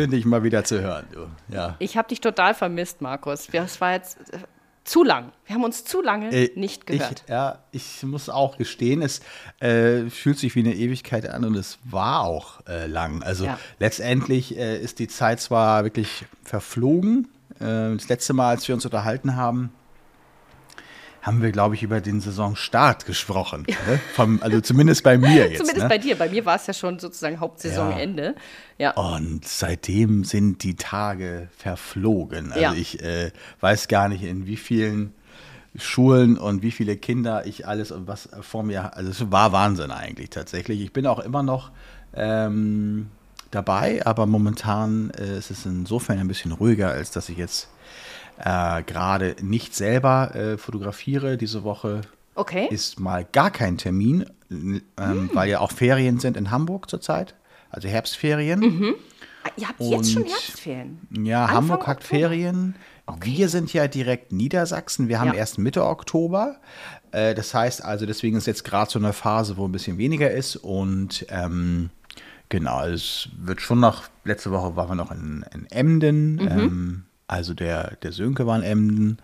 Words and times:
Schön, 0.00 0.10
dich 0.10 0.24
mal 0.24 0.42
wieder 0.42 0.64
zu 0.64 0.80
hören. 0.80 1.06
Du. 1.12 1.26
Ja. 1.54 1.76
Ich 1.78 1.98
habe 1.98 2.08
dich 2.08 2.22
total 2.22 2.54
vermisst, 2.54 3.02
Markus. 3.02 3.48
Es 3.52 3.82
war 3.82 3.92
jetzt 3.92 4.18
äh, 4.32 4.38
zu 4.82 5.04
lang. 5.04 5.30
Wir 5.44 5.56
haben 5.56 5.64
uns 5.64 5.84
zu 5.84 6.00
lange 6.00 6.30
äh, 6.30 6.50
nicht 6.54 6.86
gehört. 6.86 7.24
Ich, 7.26 7.30
ja, 7.30 7.58
ich 7.70 8.02
muss 8.02 8.30
auch 8.30 8.56
gestehen, 8.56 9.02
es 9.02 9.20
äh, 9.58 10.08
fühlt 10.08 10.38
sich 10.38 10.54
wie 10.54 10.60
eine 10.60 10.74
Ewigkeit 10.74 11.28
an 11.28 11.44
und 11.44 11.54
es 11.54 11.78
war 11.84 12.22
auch 12.22 12.66
äh, 12.66 12.86
lang. 12.86 13.22
Also 13.22 13.44
ja. 13.44 13.58
letztendlich 13.78 14.56
äh, 14.56 14.80
ist 14.80 15.00
die 15.00 15.08
Zeit 15.08 15.38
zwar 15.38 15.84
wirklich 15.84 16.24
verflogen. 16.44 17.28
Äh, 17.58 17.92
das 17.94 18.08
letzte 18.08 18.32
Mal, 18.32 18.48
als 18.48 18.66
wir 18.66 18.74
uns 18.74 18.86
unterhalten 18.86 19.36
haben, 19.36 19.70
haben 21.22 21.42
wir, 21.42 21.52
glaube 21.52 21.74
ich, 21.74 21.82
über 21.82 22.00
den 22.00 22.20
Saisonstart 22.20 23.06
gesprochen. 23.06 23.66
Ne? 23.68 24.00
Vom, 24.14 24.42
also 24.42 24.60
zumindest 24.60 25.02
bei 25.02 25.18
mir 25.18 25.48
jetzt. 25.48 25.58
zumindest 25.58 25.84
ne? 25.84 25.88
bei 25.88 25.98
dir. 25.98 26.16
Bei 26.16 26.28
mir 26.28 26.44
war 26.44 26.56
es 26.56 26.66
ja 26.66 26.72
schon 26.72 26.98
sozusagen 26.98 27.40
Hauptsaisonende. 27.40 28.34
Ja. 28.78 28.94
ja. 28.96 29.16
Und 29.16 29.46
seitdem 29.46 30.24
sind 30.24 30.62
die 30.62 30.76
Tage 30.76 31.48
verflogen. 31.56 32.52
Also 32.52 32.60
ja. 32.60 32.72
ich 32.74 33.02
äh, 33.02 33.32
weiß 33.60 33.88
gar 33.88 34.08
nicht, 34.08 34.22
in 34.22 34.46
wie 34.46 34.56
vielen 34.56 35.12
Schulen 35.76 36.36
und 36.36 36.62
wie 36.62 36.70
viele 36.70 36.96
Kinder 36.96 37.46
ich 37.46 37.66
alles 37.66 37.90
und 37.92 38.08
was 38.08 38.28
vor 38.40 38.62
mir. 38.62 38.96
Also 38.96 39.10
es 39.10 39.30
war 39.30 39.52
Wahnsinn 39.52 39.90
eigentlich 39.90 40.30
tatsächlich. 40.30 40.80
Ich 40.80 40.92
bin 40.92 41.06
auch 41.06 41.18
immer 41.18 41.42
noch. 41.42 41.70
Ähm, 42.12 43.08
dabei, 43.50 44.04
aber 44.06 44.26
momentan 44.26 45.10
äh, 45.10 45.38
ist 45.38 45.50
es 45.50 45.66
insofern 45.66 46.18
ein 46.18 46.28
bisschen 46.28 46.52
ruhiger, 46.52 46.90
als 46.90 47.10
dass 47.10 47.28
ich 47.28 47.36
jetzt 47.36 47.68
äh, 48.44 48.82
gerade 48.82 49.36
nicht 49.42 49.74
selber 49.74 50.34
äh, 50.34 50.58
fotografiere. 50.58 51.36
Diese 51.36 51.62
Woche 51.64 52.02
okay. 52.34 52.68
ist 52.70 52.98
mal 53.00 53.24
gar 53.30 53.50
kein 53.50 53.78
Termin, 53.78 54.26
ähm, 54.50 54.82
hm. 54.98 55.30
weil 55.34 55.50
ja 55.50 55.60
auch 55.60 55.72
Ferien 55.72 56.18
sind 56.18 56.36
in 56.36 56.50
Hamburg 56.50 56.88
zurzeit, 56.90 57.34
also 57.70 57.88
Herbstferien. 57.88 58.60
Mhm. 58.60 58.94
Ah, 59.42 59.48
ihr 59.56 59.68
habt 59.68 59.80
Und, 59.80 59.90
jetzt 59.92 60.12
schon 60.12 60.24
Herbstferien? 60.24 60.98
Ja, 61.24 61.44
Anfang 61.44 61.56
Hamburg 61.56 61.86
hat 61.86 61.98
Oktober? 61.98 62.18
Ferien. 62.18 62.74
Okay. 63.06 63.30
Wir 63.36 63.48
sind 63.48 63.72
ja 63.72 63.88
direkt 63.88 64.32
Niedersachsen. 64.32 65.08
Wir 65.08 65.18
haben 65.18 65.28
ja. 65.28 65.34
erst 65.34 65.58
Mitte 65.58 65.84
Oktober. 65.84 66.56
Äh, 67.10 67.34
das 67.34 67.54
heißt 67.54 67.84
also, 67.84 68.06
deswegen 68.06 68.36
ist 68.36 68.46
jetzt 68.46 68.64
gerade 68.64 68.90
so 68.90 68.98
eine 68.98 69.12
Phase, 69.12 69.56
wo 69.56 69.66
ein 69.66 69.72
bisschen 69.72 69.98
weniger 69.98 70.30
ist. 70.30 70.56
Und 70.56 71.26
ähm, 71.28 71.90
genau, 72.48 72.84
es 72.84 73.28
wird 73.36 73.60
schon 73.60 73.80
noch, 73.80 74.04
letzte 74.24 74.50
Woche 74.50 74.76
waren 74.76 74.88
wir 74.88 74.94
noch 74.94 75.10
in, 75.10 75.44
in 75.52 75.66
Emden. 75.70 76.34
Mhm. 76.34 76.48
Ähm, 76.48 77.02
also 77.30 77.54
der, 77.54 77.96
der 78.02 78.12
Sönke 78.12 78.46
war 78.46 78.56
in 78.56 78.62
Emden 78.62 79.18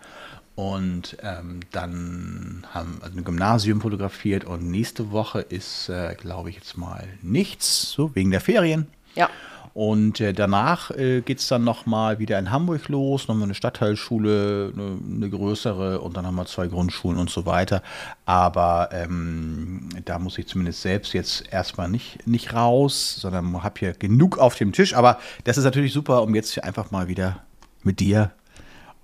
und 0.55 1.17
ähm, 1.21 1.59
dann 1.71 2.65
haben 2.73 2.97
also 3.01 3.15
ein 3.15 3.23
Gymnasium 3.23 3.79
fotografiert 3.79 4.43
und 4.43 4.71
nächste 4.71 5.11
Woche 5.11 5.41
ist, 5.41 5.87
äh, 5.89 6.15
glaube 6.15 6.49
ich, 6.49 6.55
jetzt 6.55 6.77
mal 6.77 7.03
nichts, 7.21 7.91
so 7.91 8.15
wegen 8.15 8.31
der 8.31 8.41
Ferien. 8.41 8.87
Ja. 9.13 9.29
Und 9.75 10.19
äh, 10.19 10.33
danach 10.33 10.89
äh, 10.89 11.21
geht 11.21 11.37
es 11.37 11.47
dann 11.47 11.63
nochmal 11.63 12.17
wieder 12.17 12.39
in 12.39 12.49
Hamburg 12.49 12.87
los, 12.87 13.27
nochmal 13.27 13.43
eine 13.43 13.53
Stadtteilschule, 13.53 14.73
eine, 14.73 14.97
eine, 15.17 15.29
größere 15.29 16.01
und 16.01 16.17
dann 16.17 16.25
haben 16.25 16.33
wir 16.33 16.47
zwei 16.47 16.65
Grundschulen 16.65 17.19
und 17.19 17.29
so 17.29 17.45
weiter. 17.45 17.83
Aber 18.25 18.89
ähm, 18.91 19.89
da 20.05 20.17
muss 20.17 20.39
ich 20.39 20.47
zumindest 20.47 20.81
selbst 20.81 21.13
jetzt 21.13 21.53
erstmal 21.53 21.89
nicht, 21.89 22.25
nicht 22.25 22.55
raus, 22.55 23.17
sondern 23.21 23.61
habe 23.61 23.75
hier 23.77 23.93
genug 23.93 24.39
auf 24.39 24.55
dem 24.55 24.71
Tisch. 24.71 24.95
Aber 24.95 25.19
das 25.43 25.59
ist 25.59 25.65
natürlich 25.65 25.93
super, 25.93 26.23
um 26.23 26.33
jetzt 26.33 26.63
einfach 26.63 26.89
mal 26.89 27.07
wieder 27.07 27.43
mit 27.83 27.99
dir 27.99 28.31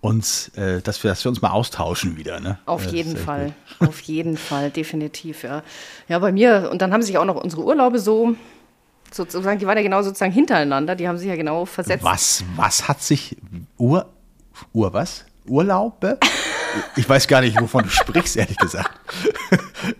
uns, 0.03 0.49
äh, 0.49 0.81
dass, 0.81 1.01
wir, 1.03 1.09
dass 1.11 1.23
wir 1.23 1.29
uns 1.29 1.41
mal 1.41 1.51
austauschen 1.51 2.17
wieder. 2.17 2.41
Ne? 2.41 2.59
Auf 2.65 2.85
jeden 2.87 3.15
Fall, 3.15 3.53
gut. 3.79 3.87
auf 3.89 4.01
jeden 4.01 4.37
Fall, 4.37 4.69
definitiv. 4.69 5.43
Ja. 5.43 5.63
ja, 6.09 6.19
bei 6.19 6.31
mir, 6.31 6.69
und 6.71 6.81
dann 6.81 6.91
haben 6.91 7.01
sich 7.01 7.17
auch 7.17 7.25
noch 7.25 7.41
unsere 7.41 7.63
Urlaube 7.63 7.99
so, 7.99 8.35
sozusagen, 9.11 9.59
die 9.59 9.65
waren 9.65 9.77
ja 9.77 9.83
genau 9.83 10.01
sozusagen 10.01 10.33
hintereinander, 10.33 10.95
die 10.95 11.07
haben 11.07 11.17
sich 11.17 11.29
ja 11.29 11.37
genau 11.37 11.65
versetzt. 11.65 12.03
Was, 12.03 12.43
was 12.57 12.87
hat 12.89 13.01
sich, 13.01 13.37
Ur, 13.77 14.05
Ur 14.73 14.93
was? 14.93 15.25
Urlaube? 15.47 16.19
Ich 16.95 17.07
weiß 17.07 17.27
gar 17.27 17.41
nicht, 17.41 17.59
wovon 17.59 17.83
du 17.83 17.89
sprichst, 17.89 18.37
ehrlich 18.37 18.57
gesagt. 18.57 18.91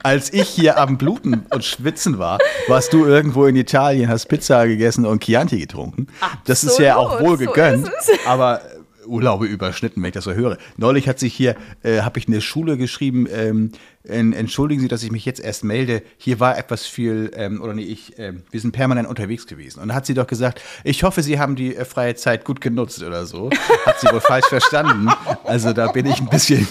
Als 0.01 0.31
ich 0.31 0.49
hier 0.49 0.77
am 0.77 0.97
Bluten 0.97 1.45
und 1.49 1.63
Schwitzen 1.63 2.19
war, 2.19 2.39
warst 2.67 2.93
du 2.93 3.05
irgendwo 3.05 3.45
in 3.45 3.55
Italien, 3.55 4.09
hast 4.09 4.27
Pizza 4.27 4.67
gegessen 4.67 5.05
und 5.05 5.23
Chianti 5.23 5.59
getrunken. 5.59 6.07
Absolut, 6.19 6.49
das 6.49 6.63
ist 6.63 6.79
ja 6.79 6.95
auch 6.95 7.19
wohl 7.19 7.37
gegönnt, 7.37 7.87
so 8.01 8.13
aber 8.25 8.61
Urlaube 9.05 9.45
überschnitten, 9.45 10.01
wenn 10.01 10.09
ich 10.09 10.13
das 10.13 10.23
so 10.23 10.33
höre. 10.33 10.57
Neulich 10.77 11.07
hat 11.07 11.19
sich 11.19 11.33
hier, 11.33 11.55
äh, 11.83 12.01
habe 12.01 12.19
ich 12.19 12.27
in 12.27 12.33
der 12.33 12.41
Schule 12.41 12.77
geschrieben, 12.77 13.27
ähm, 13.31 13.71
entschuldigen 14.05 14.81
Sie, 14.81 14.87
dass 14.87 15.03
ich 15.03 15.11
mich 15.11 15.25
jetzt 15.25 15.39
erst 15.39 15.63
melde. 15.63 16.01
Hier 16.17 16.39
war 16.39 16.57
etwas 16.57 16.85
viel, 16.85 17.31
ähm, 17.35 17.61
oder 17.61 17.73
nee, 17.73 17.83
ich, 17.83 18.17
äh, 18.19 18.33
wir 18.51 18.59
sind 18.59 18.73
permanent 18.73 19.07
unterwegs 19.07 19.47
gewesen. 19.47 19.79
Und 19.79 19.89
dann 19.89 19.95
hat 19.95 20.05
sie 20.05 20.13
doch 20.13 20.27
gesagt, 20.27 20.61
ich 20.83 21.03
hoffe, 21.03 21.23
Sie 21.23 21.39
haben 21.39 21.55
die 21.55 21.75
äh, 21.75 21.85
freie 21.85 22.15
Zeit 22.15 22.43
gut 22.43 22.59
genutzt 22.59 23.01
oder 23.01 23.25
so. 23.25 23.49
Hat 23.85 23.99
sie 23.99 24.07
wohl 24.11 24.21
falsch 24.21 24.47
verstanden. 24.47 25.09
Also 25.45 25.73
da 25.73 25.91
bin 25.91 26.05
ich 26.05 26.19
ein 26.19 26.29
bisschen, 26.29 26.67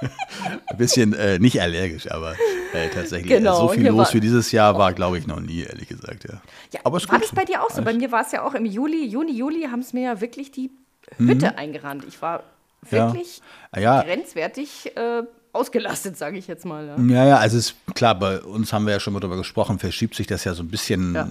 ein 0.66 0.76
bisschen 0.78 1.12
äh, 1.12 1.38
nicht 1.38 1.60
allergisch, 1.60 2.10
aber 2.10 2.34
äh, 2.72 2.88
tatsächlich 2.88 3.28
genau, 3.28 3.60
so 3.60 3.68
viel 3.68 3.88
los 3.88 4.10
für 4.10 4.20
dieses 4.20 4.52
Jahr 4.52 4.78
war, 4.78 4.92
glaube 4.92 5.18
ich, 5.18 5.26
noch 5.26 5.40
nie, 5.40 5.62
ehrlich 5.62 5.88
gesagt. 5.88 6.24
Ja. 6.24 6.40
ja 6.72 6.80
aber 6.84 7.00
war 7.08 7.18
das 7.18 7.32
bei 7.32 7.44
dir 7.44 7.62
auch 7.62 7.70
so? 7.70 7.82
Bei 7.82 7.92
mir 7.92 8.10
war 8.10 8.22
es 8.22 8.32
ja 8.32 8.42
auch 8.42 8.54
im 8.54 8.64
Juli, 8.64 9.06
Juni, 9.06 9.32
Juli 9.32 9.62
haben 9.70 9.80
es 9.80 9.92
mir 9.92 10.02
ja 10.02 10.20
wirklich 10.20 10.50
die 10.50 10.70
Hütte 11.18 11.50
mhm. 11.50 11.58
eingerannt. 11.58 12.04
Ich 12.06 12.20
war 12.22 12.42
wirklich 12.88 13.40
ja. 13.74 13.80
Ja. 13.80 14.02
grenzwertig 14.02 14.96
äh, 14.96 15.22
ausgelastet, 15.52 16.16
sage 16.16 16.38
ich 16.38 16.46
jetzt 16.46 16.64
mal. 16.64 16.86
Ja. 16.86 16.96
ja, 16.98 17.26
ja, 17.26 17.36
also 17.38 17.58
ist 17.58 17.74
klar, 17.94 18.18
bei 18.18 18.40
uns 18.40 18.72
haben 18.72 18.86
wir 18.86 18.92
ja 18.92 19.00
schon 19.00 19.12
mal 19.12 19.20
darüber 19.20 19.36
gesprochen, 19.36 19.78
verschiebt 19.78 20.14
sich 20.14 20.26
das 20.26 20.44
ja 20.44 20.54
so 20.54 20.62
ein 20.62 20.68
bisschen 20.68 21.14
ja. 21.14 21.28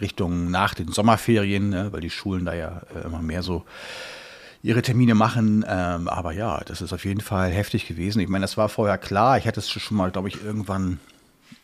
Richtung 0.00 0.50
nach 0.50 0.74
den 0.74 0.88
Sommerferien, 0.88 1.70
ne, 1.70 1.92
weil 1.92 2.00
die 2.00 2.10
Schulen 2.10 2.44
da 2.44 2.54
ja 2.54 2.82
äh, 2.94 3.06
immer 3.06 3.22
mehr 3.22 3.42
so 3.42 3.64
ihre 4.62 4.82
Termine 4.82 5.14
machen. 5.14 5.64
Ähm, 5.68 6.08
aber 6.08 6.32
ja, 6.32 6.60
das 6.66 6.82
ist 6.82 6.92
auf 6.92 7.04
jeden 7.04 7.20
Fall 7.20 7.50
heftig 7.50 7.86
gewesen. 7.86 8.20
Ich 8.20 8.28
meine, 8.28 8.42
das 8.42 8.56
war 8.56 8.68
vorher 8.68 8.98
klar. 8.98 9.38
Ich 9.38 9.46
hatte 9.46 9.60
es 9.60 9.70
schon 9.70 9.96
mal, 9.96 10.10
glaube 10.10 10.28
ich, 10.28 10.42
irgendwann 10.42 11.00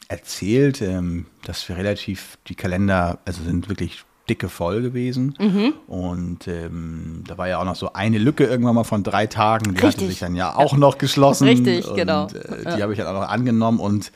erzählt, 0.09 0.81
ähm, 0.81 1.27
dass 1.45 1.69
wir 1.69 1.77
relativ 1.77 2.39
die 2.47 2.55
Kalender, 2.55 3.19
also 3.25 3.43
sind 3.43 3.69
wirklich 3.69 4.05
dicke 4.29 4.49
voll 4.49 4.83
gewesen. 4.83 5.35
Mhm. 5.39 5.75
Und 5.87 6.49
ähm, 6.49 7.25
da 7.27 7.37
war 7.37 7.49
ja 7.49 7.59
auch 7.59 7.65
noch 7.65 7.77
so 7.77 7.93
eine 7.93 8.19
Lücke 8.19 8.45
irgendwann 8.45 8.75
mal 8.75 8.85
von 8.85 9.03
drei 9.03 9.27
Tagen. 9.27 9.75
Die 9.75 9.81
Richtig. 9.81 9.87
hatte 9.87 10.07
sich 10.07 10.19
dann 10.19 10.35
ja 10.35 10.57
auch 10.57 10.77
noch 10.77 10.99
geschlossen. 10.99 11.47
Richtig, 11.47 11.87
und, 11.89 11.97
genau. 11.97 12.27
Äh, 12.27 12.59
die 12.63 12.65
ja. 12.65 12.81
habe 12.81 12.93
ich 12.93 12.99
dann 12.99 13.09
auch 13.09 13.21
noch 13.21 13.29
angenommen. 13.29 13.81
Und 13.81 14.13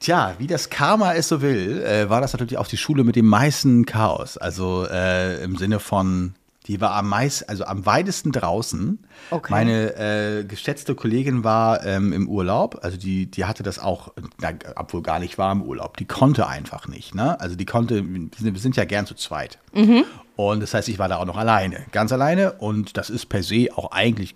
tja, 0.00 0.34
wie 0.38 0.46
das 0.46 0.70
Karma 0.70 1.14
es 1.14 1.28
so 1.28 1.42
will, 1.42 1.82
äh, 1.82 2.08
war 2.08 2.20
das 2.20 2.32
natürlich 2.32 2.58
auch 2.58 2.68
die 2.68 2.76
Schule 2.76 3.04
mit 3.04 3.16
dem 3.16 3.26
meisten 3.26 3.86
Chaos. 3.86 4.36
Also 4.36 4.86
äh, 4.90 5.42
im 5.42 5.56
Sinne 5.56 5.80
von 5.80 6.34
die 6.66 6.80
war 6.80 6.92
am 6.92 7.08
meisten, 7.08 7.48
also 7.48 7.64
am 7.64 7.84
weitesten 7.84 8.32
draußen. 8.32 8.98
Okay. 9.30 9.50
Meine 9.50 9.96
äh, 9.96 10.44
geschätzte 10.44 10.94
Kollegin 10.94 11.44
war 11.44 11.84
ähm, 11.84 12.12
im 12.12 12.28
Urlaub, 12.28 12.80
also 12.82 12.96
die, 12.96 13.26
die 13.30 13.44
hatte 13.44 13.62
das 13.62 13.78
auch, 13.78 14.12
na, 14.40 14.52
obwohl 14.76 15.02
gar 15.02 15.18
nicht 15.18 15.36
war 15.36 15.52
im 15.52 15.62
Urlaub. 15.62 15.96
Die 15.98 16.06
konnte 16.06 16.46
einfach 16.46 16.88
nicht. 16.88 17.14
Ne? 17.14 17.38
Also 17.38 17.54
die 17.54 17.66
konnte, 17.66 18.02
wir 18.06 18.60
sind 18.60 18.76
ja 18.76 18.84
gern 18.84 19.06
zu 19.06 19.14
zweit. 19.14 19.58
Mhm. 19.74 20.04
Und 20.36 20.60
das 20.60 20.72
heißt, 20.72 20.88
ich 20.88 20.98
war 20.98 21.08
da 21.08 21.18
auch 21.18 21.26
noch 21.26 21.36
alleine, 21.36 21.84
ganz 21.92 22.12
alleine. 22.12 22.52
Und 22.52 22.96
das 22.96 23.10
ist 23.10 23.26
per 23.26 23.42
se 23.42 23.68
auch 23.74 23.92
eigentlich 23.92 24.34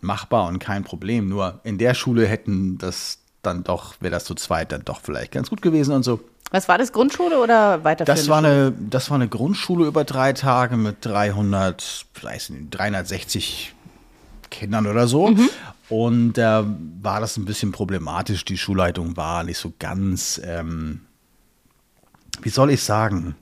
machbar 0.00 0.48
und 0.48 0.58
kein 0.58 0.82
Problem. 0.82 1.28
Nur 1.28 1.60
in 1.62 1.78
der 1.78 1.94
Schule 1.94 2.26
hätten 2.26 2.78
das 2.78 3.18
dann 3.42 3.64
doch, 3.64 3.94
wäre 4.00 4.10
das 4.10 4.24
zu 4.24 4.34
zweit 4.34 4.72
dann 4.72 4.84
doch 4.84 5.00
vielleicht 5.00 5.32
ganz 5.32 5.50
gut 5.50 5.62
gewesen 5.62 5.94
und 5.94 6.02
so. 6.02 6.20
Was 6.50 6.68
war 6.68 6.78
das, 6.78 6.92
Grundschule 6.92 7.38
oder 7.40 7.82
weiterführende 7.84 8.20
das 8.20 8.28
war 8.28 8.38
eine, 8.38 8.72
Das 8.72 9.10
war 9.10 9.16
eine 9.16 9.28
Grundschule 9.28 9.86
über 9.86 10.04
drei 10.04 10.32
Tage 10.32 10.76
mit 10.76 11.04
300, 11.04 12.06
weiß 12.22 12.50
nicht, 12.50 12.70
360 12.70 13.74
Kindern 14.50 14.86
oder 14.86 15.08
so. 15.08 15.28
Mhm. 15.28 15.50
Und 15.88 16.32
da 16.34 16.60
äh, 16.60 16.64
war 17.02 17.20
das 17.20 17.36
ein 17.36 17.44
bisschen 17.44 17.72
problematisch. 17.72 18.44
Die 18.44 18.58
Schulleitung 18.58 19.16
war 19.16 19.44
nicht 19.44 19.58
so 19.58 19.72
ganz, 19.78 20.40
ähm, 20.44 21.00
wie 22.42 22.48
soll 22.48 22.70
ich 22.70 22.82
sagen, 22.82 23.36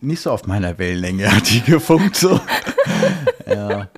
nicht 0.00 0.22
so 0.22 0.30
auf 0.30 0.46
meiner 0.46 0.78
Wellenlänge 0.78 1.30
hat 1.30 1.50
die 1.50 1.60
gefunkt. 1.60 2.16
So. 2.16 2.40
ja, 3.46 3.88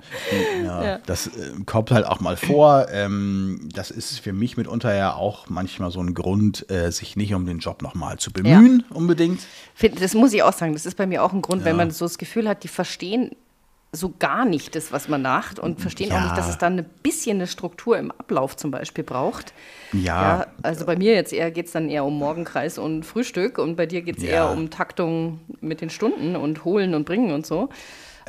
ja, 0.63 0.83
ja, 0.83 0.99
das 1.05 1.27
äh, 1.27 1.51
kommt 1.65 1.91
halt 1.91 2.05
auch 2.05 2.19
mal 2.19 2.37
vor. 2.37 2.87
Ähm, 2.91 3.69
das 3.73 3.91
ist 3.91 4.19
für 4.19 4.33
mich 4.33 4.57
mitunter 4.57 4.93
ja 4.93 5.13
auch 5.13 5.49
manchmal 5.49 5.91
so 5.91 6.01
ein 6.01 6.13
Grund, 6.13 6.69
äh, 6.69 6.91
sich 6.91 7.15
nicht 7.15 7.33
um 7.33 7.45
den 7.45 7.59
Job 7.59 7.81
nochmal 7.81 8.17
zu 8.17 8.31
bemühen, 8.31 8.83
ja. 8.89 8.95
unbedingt. 8.95 9.41
Das 9.99 10.13
muss 10.13 10.33
ich 10.33 10.43
auch 10.43 10.53
sagen. 10.53 10.73
Das 10.73 10.85
ist 10.85 10.95
bei 10.95 11.05
mir 11.05 11.23
auch 11.23 11.33
ein 11.33 11.41
Grund, 11.41 11.65
wenn 11.65 11.75
man 11.75 11.91
so 11.91 12.05
das 12.05 12.17
Gefühl 12.17 12.47
hat, 12.47 12.63
die 12.63 12.67
verstehen 12.67 13.31
so 13.93 14.13
gar 14.19 14.45
nicht 14.45 14.75
das, 14.75 14.91
was 14.91 15.07
man 15.07 15.21
macht 15.21 15.59
und 15.59 15.79
verstehen 15.79 16.09
ja. 16.09 16.17
auch 16.17 16.23
nicht, 16.23 16.37
dass 16.37 16.49
es 16.49 16.57
dann 16.57 16.79
ein 16.79 16.85
bisschen 17.03 17.37
eine 17.37 17.47
Struktur 17.47 17.97
im 17.97 18.11
Ablauf 18.11 18.57
zum 18.57 18.69
Beispiel 18.69 19.03
braucht. 19.03 19.53
Ja. 19.93 20.39
ja 20.39 20.47
also 20.61 20.85
bei 20.85 20.97
mir 20.97 21.13
jetzt 21.13 21.31
eher 21.31 21.51
geht 21.51 21.67
es 21.67 21.71
dann 21.71 21.89
eher 21.89 22.03
um 22.03 22.17
Morgenkreis 22.17 22.77
und 22.77 23.05
Frühstück 23.05 23.57
und 23.57 23.75
bei 23.75 23.85
dir 23.85 24.01
geht 24.01 24.17
es 24.17 24.23
ja. 24.23 24.29
eher 24.29 24.51
um 24.51 24.69
Taktung 24.69 25.39
mit 25.61 25.79
den 25.81 25.89
Stunden 25.89 26.35
und 26.35 26.65
Holen 26.65 26.93
und 26.93 27.05
Bringen 27.05 27.31
und 27.31 27.45
so. 27.45 27.69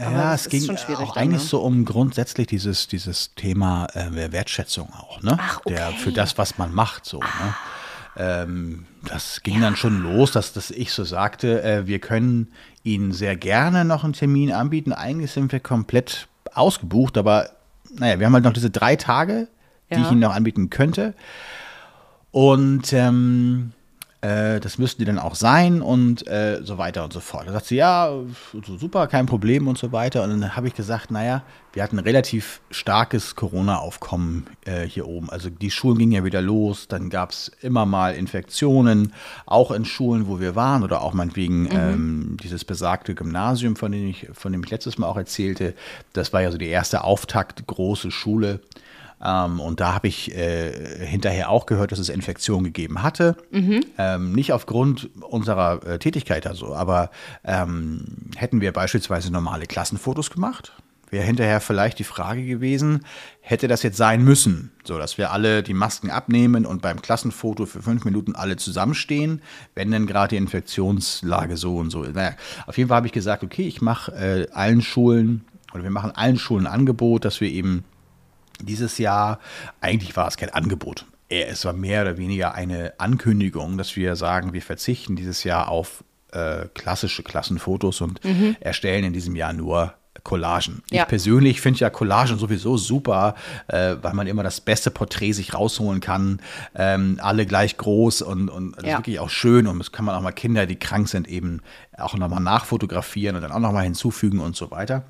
Ja, 0.00 0.34
es 0.34 0.48
ging 0.48 0.68
auch 0.70 1.16
eigentlich 1.16 1.42
ne? 1.42 1.48
so 1.48 1.60
um 1.60 1.84
grundsätzlich 1.84 2.46
dieses, 2.46 2.88
dieses 2.88 3.34
Thema 3.34 3.86
äh, 3.94 4.32
Wertschätzung 4.32 4.92
auch, 4.92 5.22
ne? 5.22 5.36
Ach, 5.40 5.60
okay. 5.64 5.74
Der, 5.74 5.90
für 5.92 6.12
das, 6.12 6.38
was 6.38 6.58
man 6.58 6.72
macht, 6.72 7.04
so. 7.04 7.18
Ne? 7.18 7.26
Ah. 7.26 8.42
ähm, 8.42 8.86
das 9.04 9.42
ging 9.42 9.56
ja. 9.56 9.60
dann 9.62 9.76
schon 9.76 10.02
los, 10.02 10.32
dass, 10.32 10.52
dass 10.52 10.70
ich 10.70 10.92
so 10.92 11.04
sagte, 11.04 11.62
äh, 11.62 11.86
wir 11.86 11.98
können 11.98 12.52
Ihnen 12.82 13.12
sehr 13.12 13.36
gerne 13.36 13.84
noch 13.84 14.04
einen 14.04 14.12
Termin 14.12 14.52
anbieten. 14.52 14.92
Eigentlich 14.92 15.32
sind 15.32 15.52
wir 15.52 15.60
komplett 15.60 16.28
ausgebucht, 16.52 17.18
aber 17.18 17.50
naja, 17.92 18.18
wir 18.18 18.26
haben 18.26 18.34
halt 18.34 18.44
noch 18.44 18.52
diese 18.52 18.70
drei 18.70 18.96
Tage, 18.96 19.48
die 19.90 19.94
ja. 19.94 20.02
ich 20.02 20.10
Ihnen 20.10 20.20
noch 20.20 20.34
anbieten 20.34 20.70
könnte. 20.70 21.14
Und 22.30 22.92
ähm, 22.92 23.72
äh, 24.20 24.58
das 24.58 24.78
müssten 24.78 25.00
die 25.00 25.04
dann 25.04 25.20
auch 25.20 25.36
sein 25.36 25.80
und 25.80 26.26
äh, 26.26 26.60
so 26.62 26.76
weiter 26.76 27.04
und 27.04 27.12
so 27.12 27.20
fort. 27.20 27.46
Da 27.46 27.52
sagt 27.52 27.66
sie, 27.66 27.76
ja, 27.76 28.10
super, 28.66 29.06
kein 29.06 29.26
Problem 29.26 29.68
und 29.68 29.78
so 29.78 29.92
weiter. 29.92 30.24
Und 30.24 30.30
dann 30.30 30.56
habe 30.56 30.66
ich 30.66 30.74
gesagt, 30.74 31.12
naja, 31.12 31.42
wir 31.72 31.84
hatten 31.84 31.98
ein 31.98 32.04
relativ 32.04 32.60
starkes 32.72 33.36
Corona-Aufkommen 33.36 34.48
äh, 34.64 34.82
hier 34.82 35.06
oben. 35.06 35.30
Also 35.30 35.50
die 35.50 35.70
Schulen 35.70 35.98
gingen 35.98 36.12
ja 36.12 36.24
wieder 36.24 36.42
los, 36.42 36.88
dann 36.88 37.10
gab 37.10 37.30
es 37.30 37.52
immer 37.60 37.86
mal 37.86 38.16
Infektionen, 38.16 39.12
auch 39.46 39.70
in 39.70 39.84
Schulen, 39.84 40.26
wo 40.26 40.40
wir 40.40 40.56
waren 40.56 40.82
oder 40.82 41.02
auch 41.02 41.12
meinetwegen 41.12 41.64
mhm. 41.64 41.70
ähm, 41.72 42.36
dieses 42.42 42.64
besagte 42.64 43.14
Gymnasium, 43.14 43.76
von 43.76 43.92
dem, 43.92 44.08
ich, 44.08 44.26
von 44.32 44.50
dem 44.50 44.64
ich 44.64 44.70
letztes 44.70 44.98
Mal 44.98 45.06
auch 45.06 45.16
erzählte. 45.16 45.74
Das 46.12 46.32
war 46.32 46.42
ja 46.42 46.50
so 46.50 46.58
die 46.58 46.66
erste 46.66 47.04
Auftakt, 47.04 47.64
große 47.68 48.10
Schule. 48.10 48.60
Ähm, 49.24 49.60
und 49.60 49.80
da 49.80 49.94
habe 49.94 50.08
ich 50.08 50.34
äh, 50.34 51.06
hinterher 51.06 51.50
auch 51.50 51.66
gehört, 51.66 51.92
dass 51.92 51.98
es 51.98 52.08
Infektionen 52.08 52.64
gegeben 52.64 53.02
hatte. 53.02 53.36
Mhm. 53.50 53.80
Ähm, 53.98 54.32
nicht 54.32 54.52
aufgrund 54.52 55.10
unserer 55.22 55.84
äh, 55.86 55.98
Tätigkeit 55.98 56.46
also, 56.46 56.74
aber 56.74 57.10
ähm, 57.44 58.04
hätten 58.36 58.60
wir 58.60 58.72
beispielsweise 58.72 59.32
normale 59.32 59.66
Klassenfotos 59.66 60.30
gemacht, 60.30 60.72
wäre 61.10 61.24
hinterher 61.24 61.60
vielleicht 61.60 61.98
die 61.98 62.04
Frage 62.04 62.44
gewesen, 62.44 63.04
hätte 63.40 63.66
das 63.66 63.82
jetzt 63.82 63.96
sein 63.96 64.22
müssen, 64.22 64.72
so 64.84 64.98
dass 64.98 65.18
wir 65.18 65.32
alle 65.32 65.62
die 65.62 65.74
Masken 65.74 66.10
abnehmen 66.10 66.66
und 66.66 66.82
beim 66.82 67.00
Klassenfoto 67.00 67.66
für 67.66 67.82
fünf 67.82 68.04
Minuten 68.04 68.34
alle 68.34 68.56
zusammenstehen, 68.56 69.40
wenn 69.74 69.90
denn 69.90 70.06
gerade 70.06 70.30
die 70.30 70.36
Infektionslage 70.36 71.56
so 71.56 71.76
und 71.76 71.90
so 71.90 72.02
ist. 72.02 72.14
Naja, 72.14 72.36
auf 72.66 72.76
jeden 72.76 72.88
Fall 72.88 72.96
habe 72.96 73.06
ich 73.06 73.12
gesagt, 73.12 73.42
okay, 73.42 73.66
ich 73.66 73.80
mache 73.80 74.12
äh, 74.12 74.48
allen 74.52 74.82
Schulen 74.82 75.44
oder 75.72 75.82
wir 75.82 75.90
machen 75.90 76.12
allen 76.12 76.38
Schulen 76.38 76.66
ein 76.66 76.72
Angebot, 76.72 77.24
dass 77.24 77.40
wir 77.40 77.50
eben 77.50 77.84
dieses 78.60 78.98
Jahr, 78.98 79.38
eigentlich 79.80 80.16
war 80.16 80.28
es 80.28 80.36
kein 80.36 80.50
Angebot. 80.50 81.06
Es 81.28 81.64
war 81.64 81.74
mehr 81.74 82.02
oder 82.02 82.16
weniger 82.16 82.54
eine 82.54 82.94
Ankündigung, 82.98 83.76
dass 83.76 83.96
wir 83.96 84.16
sagen, 84.16 84.54
wir 84.54 84.62
verzichten 84.62 85.14
dieses 85.14 85.44
Jahr 85.44 85.68
auf 85.68 86.02
äh, 86.32 86.66
klassische 86.74 87.22
Klassenfotos 87.22 88.00
und 88.00 88.24
mhm. 88.24 88.56
erstellen 88.60 89.04
in 89.04 89.12
diesem 89.12 89.36
Jahr 89.36 89.52
nur 89.52 89.94
Collagen. 90.24 90.82
Ja. 90.90 91.02
Ich 91.02 91.08
persönlich 91.08 91.60
finde 91.60 91.80
ja 91.80 91.90
Collagen 91.90 92.38
sowieso 92.38 92.76
super, 92.76 93.34
äh, 93.68 93.96
weil 94.02 94.14
man 94.14 94.26
immer 94.26 94.42
das 94.42 94.60
beste 94.60 94.90
Porträt 94.90 95.32
sich 95.32 95.54
rausholen 95.54 96.00
kann. 96.00 96.40
Ähm, 96.74 97.18
alle 97.22 97.46
gleich 97.46 97.76
groß 97.76 98.22
und, 98.22 98.48
und 98.48 98.76
ja. 98.82 98.98
wirklich 98.98 99.20
auch 99.20 99.30
schön. 99.30 99.66
Und 99.66 99.78
das 99.78 99.92
kann 99.92 100.04
man 100.04 100.14
auch 100.14 100.20
mal 100.20 100.32
Kinder, 100.32 100.66
die 100.66 100.76
krank 100.76 101.08
sind, 101.08 101.28
eben 101.28 101.62
auch 102.00 102.14
nochmal 102.14 102.40
nachfotografieren 102.40 103.36
und 103.36 103.42
dann 103.42 103.52
auch 103.52 103.58
nochmal 103.58 103.84
hinzufügen 103.84 104.40
und 104.40 104.56
so 104.56 104.70
weiter. 104.70 105.02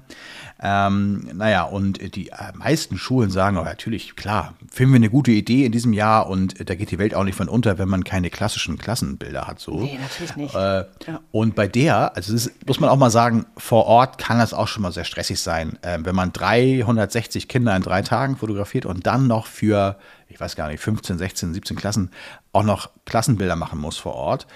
Ähm, 0.61 1.29
naja, 1.35 1.63
und 1.63 2.17
die 2.17 2.29
äh, 2.31 2.53
meisten 2.55 2.99
Schulen 2.99 3.31
sagen, 3.31 3.59
oh, 3.59 3.65
natürlich, 3.65 4.17
klar, 4.17 4.55
finden 4.71 4.93
wir 4.93 4.97
eine 4.97 5.11
gute 5.11 5.31
Idee 5.31 5.65
in 5.65 5.73
diesem 5.73 5.93
Jahr 5.93 6.29
und 6.29 6.69
da 6.69 6.75
geht 6.75 6.91
die 6.91 6.99
Welt 6.99 7.15
auch 7.15 7.23
nicht 7.23 7.37
von 7.37 7.49
unter, 7.49 7.79
wenn 7.79 7.89
man 7.89 8.03
keine 8.03 8.29
klassischen 8.29 8.77
Klassenbilder 8.77 9.47
hat. 9.47 9.61
So. 9.61 9.81
Nee, 9.81 9.99
natürlich 10.01 10.37
nicht. 10.37 10.55
Äh, 10.55 10.85
ja. 11.07 11.21
Und 11.31 11.55
bei 11.55 11.69
der, 11.69 12.17
also 12.17 12.33
das 12.33 12.47
ist, 12.47 12.67
muss 12.67 12.81
man 12.81 12.91
auch 12.91 12.97
mal 12.97 13.11
sagen, 13.11 13.47
vor 13.57 13.87
Ort 13.87 14.19
kann 14.19 14.39
das 14.39 14.53
auch 14.53 14.67
schon 14.67 14.83
mal 14.83 14.93
sehr 14.93 15.05
stressig 15.05 15.41
sein, 15.41 15.79
äh, 15.83 15.99
wenn 16.03 16.17
man 16.17 16.33
360 16.33 17.47
Kinder 17.47 17.77
in 17.77 17.83
drei 17.83 18.03
Tagen 18.03 18.37
fotografiert 18.37 18.85
und 18.85 19.07
dann 19.07 19.29
noch 19.29 19.47
für 19.47 19.97
ich 20.31 20.39
weiß 20.39 20.57
gar 20.57 20.69
nicht, 20.69 20.81
15, 20.81 21.19
16, 21.19 21.55
17 21.55 21.77
Klassen 21.77 22.11
auch 22.53 22.63
noch 22.63 22.91
Klassenbilder 23.07 23.57
machen 23.57 23.79
muss 23.79 23.97
vor 23.97 24.15
Ort 24.15 24.47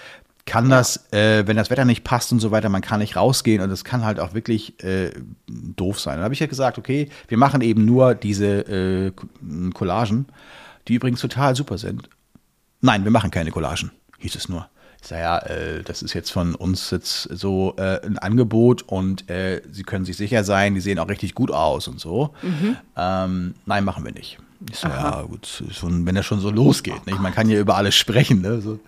kann 0.45 0.69
das, 0.69 1.13
äh, 1.13 1.47
wenn 1.47 1.57
das 1.57 1.71
Wetter 1.71 1.85
nicht 1.85 2.05
passt 2.05 2.33
und 2.33 2.41
so 2.41 2.51
weiter, 2.51 2.69
man 2.69 2.83
kann 2.83 3.01
nicht 3.01 3.17
rausgehen 3.17 3.63
und 3.63 3.71
es 3.71 3.85
kann 3.85 4.05
halt 4.05 4.19
auch 4.19 4.35
wirklich 4.35 4.83
äh, 4.83 5.13
doof 5.47 6.01
sein. 6.01 6.17
Dann 6.17 6.25
habe 6.25 6.35
ich 6.35 6.41
ja 6.41 6.47
gesagt, 6.47 6.79
okay, 6.79 7.09
wir 7.29 7.39
machen 7.39 7.61
eben 7.61 7.85
nur 7.85 8.15
diese 8.15 8.47
äh, 8.47 9.13
Collagen, 9.73 10.27
die 10.89 10.95
übrigens 10.95 11.21
total 11.21 11.55
super 11.55 11.79
sind. 11.79 12.09
Nein, 12.81 13.05
wir 13.05 13.13
machen 13.13 13.31
keine 13.31 13.53
Collagen, 13.53 13.93
hieß 14.19 14.35
es 14.35 14.49
nur. 14.49 14.69
Ich 15.01 15.09
sage 15.09 15.23
ja, 15.23 15.39
äh, 15.39 15.83
das 15.83 16.03
ist 16.03 16.15
jetzt 16.15 16.31
von 16.31 16.55
uns 16.55 16.91
jetzt 16.91 17.23
so 17.23 17.75
äh, 17.77 18.05
ein 18.05 18.19
Angebot 18.19 18.83
und 18.83 19.29
äh, 19.31 19.63
Sie 19.71 19.83
können 19.83 20.05
sich 20.05 20.17
sicher 20.17 20.45
sein, 20.45 20.75
die 20.75 20.81
sehen 20.81 20.99
auch 20.99 21.09
richtig 21.09 21.35
gut 21.35 21.51
aus 21.51 21.89
und 21.89 22.01
so. 22.01 22.35
Mhm. 22.43 22.77
Ähm, 22.97 23.55
nein, 23.67 23.85
machen 23.85 24.05
wir 24.05 24.13
nicht. 24.13 24.39
Ich 24.71 24.79
so, 24.79 24.89
ja, 24.89 25.23
gut, 25.23 25.65
schon, 25.71 26.07
wenn 26.07 26.15
das 26.15 26.27
schon 26.27 26.41
so 26.41 26.51
losgeht. 26.51 27.07
Nicht? 27.07 27.21
Man 27.21 27.35
kann 27.35 27.49
ja 27.49 27.59
über 27.59 27.77
alles 27.77 27.95
sprechen. 27.95 28.43
Ne? 28.43 28.61
So, 28.61 28.79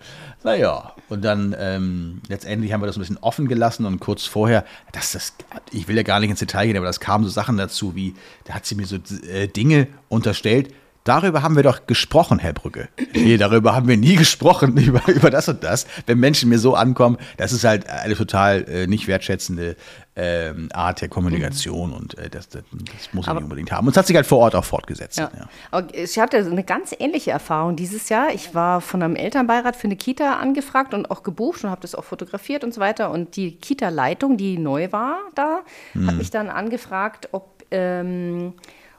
naja, 0.43 0.93
und 1.09 1.23
dann 1.23 1.55
ähm, 1.57 2.21
letztendlich 2.27 2.71
haben 2.71 2.81
wir 2.81 2.87
das 2.87 2.97
ein 2.97 2.99
bisschen 2.99 3.17
offen 3.17 3.47
gelassen 3.47 3.85
und 3.85 3.99
kurz 3.99 4.25
vorher, 4.25 4.65
das, 4.91 5.11
das, 5.11 5.33
ich 5.71 5.87
will 5.87 5.95
ja 5.95 6.03
gar 6.03 6.19
nicht 6.19 6.29
ins 6.29 6.39
Detail 6.39 6.67
gehen, 6.67 6.77
aber 6.77 6.85
das 6.85 6.99
kamen 6.99 7.23
so 7.23 7.29
Sachen 7.29 7.57
dazu, 7.57 7.95
wie, 7.95 8.13
da 8.45 8.53
hat 8.53 8.65
sie 8.65 8.75
mir 8.75 8.85
so 8.85 8.97
äh, 9.27 9.47
Dinge 9.47 9.87
unterstellt, 10.07 10.73
Darüber 11.05 11.43
haben 11.43 11.55
wir 11.55 11.61
doch 11.61 11.85
gesprochen, 11.85 12.39
Herr 12.39 12.53
Brücke. 12.53 12.89
Nee, 13.13 13.37
darüber 13.37 13.75
haben 13.75 13.87
wir 13.87 13.95
nie 13.95 14.15
gesprochen, 14.15 14.75
über, 14.77 15.07
über 15.07 15.29
das 15.29 15.47
und 15.47 15.63
das. 15.63 15.85
Wenn 16.07 16.19
Menschen 16.19 16.49
mir 16.49 16.57
so 16.57 16.73
ankommen, 16.73 17.17
das 17.37 17.53
ist 17.53 17.63
halt 17.63 17.87
eine 17.87 18.15
total 18.15 18.67
äh, 18.67 18.87
nicht 18.87 19.07
wertschätzende 19.07 19.75
ähm, 20.15 20.69
Art 20.73 21.01
der 21.01 21.09
Kommunikation 21.09 21.91
mhm. 21.91 21.95
und 21.95 22.17
äh, 22.17 22.27
das, 22.29 22.49
das, 22.49 22.63
das, 22.71 23.13
muss 23.13 23.27
ich 23.27 23.33
nicht 23.33 23.43
unbedingt 23.43 23.71
haben. 23.71 23.85
Und 23.85 23.91
es 23.91 23.97
hat 23.97 24.07
sich 24.07 24.15
halt 24.15 24.25
vor 24.25 24.39
Ort 24.39 24.55
auch 24.55 24.65
fortgesetzt. 24.65 25.19
Ja. 25.19 25.29
Ja. 25.37 25.47
Aber 25.69 25.93
ich 25.93 26.17
hatte 26.17 26.37
eine 26.37 26.63
ganz 26.63 26.95
ähnliche 26.97 27.29
Erfahrung 27.29 27.75
dieses 27.75 28.09
Jahr. 28.09 28.33
Ich 28.33 28.55
war 28.55 28.81
von 28.81 29.03
einem 29.03 29.15
Elternbeirat 29.15 29.75
für 29.75 29.85
eine 29.85 29.97
Kita 29.97 30.39
angefragt 30.39 30.95
und 30.95 31.11
auch 31.11 31.21
gebucht 31.21 31.63
und 31.63 31.69
habe 31.69 31.81
das 31.81 31.93
auch 31.93 32.03
fotografiert 32.03 32.63
und 32.63 32.73
so 32.73 32.81
weiter. 32.81 33.11
Und 33.11 33.35
die 33.35 33.57
Kita-Leitung, 33.57 34.37
die 34.37 34.57
neu 34.57 34.91
war 34.91 35.19
da, 35.35 35.59
mhm. 35.93 36.07
hat 36.07 36.15
mich 36.15 36.31
dann 36.31 36.49
angefragt, 36.49 37.29
ob, 37.31 37.63
ähm, 37.69 38.53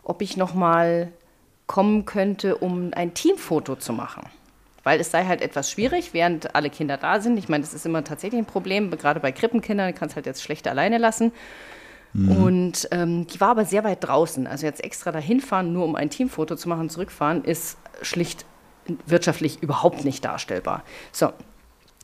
ob 0.05 0.23
ich 0.23 0.37
noch 0.37 0.55
mal 0.55 1.11
kommen 1.66 2.04
könnte, 2.04 2.56
um 2.56 2.92
ein 2.94 3.14
Teamfoto 3.14 3.76
zu 3.76 3.92
machen. 3.92 4.24
Weil 4.82 5.00
es 5.00 5.10
sei 5.10 5.24
halt 5.24 5.42
etwas 5.42 5.70
schwierig, 5.70 6.14
während 6.14 6.54
alle 6.54 6.70
Kinder 6.70 6.96
da 6.96 7.20
sind. 7.20 7.38
Ich 7.38 7.48
meine, 7.48 7.64
das 7.64 7.74
ist 7.74 7.86
immer 7.86 8.04
tatsächlich 8.04 8.40
ein 8.40 8.46
Problem, 8.46 8.90
gerade 8.92 9.18
bei 9.18 9.32
Krippenkindern, 9.32 9.94
kannst 9.94 10.14
halt 10.14 10.26
jetzt 10.26 10.42
schlecht 10.42 10.68
alleine 10.68 10.99
lassen. 10.99 11.32
Mhm. 12.12 12.30
Und 12.30 12.88
ähm, 12.92 13.26
die 13.26 13.40
war 13.40 13.50
aber 13.50 13.64
sehr 13.64 13.82
weit 13.82 14.04
draußen. 14.04 14.46
Also 14.46 14.64
jetzt 14.64 14.85
extra 14.85 15.11
dahin 15.11 15.40
fahren, 15.40 15.73
nur 15.73 15.85
um 15.85 15.96
ein 15.96 16.08
Teamfoto 16.08 16.54
zu 16.54 16.68
machen, 16.68 16.88
zurückfahren, 16.88 17.42
ist 17.42 17.78
schlicht 18.02 18.46
wirtschaftlich 19.06 19.62
überhaupt 19.62 20.04
nicht 20.04 20.25
darstellbar. 20.25 20.85
So, 21.11 21.32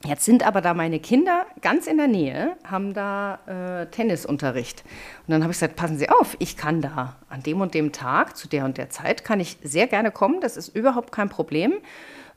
Jetzt 0.05 0.25
sind 0.25 0.45
aber 0.45 0.61
da 0.61 0.75
meine 0.75 0.99
Kinder 0.99 1.47
ganz 1.61 1.87
in 1.87 1.97
der 1.97 2.09
Nähe, 2.09 2.57
haben 2.65 2.93
da 2.93 3.39
äh, 3.83 3.87
Tennisunterricht. 3.87 4.83
Und 5.27 5.33
dann 5.33 5.43
habe 5.43 5.53
ich 5.53 5.59
gesagt, 5.59 5.77
passen 5.77 5.97
Sie 5.97 6.09
auf, 6.09 6.37
ich 6.41 6.57
kann 6.57 6.81
da 6.81 7.17
an 7.29 7.43
dem 7.45 7.61
und 7.61 7.75
dem 7.75 7.93
Tag, 7.93 8.37
zu 8.37 8.49
der 8.49 8.65
und 8.65 8.79
der 8.79 8.91
Zeit, 8.91 9.25
kann 9.25 9.39
ich 9.39 9.59
sehr 9.63 9.87
gerne 9.87 10.11
kommen, 10.11 10.41
das 10.41 10.57
ist 10.57 10.75
überhaupt 10.75 11.13
kein 11.13 11.29
Problem. 11.29 11.75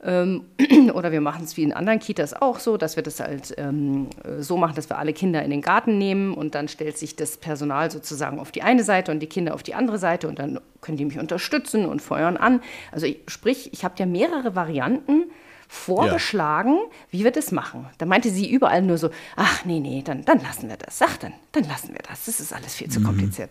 Ähm, 0.04 0.44
oder 0.94 1.10
wir 1.10 1.20
machen 1.20 1.42
es 1.42 1.56
wie 1.56 1.64
in 1.64 1.72
anderen 1.72 1.98
Kitas 1.98 2.34
auch 2.34 2.60
so, 2.60 2.76
dass 2.76 2.94
wir 2.94 3.02
das 3.02 3.18
halt 3.18 3.54
ähm, 3.56 4.10
so 4.38 4.56
machen, 4.56 4.76
dass 4.76 4.88
wir 4.88 4.98
alle 4.98 5.12
Kinder 5.12 5.42
in 5.42 5.50
den 5.50 5.62
Garten 5.62 5.98
nehmen 5.98 6.34
und 6.34 6.54
dann 6.54 6.68
stellt 6.68 6.96
sich 6.98 7.16
das 7.16 7.36
Personal 7.36 7.90
sozusagen 7.90 8.38
auf 8.38 8.52
die 8.52 8.62
eine 8.62 8.84
Seite 8.84 9.10
und 9.10 9.18
die 9.18 9.26
Kinder 9.26 9.54
auf 9.54 9.64
die 9.64 9.74
andere 9.74 9.98
Seite 9.98 10.28
und 10.28 10.38
dann 10.38 10.60
können 10.80 10.98
die 10.98 11.04
mich 11.04 11.18
unterstützen 11.18 11.86
und 11.86 12.00
feuern 12.00 12.36
an. 12.36 12.60
Also 12.92 13.06
ich, 13.06 13.22
sprich, 13.26 13.72
ich 13.72 13.84
habe 13.84 13.94
ja 13.98 14.06
mehrere 14.06 14.54
Varianten, 14.54 15.24
vorgeschlagen, 15.68 16.74
ja. 16.74 16.90
wie 17.10 17.24
wir 17.24 17.30
das 17.30 17.52
machen. 17.52 17.86
Da 17.98 18.06
meinte 18.06 18.30
sie 18.30 18.50
überall 18.50 18.82
nur 18.82 18.98
so, 18.98 19.10
ach 19.36 19.64
nee, 19.64 19.80
nee, 19.80 20.02
dann, 20.04 20.24
dann 20.24 20.40
lassen 20.40 20.68
wir 20.68 20.76
das. 20.76 20.98
Sag 20.98 21.18
dann, 21.20 21.32
dann 21.52 21.64
lassen 21.64 21.88
wir 21.92 22.02
das. 22.08 22.26
Das 22.26 22.40
ist 22.40 22.52
alles 22.52 22.74
viel 22.74 22.88
zu 22.88 23.00
mhm. 23.00 23.04
kompliziert. 23.04 23.50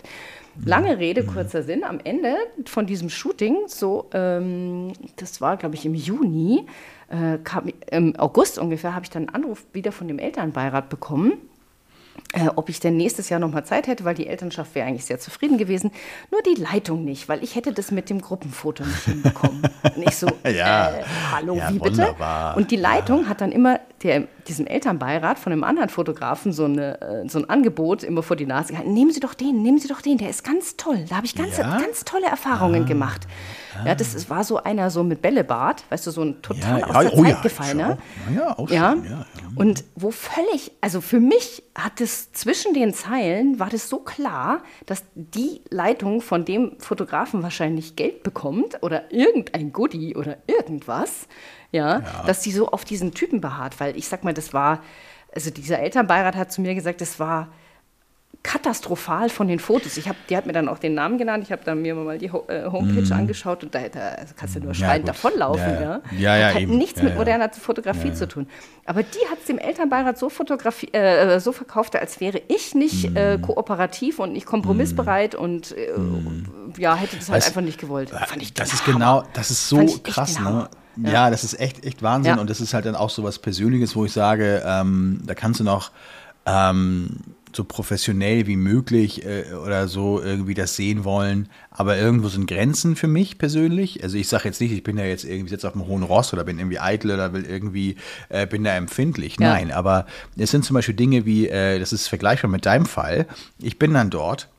Mhm. 0.55 0.67
Lange 0.67 0.97
Rede, 0.97 1.23
mhm. 1.23 1.27
kurzer 1.27 1.63
Sinn. 1.63 1.83
Am 1.83 1.99
Ende 2.03 2.35
von 2.65 2.85
diesem 2.85 3.09
Shooting, 3.09 3.67
so, 3.67 4.09
ähm, 4.13 4.93
das 5.17 5.41
war, 5.41 5.57
glaube 5.57 5.75
ich, 5.75 5.85
im 5.85 5.93
Juni, 5.93 6.65
äh, 7.09 7.37
kam, 7.43 7.71
im 7.91 8.15
August 8.17 8.57
ungefähr, 8.57 8.95
habe 8.95 9.05
ich 9.05 9.11
dann 9.11 9.29
einen 9.29 9.43
Anruf 9.43 9.65
wieder 9.73 9.91
von 9.91 10.07
dem 10.07 10.19
Elternbeirat 10.19 10.89
bekommen 10.89 11.33
äh, 12.33 12.49
ob 12.55 12.69
ich 12.69 12.79
denn 12.79 12.97
nächstes 12.97 13.29
Jahr 13.29 13.39
noch 13.39 13.51
mal 13.51 13.63
Zeit 13.63 13.87
hätte, 13.87 14.03
weil 14.03 14.15
die 14.15 14.27
Elternschaft 14.27 14.75
wäre 14.75 14.87
eigentlich 14.87 15.05
sehr 15.05 15.19
zufrieden 15.19 15.57
gewesen. 15.57 15.91
Nur 16.31 16.41
die 16.41 16.59
Leitung 16.59 17.05
nicht, 17.05 17.29
weil 17.29 17.43
ich 17.43 17.55
hätte 17.55 17.71
das 17.71 17.91
mit 17.91 18.09
dem 18.09 18.21
Gruppenfoto 18.21 18.83
nicht 18.83 19.03
hinbekommen. 19.05 19.61
Nicht 19.95 20.15
so, 20.15 20.27
ja. 20.43 20.89
äh, 20.89 21.03
hallo, 21.31 21.55
ja, 21.55 21.69
wie 21.71 21.79
bitte? 21.79 21.97
Wunderbar. 21.99 22.57
Und 22.57 22.71
die 22.71 22.75
Leitung 22.75 23.23
ja. 23.23 23.29
hat 23.29 23.39
dann 23.39 23.53
immer 23.53 23.79
der, 24.03 24.27
diesem 24.47 24.67
Elternbeirat 24.67 25.39
von 25.39 25.53
einem 25.53 25.63
anderen 25.63 25.87
Fotografen 25.87 26.51
so, 26.51 26.65
eine, 26.65 26.99
äh, 26.99 27.29
so 27.29 27.39
ein 27.39 27.49
Angebot 27.49 28.03
immer 28.03 28.23
vor 28.23 28.35
die 28.35 28.45
Nase 28.45 28.73
gehalten. 28.73 28.93
Nehmen 28.93 29.11
Sie 29.11 29.21
doch 29.21 29.33
den, 29.33 29.61
nehmen 29.61 29.77
Sie 29.79 29.87
doch 29.87 30.01
den, 30.01 30.17
der 30.17 30.29
ist 30.29 30.43
ganz 30.43 30.75
toll. 30.75 31.05
Da 31.07 31.17
habe 31.17 31.25
ich 31.25 31.35
ganz, 31.35 31.57
ganz 31.57 32.03
tolle 32.03 32.25
Erfahrungen 32.25 32.83
ah. 32.83 32.87
gemacht. 32.87 33.27
Ja, 33.85 33.95
das 33.95 34.13
ist, 34.13 34.29
war 34.29 34.43
so 34.43 34.61
einer 34.61 34.89
so 34.89 35.03
mit 35.03 35.21
Bällebart, 35.21 35.85
weißt 35.89 36.07
du, 36.07 36.11
so 36.11 36.21
ein 36.21 36.41
total 36.41 36.83
aus 36.83 37.11
der 37.11 37.23
Zeit 37.23 37.41
gefallener. 37.41 37.97
Ja, 38.35 38.57
auch 38.57 38.67
schon, 38.67 38.77
ja. 38.77 39.25
Und 39.55 39.83
wo 39.95 40.11
völlig, 40.11 40.71
also 40.81 41.01
für 41.01 41.19
mich 41.19 41.63
hat 41.75 41.99
es 41.99 42.31
zwischen 42.31 42.73
den 42.73 42.93
Zeilen, 42.93 43.59
war 43.59 43.69
das 43.69 43.89
so 43.89 43.99
klar, 43.99 44.63
dass 44.85 45.03
die 45.13 45.61
Leitung 45.69 46.21
von 46.21 46.45
dem 46.45 46.79
Fotografen 46.79 47.43
wahrscheinlich 47.43 47.97
Geld 47.97 48.23
bekommt 48.23 48.81
oder 48.81 49.11
irgendein 49.11 49.73
Goodie 49.73 50.15
oder 50.15 50.37
irgendwas, 50.47 51.27
ja, 51.71 51.99
ja. 51.99 52.23
dass 52.25 52.43
sie 52.43 52.51
so 52.51 52.69
auf 52.69 52.85
diesen 52.85 53.13
Typen 53.13 53.41
beharrt. 53.41 53.79
Weil 53.81 53.97
ich 53.97 54.07
sag 54.07 54.23
mal, 54.23 54.33
das 54.33 54.53
war, 54.53 54.81
also 55.33 55.49
dieser 55.49 55.79
Elternbeirat 55.79 56.35
hat 56.35 56.51
zu 56.53 56.61
mir 56.61 56.75
gesagt, 56.75 57.01
das 57.01 57.19
war 57.19 57.49
katastrophal 58.45 59.29
von 59.29 59.47
den 59.47 59.57
Fotos. 59.57 59.97
Ich 59.97 60.07
hab, 60.07 60.15
die 60.27 60.37
hat 60.37 60.45
mir 60.45 60.53
dann 60.53 60.69
auch 60.69 60.77
den 60.77 60.93
Namen 60.93 61.17
genannt. 61.17 61.43
Ich 61.43 61.51
habe 61.51 61.63
dann 61.65 61.81
mir 61.81 61.95
mal 61.95 62.19
die 62.19 62.27
äh, 62.27 62.69
Homepage 62.71 63.01
mm. 63.01 63.11
angeschaut 63.11 63.63
und 63.63 63.73
da, 63.73 63.89
da 63.89 64.17
kannst 64.37 64.55
du 64.55 64.59
nur 64.59 64.75
schreiend 64.75 65.07
ja, 65.07 65.13
davonlaufen. 65.13 65.73
Ja, 65.73 66.01
ja, 66.15 66.37
ja, 66.37 66.47
hat 66.53 66.61
eben. 66.61 66.77
nichts 66.77 67.01
mit 67.01 67.17
moderner 67.17 67.49
Fotografie 67.51 68.13
zu 68.13 68.27
tun. 68.27 68.47
Aber 68.85 69.01
die 69.01 69.31
hat 69.31 69.39
es 69.39 69.45
dem 69.45 69.57
Elternbeirat 69.57 70.19
so, 70.19 70.31
äh, 70.91 71.39
so 71.39 71.51
verkauft, 71.53 71.95
als 71.95 72.19
wäre 72.19 72.39
ich 72.47 72.75
nicht 72.75 73.09
mm. 73.09 73.17
äh, 73.17 73.37
kooperativ 73.39 74.19
und 74.19 74.33
nicht 74.33 74.45
kompromissbereit 74.45 75.33
mm. 75.33 75.41
und 75.41 75.71
äh, 75.71 75.89
ja, 76.77 76.95
hätte 76.95 77.15
das 77.15 77.29
halt 77.29 77.37
weißt, 77.37 77.47
einfach 77.47 77.61
nicht 77.61 77.79
gewollt. 77.79 78.11
Fand 78.11 78.43
ich 78.43 78.53
das 78.53 78.73
ist 78.73 78.85
genau, 78.85 79.23
das 79.33 79.49
ist 79.49 79.67
so 79.67 79.83
krass, 80.03 80.39
ne? 80.39 80.69
Ja. 80.97 81.09
ja. 81.09 81.29
das 81.31 81.43
ist 81.43 81.59
echt, 81.59 81.83
echt 81.83 82.03
Wahnsinn. 82.03 82.37
Und 82.37 82.51
das 82.51 82.61
ist 82.61 82.75
halt 82.75 82.85
dann 82.85 82.95
auch 82.95 83.09
so 83.09 83.23
was 83.23 83.39
Persönliches, 83.39 83.95
wo 83.95 84.05
ich 84.05 84.13
sage, 84.13 84.61
ähm, 84.63 85.23
da 85.25 85.33
kannst 85.33 85.59
du 85.61 85.63
noch 85.63 85.91
ähm, 86.45 87.21
so 87.55 87.63
professionell 87.63 88.47
wie 88.47 88.57
möglich 88.57 89.25
äh, 89.25 89.53
oder 89.53 89.87
so 89.87 90.21
irgendwie 90.21 90.53
das 90.53 90.75
sehen 90.75 91.03
wollen. 91.03 91.49
Aber 91.71 91.97
irgendwo 91.97 92.27
sind 92.27 92.47
Grenzen 92.47 92.95
für 92.95 93.07
mich 93.07 93.37
persönlich. 93.37 94.03
Also 94.03 94.17
ich 94.17 94.27
sage 94.27 94.45
jetzt 94.45 94.61
nicht, 94.61 94.71
ich 94.71 94.83
bin 94.83 94.97
ja 94.97 95.05
jetzt 95.05 95.23
irgendwie 95.23 95.51
jetzt 95.51 95.65
auf 95.65 95.73
dem 95.73 95.87
hohen 95.87 96.03
Ross 96.03 96.33
oder 96.33 96.43
bin 96.43 96.59
irgendwie 96.59 96.79
eitel 96.79 97.11
oder 97.11 97.33
will 97.33 97.45
irgendwie, 97.45 97.95
äh, 98.29 98.47
bin 98.47 98.63
da 98.63 98.75
empfindlich. 98.75 99.37
Ja. 99.39 99.49
Nein, 99.49 99.71
aber 99.71 100.05
es 100.37 100.51
sind 100.51 100.65
zum 100.65 100.73
Beispiel 100.73 100.95
Dinge 100.95 101.25
wie, 101.25 101.47
äh, 101.47 101.79
das 101.79 101.93
ist 101.93 102.07
vergleichbar 102.07 102.49
mit 102.49 102.65
deinem 102.65 102.85
Fall. 102.85 103.27
Ich 103.59 103.79
bin 103.79 103.93
dann 103.93 104.09
dort 104.09 104.49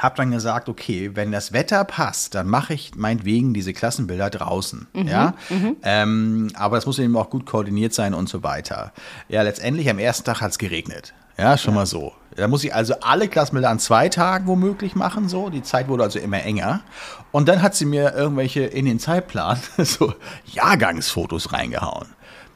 habe 0.00 0.16
dann 0.16 0.30
gesagt, 0.30 0.68
okay, 0.68 1.12
wenn 1.14 1.30
das 1.30 1.52
Wetter 1.52 1.84
passt, 1.84 2.34
dann 2.34 2.48
mache 2.48 2.74
ich 2.74 2.94
meinetwegen 2.96 3.54
diese 3.54 3.72
Klassenbilder 3.72 4.30
draußen. 4.30 4.88
Mhm, 4.92 5.08
ja, 5.08 5.34
mhm. 5.48 5.76
Ähm, 5.82 6.50
aber 6.54 6.76
das 6.76 6.86
muss 6.86 6.98
eben 6.98 7.16
auch 7.16 7.30
gut 7.30 7.46
koordiniert 7.46 7.94
sein 7.94 8.14
und 8.14 8.28
so 8.28 8.42
weiter. 8.42 8.92
Ja, 9.28 9.42
letztendlich 9.42 9.88
am 9.88 9.98
ersten 9.98 10.24
Tag 10.24 10.40
hat 10.40 10.50
es 10.50 10.58
geregnet. 10.58 11.14
Ja, 11.36 11.56
schon 11.58 11.74
ja. 11.74 11.80
mal 11.80 11.86
so. 11.86 12.12
Da 12.36 12.48
muss 12.48 12.64
ich 12.64 12.74
also 12.74 12.94
alle 13.00 13.28
Klassenbilder 13.28 13.70
an 13.70 13.78
zwei 13.78 14.08
Tagen 14.08 14.46
womöglich 14.46 14.94
machen, 14.94 15.28
so. 15.28 15.50
Die 15.50 15.62
Zeit 15.62 15.88
wurde 15.88 16.02
also 16.02 16.18
immer 16.18 16.42
enger. 16.42 16.80
Und 17.32 17.48
dann 17.48 17.62
hat 17.62 17.74
sie 17.74 17.84
mir 17.84 18.14
irgendwelche 18.14 18.62
in 18.62 18.86
den 18.86 18.98
Zeitplan 18.98 19.58
so 19.78 20.14
Jahrgangsfotos 20.46 21.52
reingehauen. 21.52 22.08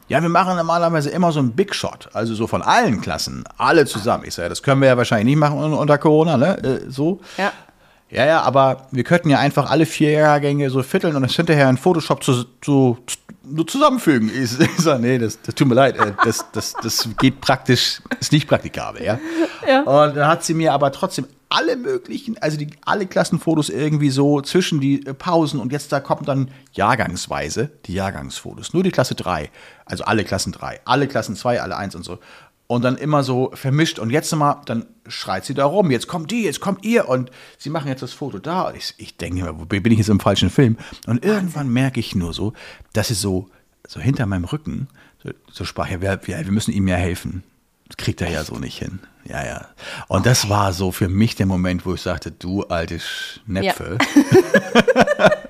Ja, 0.08 0.22
wir 0.22 0.30
machen 0.30 0.56
normalerweise 0.56 1.10
immer 1.10 1.32
so 1.32 1.38
einen 1.38 1.52
Big 1.52 1.74
Shot, 1.74 2.08
also 2.14 2.34
so 2.34 2.46
von 2.46 2.62
allen 2.62 3.02
Klassen, 3.02 3.44
alle 3.58 3.84
zusammen. 3.84 4.24
Ich 4.26 4.34
sage, 4.34 4.48
das 4.48 4.62
können 4.62 4.80
wir 4.80 4.88
ja 4.88 4.96
wahrscheinlich 4.96 5.26
nicht 5.26 5.36
machen 5.36 5.58
unter 5.58 5.98
Corona, 5.98 6.38
ne? 6.38 6.56
Äh, 6.62 6.90
so. 6.90 7.20
Ja. 7.36 7.52
Ja, 8.10 8.24
ja, 8.24 8.40
aber 8.40 8.86
wir 8.90 9.04
könnten 9.04 9.28
ja 9.28 9.38
einfach 9.38 9.70
alle 9.70 9.84
vier 9.84 10.12
Jahrgänge 10.12 10.70
so 10.70 10.82
vierteln 10.82 11.14
und 11.14 11.22
das 11.22 11.34
hinterher 11.34 11.68
in 11.68 11.76
Photoshop 11.76 12.24
zu, 12.24 12.44
zu, 12.62 12.98
zu 13.06 13.64
zusammenfügen. 13.64 14.30
Ich, 14.30 14.58
ich 14.58 14.78
sage, 14.78 15.00
nee, 15.00 15.18
das, 15.18 15.40
das 15.42 15.54
tut 15.54 15.68
mir 15.68 15.74
leid, 15.74 15.96
äh, 15.98 16.12
das, 16.24 16.46
das, 16.52 16.74
das 16.82 17.08
geht 17.18 17.40
praktisch, 17.40 18.00
ist 18.18 18.32
nicht 18.32 18.48
praktikabel, 18.48 19.04
ja? 19.04 19.18
ja. 19.66 19.80
Und 19.82 20.16
dann 20.16 20.26
hat 20.26 20.42
sie 20.42 20.54
mir 20.54 20.72
aber 20.72 20.90
trotzdem 20.90 21.26
alle 21.50 21.76
möglichen, 21.76 22.36
also 22.38 22.58
die, 22.58 22.70
alle 22.84 23.06
Klassenfotos 23.06 23.70
irgendwie 23.70 24.10
so 24.10 24.40
zwischen 24.40 24.80
die 24.80 25.06
äh, 25.06 25.14
Pausen 25.14 25.60
und 25.60 25.72
jetzt 25.72 25.92
da 25.92 26.00
kommen 26.00 26.24
dann 26.24 26.50
jahrgangsweise 26.72 27.70
die 27.86 27.94
Jahrgangsfotos. 27.94 28.74
Nur 28.74 28.82
die 28.82 28.90
Klasse 28.90 29.14
3, 29.14 29.50
also 29.84 30.04
alle 30.04 30.24
Klassen 30.24 30.52
3, 30.52 30.80
alle 30.84 31.08
Klassen 31.08 31.36
2, 31.36 31.60
alle 31.60 31.76
1 31.76 31.94
und 31.94 32.04
so 32.04 32.18
und 32.68 32.84
dann 32.84 32.96
immer 32.96 33.24
so 33.24 33.50
vermischt. 33.54 33.98
Und 33.98 34.10
jetzt 34.10 34.32
mal, 34.36 34.62
dann 34.66 34.86
schreit 35.08 35.44
sie 35.44 35.54
da 35.54 35.64
rum, 35.64 35.90
jetzt 35.90 36.06
kommt 36.06 36.30
die, 36.30 36.44
jetzt 36.44 36.60
kommt 36.60 36.84
ihr 36.84 37.08
und 37.08 37.30
sie 37.56 37.70
machen 37.70 37.88
jetzt 37.88 38.02
das 38.02 38.12
Foto 38.12 38.38
da. 38.38 38.72
Ich, 38.74 38.94
ich 38.98 39.16
denke 39.16 39.42
mir, 39.42 39.58
wo 39.58 39.64
bin 39.64 39.90
ich 39.90 39.98
jetzt 39.98 40.10
im 40.10 40.20
falschen 40.20 40.50
Film? 40.50 40.76
Und 41.06 41.24
irgendwann 41.24 41.68
merke 41.68 41.98
ich 41.98 42.14
nur 42.14 42.32
so, 42.32 42.52
dass 42.92 43.08
sie 43.08 43.14
so, 43.14 43.48
so 43.86 44.00
hinter 44.00 44.26
meinem 44.26 44.44
Rücken 44.44 44.88
so, 45.22 45.30
so 45.50 45.64
sprach, 45.64 45.90
ja, 45.90 46.00
wir, 46.00 46.20
wir, 46.24 46.52
müssen 46.52 46.72
ihm 46.72 46.86
ja 46.86 46.96
helfen. 46.96 47.42
Das 47.88 47.96
kriegt 47.96 48.20
er 48.20 48.30
ja 48.30 48.44
so 48.44 48.56
nicht 48.56 48.78
hin. 48.78 49.00
Ja, 49.24 49.44
ja. 49.44 49.66
Und 50.06 50.26
das 50.26 50.50
war 50.50 50.74
so 50.74 50.92
für 50.92 51.08
mich 51.08 51.34
der 51.36 51.46
Moment, 51.46 51.86
wo 51.86 51.94
ich 51.94 52.02
sagte, 52.02 52.30
du 52.30 52.64
alte 52.64 53.00
Schnepfe. 53.00 53.98
Ja. 55.18 55.30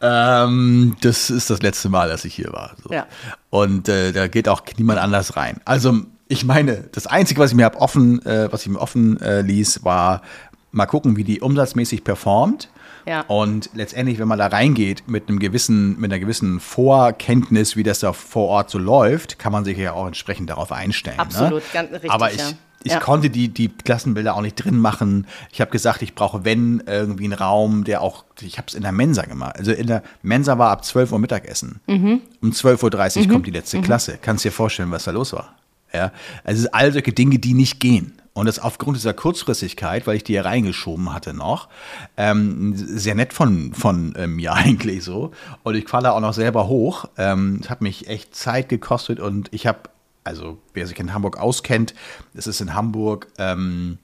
Ähm, 0.00 0.96
das 1.00 1.30
ist 1.30 1.50
das 1.50 1.62
letzte 1.62 1.88
Mal, 1.88 2.08
dass 2.08 2.24
ich 2.24 2.34
hier 2.34 2.52
war. 2.52 2.72
So. 2.82 2.92
Ja. 2.92 3.06
Und 3.50 3.88
äh, 3.88 4.12
da 4.12 4.28
geht 4.28 4.48
auch 4.48 4.62
niemand 4.76 4.98
anders 4.98 5.36
rein. 5.36 5.60
Also 5.64 6.00
ich 6.28 6.44
meine, 6.44 6.84
das 6.92 7.06
Einzige, 7.06 7.40
was 7.40 7.50
ich 7.50 7.56
mir 7.56 7.64
hab 7.64 7.80
offen, 7.80 8.24
äh, 8.24 8.52
was 8.52 8.62
ich 8.62 8.68
mir 8.68 8.80
offen 8.80 9.20
äh, 9.20 9.40
ließ, 9.40 9.84
war 9.84 10.22
mal 10.70 10.86
gucken, 10.86 11.16
wie 11.16 11.24
die 11.24 11.40
umsatzmäßig 11.40 12.04
performt. 12.04 12.68
Ja. 13.06 13.22
Und 13.22 13.70
letztendlich, 13.72 14.18
wenn 14.18 14.28
man 14.28 14.38
da 14.38 14.48
reingeht 14.48 15.04
mit 15.06 15.28
einem 15.28 15.38
gewissen, 15.38 15.98
mit 15.98 16.12
einer 16.12 16.20
gewissen 16.20 16.60
Vorkenntnis, 16.60 17.74
wie 17.74 17.82
das 17.82 18.00
da 18.00 18.12
vor 18.12 18.48
Ort 18.48 18.68
so 18.68 18.78
läuft, 18.78 19.38
kann 19.38 19.50
man 19.50 19.64
sich 19.64 19.78
ja 19.78 19.94
auch 19.94 20.06
entsprechend 20.06 20.50
darauf 20.50 20.72
einstellen. 20.72 21.16
Ne? 21.16 21.22
Absolut, 21.22 21.62
ne? 21.62 21.68
ganz 21.72 21.92
richtig. 21.92 22.10
Aber 22.10 22.30
ich, 22.30 22.38
ja 22.38 22.50
ich 22.84 22.92
ja. 22.92 23.00
konnte 23.00 23.28
die, 23.28 23.48
die 23.48 23.68
Klassenbilder 23.68 24.36
auch 24.36 24.40
nicht 24.40 24.54
drin 24.54 24.78
machen. 24.78 25.26
Ich 25.50 25.60
habe 25.60 25.70
gesagt, 25.70 26.02
ich 26.02 26.14
brauche, 26.14 26.44
wenn, 26.44 26.82
irgendwie 26.86 27.24
einen 27.24 27.32
Raum, 27.32 27.84
der 27.84 28.02
auch, 28.02 28.24
ich 28.40 28.56
habe 28.56 28.68
es 28.68 28.74
in 28.74 28.82
der 28.82 28.92
Mensa 28.92 29.22
gemacht. 29.22 29.56
Also 29.58 29.72
in 29.72 29.88
der 29.88 30.02
Mensa 30.22 30.58
war 30.58 30.70
ab 30.70 30.84
12 30.84 31.12
Uhr 31.12 31.18
Mittagessen. 31.18 31.80
Mhm. 31.86 32.22
Um 32.40 32.50
12.30 32.50 33.16
Uhr 33.16 33.26
mhm. 33.26 33.30
kommt 33.30 33.46
die 33.46 33.50
letzte 33.50 33.78
mhm. 33.78 33.82
Klasse. 33.82 34.18
Kannst 34.22 34.44
dir 34.44 34.52
vorstellen, 34.52 34.90
was 34.90 35.04
da 35.04 35.10
los 35.10 35.32
war. 35.32 35.56
Ja, 35.92 36.12
also 36.44 36.56
es 36.56 36.60
sind 36.62 36.74
all 36.74 36.92
solche 36.92 37.12
Dinge, 37.12 37.38
die 37.38 37.54
nicht 37.54 37.80
gehen. 37.80 38.12
Und 38.34 38.46
das 38.46 38.60
aufgrund 38.60 38.96
dieser 38.96 39.14
Kurzfristigkeit, 39.14 40.06
weil 40.06 40.14
ich 40.14 40.22
die 40.22 40.34
hier 40.34 40.44
reingeschoben 40.44 41.12
hatte 41.12 41.34
noch, 41.34 41.68
ähm, 42.16 42.72
sehr 42.76 43.16
nett 43.16 43.32
von, 43.32 43.74
von 43.74 44.14
ähm, 44.16 44.36
mir 44.36 44.52
eigentlich 44.54 45.02
so. 45.02 45.32
Und 45.64 45.74
ich 45.74 45.88
falle 45.88 46.12
auch 46.12 46.20
noch 46.20 46.34
selber 46.34 46.68
hoch. 46.68 47.06
Ähm, 47.16 47.58
es 47.60 47.70
hat 47.70 47.80
mich 47.80 48.06
echt 48.06 48.36
Zeit 48.36 48.68
gekostet 48.68 49.18
und 49.18 49.48
ich 49.52 49.66
habe 49.66 49.80
also 50.28 50.58
wer 50.74 50.86
sich 50.86 50.98
in 51.00 51.14
Hamburg 51.14 51.38
auskennt, 51.38 51.94
es 52.34 52.46
ist 52.46 52.60
in 52.60 52.74
Hamburg 52.74 53.28
ähm, 53.38 53.96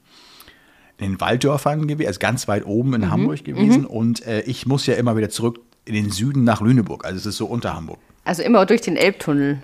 in 0.97 1.13
den 1.13 1.21
Walddörfern 1.21 1.87
gewesen, 1.87 2.07
also 2.07 2.19
ganz 2.19 2.49
weit 2.49 2.65
oben 2.65 2.95
in 2.95 3.03
mhm. 3.03 3.11
Hamburg 3.11 3.45
gewesen. 3.45 3.83
Mhm. 3.83 3.87
Und 3.87 4.27
äh, 4.27 4.41
ich 4.43 4.67
muss 4.67 4.87
ja 4.87 4.95
immer 4.95 5.17
wieder 5.17 5.29
zurück 5.29 5.61
in 5.85 5.95
den 5.95 6.11
Süden 6.11 6.45
nach 6.45 6.63
Lüneburg. 6.63 7.05
Also 7.05 7.19
es 7.19 7.27
ist 7.27 7.37
so 7.37 7.47
unter 7.47 7.75
Hamburg. 7.75 7.99
Also 8.25 8.43
immer 8.43 8.65
durch 8.65 8.81
den 8.81 8.97
Elbtunnel. 8.97 9.63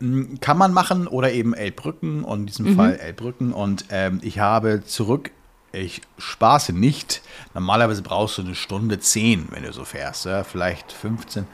Hm, 0.00 0.40
kann 0.40 0.58
man 0.58 0.72
machen 0.72 1.06
oder 1.06 1.32
eben 1.32 1.54
Elbbrücken 1.54 2.24
und 2.24 2.40
in 2.40 2.46
diesem 2.46 2.70
mhm. 2.70 2.76
Fall 2.76 2.96
Elbbrücken. 2.96 3.52
Und 3.52 3.84
ähm, 3.90 4.18
ich 4.22 4.40
habe 4.40 4.82
zurück, 4.84 5.30
ich 5.70 6.00
spaße 6.18 6.72
nicht. 6.72 7.22
Normalerweise 7.54 8.02
brauchst 8.02 8.38
du 8.38 8.42
eine 8.42 8.56
Stunde 8.56 8.98
zehn, 8.98 9.46
wenn 9.50 9.62
du 9.62 9.72
so 9.72 9.84
fährst, 9.84 10.24
ja, 10.24 10.42
vielleicht 10.42 10.90
15 10.90 11.46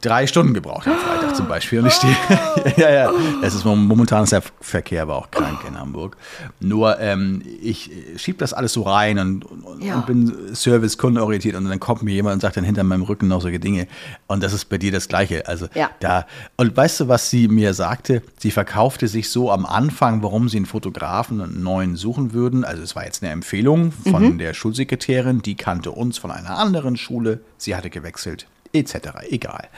drei 0.00 0.26
Stunden 0.26 0.54
gebraucht 0.54 0.86
am 0.86 0.98
Freitag 0.98 1.36
zum 1.36 1.48
Beispiel. 1.48 1.80
Und 1.80 1.86
ich 1.86 1.94
stehe, 1.94 2.16
ja, 2.76 2.90
ja, 2.90 3.12
es 3.42 3.54
ist 3.54 3.64
momentan 3.64 4.24
ist 4.24 4.32
der 4.32 4.42
Verkehr 4.60 5.02
aber 5.02 5.16
auch 5.16 5.30
krank 5.30 5.60
in 5.66 5.78
Hamburg. 5.78 6.16
Nur 6.60 7.00
ähm, 7.00 7.42
ich 7.62 7.90
schiebe 8.16 8.38
das 8.38 8.52
alles 8.52 8.72
so 8.72 8.82
rein 8.82 9.18
und, 9.18 9.44
und, 9.44 9.82
ja. 9.82 9.96
und 9.96 10.06
bin 10.06 10.54
Service-kundenorientiert 10.54 11.56
und 11.56 11.68
dann 11.68 11.80
kommt 11.80 12.02
mir 12.02 12.12
jemand 12.12 12.34
und 12.34 12.40
sagt 12.40 12.56
dann 12.56 12.64
hinter 12.64 12.84
meinem 12.84 13.02
Rücken 13.02 13.28
noch 13.28 13.40
solche 13.40 13.58
Dinge. 13.58 13.88
Und 14.26 14.42
das 14.42 14.52
ist 14.52 14.66
bei 14.66 14.78
dir 14.78 14.92
das 14.92 15.08
Gleiche. 15.08 15.46
Also 15.48 15.68
ja. 15.74 15.90
da, 16.00 16.26
und 16.56 16.76
weißt 16.76 17.00
du, 17.00 17.08
was 17.08 17.30
sie 17.30 17.48
mir 17.48 17.74
sagte? 17.74 18.22
Sie 18.38 18.50
verkaufte 18.50 19.08
sich 19.08 19.30
so 19.30 19.50
am 19.50 19.66
Anfang, 19.66 20.22
warum 20.22 20.48
sie 20.48 20.58
einen 20.58 20.66
Fotografen 20.66 21.40
einen 21.40 21.62
neuen 21.62 21.96
suchen 21.96 22.32
würden. 22.32 22.64
Also 22.64 22.82
es 22.82 22.94
war 22.96 23.04
jetzt 23.04 23.22
eine 23.22 23.32
Empfehlung 23.32 23.92
von 23.92 24.34
mhm. 24.34 24.38
der 24.38 24.54
Schulsekretärin, 24.54 25.42
die 25.42 25.54
kannte 25.54 25.90
uns 25.90 26.18
von 26.18 26.30
einer 26.30 26.58
anderen 26.58 26.96
Schule. 26.96 27.40
Sie 27.56 27.74
hatte 27.74 27.90
gewechselt 27.90 28.46
etc. 28.72 28.96
Egal. 29.30 29.68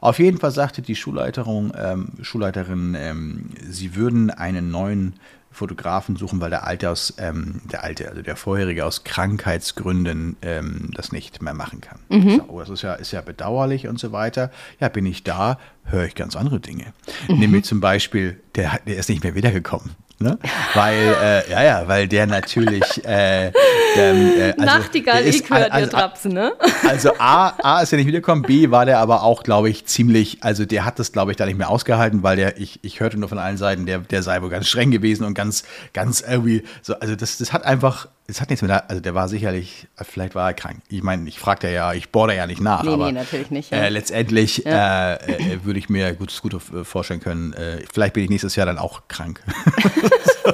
Auf 0.00 0.18
jeden 0.18 0.38
Fall 0.38 0.50
sagte 0.50 0.82
die 0.82 0.96
Schulleiterin, 0.96 1.72
ähm, 1.76 2.08
Schulleiterin 2.22 2.96
ähm, 2.98 3.50
sie 3.68 3.94
würden 3.94 4.30
einen 4.30 4.70
neuen 4.70 5.14
Fotografen 5.52 6.14
suchen, 6.16 6.40
weil 6.40 6.50
der 6.50 6.66
alte 6.66 6.90
aus 6.90 7.14
ähm, 7.18 7.60
der 7.64 7.82
alte, 7.82 8.08
also 8.08 8.22
der 8.22 8.36
vorherige 8.36 8.84
aus 8.84 9.02
Krankheitsgründen 9.02 10.36
ähm, 10.42 10.90
das 10.94 11.10
nicht 11.10 11.42
mehr 11.42 11.54
machen 11.54 11.80
kann. 11.80 11.98
Mhm. 12.08 12.42
Oh, 12.46 12.60
das 12.60 12.70
ist 12.70 12.82
ja, 12.82 12.94
ist 12.94 13.10
ja 13.10 13.20
bedauerlich 13.20 13.88
und 13.88 13.98
so 13.98 14.12
weiter. 14.12 14.50
Ja, 14.78 14.88
bin 14.88 15.06
ich 15.06 15.24
da, 15.24 15.58
höre 15.84 16.04
ich 16.04 16.14
ganz 16.14 16.36
andere 16.36 16.60
Dinge. 16.60 16.92
Mhm. 17.28 17.40
Nämlich 17.40 17.64
zum 17.64 17.80
Beispiel, 17.80 18.40
der, 18.54 18.78
der 18.86 18.96
ist 18.96 19.08
nicht 19.08 19.24
mehr 19.24 19.34
wiedergekommen. 19.34 19.96
Ne? 20.22 20.38
Weil, 20.74 21.16
äh, 21.22 21.50
ja, 21.50 21.62
ja, 21.62 21.88
weil 21.88 22.06
der 22.06 22.26
natürlich. 22.26 23.02
Äh, 23.06 23.52
der, 23.96 24.14
äh, 24.14 24.52
also, 24.52 24.64
Nachtigall, 24.64 25.26
ich 25.26 25.48
hört 25.48 25.72
also, 25.72 25.90
Trapsen, 25.90 26.32
ne? 26.32 26.52
Also 26.86 27.12
A, 27.18 27.54
A 27.62 27.80
ist 27.80 27.90
ja 27.90 27.96
nicht 27.96 28.06
wiedergekommen, 28.06 28.42
B 28.42 28.70
war 28.70 28.84
der 28.84 28.98
aber 28.98 29.22
auch, 29.22 29.42
glaube 29.42 29.70
ich, 29.70 29.86
ziemlich, 29.86 30.38
also 30.42 30.66
der 30.66 30.84
hat 30.84 30.98
das, 30.98 31.12
glaube 31.12 31.30
ich, 31.30 31.38
da 31.38 31.46
nicht 31.46 31.56
mehr 31.56 31.70
ausgehalten, 31.70 32.22
weil 32.22 32.36
der, 32.36 32.60
ich, 32.60 32.80
ich 32.82 33.00
hörte 33.00 33.18
nur 33.18 33.30
von 33.30 33.38
allen 33.38 33.56
Seiten, 33.56 33.86
der, 33.86 34.00
der 34.00 34.22
sei 34.22 34.42
wohl 34.42 34.50
ganz 34.50 34.68
streng 34.68 34.90
gewesen 34.90 35.24
und 35.24 35.32
ganz, 35.32 35.64
ganz 35.94 36.20
irgendwie, 36.20 36.64
so, 36.82 36.94
also 37.00 37.16
das, 37.16 37.38
das 37.38 37.54
hat 37.54 37.64
einfach 37.64 38.06
es 38.30 38.40
hat 38.40 38.48
nichts 38.48 38.62
mit, 38.62 38.70
also 38.70 39.00
der 39.00 39.14
war 39.14 39.28
sicherlich, 39.28 39.88
vielleicht 40.02 40.34
war 40.34 40.48
er 40.48 40.54
krank. 40.54 40.80
Ich 40.88 41.02
meine, 41.02 41.28
ich 41.28 41.38
fragte 41.38 41.68
ja, 41.68 41.92
ich 41.92 42.10
bohre 42.10 42.36
ja 42.36 42.46
nicht 42.46 42.60
nach. 42.60 42.82
Nee, 42.82 42.92
aber, 42.92 43.06
nee, 43.06 43.18
natürlich 43.18 43.50
nicht. 43.50 43.72
Ja. 43.72 43.78
Äh, 43.78 43.88
letztendlich 43.88 44.58
ja. 44.58 45.14
Äh, 45.14 45.54
äh, 45.54 45.64
würde 45.64 45.78
ich 45.78 45.88
mir 45.88 46.14
gut, 46.14 46.36
gut 46.40 46.56
vorstellen 46.84 47.20
können, 47.20 47.52
äh, 47.52 47.82
vielleicht 47.92 48.14
bin 48.14 48.24
ich 48.24 48.30
nächstes 48.30 48.56
Jahr 48.56 48.66
dann 48.66 48.78
auch 48.78 49.02
krank. 49.08 49.42
so, 50.44 50.52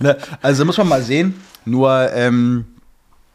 ne? 0.00 0.16
Also 0.40 0.64
muss 0.64 0.78
man 0.78 0.88
mal 0.88 1.02
sehen. 1.02 1.34
Nur, 1.64 2.10
ähm, 2.14 2.64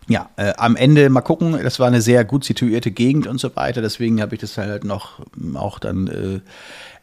ja, 0.07 0.29
äh, 0.35 0.53
am 0.57 0.75
Ende 0.75 1.09
mal 1.09 1.21
gucken, 1.21 1.57
das 1.63 1.79
war 1.79 1.87
eine 1.87 2.01
sehr 2.01 2.25
gut 2.25 2.43
situierte 2.43 2.91
Gegend 2.91 3.27
und 3.27 3.39
so 3.39 3.55
weiter, 3.55 3.81
deswegen 3.81 4.21
habe 4.21 4.35
ich 4.35 4.41
das 4.41 4.57
halt 4.57 4.83
noch 4.83 5.19
auch 5.55 5.79
dann 5.79 6.07
äh, 6.07 6.39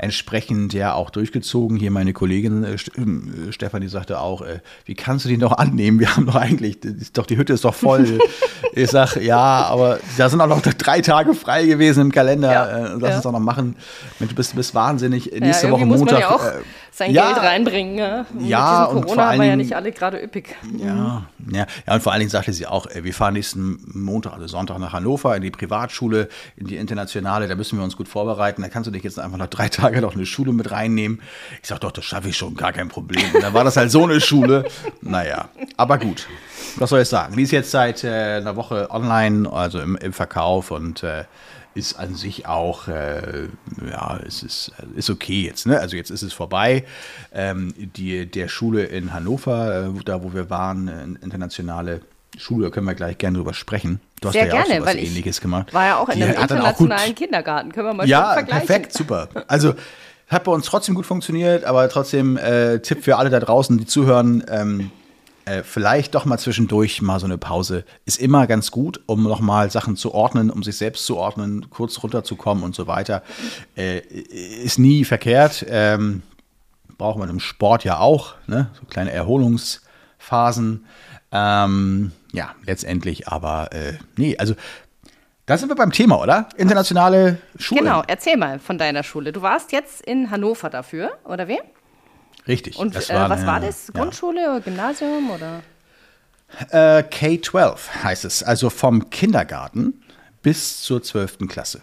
entsprechend 0.00 0.73
ja 0.73 0.95
auch 0.95 1.11
durchgezogen. 1.11 1.76
Hier 1.76 1.90
meine 1.90 2.12
Kollegin 2.12 2.64
äh, 2.64 2.75
äh 2.75 3.52
Stefanie 3.52 3.88
sagte 3.88 4.19
auch, 4.19 4.42
äh, 4.42 4.61
wie 4.85 4.95
kannst 4.95 5.25
du 5.25 5.28
die 5.28 5.37
noch 5.37 5.52
annehmen? 5.52 6.00
Wir 6.00 6.16
haben 6.16 6.26
doch 6.26 6.37
eigentlich, 6.37 6.78
doch 7.12 7.26
die 7.26 7.37
Hütte 7.37 7.52
ist 7.52 7.64
doch 7.64 7.75
voll. 7.75 8.19
ich 8.73 8.90
sage, 8.90 9.23
ja, 9.23 9.64
aber 9.64 9.99
da 10.16 10.28
sind 10.28 10.40
auch 10.40 10.47
noch 10.47 10.62
drei 10.78 11.00
Tage 11.00 11.35
frei 11.35 11.66
gewesen 11.66 12.02
im 12.02 12.12
Kalender. 12.12 12.52
Ja, 12.52 12.66
äh, 12.66 12.97
lass 12.99 13.11
ja. 13.11 13.16
uns 13.16 13.25
doch 13.25 13.33
noch 13.33 13.40
machen. 13.40 13.76
Du 14.19 14.35
bist, 14.35 14.54
bist 14.54 14.75
wahnsinnig. 14.75 15.30
Nächste 15.38 15.66
ja, 15.66 15.73
Woche 15.73 15.87
Montag. 15.87 16.62
Sein 17.00 17.12
ja, 17.12 17.33
Geld 17.33 17.45
reinbringen. 17.45 17.99
Ja, 17.99 18.26
ja 18.38 18.85
und 18.85 19.02
Corona 19.02 19.33
haben 19.33 19.40
wir 19.40 19.47
ja 19.47 19.57
nicht 19.57 19.75
alle 19.75 19.92
gerade 19.92 20.23
üppig. 20.23 20.57
Ja, 20.78 21.25
ja, 21.50 21.66
ja, 21.87 21.95
und 21.95 22.02
vor 22.02 22.12
allen 22.12 22.21
Dingen 22.21 22.30
sagte 22.30 22.52
sie 22.52 22.66
auch, 22.66 22.87
wir 22.95 23.14
fahren 23.14 23.35
nächsten 23.35 23.80
Montag, 23.92 24.35
also 24.35 24.47
Sonntag 24.47 24.78
nach 24.78 24.92
Hannover 24.92 25.35
in 25.35 25.42
die 25.42 25.50
Privatschule, 25.50 26.28
in 26.57 26.66
die 26.66 26.76
internationale. 26.76 27.49
Da 27.49 27.54
müssen 27.54 27.78
wir 27.78 27.85
uns 27.85 27.97
gut 27.97 28.09
vorbereiten. 28.09 28.62
Da 28.62 28.69
kannst 28.69 28.87
du 28.87 28.92
dich 28.92 29.02
jetzt 29.02 29.19
einfach 29.19 29.38
noch 29.38 29.49
drei 29.49 29.69
Tage 29.69 29.80
Tage 29.80 30.00
noch 30.00 30.14
eine 30.14 30.26
Schule 30.26 30.52
mit 30.52 30.71
reinnehmen. 30.71 31.21
Ich 31.62 31.69
sage 31.69 31.80
doch, 31.80 31.92
das 31.92 32.04
schaffe 32.04 32.28
ich 32.28 32.37
schon, 32.37 32.54
gar 32.54 32.73
kein 32.73 32.88
Problem. 32.88 33.25
Und 33.35 33.42
dann 33.42 33.54
war 33.54 33.64
das 33.64 33.76
halt 33.76 33.90
so 33.90 34.04
eine 34.04 34.21
Schule. 34.21 34.64
Naja, 35.00 35.49
aber 35.76 35.99
gut. 35.99 36.28
Was 36.76 36.90
soll 36.90 37.00
ich 37.00 37.09
sagen? 37.09 37.37
Die 37.37 37.42
ist 37.42 37.50
jetzt 37.50 37.71
seit 37.71 38.04
äh, 38.04 38.37
einer 38.37 38.57
Woche 38.57 38.90
online, 38.90 39.50
also 39.50 39.80
im, 39.80 39.97
im 39.97 40.12
Verkauf 40.12 40.71
und 40.71 41.02
äh, 41.02 41.25
ist 41.80 41.94
an 41.94 42.14
sich 42.14 42.46
auch, 42.46 42.88
äh, 42.88 43.49
ja, 43.90 44.20
es 44.26 44.42
ist, 44.42 44.72
ist 44.94 45.08
okay 45.08 45.42
jetzt. 45.42 45.66
Ne? 45.66 45.80
Also 45.80 45.96
jetzt 45.96 46.10
ist 46.10 46.22
es 46.22 46.32
vorbei. 46.34 46.84
Ähm, 47.32 47.75
die, 47.76 48.26
der 48.26 48.49
Schule 48.49 48.84
in 48.84 49.14
Hannover, 49.14 49.87
äh, 49.87 50.04
da 50.04 50.22
wo 50.22 50.34
wir 50.34 50.50
waren, 50.50 50.88
äh, 50.88 51.25
internationale 51.25 52.02
Schule, 52.37 52.66
da 52.66 52.70
können 52.70 52.87
wir 52.87 52.94
gleich 52.94 53.16
gerne 53.16 53.38
drüber 53.38 53.54
sprechen. 53.54 54.00
Du 54.20 54.28
hast 54.28 54.34
Sehr 54.34 54.46
ja 54.46 54.62
gerne, 54.62 54.82
auch 54.82 54.87
weil 54.87 54.99
Ähnliches 54.99 55.40
gemacht. 55.40 55.72
War 55.72 55.87
ja 55.87 55.96
auch 55.99 56.08
in 56.10 56.16
die 56.16 56.25
einem 56.25 56.40
internationalen 56.40 57.14
Kindergarten. 57.14 57.72
Können 57.72 57.87
wir 57.87 57.94
mal 57.94 58.06
ja, 58.08 58.34
vergleichen. 58.34 58.60
Ja, 58.60 58.66
perfekt, 58.66 58.92
super. 58.92 59.28
Also 59.49 59.75
hat 60.28 60.44
bei 60.44 60.52
uns 60.52 60.66
trotzdem 60.66 60.94
gut 60.94 61.06
funktioniert, 61.06 61.64
aber 61.64 61.88
trotzdem 61.88 62.37
äh, 62.37 62.78
Tipp 62.80 63.02
für 63.02 63.16
alle 63.16 63.30
da 63.30 63.40
draußen, 63.40 63.78
die 63.78 63.87
zuhören. 63.87 64.44
Ähm, 64.49 64.90
äh, 65.50 65.62
vielleicht 65.64 66.14
doch 66.14 66.25
mal 66.25 66.38
zwischendurch 66.38 67.02
mal 67.02 67.19
so 67.19 67.26
eine 67.26 67.37
Pause 67.37 67.85
ist 68.04 68.21
immer 68.21 68.47
ganz 68.47 68.71
gut, 68.71 69.00
um 69.07 69.25
nochmal 69.25 69.71
Sachen 69.71 69.97
zu 69.97 70.14
ordnen, 70.14 70.49
um 70.49 70.62
sich 70.62 70.76
selbst 70.76 71.07
zu 71.07 71.16
ordnen, 71.16 71.69
kurz 71.71 72.02
runterzukommen 72.02 72.62
und 72.62 72.75
so 72.75 72.87
weiter. 72.87 73.23
Äh, 73.76 73.99
ist 73.99 74.78
nie 74.78 75.04
verkehrt. 75.04 75.66
Ähm, 75.69 76.23
braucht 76.97 77.19
man 77.19 77.28
im 77.28 77.40
Sport 77.40 77.83
ja 77.83 77.99
auch, 77.99 78.35
ne? 78.47 78.71
so 78.78 78.87
kleine 78.87 79.11
Erholungsphasen. 79.11 80.85
Ähm, 81.33 82.12
ja, 82.33 82.54
letztendlich, 82.64 83.26
aber 83.26 83.73
äh, 83.73 83.95
nee, 84.16 84.37
also 84.38 84.54
da 85.47 85.59
sind 85.59 85.69
wir 85.69 85.75
beim 85.75 85.90
Thema, 85.90 86.21
oder? 86.21 86.49
Internationale 86.59 87.38
Schule. 87.59 87.80
Genau, 87.80 88.02
erzähl 88.07 88.37
mal 88.37 88.61
von 88.61 88.78
deiner 88.78 89.02
Schule. 89.02 89.33
Du 89.33 89.42
warst 89.42 89.73
jetzt 89.73 90.00
in 90.02 90.30
Hannover 90.30 90.71
dafür, 90.71 91.11
oder 91.25 91.49
wie? 91.49 91.59
Richtig. 92.47 92.76
Und 92.76 92.94
äh, 92.97 93.14
war 93.14 93.30
was 93.30 93.47
war 93.47 93.61
das? 93.61 93.92
Grundschule 93.92 94.42
ja. 94.42 94.50
oder 94.50 94.61
Gymnasium 94.61 95.30
oder? 95.30 95.62
Äh, 96.70 97.02
K12 97.02 97.78
heißt 98.02 98.25
es, 98.25 98.42
also 98.42 98.70
vom 98.70 99.11
Kindergarten 99.11 100.02
bis 100.42 100.82
zur 100.82 101.02
12. 101.02 101.49
Klasse. 101.49 101.80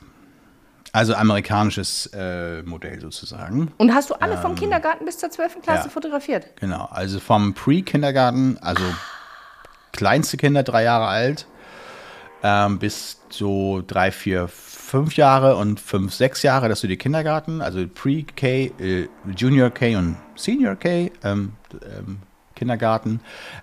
Also 0.92 1.14
amerikanisches 1.14 2.10
äh, 2.14 2.64
Modell 2.64 3.00
sozusagen. 3.00 3.72
Und 3.78 3.94
hast 3.94 4.10
du 4.10 4.16
alle 4.16 4.36
ähm, 4.36 4.42
vom 4.42 4.56
Kindergarten 4.56 5.06
bis 5.06 5.18
zur 5.20 5.30
12. 5.30 5.62
Klasse 5.62 5.86
ja, 5.86 5.90
fotografiert? 5.90 6.48
Genau, 6.60 6.86
also 6.86 7.20
vom 7.20 7.54
Pre-Kindergarten, 7.54 8.58
also 8.62 8.84
kleinste 9.92 10.38
Kinder, 10.38 10.64
drei 10.64 10.84
Jahre 10.84 11.08
alt, 11.08 11.46
ähm, 12.42 12.80
bis 12.80 13.20
so 13.30 13.84
drei, 13.86 14.12
vier, 14.12 14.48
fünf 14.48 15.18
Jahre 15.18 15.58
und 15.58 15.80
fünf, 15.80 16.14
sechs 16.14 16.42
Jahre, 16.44 16.70
das 16.70 16.80
ist 16.80 16.82
so 16.84 16.88
die 16.88 16.98
Kindergarten, 16.98 17.62
also 17.62 17.86
Pre-K, 17.88 18.72
äh, 18.80 19.10
Junior 19.36 19.70
K 19.70 19.98
und 19.98 20.18
Senior 20.38 20.76
K, 20.76 21.12
ähm, 21.24 21.54
ähm, 21.74 22.20
Kindergarten. 22.56 23.20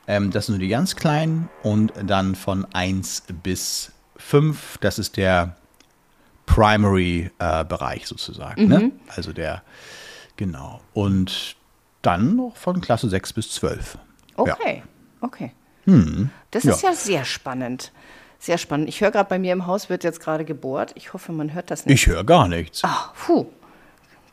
Ähm, 0.06 0.30
das 0.30 0.46
sind 0.46 0.56
so 0.56 0.60
die 0.60 0.68
ganz 0.68 0.96
kleinen 0.96 1.48
und 1.62 1.92
dann 2.04 2.34
von 2.34 2.66
eins 2.72 3.24
bis 3.42 3.92
fünf, 4.16 4.78
das 4.78 4.98
ist 4.98 5.16
der 5.16 5.56
Primary-Bereich 6.46 8.02
äh, 8.02 8.06
sozusagen. 8.06 8.68
Ne? 8.68 8.78
Mhm. 8.78 8.84
Ne? 8.84 8.92
Also 9.08 9.32
der, 9.32 9.62
genau. 10.36 10.80
Und 10.92 11.56
dann 12.02 12.36
noch 12.36 12.56
von 12.56 12.80
Klasse 12.80 13.08
6 13.08 13.32
bis 13.32 13.50
12. 13.52 13.98
Okay, 14.36 14.76
ja. 14.78 14.82
okay. 15.20 15.52
Hm. 15.84 16.30
Das 16.50 16.64
ist 16.64 16.82
ja. 16.82 16.90
ja 16.90 16.94
sehr 16.94 17.24
spannend. 17.24 17.92
Sehr 18.38 18.58
spannend. 18.58 18.88
Ich 18.88 19.00
höre 19.00 19.10
gerade, 19.10 19.28
bei 19.28 19.38
mir 19.38 19.52
im 19.52 19.66
Haus 19.66 19.88
wird 19.88 20.04
jetzt 20.04 20.20
gerade 20.20 20.44
gebohrt. 20.44 20.92
Ich 20.96 21.12
hoffe, 21.12 21.32
man 21.32 21.54
hört 21.54 21.70
das 21.70 21.86
nicht. 21.86 21.94
Ich 21.94 22.06
höre 22.06 22.24
gar 22.24 22.48
nichts. 22.48 22.80
Ach, 22.84 23.14
puh. 23.14 23.46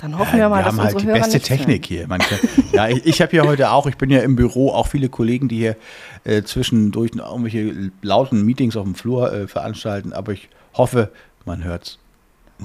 Dann 0.01 0.17
hoffen 0.17 0.39
ja, 0.39 0.45
wir 0.45 0.49
mal, 0.49 0.59
wir 0.59 0.63
dass 0.63 0.73
haben 0.73 0.83
halt 0.83 1.01
die 1.01 1.05
Hörer 1.05 1.19
beste 1.19 1.39
Technik 1.39 1.85
hier. 1.85 2.07
Manche, 2.07 2.39
ja, 2.73 2.87
ich, 2.87 3.05
ich 3.05 3.21
habe 3.21 3.35
ja 3.35 3.45
heute 3.45 3.69
auch, 3.71 3.85
ich 3.85 3.97
bin 3.97 4.09
ja 4.09 4.19
im 4.21 4.35
Büro, 4.35 4.71
auch 4.71 4.87
viele 4.87 5.09
Kollegen, 5.09 5.47
die 5.47 5.57
hier 5.57 5.75
äh, 6.23 6.41
zwischendurch 6.43 7.11
irgendwelche 7.15 7.91
lauten 8.01 8.43
Meetings 8.43 8.75
auf 8.75 8.83
dem 8.83 8.95
Flur 8.95 9.31
äh, 9.31 9.47
veranstalten, 9.47 10.13
aber 10.13 10.33
ich 10.33 10.49
hoffe, 10.73 11.11
man 11.45 11.63
hört 11.63 11.83
es. 11.83 12.00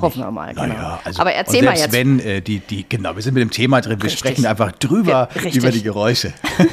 Hoffen 0.00 0.22
wir 0.22 0.30
mal, 0.30 0.54
genau. 0.54 0.66
Naja, 0.66 1.00
also, 1.04 1.20
Aber 1.20 1.32
erzähl 1.32 1.62
mal 1.62 1.76
jetzt. 1.76 1.92
wenn 1.92 2.20
äh, 2.20 2.42
die, 2.42 2.60
die, 2.60 2.86
genau, 2.88 3.16
wir 3.16 3.22
sind 3.22 3.34
mit 3.34 3.42
dem 3.42 3.50
Thema 3.50 3.80
drin, 3.80 4.02
wir 4.02 4.10
sprechen 4.10 4.46
einfach 4.46 4.72
drüber 4.72 5.28
wir, 5.34 5.54
über 5.54 5.70
die 5.70 5.82
Geräusche. 5.82 6.32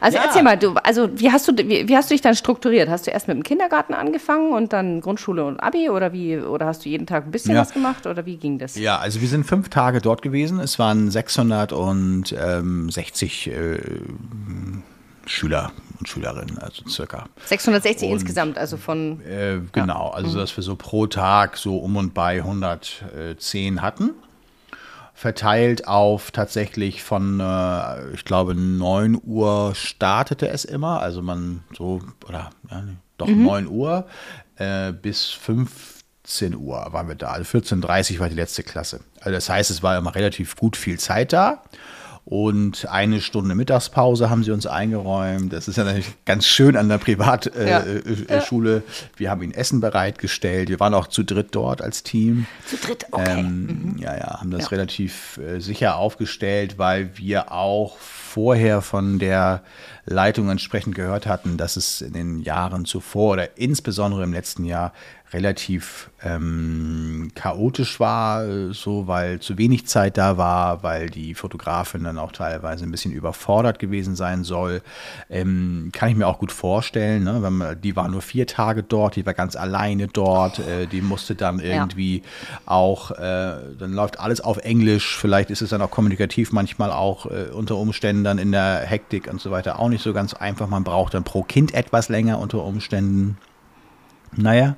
also 0.00 0.18
ja. 0.18 0.24
erzähl 0.24 0.42
mal, 0.42 0.58
du, 0.58 0.74
also 0.74 1.08
wie 1.14 1.30
hast 1.30 1.48
du, 1.48 1.56
wie, 1.56 1.88
wie, 1.88 1.96
hast 1.96 2.10
du 2.10 2.14
dich 2.14 2.20
dann 2.20 2.34
strukturiert? 2.34 2.88
Hast 2.88 3.06
du 3.06 3.10
erst 3.10 3.28
mit 3.28 3.36
dem 3.36 3.42
Kindergarten 3.42 3.94
angefangen 3.94 4.52
und 4.52 4.72
dann 4.72 5.00
Grundschule 5.00 5.44
und 5.44 5.60
Abi 5.60 5.90
oder 5.90 6.12
wie, 6.12 6.38
oder 6.38 6.66
hast 6.66 6.84
du 6.84 6.88
jeden 6.88 7.06
Tag 7.06 7.26
ein 7.26 7.30
bisschen 7.30 7.54
ja. 7.54 7.60
was 7.60 7.72
gemacht 7.72 8.06
oder 8.06 8.26
wie 8.26 8.36
ging 8.36 8.58
das? 8.58 8.76
Ja, 8.76 8.98
also 8.98 9.20
wir 9.20 9.28
sind 9.28 9.44
fünf 9.44 9.68
Tage 9.68 10.00
dort 10.00 10.22
gewesen. 10.22 10.58
Es 10.60 10.78
waren 10.78 11.10
660 11.10 13.48
äh, 13.48 13.78
Schüler 15.28 15.72
und 15.98 16.08
Schülerinnen, 16.08 16.58
also 16.58 16.88
circa. 16.88 17.26
660 17.44 18.08
und, 18.08 18.14
insgesamt, 18.14 18.58
also 18.58 18.76
von. 18.76 19.20
Äh, 19.22 19.60
genau, 19.72 20.08
ja. 20.08 20.14
also 20.14 20.36
mhm. 20.36 20.40
dass 20.40 20.56
wir 20.56 20.62
so 20.64 20.76
pro 20.76 21.06
Tag 21.06 21.56
so 21.56 21.76
um 21.76 21.96
und 21.96 22.14
bei 22.14 22.38
110 22.38 23.82
hatten. 23.82 24.10
Verteilt 25.14 25.88
auf 25.88 26.30
tatsächlich 26.30 27.02
von, 27.02 27.40
äh, 27.40 28.10
ich 28.12 28.24
glaube, 28.24 28.54
9 28.54 29.20
Uhr 29.24 29.74
startete 29.74 30.48
es 30.48 30.64
immer, 30.64 31.00
also 31.00 31.22
man 31.22 31.64
so, 31.76 32.00
oder 32.28 32.50
ja, 32.70 32.84
doch 33.16 33.26
mhm. 33.26 33.42
9 33.42 33.66
Uhr 33.66 34.06
äh, 34.56 34.92
bis 34.92 35.26
15 35.26 36.54
Uhr 36.54 36.86
waren 36.90 37.08
wir 37.08 37.16
da. 37.16 37.32
Also 37.32 37.58
14.30 37.58 38.14
Uhr 38.14 38.20
war 38.20 38.28
die 38.28 38.36
letzte 38.36 38.62
Klasse. 38.62 39.00
Also 39.18 39.32
das 39.32 39.48
heißt, 39.48 39.70
es 39.70 39.82
war 39.82 39.98
immer 39.98 40.14
relativ 40.14 40.54
gut 40.54 40.76
viel 40.76 41.00
Zeit 41.00 41.32
da. 41.32 41.64
Und 42.30 42.86
eine 42.90 43.22
Stunde 43.22 43.54
Mittagspause 43.54 44.28
haben 44.28 44.44
sie 44.44 44.50
uns 44.50 44.66
eingeräumt. 44.66 45.50
Das 45.50 45.66
ist 45.66 45.78
ja 45.78 45.84
natürlich 45.84 46.12
ganz 46.26 46.46
schön 46.46 46.76
an 46.76 46.90
der 46.90 46.98
Privatschule. 46.98 47.56
Äh, 47.56 47.70
ja. 47.70 48.76
Äh. 48.76 48.82
Wir 49.16 49.30
haben 49.30 49.42
ihnen 49.42 49.54
Essen 49.54 49.80
bereitgestellt. 49.80 50.68
Wir 50.68 50.78
waren 50.78 50.92
auch 50.92 51.06
zu 51.06 51.22
dritt 51.22 51.48
dort 51.52 51.80
als 51.80 52.02
Team. 52.02 52.46
Zu 52.66 52.76
dritt, 52.76 53.06
okay. 53.12 53.40
Ähm, 53.40 53.94
mhm. 53.94 53.98
Ja, 53.98 54.14
ja, 54.14 54.40
haben 54.40 54.50
das 54.50 54.64
ja. 54.64 54.68
relativ 54.68 55.38
äh, 55.38 55.58
sicher 55.60 55.96
aufgestellt, 55.96 56.76
weil 56.76 57.16
wir 57.16 57.50
auch 57.50 57.96
vorher 57.96 58.82
von 58.82 59.18
der 59.18 59.62
Leitung 60.04 60.50
entsprechend 60.50 60.94
gehört 60.94 61.26
hatten, 61.26 61.56
dass 61.56 61.78
es 61.78 62.02
in 62.02 62.12
den 62.12 62.40
Jahren 62.40 62.84
zuvor 62.84 63.32
oder 63.32 63.56
insbesondere 63.56 64.22
im 64.22 64.34
letzten 64.34 64.66
Jahr 64.66 64.92
relativ 65.32 66.10
ähm, 66.22 67.30
chaotisch 67.34 68.00
war, 68.00 68.72
so 68.72 69.06
weil 69.06 69.40
zu 69.40 69.58
wenig 69.58 69.86
Zeit 69.86 70.16
da 70.16 70.36
war, 70.36 70.82
weil 70.82 71.10
die 71.10 71.34
Fotografin 71.34 72.04
dann 72.04 72.18
auch 72.18 72.32
teilweise 72.32 72.84
ein 72.84 72.90
bisschen 72.90 73.12
überfordert 73.12 73.78
gewesen 73.78 74.16
sein 74.16 74.42
soll. 74.42 74.80
Ähm, 75.28 75.90
kann 75.92 76.08
ich 76.08 76.16
mir 76.16 76.26
auch 76.26 76.38
gut 76.38 76.50
vorstellen. 76.50 77.24
Ne? 77.24 77.38
Man, 77.50 77.80
die 77.80 77.94
war 77.94 78.08
nur 78.08 78.22
vier 78.22 78.46
Tage 78.46 78.82
dort, 78.82 79.16
die 79.16 79.26
war 79.26 79.34
ganz 79.34 79.54
alleine 79.54 80.08
dort, 80.08 80.60
äh, 80.60 80.86
die 80.86 81.02
musste 81.02 81.34
dann 81.34 81.60
irgendwie 81.60 82.18
ja. 82.18 82.22
auch, 82.66 83.10
äh, 83.10 83.16
dann 83.78 83.92
läuft 83.92 84.20
alles 84.20 84.40
auf 84.40 84.58
Englisch, 84.58 85.16
vielleicht 85.18 85.50
ist 85.50 85.62
es 85.62 85.70
dann 85.70 85.82
auch 85.82 85.90
kommunikativ 85.90 86.52
manchmal 86.52 86.90
auch 86.90 87.26
äh, 87.26 87.50
unter 87.52 87.76
Umständen 87.76 88.24
dann 88.24 88.38
in 88.38 88.52
der 88.52 88.78
Hektik 88.78 89.28
und 89.30 89.40
so 89.40 89.50
weiter 89.50 89.78
auch 89.78 89.88
nicht 89.88 90.02
so 90.02 90.12
ganz 90.12 90.32
einfach. 90.32 90.68
Man 90.68 90.84
braucht 90.84 91.14
dann 91.14 91.24
pro 91.24 91.42
Kind 91.42 91.74
etwas 91.74 92.08
länger 92.08 92.38
unter 92.38 92.64
Umständen. 92.64 93.36
Naja, 94.36 94.76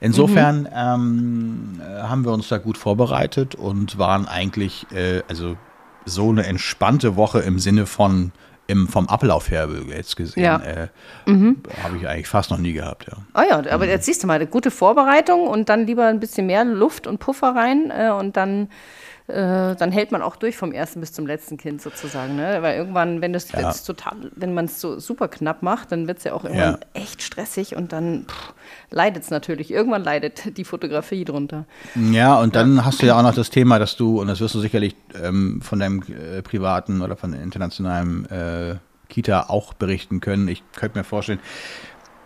insofern 0.00 0.62
mhm. 0.62 0.68
ähm, 0.74 1.80
äh, 1.80 2.02
haben 2.02 2.24
wir 2.24 2.32
uns 2.32 2.48
da 2.48 2.58
gut 2.58 2.78
vorbereitet 2.78 3.54
und 3.54 3.98
waren 3.98 4.26
eigentlich, 4.26 4.86
äh, 4.92 5.22
also 5.28 5.56
so 6.04 6.30
eine 6.30 6.44
entspannte 6.46 7.16
Woche 7.16 7.40
im 7.40 7.58
Sinne 7.58 7.86
von, 7.86 8.32
im, 8.66 8.88
vom 8.88 9.08
Ablauf 9.08 9.50
her 9.50 9.68
jetzt 9.88 10.16
gesehen, 10.16 10.42
ja. 10.42 10.56
äh, 10.58 10.88
mhm. 11.26 11.62
habe 11.82 11.96
ich 11.96 12.08
eigentlich 12.08 12.28
fast 12.28 12.50
noch 12.50 12.58
nie 12.58 12.72
gehabt. 12.72 13.06
Ja. 13.06 13.18
Oh 13.34 13.46
ja, 13.48 13.72
aber 13.72 13.86
jetzt 13.86 14.06
siehst 14.06 14.22
du 14.22 14.26
mal, 14.26 14.34
eine 14.34 14.46
gute 14.46 14.70
Vorbereitung 14.70 15.46
und 15.46 15.68
dann 15.68 15.86
lieber 15.86 16.06
ein 16.06 16.20
bisschen 16.20 16.46
mehr 16.46 16.64
Luft 16.64 17.06
und 17.06 17.18
Puffer 17.18 17.54
rein 17.54 17.90
äh, 17.90 18.10
und 18.10 18.36
dann 18.36 18.68
äh, 19.26 19.74
dann 19.74 19.90
hält 19.90 20.12
man 20.12 20.20
auch 20.20 20.36
durch 20.36 20.56
vom 20.56 20.72
ersten 20.72 21.00
bis 21.00 21.14
zum 21.14 21.26
letzten 21.26 21.56
Kind 21.56 21.80
sozusagen. 21.80 22.36
Ne? 22.36 22.58
Weil 22.60 22.76
irgendwann, 22.76 23.22
wenn 23.22 23.32
das 23.32 23.50
ja. 23.52 23.60
jetzt 23.60 23.84
total, 23.84 24.16
wenn 24.36 24.52
man 24.52 24.66
es 24.66 24.80
so 24.82 24.98
super 24.98 25.28
knapp 25.28 25.62
macht, 25.62 25.92
dann 25.92 26.06
wird 26.06 26.18
es 26.18 26.24
ja 26.24 26.34
auch 26.34 26.44
irgendwann 26.44 26.74
ja. 26.74 26.78
echt 26.92 27.22
stressig 27.22 27.74
und 27.74 27.92
dann 27.92 28.26
leidet 28.90 29.22
es 29.22 29.30
natürlich. 29.30 29.70
Irgendwann 29.70 30.04
leidet 30.04 30.56
die 30.58 30.64
Fotografie 30.64 31.24
drunter. 31.24 31.64
Ja, 31.94 32.38
und 32.38 32.54
dann 32.54 32.76
ja. 32.76 32.84
hast 32.84 33.00
du 33.00 33.06
ja 33.06 33.18
auch 33.18 33.22
noch 33.22 33.34
das 33.34 33.48
Thema, 33.48 33.78
dass 33.78 33.96
du, 33.96 34.20
und 34.20 34.26
das 34.26 34.40
wirst 34.40 34.54
du 34.54 34.60
sicherlich 34.60 34.94
ähm, 35.22 35.62
von 35.62 35.78
deinem 35.78 36.02
äh, 36.02 36.42
privaten 36.42 37.00
oder 37.00 37.16
von 37.16 37.32
internationalen 37.32 38.28
äh, 38.28 38.76
Kita 39.08 39.44
auch 39.48 39.72
berichten 39.72 40.20
können. 40.20 40.48
Ich 40.48 40.62
könnte 40.76 40.98
mir 40.98 41.04
vorstellen, 41.04 41.40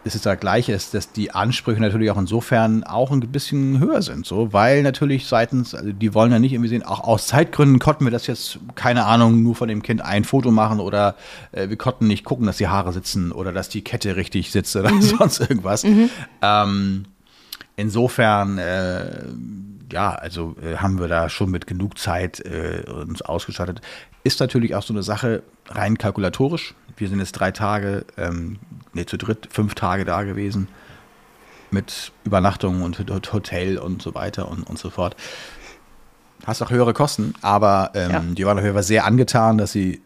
es 0.05 0.15
ist 0.15 0.27
das 0.27 0.39
Gleiche 0.41 0.73
ist, 0.73 0.95
dass 0.95 1.13
die 1.13 1.33
Ansprüche 1.33 1.81
natürlich 1.81 2.11
auch 2.11 2.19
insofern 2.19 2.85
auch 2.85 3.11
ein 3.11 3.21
bisschen 3.21 3.79
höher 3.79 4.03
sind, 4.03 4.27
so, 4.27 4.53
weil 4.53 4.83
natürlich 4.83 5.27
seitens, 5.27 5.75
also 5.75 5.93
die 5.93 6.15
wollen 6.15 6.33
ja 6.33 6.39
nicht 6.39 6.53
irgendwie 6.53 6.69
sehen, 6.69 6.83
auch 6.83 7.01
aus 7.01 7.27
Zeitgründen 7.27 7.79
konnten 7.79 8.05
wir 8.05 8.11
das 8.11 8.27
jetzt, 8.27 8.59
keine 8.75 9.05
Ahnung, 9.05 9.43
nur 9.43 9.55
von 9.55 9.69
dem 9.69 9.83
Kind 9.83 10.01
ein 10.01 10.25
Foto 10.25 10.51
machen 10.51 10.81
oder 10.81 11.17
äh, 11.53 11.69
wir 11.69 11.77
konnten 11.77 12.07
nicht 12.07 12.25
gucken, 12.25 12.47
dass 12.47 12.59
die 12.59 12.69
Haare 12.69 12.93
sitzen 12.93 13.33
oder 13.33 13.53
dass 13.53 13.69
die 13.69 13.83
Kette 13.83 14.17
richtig 14.17 14.51
sitzt 14.51 14.75
oder 14.77 14.91
mhm. 14.91 15.03
sonst 15.19 15.41
irgendwas. 15.41 15.85
Mhm. 15.85 16.11
Ähm, 16.43 17.05
insofern, 17.77 18.59
äh, 18.59 19.25
ja, 19.93 20.11
also 20.15 20.57
äh, 20.63 20.77
haben 20.77 21.01
wir 21.01 21.09
da 21.09 21.29
schon 21.29 21.51
mit 21.51 21.67
genug 21.67 21.99
Zeit 21.99 22.41
äh, 22.41 22.85
uns 22.91 23.23
ausgestattet. 23.23 23.81
Ist 24.25 24.41
natürlich 24.41 24.75
auch 24.75 24.83
so 24.83 24.93
eine 24.93 25.03
Sache 25.03 25.43
rein 25.69 25.97
kalkulatorisch. 25.97 26.75
Wir 26.97 27.09
sind 27.09 27.19
jetzt 27.21 27.33
drei 27.33 27.51
Tage, 27.51 28.05
ähm, 28.17 28.59
nee, 28.93 29.07
zu 29.07 29.17
dritt, 29.17 29.49
fünf 29.51 29.75
Tage 29.75 30.05
da 30.05 30.25
gewesen 30.25 30.69
mit 31.71 32.13
Übernachtung 32.25 32.83
und 32.83 32.99
Hotel 33.33 33.79
und 33.79 34.03
so 34.03 34.15
weiter 34.15 34.49
und, 34.49 34.65
und 34.65 34.79
so 34.79 34.91
fort. 34.91 35.17
Hast 36.47 36.63
auch 36.63 36.71
höhere 36.71 36.95
Kosten, 36.95 37.35
aber 37.43 37.91
ähm, 37.95 38.11
ja. 38.11 38.21
die 38.21 38.47
waren 38.47 38.59
auf 38.59 38.65
jeden 38.65 38.75
Fall 38.75 38.83
sehr 38.83 39.05
angetan, 39.05 39.59
dass 39.59 39.73
sie 39.73 40.01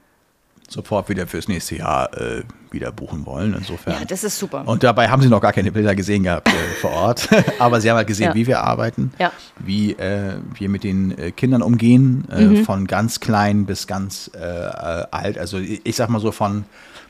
sofort 0.68 1.08
wieder 1.08 1.26
fürs 1.26 1.48
nächste 1.48 1.76
Jahr 1.76 2.12
äh, 2.16 2.42
wieder 2.70 2.90
buchen 2.92 3.26
wollen. 3.26 3.54
Insofern. 3.54 3.94
Ja, 3.94 4.04
das 4.04 4.24
ist 4.24 4.38
super. 4.38 4.66
Und 4.66 4.82
dabei 4.82 5.08
haben 5.08 5.22
sie 5.22 5.28
noch 5.28 5.40
gar 5.40 5.52
keine 5.52 5.72
Bilder 5.72 5.94
gesehen 5.94 6.22
gehabt 6.22 6.48
äh, 6.48 6.52
vor 6.80 6.90
Ort. 6.90 7.28
Aber 7.58 7.80
sie 7.80 7.90
haben 7.90 7.96
halt 7.96 8.06
gesehen, 8.06 8.28
ja. 8.28 8.34
wie 8.34 8.46
wir 8.46 8.62
arbeiten, 8.62 9.12
ja. 9.18 9.32
wie 9.58 9.92
äh, 9.92 10.36
wir 10.54 10.68
mit 10.68 10.84
den 10.84 11.16
äh, 11.18 11.30
Kindern 11.32 11.62
umgehen, 11.62 12.26
äh, 12.30 12.44
mhm. 12.44 12.64
von 12.64 12.86
ganz 12.86 13.20
klein 13.20 13.66
bis 13.66 13.86
ganz 13.86 14.30
äh, 14.34 14.38
alt. 14.38 15.38
Also 15.38 15.58
ich, 15.58 15.80
ich, 15.84 15.96
sag 15.96 16.08
mal 16.08 16.20
so 16.20 16.32
von, 16.32 16.64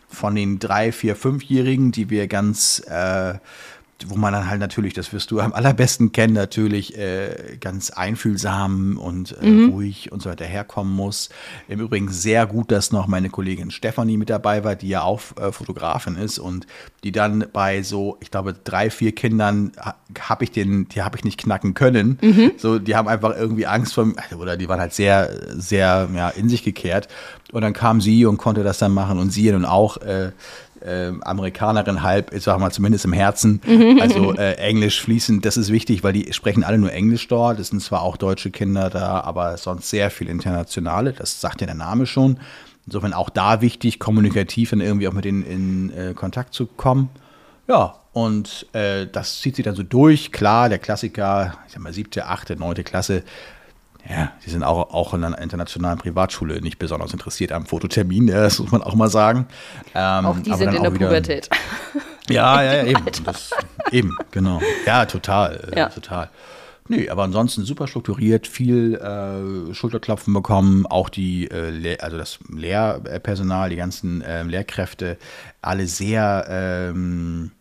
von 0.08 0.34
den 0.34 0.58
drei, 0.58 0.92
vier, 0.92 1.16
fünfjährigen, 1.16 1.92
die 1.92 2.10
wir 2.10 2.26
ganz 2.26 2.82
wo 4.08 4.16
man 4.16 4.32
dann 4.32 4.48
halt 4.48 4.60
natürlich, 4.60 4.94
das 4.94 5.12
wirst 5.12 5.30
du 5.30 5.40
am 5.40 5.52
allerbesten 5.52 6.12
kennen, 6.12 6.34
natürlich 6.34 6.96
äh, 6.96 7.56
ganz 7.60 7.90
einfühlsam 7.90 8.98
und 8.98 9.36
äh, 9.40 9.46
mhm. 9.46 9.70
ruhig 9.70 10.12
und 10.12 10.22
so 10.22 10.30
weiter 10.30 10.44
herkommen 10.44 10.92
muss. 10.92 11.28
Im 11.68 11.80
Übrigen 11.80 12.08
sehr 12.10 12.46
gut, 12.46 12.70
dass 12.70 12.92
noch 12.92 13.06
meine 13.06 13.30
Kollegin 13.30 13.70
Stefanie 13.70 14.16
mit 14.16 14.30
dabei 14.30 14.64
war, 14.64 14.76
die 14.76 14.88
ja 14.88 15.02
auch 15.02 15.20
äh, 15.36 15.52
Fotografin 15.52 16.16
ist 16.16 16.38
und 16.38 16.66
die 17.04 17.12
dann 17.12 17.46
bei 17.52 17.82
so, 17.82 18.16
ich 18.20 18.30
glaube, 18.30 18.54
drei, 18.54 18.90
vier 18.90 19.12
Kindern 19.12 19.72
habe 20.20 20.44
ich 20.44 20.50
den, 20.50 20.88
die 20.88 21.02
habe 21.02 21.16
ich 21.16 21.24
nicht 21.24 21.38
knacken 21.38 21.74
können. 21.74 22.18
Mhm. 22.20 22.52
So, 22.56 22.78
die 22.78 22.96
haben 22.96 23.08
einfach 23.08 23.36
irgendwie 23.36 23.66
Angst 23.66 23.94
vor, 23.94 24.12
oder 24.38 24.56
die 24.56 24.68
waren 24.68 24.80
halt 24.80 24.92
sehr, 24.92 25.30
sehr 25.54 26.08
ja, 26.14 26.28
in 26.28 26.48
sich 26.48 26.62
gekehrt. 26.62 27.08
Und 27.52 27.62
dann 27.62 27.72
kam 27.72 28.00
sie 28.00 28.24
und 28.24 28.38
konnte 28.38 28.62
das 28.62 28.78
dann 28.78 28.92
machen 28.92 29.18
und 29.18 29.30
sie 29.30 29.50
nun 29.52 29.64
auch 29.64 29.98
äh, 30.84 31.12
Amerikanerin 31.22 32.02
halb, 32.02 32.32
ich 32.32 32.42
sag 32.42 32.58
mal 32.58 32.70
zumindest 32.70 33.04
im 33.04 33.12
Herzen. 33.12 33.60
Mhm. 33.66 33.98
Also 34.00 34.34
äh, 34.34 34.54
Englisch 34.54 35.00
fließend, 35.00 35.44
das 35.44 35.56
ist 35.56 35.70
wichtig, 35.70 36.02
weil 36.04 36.12
die 36.12 36.32
sprechen 36.32 36.64
alle 36.64 36.78
nur 36.78 36.92
Englisch 36.92 37.28
dort. 37.28 37.58
Es 37.58 37.68
sind 37.68 37.80
zwar 37.80 38.02
auch 38.02 38.16
deutsche 38.16 38.50
Kinder 38.50 38.90
da, 38.90 39.20
aber 39.20 39.56
sonst 39.56 39.90
sehr 39.90 40.10
viel 40.10 40.28
internationale. 40.28 41.12
Das 41.12 41.40
sagt 41.40 41.60
ja 41.60 41.66
der 41.66 41.76
Name 41.76 42.06
schon. 42.06 42.38
Insofern 42.86 43.12
auch 43.12 43.30
da 43.30 43.60
wichtig, 43.60 43.98
kommunikativ 43.98 44.70
dann 44.70 44.80
irgendwie 44.80 45.06
auch 45.06 45.12
mit 45.12 45.24
denen 45.24 45.44
in 45.44 45.92
äh, 45.96 46.14
Kontakt 46.14 46.52
zu 46.52 46.66
kommen. 46.66 47.10
Ja, 47.68 47.94
und 48.12 48.66
äh, 48.72 49.06
das 49.06 49.40
zieht 49.40 49.56
sich 49.56 49.64
dann 49.64 49.76
so 49.76 49.82
durch. 49.82 50.32
Klar, 50.32 50.68
der 50.68 50.78
Klassiker, 50.78 51.58
ich 51.66 51.72
sag 51.72 51.82
mal 51.82 51.92
siebte, 51.92 52.26
achte, 52.26 52.56
neunte 52.56 52.82
Klasse, 52.82 53.22
ja, 54.08 54.32
die 54.44 54.50
sind 54.50 54.62
auch, 54.64 54.92
auch 54.92 55.14
in 55.14 55.24
einer 55.24 55.38
internationalen 55.38 55.98
Privatschule 55.98 56.60
nicht 56.60 56.78
besonders 56.78 57.12
interessiert 57.12 57.52
am 57.52 57.66
Fototermin, 57.66 58.26
das 58.26 58.58
muss 58.58 58.72
man 58.72 58.82
auch 58.82 58.94
mal 58.94 59.08
sagen. 59.08 59.46
Ähm, 59.94 60.26
auch 60.26 60.38
die 60.38 60.52
sind 60.54 60.74
in 60.74 60.82
der 60.82 60.94
wieder, 60.94 61.06
Pubertät. 61.06 61.48
Ja, 62.28 62.62
ja, 62.62 62.74
ja, 62.74 62.84
eben. 62.84 63.04
Das, 63.24 63.50
eben, 63.90 64.16
genau. 64.30 64.60
Ja, 64.86 65.06
total, 65.06 65.70
äh, 65.72 65.78
ja. 65.78 65.88
total. 65.88 66.30
Nee, 66.88 67.08
aber 67.08 67.24
ansonsten 67.24 67.64
super 67.64 67.86
strukturiert, 67.88 68.46
viel 68.46 68.94
äh, 68.94 69.74
Schulterklopfen 69.74 70.32
bekommen, 70.32 70.86
auch 70.86 71.08
die, 71.08 71.46
äh, 71.46 71.96
also 71.98 72.18
das 72.18 72.38
Lehrpersonal, 72.48 73.70
die 73.70 73.76
ganzen 73.76 74.22
äh, 74.22 74.42
Lehrkräfte, 74.44 75.18
alle 75.62 75.86
sehr 75.86 76.46
ähm, 76.48 77.52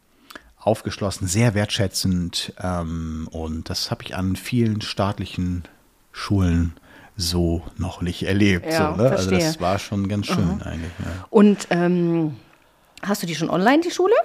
aufgeschlossen, 0.57 1.27
sehr 1.27 1.55
wertschätzend 1.55 2.53
ähm, 2.61 3.27
und 3.31 3.69
das 3.69 3.89
habe 3.89 4.03
ich 4.03 4.15
an 4.15 4.35
vielen 4.35 4.81
staatlichen 4.81 5.63
Schulen 6.11 6.73
so 7.15 7.61
noch 7.77 8.01
nicht 8.01 8.23
erlebt. 8.23 8.65
Ja, 8.65 8.95
so, 8.95 9.01
ne? 9.01 9.09
Also 9.09 9.31
das 9.31 9.59
war 9.61 9.79
schon 9.79 10.07
ganz 10.07 10.27
schön 10.27 10.55
mhm. 10.55 10.61
eigentlich. 10.63 10.91
Ja. 10.99 11.25
Und 11.29 11.67
ähm, 11.69 12.35
hast 13.03 13.21
du 13.23 13.27
die 13.27 13.35
schon 13.35 13.49
online, 13.49 13.81
die 13.81 13.91
Schule? 13.91 14.15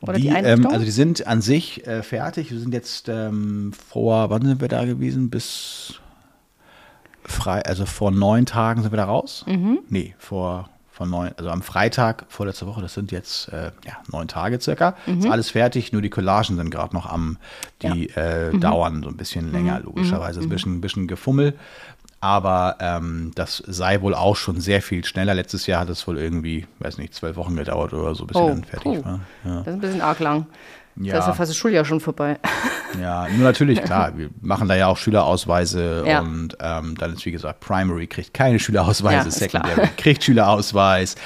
Oder 0.00 0.14
die, 0.14 0.22
die 0.22 0.28
ähm, 0.28 0.66
also 0.66 0.84
die 0.84 0.90
sind 0.90 1.26
an 1.26 1.42
sich 1.42 1.86
äh, 1.86 2.02
fertig. 2.02 2.50
Wir 2.50 2.58
sind 2.58 2.72
jetzt 2.72 3.08
ähm, 3.08 3.72
vor, 3.72 4.30
wann 4.30 4.42
sind 4.42 4.60
wir 4.60 4.68
da 4.68 4.84
gewesen? 4.84 5.30
Bis 5.30 6.00
frei, 7.24 7.62
also 7.62 7.86
vor 7.86 8.10
neun 8.10 8.46
Tagen 8.46 8.82
sind 8.82 8.92
wir 8.92 8.96
da 8.96 9.04
raus. 9.04 9.44
Mhm. 9.46 9.80
Nee, 9.88 10.14
vor 10.18 10.70
von 11.00 11.08
neun, 11.08 11.30
also 11.38 11.48
am 11.48 11.62
Freitag 11.62 12.26
vorletzte 12.28 12.66
Woche, 12.66 12.82
das 12.82 12.92
sind 12.92 13.10
jetzt 13.10 13.48
äh, 13.54 13.70
ja, 13.86 13.94
neun 14.12 14.28
Tage 14.28 14.60
circa. 14.60 14.94
Mhm. 15.06 15.20
Ist 15.20 15.30
alles 15.30 15.48
fertig, 15.48 15.94
nur 15.94 16.02
die 16.02 16.10
Collagen 16.10 16.56
sind 16.56 16.70
gerade 16.70 16.94
noch 16.94 17.06
am, 17.06 17.38
die 17.80 18.10
ja. 18.14 18.22
äh, 18.22 18.52
mhm. 18.52 18.60
dauern 18.60 19.02
so 19.02 19.08
ein 19.08 19.16
bisschen 19.16 19.50
länger, 19.50 19.78
mhm. 19.78 19.86
logischerweise. 19.86 20.40
Mhm. 20.40 20.44
Ein 20.44 20.48
bisschen, 20.50 20.74
ein 20.74 20.80
bisschen 20.82 21.06
Gefummel. 21.06 21.54
Aber 22.20 22.76
ähm, 22.80 23.32
das 23.34 23.62
sei 23.66 24.02
wohl 24.02 24.14
auch 24.14 24.36
schon 24.36 24.60
sehr 24.60 24.82
viel 24.82 25.02
schneller. 25.02 25.32
Letztes 25.32 25.66
Jahr 25.66 25.80
hat 25.80 25.88
es 25.88 26.06
wohl 26.06 26.18
irgendwie, 26.18 26.66
weiß 26.80 26.98
nicht, 26.98 27.14
zwölf 27.14 27.36
Wochen 27.36 27.56
gedauert 27.56 27.94
oder 27.94 28.14
so, 28.14 28.26
bis 28.26 28.36
oh, 28.36 28.48
dann 28.48 28.64
fertig 28.64 28.98
oh. 28.98 29.02
war. 29.02 29.20
Ja. 29.46 29.54
Das 29.62 29.66
ist 29.68 29.72
ein 29.72 29.80
bisschen 29.80 30.00
arg 30.02 30.18
lang. 30.18 30.48
Ja. 30.96 31.14
Das 31.14 31.24
ist 31.24 31.28
ja 31.28 31.32
fast 31.32 31.48
das 31.48 31.56
Schuljahr 31.56 31.86
schon 31.86 32.00
vorbei. 32.00 32.38
Ja, 33.00 33.28
nur 33.28 33.44
natürlich, 33.44 33.82
klar, 33.84 34.16
wir 34.16 34.30
machen 34.40 34.68
da 34.68 34.74
ja 34.74 34.86
auch 34.86 34.96
Schülerausweise 34.96 36.04
ja. 36.06 36.20
und 36.20 36.56
ähm, 36.60 36.94
dann 36.98 37.12
ist, 37.12 37.24
wie 37.26 37.32
gesagt, 37.32 37.60
Primary 37.60 38.06
kriegt 38.06 38.34
keine 38.34 38.58
Schülerausweise, 38.58 39.28
ja, 39.28 39.30
Secondary 39.30 39.88
kriegt 39.96 40.24
Schülerausweis 40.24 41.16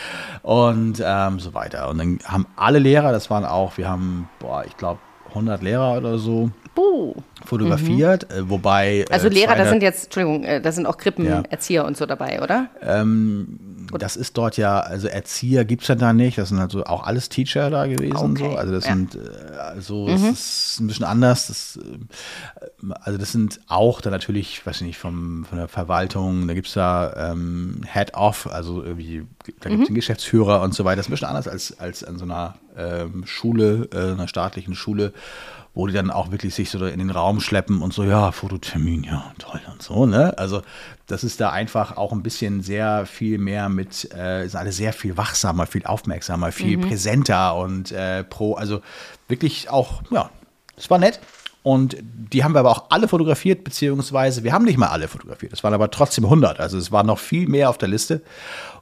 und 0.42 1.03
ähm, 1.05 1.40
so 1.40 1.55
weiter. 1.55 1.88
Und 1.88 1.98
dann 1.98 2.18
haben 2.24 2.46
alle 2.57 2.79
Lehrer, 2.79 3.12
das 3.12 3.31
waren 3.31 3.44
auch, 3.44 3.77
wir 3.79 3.88
haben, 3.88 4.29
boah, 4.40 4.64
ich 4.66 4.77
glaube, 4.77 5.00
100 5.29 5.62
Lehrer 5.62 5.96
oder 5.98 6.18
so 6.18 6.50
Buh. 6.74 7.14
fotografiert, 7.44 8.27
mhm. 8.31 8.50
wobei. 8.50 9.05
Äh, 9.09 9.12
also 9.12 9.29
Lehrer, 9.29 9.55
da 9.57 9.66
sind 9.66 9.83
jetzt, 9.83 10.05
Entschuldigung, 10.05 10.44
äh, 10.44 10.61
da 10.61 10.72
sind 10.72 10.87
auch 10.87 10.96
Krippenerzieher 10.96 11.83
ja. 11.83 11.87
und 11.87 11.96
so 11.96 12.07
dabei, 12.07 12.42
oder? 12.42 12.68
Ähm, 12.83 13.59
das 13.98 14.16
ist 14.16 14.37
dort 14.37 14.57
ja, 14.57 14.80
also 14.80 15.09
Erzieher 15.09 15.64
gibt 15.64 15.83
es 15.83 15.88
ja 15.88 15.94
da 15.94 16.12
nicht, 16.12 16.38
das 16.38 16.50
sind 16.50 16.59
also 16.59 16.85
auch 16.85 17.04
alles 17.04 17.28
Teacher 17.28 17.70
da 17.70 17.87
gewesen. 17.87 18.33
Okay. 18.33 18.50
So. 18.50 18.57
Also 18.57 18.72
das 18.72 18.85
ja. 18.85 18.92
sind, 18.92 19.14
äh, 19.16 19.57
also 19.57 20.07
mhm. 20.07 20.14
es 20.14 20.70
ist 20.72 20.80
ein 20.80 20.87
bisschen 20.87 21.04
anders. 21.04 21.46
Das, 21.48 21.78
also 23.00 23.18
das 23.18 23.33
sind 23.33 23.61
auch 23.68 24.00
da 24.00 24.11
natürlich, 24.11 24.64
weiß 24.66 24.76
ich 24.76 24.87
nicht, 24.87 24.98
vom, 24.98 25.44
von 25.44 25.59
der 25.59 25.68
Verwaltung, 25.68 26.46
da 26.48 26.54
gibt 26.54 26.68
es 26.68 26.74
da 26.74 27.33
ähm, 27.33 27.83
Head-Off, 27.90 28.46
also 28.46 28.83
irgendwie, 28.83 29.26
da 29.61 29.70
gibt 29.70 29.83
es 29.83 29.88
mhm. 29.88 29.92
den 29.92 29.94
Geschäftsführer 29.94 30.62
und 30.62 30.74
so 30.74 30.85
weiter. 30.85 30.96
Das 30.96 31.07
ist 31.07 31.11
ein 31.11 31.12
bisschen 31.12 31.28
anders 31.28 31.48
als, 31.48 31.78
als 31.78 32.04
an 32.04 32.18
so 32.18 32.24
einer 32.24 32.54
ähm, 32.76 33.24
Schule, 33.26 33.88
äh, 33.92 34.12
einer 34.12 34.28
staatlichen 34.28 34.74
Schule 34.74 35.12
wo 35.74 35.87
die 35.87 35.92
dann 35.92 36.10
auch 36.10 36.30
wirklich 36.30 36.54
sich 36.54 36.70
so 36.70 36.84
in 36.87 37.00
den 37.00 37.10
Raum 37.10 37.40
schleppen 37.40 37.82
und 37.82 37.92
so, 37.92 38.04
ja, 38.04 38.30
Fototermin, 38.30 39.04
ja, 39.04 39.32
toll 39.38 39.60
und 39.70 39.82
so, 39.82 40.06
ne? 40.06 40.37
Also 40.38 40.62
das 41.06 41.24
ist 41.24 41.40
da 41.40 41.50
einfach 41.50 41.96
auch 41.96 42.12
ein 42.12 42.22
bisschen 42.22 42.62
sehr 42.62 43.06
viel 43.06 43.38
mehr 43.38 43.68
mit, 43.68 44.08
äh, 44.14 44.46
ist 44.46 44.54
alles 44.54 44.76
sehr 44.76 44.92
viel 44.92 45.16
wachsamer, 45.16 45.66
viel 45.66 45.84
aufmerksamer, 45.84 46.52
viel 46.52 46.76
mhm. 46.76 46.88
präsenter 46.88 47.56
und 47.56 47.90
äh, 47.90 48.22
pro, 48.22 48.54
also 48.54 48.82
wirklich 49.28 49.68
auch, 49.68 50.02
ja, 50.10 50.30
es 50.76 50.88
war 50.90 50.98
nett. 50.98 51.20
Und 51.64 51.96
die 52.03 52.44
haben 52.44 52.53
wir 52.55 52.59
aber 52.61 52.70
auch 52.70 52.90
alle 52.90 53.09
fotografiert, 53.09 53.64
beziehungsweise 53.64 54.44
wir 54.44 54.53
haben 54.53 54.66
nicht 54.66 54.77
mal 54.77 54.88
alle 54.88 55.09
fotografiert. 55.09 55.50
Es 55.55 55.64
waren 55.64 55.72
aber 55.72 55.90
trotzdem 55.90 56.24
100. 56.24 56.61
Also 56.61 56.77
es 56.77 56.92
waren 56.92 57.07
noch 57.07 57.18
viel 57.18 57.48
mehr 57.48 57.70
auf 57.70 57.79
der 57.79 57.88
Liste. 57.88 58.20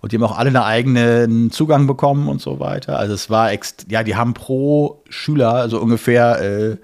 Und 0.00 0.10
die 0.10 0.16
haben 0.16 0.24
auch 0.24 0.36
alle 0.36 0.48
einen 0.48 0.56
eigenen 0.56 1.52
Zugang 1.52 1.86
bekommen 1.86 2.26
und 2.26 2.42
so 2.42 2.58
weiter. 2.58 2.98
Also 2.98 3.14
es 3.14 3.30
war, 3.30 3.52
ja, 3.88 4.02
die 4.02 4.16
haben 4.16 4.34
pro 4.34 5.04
Schüler, 5.08 5.54
also 5.54 5.78
ungefähr, 5.78 6.40
äh, 6.40 6.70
äh, 6.72 6.78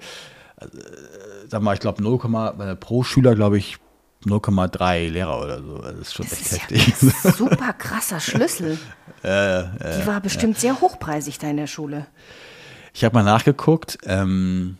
sag 1.49 1.61
mal, 1.61 1.73
ich 1.73 1.81
glaube 1.81 2.01
0, 2.01 2.77
pro 2.79 3.03
Schüler, 3.03 3.35
glaube 3.35 3.57
ich, 3.57 3.77
0,3 4.25 5.09
Lehrer 5.09 5.41
oder 5.41 5.61
so. 5.61 5.79
Das 5.79 5.95
ist 5.95 6.13
schon 6.13 6.27
das 6.29 6.39
echt 6.39 6.71
ist 6.71 7.01
heftig. 7.01 7.13
Ja 7.25 7.31
super 7.33 7.73
krasser 7.73 8.21
Schlüssel. 8.21 8.77
Äh, 9.21 9.59
äh, 9.59 9.65
Die 9.99 10.07
war 10.07 10.21
bestimmt 10.21 10.55
äh. 10.55 10.59
sehr 10.61 10.79
hochpreisig 10.79 11.39
da 11.39 11.49
in 11.49 11.57
der 11.57 11.67
Schule. 11.67 12.05
Ich 12.93 13.03
habe 13.03 13.15
mal 13.15 13.23
nachgeguckt. 13.23 13.97
Ähm, 14.05 14.77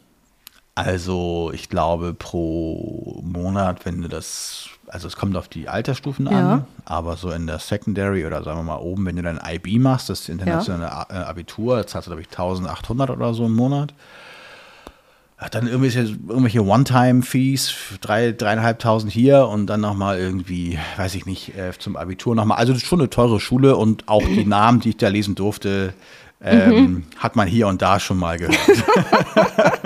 also 0.86 1.52
ich 1.54 1.70
glaube 1.70 2.13
pro 2.13 3.22
Monat, 3.24 3.86
wenn 3.86 4.02
du 4.02 4.10
das, 4.10 4.70
also 4.88 5.08
es 5.08 5.15
kommt 5.15 5.36
auf 5.38 5.48
die 5.48 5.70
Altersstufen 5.70 6.28
ja. 6.28 6.54
an, 6.54 6.65
aber 6.86 7.18
so 7.18 7.32
in 7.32 7.48
der 7.48 7.60
Secondary 7.60 8.26
oder 8.26 8.44
sagen 8.44 8.60
wir 8.60 8.63
mal 8.63 8.78
oben, 8.78 9.06
wenn 9.06 9.15
du 9.15 9.22
dein 9.22 9.39
IB 9.46 9.80
machst, 9.80 10.10
das 10.10 10.30
internationale 10.30 10.86
ja. 10.86 11.28
Abitur, 11.28 11.78
das 11.78 11.88
zahlst 11.88 12.08
du 12.08 12.12
glaube 12.12 12.22
ich 12.22 12.30
1800 12.30 13.10
oder 13.10 13.34
so 13.34 13.46
im 13.46 13.56
Monat. 13.56 13.94
Dann 15.52 15.68
irgendwelche, 15.68 16.02
irgendwelche 16.02 16.65
One-Time-Fees, 16.65 17.74
drei, 18.02 18.34
dreieinhalbtausend 18.34 19.10
hier 19.10 19.48
und 19.48 19.68
dann 19.68 19.80
nochmal 19.80 20.20
irgendwie, 20.20 20.78
weiß 20.98 21.15
ich 21.15 21.26
nicht, 21.26 21.58
äh, 21.58 21.72
zum 21.80 21.96
Abitur 21.96 22.36
nochmal. 22.36 22.58
Also 22.58 22.74
das 22.74 22.82
ist 22.82 22.89
schon 22.89 23.00
eine 23.00 23.10
teure 23.10 23.39
Schule 23.39 23.78
und 23.78 24.10
auch 24.10 24.22
die 24.22 24.46
Namen, 24.46 24.82
die 24.82 24.89
ich 24.89 24.98
da 24.98 25.08
lesen 25.08 25.36
durfte, 25.36 25.94
ähm, 26.42 26.74
mhm. 26.74 27.04
hat 27.18 27.36
man 27.36 27.48
hier 27.48 27.68
und 27.68 27.82
da 27.82 28.00
schon 28.00 28.18
mal 28.18 28.38
gehört. 28.38 28.60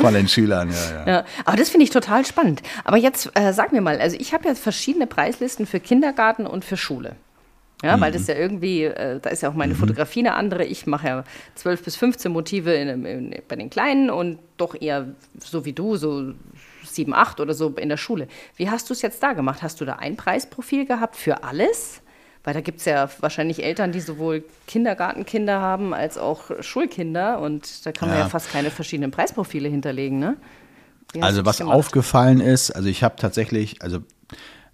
Von 0.00 0.14
den 0.14 0.28
Schülern, 0.28 0.70
ja, 0.70 0.90
ja. 0.90 1.06
ja 1.06 1.24
aber 1.44 1.56
das 1.56 1.70
finde 1.70 1.84
ich 1.84 1.90
total 1.90 2.24
spannend. 2.24 2.62
Aber 2.84 2.96
jetzt 2.96 3.30
äh, 3.34 3.52
sag 3.52 3.72
mir 3.72 3.80
mal, 3.80 3.98
also 4.00 4.16
ich 4.18 4.32
habe 4.32 4.46
ja 4.46 4.54
verschiedene 4.54 5.06
Preislisten 5.06 5.66
für 5.66 5.80
Kindergarten 5.80 6.46
und 6.46 6.64
für 6.64 6.76
Schule. 6.76 7.16
Ja, 7.82 7.96
mhm. 7.96 8.00
weil 8.00 8.12
das 8.12 8.26
ja 8.26 8.34
irgendwie, 8.34 8.84
äh, 8.84 9.20
da 9.20 9.30
ist 9.30 9.42
ja 9.42 9.50
auch 9.50 9.54
meine 9.54 9.74
mhm. 9.74 9.78
Fotografie 9.78 10.20
eine 10.20 10.34
andere. 10.34 10.64
Ich 10.64 10.86
mache 10.86 11.06
ja 11.06 11.24
12 11.54 11.84
bis 11.84 11.96
15 11.96 12.32
Motive 12.32 12.74
in, 12.74 13.04
in, 13.04 13.34
bei 13.46 13.56
den 13.56 13.70
Kleinen 13.70 14.10
und 14.10 14.38
doch 14.56 14.74
eher 14.80 15.06
so 15.38 15.64
wie 15.64 15.72
du, 15.72 15.96
so 15.96 16.32
7, 16.84 17.14
8 17.14 17.40
oder 17.40 17.54
so 17.54 17.68
in 17.70 17.88
der 17.88 17.96
Schule. 17.96 18.26
Wie 18.56 18.68
hast 18.68 18.88
du 18.88 18.94
es 18.94 19.02
jetzt 19.02 19.22
da 19.22 19.32
gemacht? 19.32 19.62
Hast 19.62 19.80
du 19.80 19.84
da 19.84 19.94
ein 19.94 20.16
Preisprofil 20.16 20.86
gehabt 20.86 21.14
für 21.14 21.44
alles? 21.44 22.02
Weil 22.48 22.54
da 22.54 22.62
gibt 22.62 22.78
es 22.78 22.86
ja 22.86 23.10
wahrscheinlich 23.20 23.62
Eltern, 23.62 23.92
die 23.92 24.00
sowohl 24.00 24.42
Kindergartenkinder 24.66 25.60
haben 25.60 25.92
als 25.92 26.16
auch 26.16 26.44
Schulkinder 26.60 27.40
und 27.40 27.84
da 27.84 27.92
kann 27.92 28.08
man 28.08 28.16
ja, 28.16 28.24
ja 28.24 28.30
fast 28.30 28.50
keine 28.50 28.70
verschiedenen 28.70 29.10
Preisprofile 29.10 29.68
hinterlegen, 29.68 30.18
ne? 30.18 30.38
Also 31.20 31.44
was 31.44 31.60
aufgefallen 31.60 32.40
ist, 32.40 32.70
also 32.70 32.88
ich 32.88 33.02
habe 33.02 33.16
tatsächlich, 33.16 33.82
also 33.82 33.98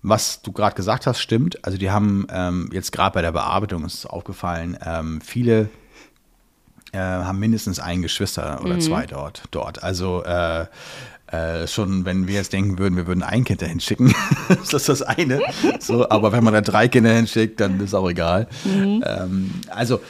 was 0.02 0.40
du 0.42 0.52
gerade 0.52 0.76
gesagt 0.76 1.08
hast, 1.08 1.18
stimmt. 1.18 1.64
Also 1.64 1.76
die 1.76 1.90
haben 1.90 2.28
ähm, 2.30 2.70
jetzt 2.72 2.92
gerade 2.92 3.12
bei 3.12 3.22
der 3.22 3.32
Bearbeitung 3.32 3.84
ist 3.84 4.06
aufgefallen, 4.06 4.78
ähm, 4.86 5.20
viele 5.20 5.68
äh, 6.92 6.98
haben 6.98 7.40
mindestens 7.40 7.80
ein 7.80 8.02
Geschwister 8.02 8.60
oder 8.62 8.74
mhm. 8.74 8.82
zwei 8.82 9.06
dort. 9.06 9.42
dort. 9.50 9.82
Also 9.82 10.22
äh, 10.22 10.66
äh, 11.26 11.66
schon, 11.66 12.04
wenn 12.04 12.28
wir 12.28 12.34
jetzt 12.34 12.52
denken 12.52 12.78
würden, 12.78 12.96
wir 12.96 13.06
würden 13.06 13.22
ein 13.22 13.44
Kind 13.44 13.62
dahin 13.62 13.80
schicken, 13.80 14.14
ist 14.62 14.72
das 14.72 14.84
das 14.84 15.02
eine. 15.02 15.40
So, 15.80 16.08
aber 16.08 16.32
wenn 16.32 16.44
man 16.44 16.52
da 16.52 16.60
drei 16.60 16.88
Kinder 16.88 17.12
hinschickt, 17.12 17.60
dann 17.60 17.80
ist 17.80 17.94
auch 17.94 18.08
egal. 18.08 18.46
Mhm. 18.64 19.02
Ähm, 19.06 19.50
also 19.70 20.00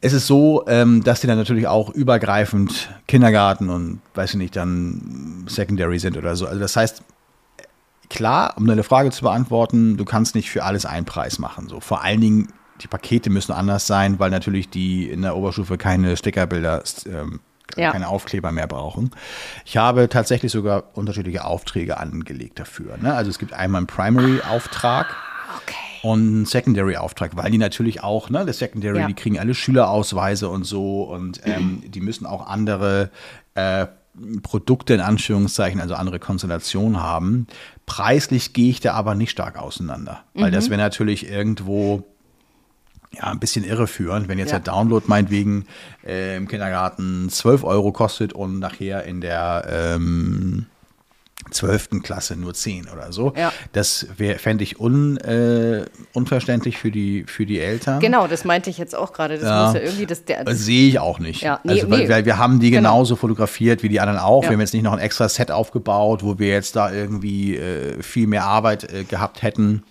es 0.00 0.12
ist 0.12 0.26
so, 0.26 0.64
ähm, 0.66 1.04
dass 1.04 1.20
die 1.20 1.28
dann 1.28 1.38
natürlich 1.38 1.68
auch 1.68 1.90
übergreifend 1.90 2.90
Kindergarten 3.06 3.70
und 3.70 4.00
weiß 4.14 4.30
ich 4.30 4.36
nicht, 4.36 4.56
dann 4.56 5.44
Secondary 5.46 5.98
sind 6.00 6.16
oder 6.16 6.34
so. 6.34 6.46
Also 6.46 6.58
das 6.58 6.74
heißt, 6.74 7.02
klar, 8.10 8.54
um 8.56 8.66
deine 8.66 8.82
Frage 8.82 9.10
zu 9.10 9.22
beantworten, 9.22 9.96
du 9.96 10.04
kannst 10.04 10.34
nicht 10.34 10.50
für 10.50 10.64
alles 10.64 10.86
einen 10.86 11.06
Preis 11.06 11.38
machen. 11.38 11.68
So 11.68 11.80
vor 11.80 12.02
allen 12.02 12.20
Dingen 12.20 12.48
die 12.80 12.88
Pakete 12.88 13.30
müssen 13.30 13.52
anders 13.52 13.86
sein, 13.86 14.18
weil 14.18 14.30
natürlich 14.30 14.68
die 14.68 15.08
in 15.08 15.22
der 15.22 15.36
Oberstufe 15.36 15.78
keine 15.78 16.16
Stickerbilder 16.16 16.82
ähm, 17.06 17.40
ja. 17.76 17.92
keine 17.92 18.08
Aufkleber 18.08 18.52
mehr 18.52 18.66
brauchen. 18.66 19.10
Ich 19.64 19.76
habe 19.76 20.08
tatsächlich 20.08 20.52
sogar 20.52 20.84
unterschiedliche 20.94 21.44
Aufträge 21.44 21.98
angelegt 21.98 22.58
dafür. 22.58 22.96
Ne? 22.98 23.14
Also 23.14 23.30
es 23.30 23.38
gibt 23.38 23.52
einmal 23.52 23.80
einen 23.80 23.86
Primary-Auftrag. 23.86 25.06
Ah, 25.08 25.56
okay. 25.62 25.76
Und 26.02 26.20
einen 26.20 26.46
Secondary-Auftrag, 26.46 27.36
weil 27.36 27.50
die 27.50 27.58
natürlich 27.58 28.02
auch, 28.02 28.28
ne, 28.28 28.44
das 28.44 28.58
Secondary, 28.58 29.00
ja. 29.00 29.06
die 29.06 29.14
kriegen 29.14 29.38
alle 29.38 29.54
Schülerausweise 29.54 30.48
und 30.48 30.64
so 30.64 31.04
und 31.04 31.40
ähm, 31.44 31.84
die 31.86 32.00
müssen 32.00 32.26
auch 32.26 32.48
andere 32.48 33.10
äh, 33.54 33.86
Produkte 34.42 34.94
in 34.94 35.00
Anführungszeichen, 35.00 35.80
also 35.80 35.94
andere 35.94 36.18
Konstellationen 36.18 37.00
haben. 37.00 37.46
Preislich 37.86 38.52
gehe 38.52 38.70
ich 38.70 38.80
da 38.80 38.94
aber 38.94 39.14
nicht 39.14 39.30
stark 39.30 39.58
auseinander, 39.58 40.24
weil 40.34 40.50
mhm. 40.50 40.54
das 40.54 40.70
wäre 40.70 40.80
natürlich 40.80 41.28
irgendwo 41.30 42.04
ja, 43.14 43.24
ein 43.24 43.38
bisschen 43.38 43.64
irreführend, 43.64 44.28
wenn 44.28 44.38
jetzt 44.38 44.52
ja. 44.52 44.58
der 44.58 44.72
Download 44.72 45.04
meinetwegen 45.06 45.66
äh, 46.06 46.36
im 46.36 46.48
Kindergarten 46.48 47.28
12 47.28 47.64
Euro 47.64 47.92
kostet 47.92 48.32
und 48.32 48.58
nachher 48.58 49.04
in 49.04 49.20
der 49.20 49.66
ähm, 49.68 50.66
12. 51.50 52.02
Klasse 52.02 52.36
nur 52.36 52.54
10 52.54 52.88
oder 52.88 53.12
so. 53.12 53.32
Ja. 53.36 53.52
Das 53.72 54.06
fände 54.38 54.64
ich 54.64 54.80
un, 54.80 55.16
äh, 55.18 55.84
unverständlich 56.12 56.78
für 56.78 56.90
die, 56.90 57.24
für 57.26 57.46
die 57.46 57.58
Eltern. 57.58 58.00
Genau, 58.00 58.26
das 58.26 58.44
meinte 58.44 58.70
ich 58.70 58.78
jetzt 58.78 58.94
auch 58.94 59.12
gerade. 59.12 59.38
Das 59.38 59.44
ja. 59.44 59.66
muss 59.66 59.74
ja 59.74 59.80
irgendwie 59.80 60.06
das, 60.06 60.24
der, 60.24 60.44
das 60.44 60.60
Sehe 60.60 60.88
ich 60.88 60.98
auch 60.98 61.18
nicht. 61.18 61.42
Ja, 61.42 61.60
nee, 61.64 61.72
also, 61.72 61.90
weil, 61.90 62.04
nee. 62.04 62.08
weil, 62.08 62.24
wir 62.24 62.38
haben 62.38 62.60
die 62.60 62.70
genau. 62.70 62.90
genauso 62.90 63.16
fotografiert 63.16 63.82
wie 63.82 63.88
die 63.88 64.00
anderen 64.00 64.20
auch. 64.20 64.44
Ja. 64.44 64.50
Wir 64.50 64.54
haben 64.54 64.60
jetzt 64.60 64.74
nicht 64.74 64.84
noch 64.84 64.92
ein 64.92 64.98
extra 64.98 65.28
Set 65.28 65.50
aufgebaut, 65.50 66.22
wo 66.22 66.38
wir 66.38 66.48
jetzt 66.48 66.76
da 66.76 66.92
irgendwie 66.92 67.56
äh, 67.56 68.02
viel 68.02 68.26
mehr 68.26 68.44
Arbeit 68.44 68.90
äh, 68.92 69.04
gehabt 69.04 69.42
hätten. 69.42 69.82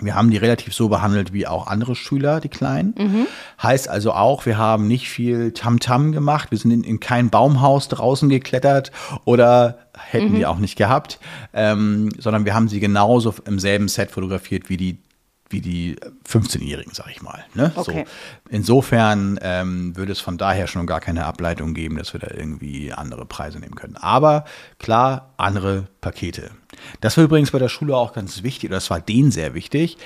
Wir 0.00 0.14
haben 0.14 0.30
die 0.30 0.36
relativ 0.36 0.74
so 0.74 0.88
behandelt 0.88 1.32
wie 1.32 1.46
auch 1.46 1.66
andere 1.66 1.94
Schüler, 1.94 2.40
die 2.40 2.48
Kleinen. 2.48 2.94
Mhm. 2.98 3.26
Heißt 3.62 3.88
also 3.88 4.12
auch, 4.12 4.46
wir 4.46 4.58
haben 4.58 4.86
nicht 4.86 5.08
viel 5.08 5.52
Tamtam 5.52 6.08
-Tam 6.08 6.12
gemacht. 6.12 6.50
Wir 6.50 6.58
sind 6.58 6.70
in, 6.70 6.84
in, 6.84 7.00
kein 7.00 7.30
Baumhaus 7.30 7.88
draußen 7.88 8.28
geklettert 8.28 8.92
oder 9.24 9.78
hätten 9.98 10.32
mhm. 10.32 10.36
die 10.36 10.46
auch 10.46 10.58
nicht 10.58 10.76
gehabt, 10.76 11.18
ähm, 11.54 12.10
sondern 12.18 12.44
wir 12.44 12.54
haben 12.54 12.68
sie 12.68 12.80
genauso 12.80 13.34
im 13.46 13.58
selben 13.58 13.88
Set 13.88 14.10
fotografiert 14.10 14.68
wie 14.68 14.76
die 14.76 14.98
wie 15.48 15.60
die 15.60 15.96
15-Jährigen, 16.28 16.92
sag 16.92 17.08
ich 17.10 17.22
mal. 17.22 17.44
Ne? 17.54 17.72
Okay. 17.74 18.04
So. 18.06 18.50
Insofern 18.50 19.38
ähm, 19.42 19.96
würde 19.96 20.12
es 20.12 20.20
von 20.20 20.38
daher 20.38 20.66
schon 20.66 20.86
gar 20.86 21.00
keine 21.00 21.24
Ableitung 21.24 21.74
geben, 21.74 21.96
dass 21.96 22.12
wir 22.12 22.20
da 22.20 22.28
irgendwie 22.34 22.92
andere 22.92 23.26
Preise 23.26 23.60
nehmen 23.60 23.76
können. 23.76 23.96
Aber 23.96 24.44
klar, 24.78 25.34
andere 25.36 25.86
Pakete. 26.00 26.50
Das 27.00 27.16
war 27.16 27.24
übrigens 27.24 27.52
bei 27.52 27.58
der 27.58 27.68
Schule 27.68 27.96
auch 27.96 28.12
ganz 28.12 28.42
wichtig, 28.42 28.70
oder 28.70 28.76
das 28.76 28.90
war 28.90 29.00
denen 29.00 29.30
sehr 29.30 29.54
wichtig. 29.54 29.98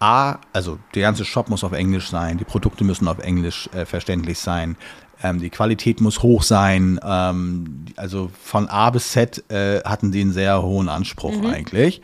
A, 0.00 0.38
also 0.52 0.78
der 0.94 1.02
ganze 1.02 1.24
Shop 1.24 1.48
muss 1.48 1.64
auf 1.64 1.72
Englisch 1.72 2.08
sein, 2.08 2.38
die 2.38 2.44
Produkte 2.44 2.84
müssen 2.84 3.08
auf 3.08 3.18
Englisch 3.18 3.68
äh, 3.74 3.84
verständlich 3.84 4.38
sein. 4.38 4.76
Ähm, 5.22 5.40
die 5.40 5.50
Qualität 5.50 6.00
muss 6.00 6.22
hoch 6.22 6.42
sein. 6.42 7.00
Ähm, 7.04 7.86
also 7.96 8.30
von 8.42 8.68
A 8.68 8.90
bis 8.90 9.12
Z 9.12 9.50
äh, 9.50 9.80
hatten 9.82 10.12
die 10.12 10.20
einen 10.20 10.32
sehr 10.32 10.62
hohen 10.62 10.88
Anspruch 10.88 11.36
mhm. 11.36 11.46
eigentlich. 11.46 12.02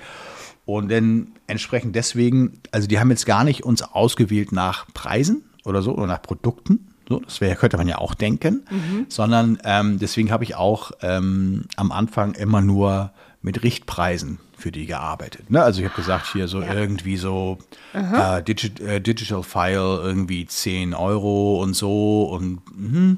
Und 0.66 0.90
dann 0.90 1.32
entsprechend 1.46 1.94
deswegen, 1.96 2.60
also 2.70 2.88
die 2.88 2.98
haben 2.98 3.10
jetzt 3.10 3.26
gar 3.26 3.44
nicht 3.44 3.64
uns 3.64 3.82
ausgewählt 3.82 4.52
nach 4.52 4.86
Preisen 4.94 5.44
oder 5.64 5.82
so 5.82 5.94
oder 5.94 6.06
nach 6.06 6.22
Produkten. 6.22 6.88
So, 7.08 7.20
das 7.20 7.40
wäre, 7.40 7.56
könnte 7.56 7.76
man 7.76 7.86
ja 7.86 7.98
auch 7.98 8.14
denken, 8.14 8.62
mhm. 8.70 9.06
sondern 9.08 9.58
ähm, 9.64 9.98
deswegen 9.98 10.30
habe 10.30 10.44
ich 10.44 10.54
auch 10.54 10.92
ähm, 11.02 11.64
am 11.76 11.92
Anfang 11.92 12.32
immer 12.32 12.62
nur 12.62 13.12
mit 13.42 13.62
Richtpreisen 13.62 14.38
für 14.56 14.72
die 14.72 14.86
gearbeitet. 14.86 15.50
Ne? 15.50 15.62
Also 15.62 15.80
ich 15.82 15.86
habe 15.86 15.96
gesagt, 15.96 16.32
hier 16.32 16.48
so 16.48 16.62
ja. 16.62 16.72
irgendwie 16.72 17.18
so 17.18 17.58
äh, 17.92 18.42
Digi 18.42 18.72
äh, 18.82 19.00
Digital 19.00 19.42
File 19.42 20.00
irgendwie 20.02 20.46
10 20.46 20.94
Euro 20.94 21.62
und 21.62 21.74
so 21.74 22.24
und 22.24 22.62
mh. 22.74 23.16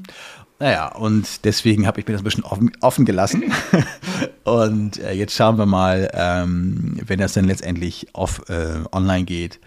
Naja, 0.58 0.88
und 0.88 1.44
deswegen 1.44 1.86
habe 1.86 2.00
ich 2.00 2.06
mir 2.06 2.14
das 2.14 2.22
ein 2.22 2.24
bisschen 2.24 2.44
offen, 2.44 2.72
offen 2.80 3.04
gelassen. 3.04 3.52
und 4.44 4.98
äh, 4.98 5.12
jetzt 5.12 5.34
schauen 5.34 5.58
wir 5.58 5.66
mal, 5.66 6.10
ähm, 6.14 6.98
wenn 7.04 7.18
das 7.18 7.34
dann 7.34 7.44
letztendlich 7.44 8.08
off, 8.14 8.42
äh, 8.48 8.84
online 8.92 9.24
geht. 9.24 9.60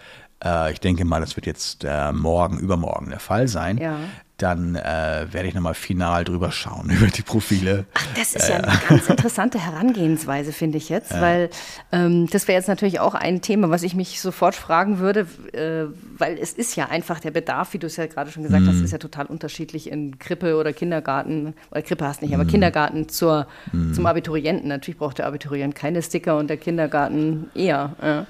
Äh, 0.44 0.72
ich 0.74 0.80
denke 0.80 1.06
mal, 1.06 1.22
das 1.22 1.36
wird 1.36 1.46
jetzt 1.46 1.84
äh, 1.84 2.12
morgen, 2.12 2.58
übermorgen 2.58 3.10
der 3.10 3.20
Fall 3.20 3.48
sein. 3.48 3.78
Ja 3.78 4.00
dann 4.42 4.76
äh, 4.76 5.28
werde 5.32 5.48
ich 5.48 5.54
nochmal 5.54 5.74
final 5.74 6.24
drüber 6.24 6.52
schauen 6.52 6.90
über 6.98 7.08
die 7.08 7.22
Profile. 7.22 7.86
Ach, 7.94 8.08
das 8.16 8.34
ist 8.34 8.50
ja 8.50 8.58
eine 8.58 8.80
ganz 8.88 9.10
interessante 9.10 9.60
Herangehensweise, 9.60 10.54
finde 10.54 10.78
ich 10.78 10.90
jetzt, 10.90 11.12
ja. 11.12 11.22
weil 11.22 11.50
ähm, 11.92 12.28
das 12.32 12.48
wäre 12.48 12.58
jetzt 12.58 12.68
natürlich 12.68 13.00
auch 13.00 13.14
ein 13.14 13.42
Thema, 13.42 13.70
was 13.70 13.84
ich 13.84 13.96
mich 13.96 14.22
sofort 14.22 14.56
fragen 14.56 15.00
würde, 15.00 15.28
äh, 15.54 15.94
weil 16.18 16.38
es 16.38 16.54
ist 16.54 16.76
ja 16.76 16.86
einfach 16.86 17.20
der 17.20 17.32
Bedarf, 17.32 17.74
wie 17.74 17.80
du 17.80 17.88
es 17.88 17.98
ja 17.98 18.08
gerade 18.08 18.32
schon 18.32 18.44
gesagt 18.44 18.64
mm. 18.64 18.68
hast, 18.68 18.76
mhm. 18.76 18.86
ist 18.86 18.92
ja 18.92 18.98
total 18.98 19.26
unterschiedlich 19.26 19.90
in 19.92 20.20
Krippe 20.20 20.56
oder 20.58 20.74
Kindergarten, 20.74 21.54
oder 21.72 21.82
Krippe 21.82 22.06
hast 22.06 22.22
nicht, 22.22 22.32
mm. 22.32 22.36
aber 22.36 22.44
mhm. 22.44 22.50
Kindergarten 22.50 23.10
zur, 23.10 23.48
mm. 23.72 23.94
zum 23.94 24.06
Abiturienten. 24.06 24.68
Natürlich 24.68 24.98
braucht 24.98 25.20
der 25.20 25.28
Abiturient 25.28 25.76
keine 25.76 26.02
Sticker 26.02 26.38
und 26.38 26.50
der 26.50 26.58
Kindergarten 26.58 27.50
eher. 27.56 27.96
Ja. 28.02 28.26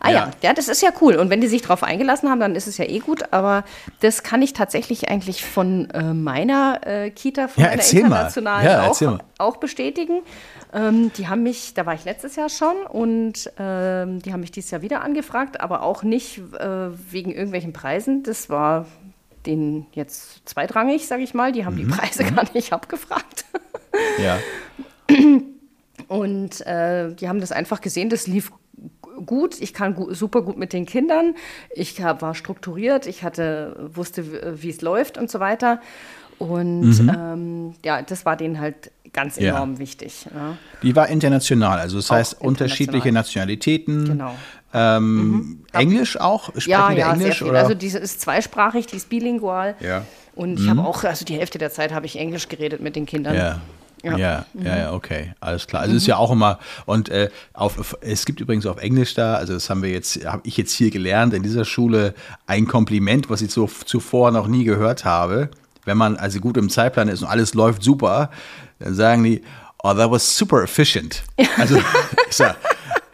Ah 0.00 0.10
ja. 0.10 0.16
ja. 0.16 0.30
ja, 0.42 0.52
das 0.52 0.68
ist 0.68 0.82
ja 0.82 0.90
cool. 1.00 1.16
Und 1.16 1.30
wenn 1.30 1.40
die 1.40 1.48
sich 1.48 1.62
darauf 1.62 1.82
eingelassen 1.82 2.28
haben, 2.30 2.40
dann 2.40 2.54
ist 2.54 2.66
es 2.66 2.78
ja 2.78 2.84
eh 2.84 2.98
gut. 2.98 3.32
Aber 3.32 3.64
das 4.00 4.22
kann 4.22 4.42
ich 4.42 4.52
tatsächlich 4.52 5.08
eigentlich 5.08 5.44
von 5.48 5.90
äh, 5.90 6.14
meiner 6.14 6.80
äh, 6.86 7.10
Kita, 7.10 7.48
von 7.48 7.62
ja, 7.62 7.70
meiner 7.70 7.92
internationalen 7.92 8.66
ja, 8.66 8.88
auch, 8.88 9.18
auch, 9.38 9.56
bestätigen. 9.56 10.20
Ähm, 10.72 11.10
die 11.16 11.28
haben 11.28 11.42
mich, 11.42 11.74
da 11.74 11.86
war 11.86 11.94
ich 11.94 12.04
letztes 12.04 12.36
Jahr 12.36 12.48
schon 12.48 12.76
und 12.88 13.50
ähm, 13.58 14.20
die 14.22 14.32
haben 14.32 14.40
mich 14.40 14.52
dieses 14.52 14.70
Jahr 14.70 14.82
wieder 14.82 15.02
angefragt, 15.02 15.60
aber 15.60 15.82
auch 15.82 16.02
nicht 16.02 16.38
äh, 16.38 16.90
wegen 17.10 17.32
irgendwelchen 17.32 17.72
Preisen. 17.72 18.22
Das 18.22 18.50
war 18.50 18.86
denen 19.46 19.86
jetzt 19.92 20.48
zweitrangig, 20.48 21.06
sage 21.06 21.22
ich 21.22 21.34
mal. 21.34 21.52
Die 21.52 21.64
haben 21.64 21.74
mhm. 21.74 21.88
die 21.88 21.96
Preise 21.96 22.24
mhm. 22.24 22.34
gar 22.34 22.52
nicht 22.52 22.72
abgefragt. 22.74 23.44
Ja. 24.22 24.38
Und 26.08 26.66
äh, 26.66 27.14
die 27.14 27.28
haben 27.28 27.40
das 27.40 27.52
einfach 27.52 27.80
gesehen, 27.80 28.08
das 28.10 28.26
lief 28.26 28.52
gut, 29.28 29.60
ich 29.60 29.72
kann 29.72 29.94
gu 29.94 30.12
super 30.12 30.42
gut 30.42 30.58
mit 30.58 30.72
den 30.72 30.86
Kindern, 30.86 31.36
ich 31.70 32.02
hab, 32.02 32.22
war 32.22 32.34
strukturiert, 32.34 33.06
ich 33.06 33.22
hatte, 33.22 33.76
wusste, 33.94 34.62
wie 34.62 34.70
es 34.70 34.80
läuft 34.80 35.18
und 35.18 35.30
so 35.30 35.38
weiter. 35.38 35.80
Und 36.38 37.02
mhm. 37.02 37.10
ähm, 37.14 37.74
ja, 37.84 38.02
das 38.02 38.24
war 38.24 38.36
denen 38.36 38.60
halt 38.60 38.90
ganz 39.12 39.38
enorm 39.38 39.74
ja. 39.74 39.78
wichtig. 39.78 40.26
Ja. 40.32 40.56
Die 40.82 40.94
war 40.94 41.08
international, 41.08 41.78
also 41.78 41.96
das 41.96 42.10
auch 42.10 42.16
heißt 42.16 42.40
unterschiedliche 42.40 43.12
Nationalitäten. 43.12 44.04
Genau. 44.04 44.34
Ähm, 44.72 45.16
mhm. 45.16 45.64
Englisch 45.72 46.18
auch? 46.20 46.50
Sprechen 46.50 46.70
ja, 46.70 46.90
ja, 46.92 47.12
Englisch. 47.12 47.42
Oder? 47.42 47.58
Also 47.58 47.74
die 47.74 47.86
ist 47.86 48.20
zweisprachig, 48.20 48.86
die 48.86 48.96
ist 48.96 49.08
bilingual. 49.08 49.74
Ja. 49.80 50.04
Und 50.34 50.60
ich 50.60 50.66
mhm. 50.66 50.78
habe 50.78 50.88
auch, 50.88 51.02
also 51.04 51.24
die 51.24 51.34
Hälfte 51.34 51.58
der 51.58 51.70
Zeit 51.70 51.92
habe 51.92 52.06
ich 52.06 52.18
Englisch 52.18 52.48
geredet 52.48 52.80
mit 52.80 52.94
den 52.94 53.06
Kindern. 53.06 53.34
Ja. 53.34 53.60
Ja, 54.02 54.16
ja, 54.16 54.46
mhm. 54.52 54.66
ja, 54.66 54.92
okay, 54.92 55.34
alles 55.40 55.66
klar. 55.66 55.82
Also 55.82 55.92
mhm. 55.92 55.98
ist 55.98 56.06
ja 56.06 56.16
auch 56.16 56.30
immer 56.30 56.58
und 56.86 57.08
äh, 57.08 57.30
auf, 57.52 57.96
es 58.00 58.24
gibt 58.24 58.40
übrigens 58.40 58.66
auf 58.66 58.78
Englisch 58.78 59.14
da, 59.14 59.34
also 59.34 59.54
das 59.54 59.68
haben 59.70 59.82
wir 59.82 59.90
jetzt, 59.90 60.24
habe 60.24 60.42
ich 60.44 60.56
jetzt 60.56 60.72
hier 60.72 60.90
gelernt 60.90 61.34
in 61.34 61.42
dieser 61.42 61.64
Schule 61.64 62.14
ein 62.46 62.66
Kompliment, 62.66 63.30
was 63.30 63.42
ich 63.42 63.50
so 63.50 63.66
zuvor 63.66 64.30
noch 64.30 64.46
nie 64.46 64.64
gehört 64.64 65.04
habe. 65.04 65.50
Wenn 65.84 65.96
man 65.96 66.16
also 66.16 66.40
gut 66.40 66.56
im 66.56 66.68
Zeitplan 66.68 67.08
ist 67.08 67.22
und 67.22 67.28
alles 67.28 67.54
läuft 67.54 67.82
super, 67.82 68.30
dann 68.78 68.94
sagen 68.94 69.24
die, 69.24 69.42
oh, 69.82 69.94
that 69.94 70.10
was 70.10 70.36
super 70.36 70.62
efficient. 70.62 71.22
Also 71.56 71.76
ich 71.76 72.36
sag, 72.36 72.56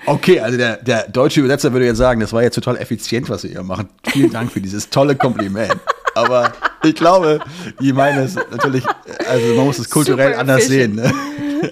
Okay, 0.06 0.40
also 0.40 0.58
der, 0.58 0.76
der 0.76 1.08
deutsche 1.08 1.40
Übersetzer 1.40 1.72
würde 1.72 1.86
jetzt 1.86 1.96
sagen, 1.96 2.20
das 2.20 2.32
war 2.32 2.42
jetzt 2.42 2.54
total 2.54 2.76
effizient, 2.76 3.30
was 3.30 3.42
Sie 3.42 3.48
hier 3.48 3.62
machen. 3.62 3.88
Vielen 4.06 4.30
Dank 4.30 4.52
für 4.52 4.60
dieses 4.60 4.90
tolle 4.90 5.16
Kompliment. 5.16 5.76
Aber 6.14 6.52
ich 6.82 6.94
glaube, 6.94 7.40
die 7.80 7.92
meinen 7.92 8.24
es 8.24 8.36
natürlich, 8.36 8.84
also 9.28 9.54
man 9.54 9.66
muss 9.66 9.78
es 9.78 9.90
kulturell 9.90 10.34
anders 10.34 10.66
sehen. 10.66 10.96
Ne? 10.96 11.12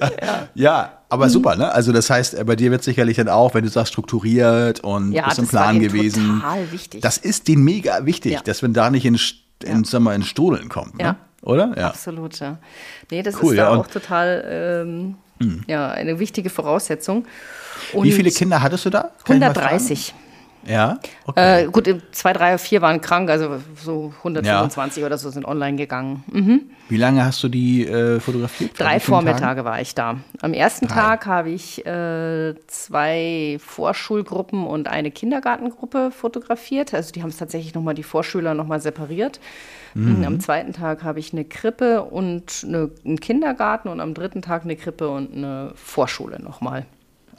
Ja. 0.00 0.48
ja. 0.54 0.98
aber 1.08 1.28
super, 1.28 1.54
ne? 1.56 1.70
Also 1.70 1.92
das 1.92 2.08
heißt, 2.08 2.46
bei 2.46 2.56
dir 2.56 2.70
wird 2.70 2.82
sicherlich 2.82 3.18
dann 3.18 3.28
auch, 3.28 3.54
wenn 3.54 3.62
du 3.62 3.70
sagst, 3.70 3.92
strukturiert 3.92 4.80
und 4.80 5.12
ja, 5.12 5.26
bist 5.26 5.38
im 5.38 5.48
Plan 5.48 5.80
gewesen. 5.80 6.40
Total 6.40 6.72
wichtig. 6.72 7.02
Das 7.02 7.18
ist 7.18 7.48
denen 7.48 7.62
mega 7.62 8.06
wichtig, 8.06 8.32
ja. 8.32 8.40
dass 8.40 8.62
man 8.62 8.72
da 8.72 8.90
nicht 8.90 9.04
in, 9.04 9.18
in, 9.64 9.82
ja. 9.82 10.00
mal, 10.00 10.14
in 10.14 10.22
Strudeln 10.22 10.68
kommt. 10.68 10.96
Ne? 10.98 11.04
Ja. 11.04 11.16
Oder? 11.42 11.74
Ja. 11.76 11.88
Absolut, 11.88 12.38
ja. 12.40 12.58
Nee, 13.10 13.22
das 13.22 13.42
cool, 13.42 13.52
ist 13.52 13.58
da 13.58 13.74
auch 13.74 13.86
total 13.86 14.44
ähm, 14.48 15.16
hm. 15.40 15.64
ja, 15.66 15.90
eine 15.90 16.18
wichtige 16.18 16.50
Voraussetzung. 16.50 17.26
Und 17.92 18.04
Wie 18.04 18.12
viele 18.12 18.30
Kinder 18.30 18.62
hattest 18.62 18.86
du 18.86 18.90
da? 18.90 19.10
Kann 19.24 19.42
130. 19.42 20.14
Ja. 20.66 20.98
Okay. 21.24 21.64
Äh, 21.64 21.66
gut, 21.66 21.88
zwei, 22.12 22.32
drei, 22.32 22.58
vier 22.58 22.82
waren 22.82 23.00
krank, 23.00 23.30
also 23.30 23.60
so 23.76 24.12
125 24.18 25.00
ja. 25.00 25.06
oder 25.06 25.18
so 25.18 25.30
sind 25.30 25.44
online 25.44 25.76
gegangen. 25.76 26.24
Mhm. 26.30 26.60
Wie 26.88 26.96
lange 26.96 27.24
hast 27.24 27.42
du 27.42 27.48
die 27.48 27.86
äh, 27.86 28.20
fotografiert? 28.20 28.78
Drei 28.78 29.00
Vormittage 29.00 29.64
war 29.64 29.80
ich 29.80 29.94
da. 29.94 30.18
Am 30.40 30.52
ersten 30.52 30.88
drei. 30.88 30.94
Tag 30.94 31.26
habe 31.26 31.50
ich 31.50 31.84
äh, 31.86 32.54
zwei 32.66 33.58
Vorschulgruppen 33.60 34.66
und 34.66 34.88
eine 34.88 35.10
Kindergartengruppe 35.10 36.10
fotografiert. 36.10 36.92
Also 36.94 37.12
die 37.12 37.22
haben 37.22 37.30
es 37.30 37.38
tatsächlich 37.38 37.74
nochmal, 37.74 37.94
die 37.94 38.02
Vorschüler 38.02 38.54
nochmal 38.54 38.80
separiert. 38.80 39.40
Mhm. 39.94 40.24
Am 40.24 40.40
zweiten 40.40 40.72
Tag 40.72 41.02
habe 41.02 41.18
ich 41.18 41.32
eine 41.32 41.44
Krippe 41.44 42.02
und 42.02 42.64
eine, 42.66 42.90
einen 43.04 43.20
Kindergarten 43.20 43.88
und 43.88 44.00
am 44.00 44.14
dritten 44.14 44.42
Tag 44.42 44.64
eine 44.64 44.76
Krippe 44.76 45.08
und 45.08 45.34
eine 45.34 45.72
Vorschule 45.74 46.40
nochmal. 46.40 46.86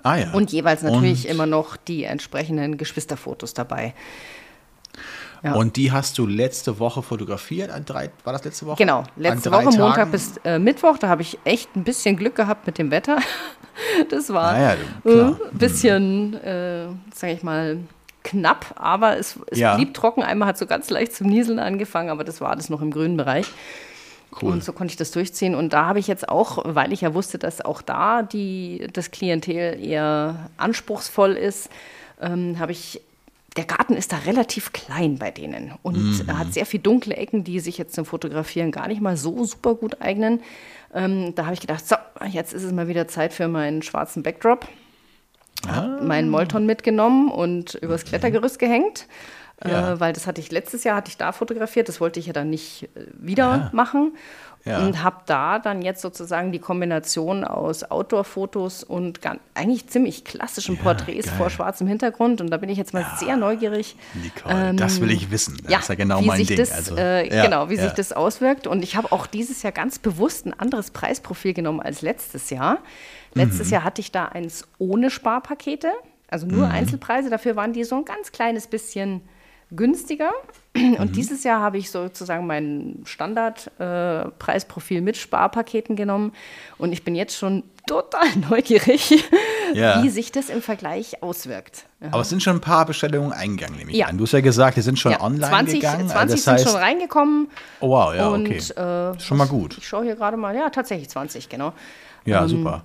Ah, 0.03 0.17
ja. 0.17 0.31
Und 0.31 0.51
jeweils 0.51 0.83
natürlich 0.83 1.25
und 1.25 1.31
immer 1.31 1.45
noch 1.45 1.77
die 1.77 2.03
entsprechenden 2.03 2.77
Geschwisterfotos 2.77 3.53
dabei. 3.53 3.93
Ja. 5.43 5.55
Und 5.55 5.75
die 5.75 5.91
hast 5.91 6.17
du 6.17 6.25
letzte 6.25 6.79
Woche 6.79 7.01
fotografiert? 7.01 7.69
An 7.69 7.83
drei, 7.83 8.11
war 8.23 8.31
das 8.31 8.45
letzte 8.45 8.65
Woche? 8.65 8.77
Genau, 8.77 9.03
letzte 9.17 9.51
Woche, 9.51 9.65
Tagen? 9.65 9.77
Montag 9.77 10.11
bis 10.11 10.37
äh, 10.45 10.57
Mittwoch. 10.57 10.97
Da 10.97 11.09
habe 11.09 11.21
ich 11.21 11.37
echt 11.43 11.75
ein 11.75 11.83
bisschen 11.83 12.15
Glück 12.15 12.35
gehabt 12.35 12.65
mit 12.65 12.77
dem 12.77 12.91
Wetter. 12.91 13.17
Das 14.11 14.29
war 14.29 14.51
ein 14.51 14.77
ah, 15.03 15.09
ja, 15.09 15.29
äh, 15.29 15.33
bisschen, 15.53 16.35
äh, 16.35 16.85
sage 17.11 17.33
ich 17.33 17.41
mal, 17.41 17.79
knapp, 18.23 18.67
aber 18.75 19.17
es, 19.17 19.39
es 19.49 19.57
ja. 19.57 19.75
blieb 19.75 19.95
trocken. 19.95 20.21
Einmal 20.21 20.47
hat 20.47 20.59
so 20.59 20.67
ganz 20.67 20.91
leicht 20.91 21.15
zum 21.15 21.25
Nieseln 21.25 21.57
angefangen, 21.57 22.11
aber 22.11 22.23
das 22.23 22.39
war 22.39 22.51
alles 22.51 22.69
noch 22.69 22.83
im 22.83 22.91
grünen 22.91 23.17
Bereich. 23.17 23.47
Cool. 24.41 24.51
Und 24.51 24.63
so 24.63 24.73
konnte 24.73 24.91
ich 24.91 24.97
das 24.97 25.11
durchziehen. 25.11 25.55
Und 25.55 25.73
da 25.73 25.85
habe 25.85 25.99
ich 25.99 26.07
jetzt 26.07 26.27
auch, 26.29 26.63
weil 26.65 26.91
ich 26.93 27.01
ja 27.01 27.13
wusste, 27.13 27.37
dass 27.37 27.61
auch 27.61 27.81
da 27.81 28.23
die, 28.23 28.87
das 28.93 29.11
Klientel 29.11 29.83
eher 29.83 30.49
anspruchsvoll 30.57 31.33
ist, 31.33 31.69
ähm, 32.21 32.57
habe 32.59 32.71
ich 32.71 33.01
der 33.55 33.65
Garten 33.65 33.93
ist 33.93 34.11
da 34.11 34.17
relativ 34.17 34.73
klein 34.73 35.19
bei 35.19 35.29
denen 35.29 35.73
und 35.83 36.25
mhm. 36.25 36.39
hat 36.39 36.51
sehr 36.51 36.65
viel 36.65 36.79
dunkle 36.79 37.15
Ecken, 37.15 37.43
die 37.43 37.59
sich 37.59 37.77
jetzt 37.77 37.93
zum 37.93 38.03
Fotografieren 38.03 38.71
gar 38.71 38.87
nicht 38.87 38.99
mal 38.99 39.15
so 39.15 39.45
super 39.45 39.75
gut 39.75 40.01
eignen. 40.01 40.41
Ähm, 40.91 41.35
da 41.35 41.45
habe 41.45 41.53
ich 41.53 41.61
gedacht, 41.61 41.87
so, 41.87 41.95
jetzt 42.27 42.53
ist 42.53 42.63
es 42.63 42.71
mal 42.71 42.87
wieder 42.87 43.07
Zeit 43.07 43.31
für 43.31 43.47
meinen 43.47 43.83
schwarzen 43.83 44.23
Backdrop. 44.23 44.67
Ah. 45.67 45.75
Habe 45.75 46.03
meinen 46.03 46.31
Molton 46.31 46.65
mitgenommen 46.65 47.29
und 47.29 47.75
übers 47.75 48.05
Klettergerüst 48.05 48.57
gehängt 48.57 49.07
ja. 49.65 49.93
äh, 49.93 49.99
weil 49.99 50.13
das 50.13 50.27
hatte 50.27 50.41
ich 50.41 50.51
letztes 50.51 50.83
Jahr 50.83 50.95
hatte 50.95 51.09
ich 51.09 51.17
da 51.17 51.31
fotografiert, 51.31 51.89
das 51.89 52.01
wollte 52.01 52.19
ich 52.19 52.27
ja 52.27 52.33
dann 52.33 52.49
nicht 52.49 52.89
äh, 52.95 53.05
wieder 53.13 53.43
ja. 53.43 53.69
machen. 53.73 54.13
Ja. 54.65 54.79
Und 54.79 55.03
habe 55.03 55.17
da 55.25 55.59
dann 55.59 55.81
jetzt 55.81 56.01
sozusagen 56.01 56.53
die 56.53 56.59
Kombination 56.59 57.43
aus 57.43 57.83
Outdoor-Fotos 57.83 58.85
und 58.85 59.21
ganz, 59.21 59.41
eigentlich 59.55 59.87
ziemlich 59.87 60.23
klassischen 60.23 60.77
ja, 60.77 60.83
Porträts 60.83 61.27
geil. 61.27 61.35
vor 61.37 61.49
schwarzem 61.49 61.85
Hintergrund. 61.85 62.39
Und 62.39 62.49
da 62.49 62.55
bin 62.55 62.69
ich 62.69 62.77
jetzt 62.77 62.93
mal 62.93 63.01
ja, 63.01 63.17
sehr 63.17 63.35
neugierig. 63.35 63.97
Nicole, 64.13 64.69
ähm, 64.69 64.77
das 64.77 65.01
will 65.01 65.11
ich 65.11 65.31
wissen. 65.31 65.57
Das 65.67 65.81
ist 65.81 65.89
ja 65.89 65.95
genau 65.95 66.21
mein 66.21 66.45
Ding. 66.45 66.55
Das, 66.55 66.71
also, 66.71 66.95
äh, 66.95 67.27
genau, 67.27 67.69
wie 67.69 67.75
sich 67.75 67.91
das 67.91 68.13
auswirkt. 68.13 68.65
Und 68.65 68.83
ich 68.83 68.95
habe 68.95 69.11
auch 69.11 69.27
dieses 69.27 69.63
Jahr 69.63 69.73
ganz 69.73 69.99
bewusst 69.99 70.45
ein 70.45 70.57
anderes 70.57 70.91
Preisprofil 70.91 71.53
genommen 71.53 71.81
als 71.81 72.01
letztes 72.01 72.49
Jahr. 72.49 72.77
Letztes 73.33 73.67
mhm. 73.67 73.73
Jahr 73.73 73.83
hatte 73.83 73.99
ich 73.99 74.13
da 74.13 74.27
eins 74.27 74.65
ohne 74.77 75.09
Sparpakete, 75.09 75.91
also 76.29 76.47
nur 76.47 76.67
mhm. 76.67 76.71
Einzelpreise. 76.71 77.29
Dafür 77.29 77.57
waren 77.57 77.73
die 77.73 77.83
so 77.83 77.97
ein 77.97 78.05
ganz 78.05 78.31
kleines 78.31 78.67
bisschen 78.67 79.23
günstiger. 79.75 80.31
Und 80.75 80.99
mhm. 80.99 81.11
dieses 81.11 81.43
Jahr 81.43 81.61
habe 81.61 81.77
ich 81.77 81.91
sozusagen 81.91 82.47
mein 82.47 83.01
Standardpreisprofil 83.05 84.97
äh, 84.97 85.01
mit 85.01 85.17
Sparpaketen 85.17 85.95
genommen. 85.95 86.33
Und 86.77 86.93
ich 86.93 87.03
bin 87.03 87.13
jetzt 87.13 87.37
schon 87.37 87.63
total 87.85 88.27
neugierig, 88.49 89.23
ja. 89.73 90.01
wie 90.01 90.09
sich 90.09 90.31
das 90.31 90.49
im 90.49 90.61
Vergleich 90.61 91.21
auswirkt. 91.21 91.85
Ja. 92.01 92.07
Aber 92.11 92.21
es 92.21 92.29
sind 92.29 92.41
schon 92.41 92.57
ein 92.57 92.61
paar 92.61 92.85
Bestellungen 92.85 93.33
eingegangen, 93.33 93.77
nehme 93.77 93.91
ich 93.91 93.97
ja. 93.97 94.07
an. 94.07 94.17
Du 94.17 94.23
hast 94.23 94.31
ja 94.31 94.41
gesagt, 94.41 94.77
die 94.77 94.81
sind 94.81 94.97
schon 94.97 95.15
online 95.15 95.47
20, 95.47 95.75
gegangen. 95.75 96.09
20 96.09 96.17
also 96.17 96.35
das 96.35 96.47
heißt, 96.47 96.63
sind 96.63 96.71
schon 96.71 96.81
reingekommen. 96.81 97.47
Oh 97.79 97.89
wow, 97.89 98.15
ja, 98.15 98.27
und, 98.29 98.47
okay. 98.47 98.57
Äh, 98.57 99.19
schon 99.19 99.37
mal 99.37 99.47
gut. 99.47 99.77
Ich 99.77 99.87
schaue 99.87 100.05
hier 100.05 100.15
gerade 100.15 100.37
mal, 100.37 100.55
ja, 100.55 100.69
tatsächlich 100.69 101.09
20, 101.09 101.49
genau. 101.49 101.73
Ja, 102.25 102.41
ähm, 102.41 102.47
super. 102.47 102.83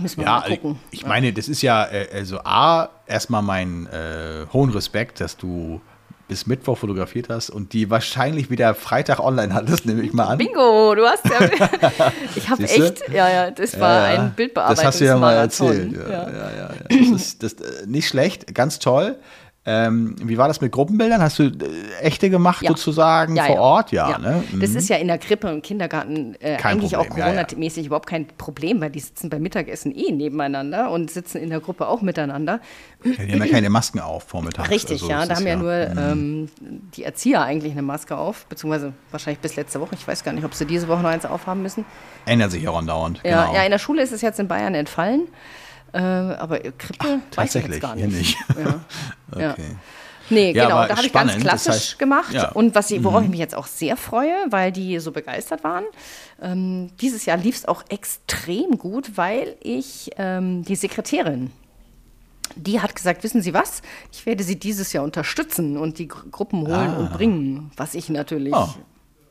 Müssen 0.00 0.18
wir 0.18 0.26
ja, 0.26 0.40
mal 0.40 0.50
gucken. 0.50 0.78
Ich 0.90 1.06
meine, 1.06 1.32
das 1.32 1.48
ist 1.48 1.62
ja, 1.62 1.84
äh, 1.86 2.08
also 2.12 2.38
A, 2.44 2.90
erstmal 3.06 3.42
mein 3.42 3.86
äh, 3.86 4.46
hohen 4.52 4.70
Respekt, 4.70 5.20
dass 5.20 5.36
du 5.36 5.80
bis 6.28 6.46
Mittwoch 6.46 6.78
fotografiert 6.78 7.28
hast 7.28 7.50
und 7.50 7.72
die 7.72 7.88
wahrscheinlich 7.90 8.50
wieder 8.50 8.74
Freitag 8.74 9.20
online 9.20 9.54
hattest, 9.54 9.86
nehme 9.86 10.02
ich 10.02 10.12
mal 10.12 10.24
an. 10.24 10.38
Bingo, 10.38 10.94
du 10.94 11.04
hast 11.06 11.24
ja. 11.24 11.40
ich 12.36 12.48
habe 12.48 12.64
echt, 12.64 13.08
ja, 13.12 13.28
ja, 13.30 13.50
das 13.50 13.78
war 13.78 14.12
ja, 14.12 14.20
ein 14.20 14.34
Bildbearbeitung. 14.34 14.76
Das 14.76 14.84
hast 14.84 15.00
du 15.00 15.04
ja 15.04 15.16
mal 15.16 15.34
erzählt. 15.34 15.92
Ja, 15.92 16.08
ja, 16.08 16.30
ja. 16.30 16.50
ja, 16.56 16.70
Das 16.88 17.20
ist 17.20 17.42
das, 17.42 17.52
äh, 17.54 17.86
nicht 17.86 18.08
schlecht, 18.08 18.54
ganz 18.54 18.78
toll. 18.78 19.18
Ähm, 19.68 20.14
wie 20.22 20.38
war 20.38 20.46
das 20.46 20.60
mit 20.60 20.70
Gruppenbildern? 20.70 21.20
Hast 21.20 21.40
du 21.40 21.44
äh, 21.44 21.50
echte 22.00 22.30
gemacht 22.30 22.62
ja. 22.62 22.68
sozusagen 22.68 23.34
ja, 23.34 23.46
vor 23.46 23.54
ja. 23.56 23.60
Ort? 23.60 23.92
Ja, 23.92 24.18
Ne? 24.18 24.44
Mhm. 24.52 24.60
Das 24.60 24.70
ist 24.70 24.88
ja 24.88 24.96
in 24.96 25.08
der 25.08 25.18
Krippe 25.18 25.52
und 25.52 25.62
Kindergarten 25.62 26.36
äh, 26.40 26.56
eigentlich 26.62 26.92
Problem. 26.92 27.12
auch 27.12 27.16
Corona-mäßig 27.16 27.86
überhaupt 27.86 28.08
kein 28.08 28.28
Problem, 28.28 28.80
weil 28.80 28.90
die 28.90 29.00
sitzen 29.00 29.28
beim 29.28 29.42
Mittagessen 29.42 29.92
eh 29.92 30.12
nebeneinander 30.12 30.90
und 30.92 31.10
sitzen 31.10 31.38
in 31.38 31.50
der 31.50 31.58
Gruppe 31.58 31.88
auch 31.88 32.00
miteinander. 32.00 32.60
die 33.04 33.16
haben 33.16 33.44
ja 33.44 33.46
keine 33.46 33.68
Masken 33.68 33.98
auf 33.98 34.22
vormittags. 34.22 34.70
Richtig, 34.70 35.02
also, 35.02 35.10
ja. 35.10 35.26
Da 35.26 35.34
haben 35.34 35.46
ja 35.46 35.56
nur 35.56 35.72
mhm. 35.72 35.98
ähm, 35.98 36.48
die 36.94 37.02
Erzieher 37.02 37.42
eigentlich 37.42 37.72
eine 37.72 37.82
Maske 37.82 38.16
auf, 38.16 38.46
beziehungsweise 38.46 38.92
wahrscheinlich 39.10 39.40
bis 39.40 39.56
letzte 39.56 39.80
Woche. 39.80 39.96
Ich 39.96 40.06
weiß 40.06 40.22
gar 40.22 40.32
nicht, 40.32 40.44
ob 40.44 40.54
sie 40.54 40.66
diese 40.66 40.86
Woche 40.86 41.02
noch 41.02 41.10
eins 41.10 41.26
aufhaben 41.26 41.62
müssen. 41.62 41.84
Ändert 42.24 42.52
sich 42.52 42.68
auch 42.68 42.78
andauernd. 42.78 43.20
Ja, 43.24 43.46
genau. 43.46 43.54
ja, 43.56 43.64
in 43.64 43.72
der 43.72 43.78
Schule 43.78 44.02
ist 44.02 44.12
es 44.12 44.22
jetzt 44.22 44.38
in 44.38 44.46
Bayern 44.46 44.74
entfallen. 44.74 45.28
Äh, 45.92 45.98
aber 45.98 46.58
Krippe 46.58 47.20
Ach, 47.30 47.36
weiß 47.36 47.54
ich 47.54 47.66
jetzt 47.66 47.80
gar 47.80 47.96
nicht. 47.96 48.08
nicht. 48.08 48.38
Ja. 48.58 48.80
okay. 49.32 49.42
Ja. 49.42 49.54
Nee, 50.28 50.52
ja, 50.52 50.64
genau. 50.64 50.86
Da 50.86 50.96
habe 50.96 51.06
ich 51.06 51.12
ganz 51.12 51.36
klassisch 51.36 51.66
das 51.66 51.74
heißt, 51.74 51.98
gemacht. 51.98 52.32
Ja. 52.32 52.50
Und 52.50 52.74
was 52.74 52.90
ich, 52.90 53.02
worauf 53.04 53.20
mhm. 53.20 53.26
ich 53.26 53.30
mich 53.30 53.40
jetzt 53.40 53.54
auch 53.54 53.66
sehr 53.66 53.96
freue, 53.96 54.34
weil 54.50 54.72
die 54.72 54.98
so 54.98 55.12
begeistert 55.12 55.62
waren. 55.62 55.84
Ähm, 56.42 56.90
dieses 57.00 57.26
Jahr 57.26 57.36
lief 57.36 57.56
es 57.56 57.64
auch 57.66 57.84
extrem 57.88 58.76
gut, 58.78 59.16
weil 59.16 59.56
ich 59.62 60.10
ähm, 60.18 60.64
die 60.64 60.76
Sekretärin 60.76 61.52
die 62.54 62.80
hat 62.80 62.94
gesagt, 62.94 63.22
wissen 63.24 63.42
Sie 63.42 63.52
was, 63.52 63.82
ich 64.12 64.24
werde 64.24 64.42
Sie 64.42 64.58
dieses 64.58 64.92
Jahr 64.92 65.04
unterstützen 65.04 65.76
und 65.76 65.98
die 65.98 66.08
Gruppen 66.08 66.66
holen 66.66 66.90
ah. 66.90 66.98
und 66.98 67.12
bringen, 67.12 67.70
was 67.76 67.94
ich 67.94 68.08
natürlich 68.08 68.54
oh 68.54 68.68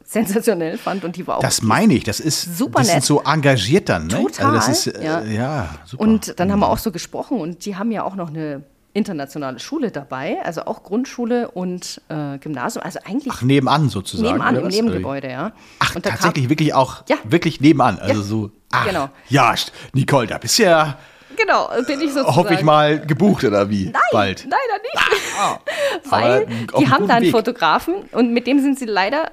sensationell 0.06 0.78
fand 0.78 1.04
und 1.04 1.16
die 1.16 1.28
war 1.28 1.38
auch. 1.38 1.42
Das 1.42 1.62
meine 1.62 1.94
ich, 1.94 2.04
das 2.04 2.20
ist 2.20 2.58
super 2.58 2.80
das 2.80 2.88
nett. 2.88 3.04
sind 3.04 3.06
so 3.06 3.22
engagiert 3.22 3.90
dann, 3.90 4.08
ne? 4.08 4.22
Total. 4.22 4.56
Also 4.56 4.68
das 4.68 4.88
ist, 4.88 4.96
äh, 4.96 5.04
ja. 5.04 5.24
ja. 5.24 5.70
super. 5.86 6.04
Und 6.04 6.40
dann 6.40 6.52
haben 6.52 6.60
wir 6.60 6.68
mhm. 6.68 6.74
auch 6.74 6.78
so 6.78 6.92
gesprochen 6.92 7.40
und 7.40 7.66
die 7.66 7.76
haben 7.76 7.92
ja 7.92 8.04
auch 8.04 8.16
noch 8.16 8.30
eine 8.30 8.64
internationale 8.94 9.60
Schule 9.60 9.92
dabei, 9.92 10.38
also 10.44 10.62
auch 10.62 10.84
Grundschule 10.84 11.52
und 11.52 12.02
äh, 12.08 12.38
Gymnasium. 12.38 12.84
Also 12.84 13.00
eigentlich. 13.04 13.34
Ach, 13.36 13.42
nebenan 13.42 13.90
sozusagen. 13.90 14.30
Nebenan 14.30 14.56
im 14.56 14.68
Nebengebäude, 14.68 15.30
ja. 15.30 15.52
Ach, 15.80 15.94
tatsächlich 15.96 16.46
kam, 16.46 16.50
wirklich 16.50 16.74
auch 16.74 17.04
ja. 17.10 17.18
wirklich 17.26 17.60
nebenan. 17.60 18.00
Also 18.00 18.22
ja. 18.22 18.28
so. 18.28 18.52
Ach, 18.72 18.86
genau. 18.86 19.10
Ja, 19.28 19.54
Nicole, 19.94 20.28
da 20.28 20.38
bist 20.38 20.60
du 20.60 20.64
ja. 20.64 20.98
Genau, 21.36 21.68
bin 21.86 22.00
ich 22.00 22.14
sozusagen. 22.14 22.36
Hoffe 22.36 22.54
ich 22.54 22.62
mal 22.62 23.06
gebucht 23.06 23.44
oder 23.44 23.70
wie? 23.70 23.86
Nein, 23.86 24.02
Bald. 24.14 24.46
leider 24.46 24.82
nicht. 24.82 25.38
Ah, 25.38 25.60
Weil 26.10 26.48
die 26.80 26.90
haben 26.90 27.08
da 27.10 27.16
einen 27.16 27.32
Fotografen 27.32 27.96
und 28.14 28.32
mit 28.32 28.48
dem 28.48 28.62
sind 28.62 28.80
sie 28.80 28.86
leider 28.86 29.32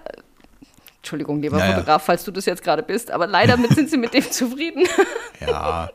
Entschuldigung, 1.02 1.42
lieber 1.42 1.58
ja, 1.58 1.72
Fotograf, 1.72 2.04
falls 2.04 2.22
du 2.22 2.30
das 2.30 2.46
jetzt 2.46 2.62
gerade 2.62 2.84
bist, 2.84 3.10
aber 3.10 3.26
leider 3.26 3.58
sind 3.74 3.90
sie 3.90 3.96
mit 3.96 4.14
dem 4.14 4.30
zufrieden. 4.30 4.86
Ja. 5.40 5.90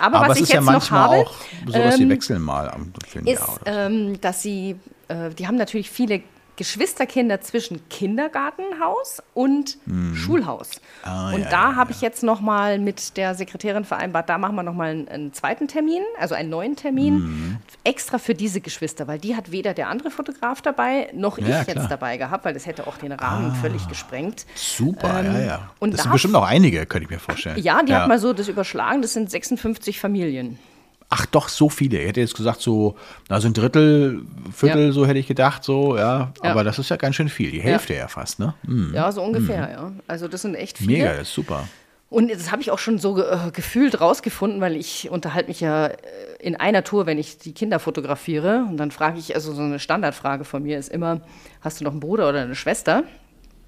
aber, 0.00 0.18
aber 0.18 0.28
was 0.30 0.40
ich 0.40 0.48
jetzt 0.48 0.54
ja 0.54 0.60
noch 0.60 0.90
habe, 0.90 1.18
auch 1.18 1.32
so, 1.64 1.70
dass 1.70 1.94
ähm, 1.94 1.98
sie 1.98 2.08
wechseln 2.08 2.42
mal 2.42 2.68
am 2.68 2.92
ist, 3.24 3.46
so. 3.46 3.58
ähm, 3.64 4.20
dass 4.20 4.42
sie, 4.42 4.74
äh, 5.06 5.30
die 5.30 5.46
haben 5.46 5.54
natürlich 5.54 5.88
viele 5.88 6.22
Geschwisterkinder 6.56 7.40
zwischen 7.40 7.88
Kindergartenhaus 7.88 9.22
und 9.34 9.78
mhm. 9.86 10.16
Schulhaus. 10.16 10.80
Ah, 11.02 11.32
und 11.32 11.42
ja, 11.42 11.48
da 11.48 11.70
ja, 11.70 11.76
habe 11.76 11.90
ja. 11.90 11.96
ich 11.96 12.02
jetzt 12.02 12.22
noch 12.22 12.40
mal 12.40 12.78
mit 12.78 13.16
der 13.16 13.34
Sekretärin 13.34 13.84
vereinbart, 13.84 14.28
da 14.28 14.38
machen 14.38 14.56
wir 14.56 14.62
noch 14.62 14.74
mal 14.74 14.90
einen, 14.90 15.08
einen 15.08 15.32
zweiten 15.32 15.68
Termin, 15.68 16.02
also 16.18 16.34
einen 16.34 16.50
neuen 16.50 16.76
Termin, 16.76 17.14
mhm. 17.14 17.56
extra 17.84 18.18
für 18.18 18.34
diese 18.34 18.60
Geschwister, 18.60 19.06
weil 19.06 19.18
die 19.18 19.36
hat 19.36 19.52
weder 19.52 19.74
der 19.74 19.88
andere 19.88 20.10
Fotograf 20.10 20.62
dabei, 20.62 21.10
noch 21.14 21.38
ich 21.38 21.46
jetzt 21.46 21.90
dabei 21.90 22.16
gehabt, 22.16 22.44
weil 22.44 22.54
das 22.54 22.66
hätte 22.66 22.86
auch 22.86 22.96
den 22.96 23.12
Rahmen 23.12 23.52
ah, 23.52 23.54
völlig 23.60 23.86
gesprengt. 23.88 24.46
Super, 24.54 25.20
ähm, 25.20 25.34
ja, 25.34 25.40
ja. 25.40 25.70
Und 25.78 25.92
das 25.92 25.98
da 25.98 26.02
sind 26.04 26.12
bestimmt 26.12 26.34
noch 26.34 26.46
einige, 26.46 26.84
könnte 26.86 27.04
ich 27.04 27.10
mir 27.10 27.18
vorstellen. 27.18 27.58
Ja, 27.62 27.82
die 27.82 27.94
hat 27.94 28.08
mal 28.08 28.18
so 28.18 28.32
das 28.32 28.48
überschlagen, 28.48 29.02
das 29.02 29.12
sind 29.12 29.30
56 29.30 30.00
Familien. 30.00 30.58
Ach 31.10 31.24
doch, 31.26 31.48
so 31.48 31.70
viele. 31.70 31.98
Ich 32.00 32.08
hätte 32.08 32.20
jetzt 32.20 32.34
gesagt, 32.34 32.60
so, 32.60 32.94
also 33.28 33.48
ein 33.48 33.54
Drittel, 33.54 34.22
Viertel, 34.54 34.86
ja. 34.86 34.92
so 34.92 35.06
hätte 35.06 35.18
ich 35.18 35.26
gedacht, 35.26 35.64
so, 35.64 35.96
ja. 35.96 36.32
ja. 36.42 36.50
Aber 36.50 36.64
das 36.64 36.78
ist 36.78 36.90
ja 36.90 36.96
ganz 36.96 37.16
schön 37.16 37.30
viel. 37.30 37.50
Die 37.50 37.60
Hälfte 37.60 37.94
ja, 37.94 38.00
ja 38.00 38.08
fast, 38.08 38.38
ne? 38.38 38.54
Mhm. 38.66 38.92
Ja, 38.94 39.10
so 39.10 39.22
ungefähr, 39.22 39.66
mhm. 39.66 39.72
ja. 39.72 39.92
Also 40.06 40.28
das 40.28 40.42
sind 40.42 40.54
echt 40.54 40.78
viele. 40.78 40.92
Mega, 40.92 41.12
das 41.14 41.28
ist 41.28 41.34
super. 41.34 41.66
Und 42.10 42.30
das 42.30 42.50
habe 42.50 42.62
ich 42.62 42.70
auch 42.70 42.78
schon 42.78 42.98
so 42.98 43.18
äh, 43.22 43.50
gefühlt 43.52 44.00
rausgefunden, 44.00 44.60
weil 44.60 44.76
ich 44.76 45.10
unterhalte 45.10 45.48
mich 45.48 45.60
ja 45.60 45.88
äh, 45.88 45.96
in 46.40 46.56
einer 46.56 46.82
Tour, 46.82 47.06
wenn 47.06 47.18
ich 47.18 47.38
die 47.38 47.52
Kinder 47.52 47.78
fotografiere. 47.78 48.66
Und 48.68 48.78
dann 48.78 48.90
frage 48.90 49.18
ich, 49.18 49.34
also 49.34 49.52
so 49.52 49.62
eine 49.62 49.78
Standardfrage 49.78 50.44
von 50.44 50.62
mir 50.62 50.78
ist 50.78 50.90
immer, 50.90 51.20
hast 51.60 51.80
du 51.80 51.84
noch 51.84 51.90
einen 51.90 52.00
Bruder 52.00 52.28
oder 52.28 52.42
eine 52.42 52.54
Schwester? 52.54 53.04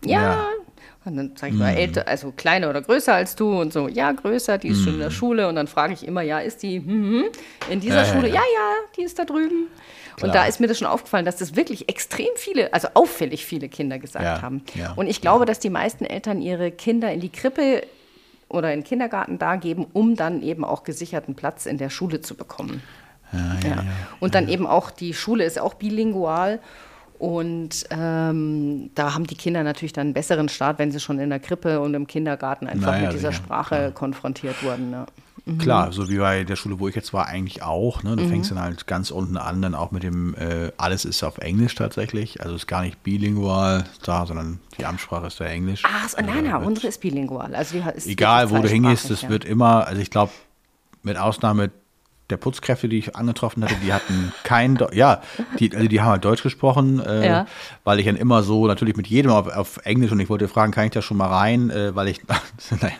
Ja. 0.04 0.48
Und 1.04 1.16
dann 1.16 1.32
sage 1.34 1.54
ich 1.54 1.58
mal, 1.58 1.72
mhm. 1.72 1.78
älter, 1.78 2.08
also 2.08 2.30
kleiner 2.30 2.68
oder 2.68 2.82
größer 2.82 3.14
als 3.14 3.34
du 3.34 3.58
und 3.58 3.72
so, 3.72 3.88
ja, 3.88 4.12
größer, 4.12 4.58
die 4.58 4.68
ist 4.68 4.80
mm. 4.80 4.84
schon 4.84 4.92
in 4.94 4.98
der 4.98 5.08
mhm. 5.08 5.14
Schule. 5.14 5.48
Und 5.48 5.54
dann 5.54 5.66
frage 5.66 5.94
ich 5.94 6.06
immer, 6.06 6.20
ja, 6.20 6.40
ist 6.40 6.62
die 6.62 6.78
mm, 6.78 7.24
in 7.70 7.80
dieser 7.80 8.02
ja, 8.02 8.04
Schule? 8.04 8.28
Ja, 8.28 8.34
ja, 8.34 8.40
ja, 8.40 8.72
die 8.96 9.02
ist 9.04 9.18
da 9.18 9.24
drüben. 9.24 9.68
Klar. 10.16 10.28
Und 10.28 10.34
da 10.34 10.44
ist 10.44 10.60
mir 10.60 10.66
das 10.66 10.78
schon 10.78 10.86
aufgefallen, 10.86 11.24
dass 11.24 11.36
das 11.36 11.56
wirklich 11.56 11.88
extrem 11.88 12.28
viele, 12.36 12.74
also 12.74 12.88
auffällig 12.92 13.46
viele 13.46 13.70
Kinder 13.70 13.98
gesagt 13.98 14.24
ja, 14.24 14.42
haben. 14.42 14.62
Und 14.96 15.06
ich 15.06 15.22
glaube, 15.22 15.46
dass 15.46 15.58
die 15.58 15.70
meisten 15.70 16.04
Eltern 16.04 16.42
ihre 16.42 16.70
Kinder 16.70 17.10
in 17.10 17.20
die 17.20 17.30
Krippe 17.30 17.86
oder 18.50 18.70
in 18.74 18.80
den 18.80 18.84
Kindergarten 18.86 19.38
da 19.38 19.56
geben, 19.56 19.86
um 19.94 20.16
dann 20.16 20.42
eben 20.42 20.64
auch 20.64 20.82
gesicherten 20.82 21.34
Platz 21.34 21.64
in 21.64 21.78
der 21.78 21.88
Schule 21.88 22.20
zu 22.20 22.34
bekommen. 22.34 22.82
Und 24.18 24.34
dann 24.34 24.48
eben 24.48 24.66
auch, 24.66 24.90
die 24.90 25.14
Schule 25.14 25.44
ist 25.44 25.58
auch 25.58 25.74
bilingual 25.74 26.58
und 27.20 27.84
ähm, 27.90 28.90
da 28.94 29.12
haben 29.12 29.26
die 29.26 29.34
Kinder 29.34 29.62
natürlich 29.62 29.92
dann 29.92 30.06
einen 30.06 30.14
besseren 30.14 30.48
Start, 30.48 30.78
wenn 30.78 30.90
sie 30.90 31.00
schon 31.00 31.18
in 31.18 31.28
der 31.28 31.38
Krippe 31.38 31.80
und 31.80 31.92
im 31.92 32.06
Kindergarten 32.06 32.66
einfach 32.66 32.92
naja, 32.92 33.08
mit 33.08 33.12
dieser 33.12 33.30
sicher. 33.30 33.44
Sprache 33.44 33.74
ja. 33.74 33.90
konfrontiert 33.90 34.62
wurden. 34.62 34.90
Ja. 34.90 35.06
Mhm. 35.44 35.58
Klar, 35.58 35.92
so 35.92 36.08
wie 36.08 36.16
bei 36.16 36.44
der 36.44 36.56
Schule, 36.56 36.80
wo 36.80 36.88
ich 36.88 36.94
jetzt 36.94 37.12
war, 37.12 37.26
eigentlich 37.26 37.62
auch. 37.62 38.02
Ne? 38.02 38.16
Du 38.16 38.24
mhm. 38.24 38.30
fängst 38.30 38.50
dann 38.50 38.58
halt 38.58 38.86
ganz 38.86 39.10
unten 39.10 39.36
an, 39.36 39.60
dann 39.60 39.74
auch 39.74 39.90
mit 39.90 40.02
dem, 40.02 40.34
äh, 40.34 40.72
alles 40.78 41.04
ist 41.04 41.22
auf 41.22 41.36
Englisch 41.36 41.74
tatsächlich. 41.74 42.40
Also 42.40 42.54
ist 42.54 42.66
gar 42.66 42.80
nicht 42.80 43.02
bilingual 43.02 43.84
da, 44.02 44.24
sondern 44.24 44.58
die 44.78 44.86
Amtssprache 44.86 45.26
ist 45.26 45.38
ja 45.40 45.46
Englisch. 45.46 45.82
Ach, 45.84 46.08
so, 46.08 46.16
nein, 46.22 46.44
nein, 46.44 46.64
unsere 46.64 46.86
ist 46.86 47.02
bilingual. 47.02 47.54
Also 47.54 47.76
ist 47.94 48.06
egal, 48.06 48.48
wo 48.50 48.56
du 48.60 48.68
hingehst, 48.68 49.10
es 49.10 49.22
ja. 49.22 49.28
wird 49.28 49.44
immer, 49.44 49.86
also 49.86 50.00
ich 50.00 50.08
glaube, 50.08 50.32
mit 51.02 51.18
Ausnahme 51.18 51.70
der 52.30 52.36
Putzkräfte, 52.36 52.88
die 52.88 52.98
ich 52.98 53.16
angetroffen 53.16 53.64
hatte, 53.64 53.76
die 53.82 53.92
hatten 53.92 54.32
kein, 54.44 54.76
Do 54.76 54.88
ja, 54.92 55.22
die, 55.58 55.74
also 55.74 55.88
die 55.88 56.00
haben 56.00 56.10
halt 56.10 56.24
Deutsch 56.24 56.42
gesprochen, 56.42 57.00
äh, 57.00 57.26
ja. 57.26 57.46
weil 57.84 58.00
ich 58.00 58.06
dann 58.06 58.16
immer 58.16 58.42
so 58.42 58.66
natürlich 58.66 58.96
mit 58.96 59.06
jedem 59.06 59.30
auf, 59.32 59.48
auf, 59.48 59.80
Englisch 59.84 60.12
und 60.12 60.20
ich 60.20 60.28
wollte 60.28 60.48
fragen, 60.48 60.72
kann 60.72 60.84
ich 60.84 60.92
da 60.92 61.02
schon 61.02 61.16
mal 61.16 61.28
rein, 61.28 61.70
äh, 61.70 61.94
weil 61.94 62.08
ich, 62.08 62.20
naja, 62.80 62.94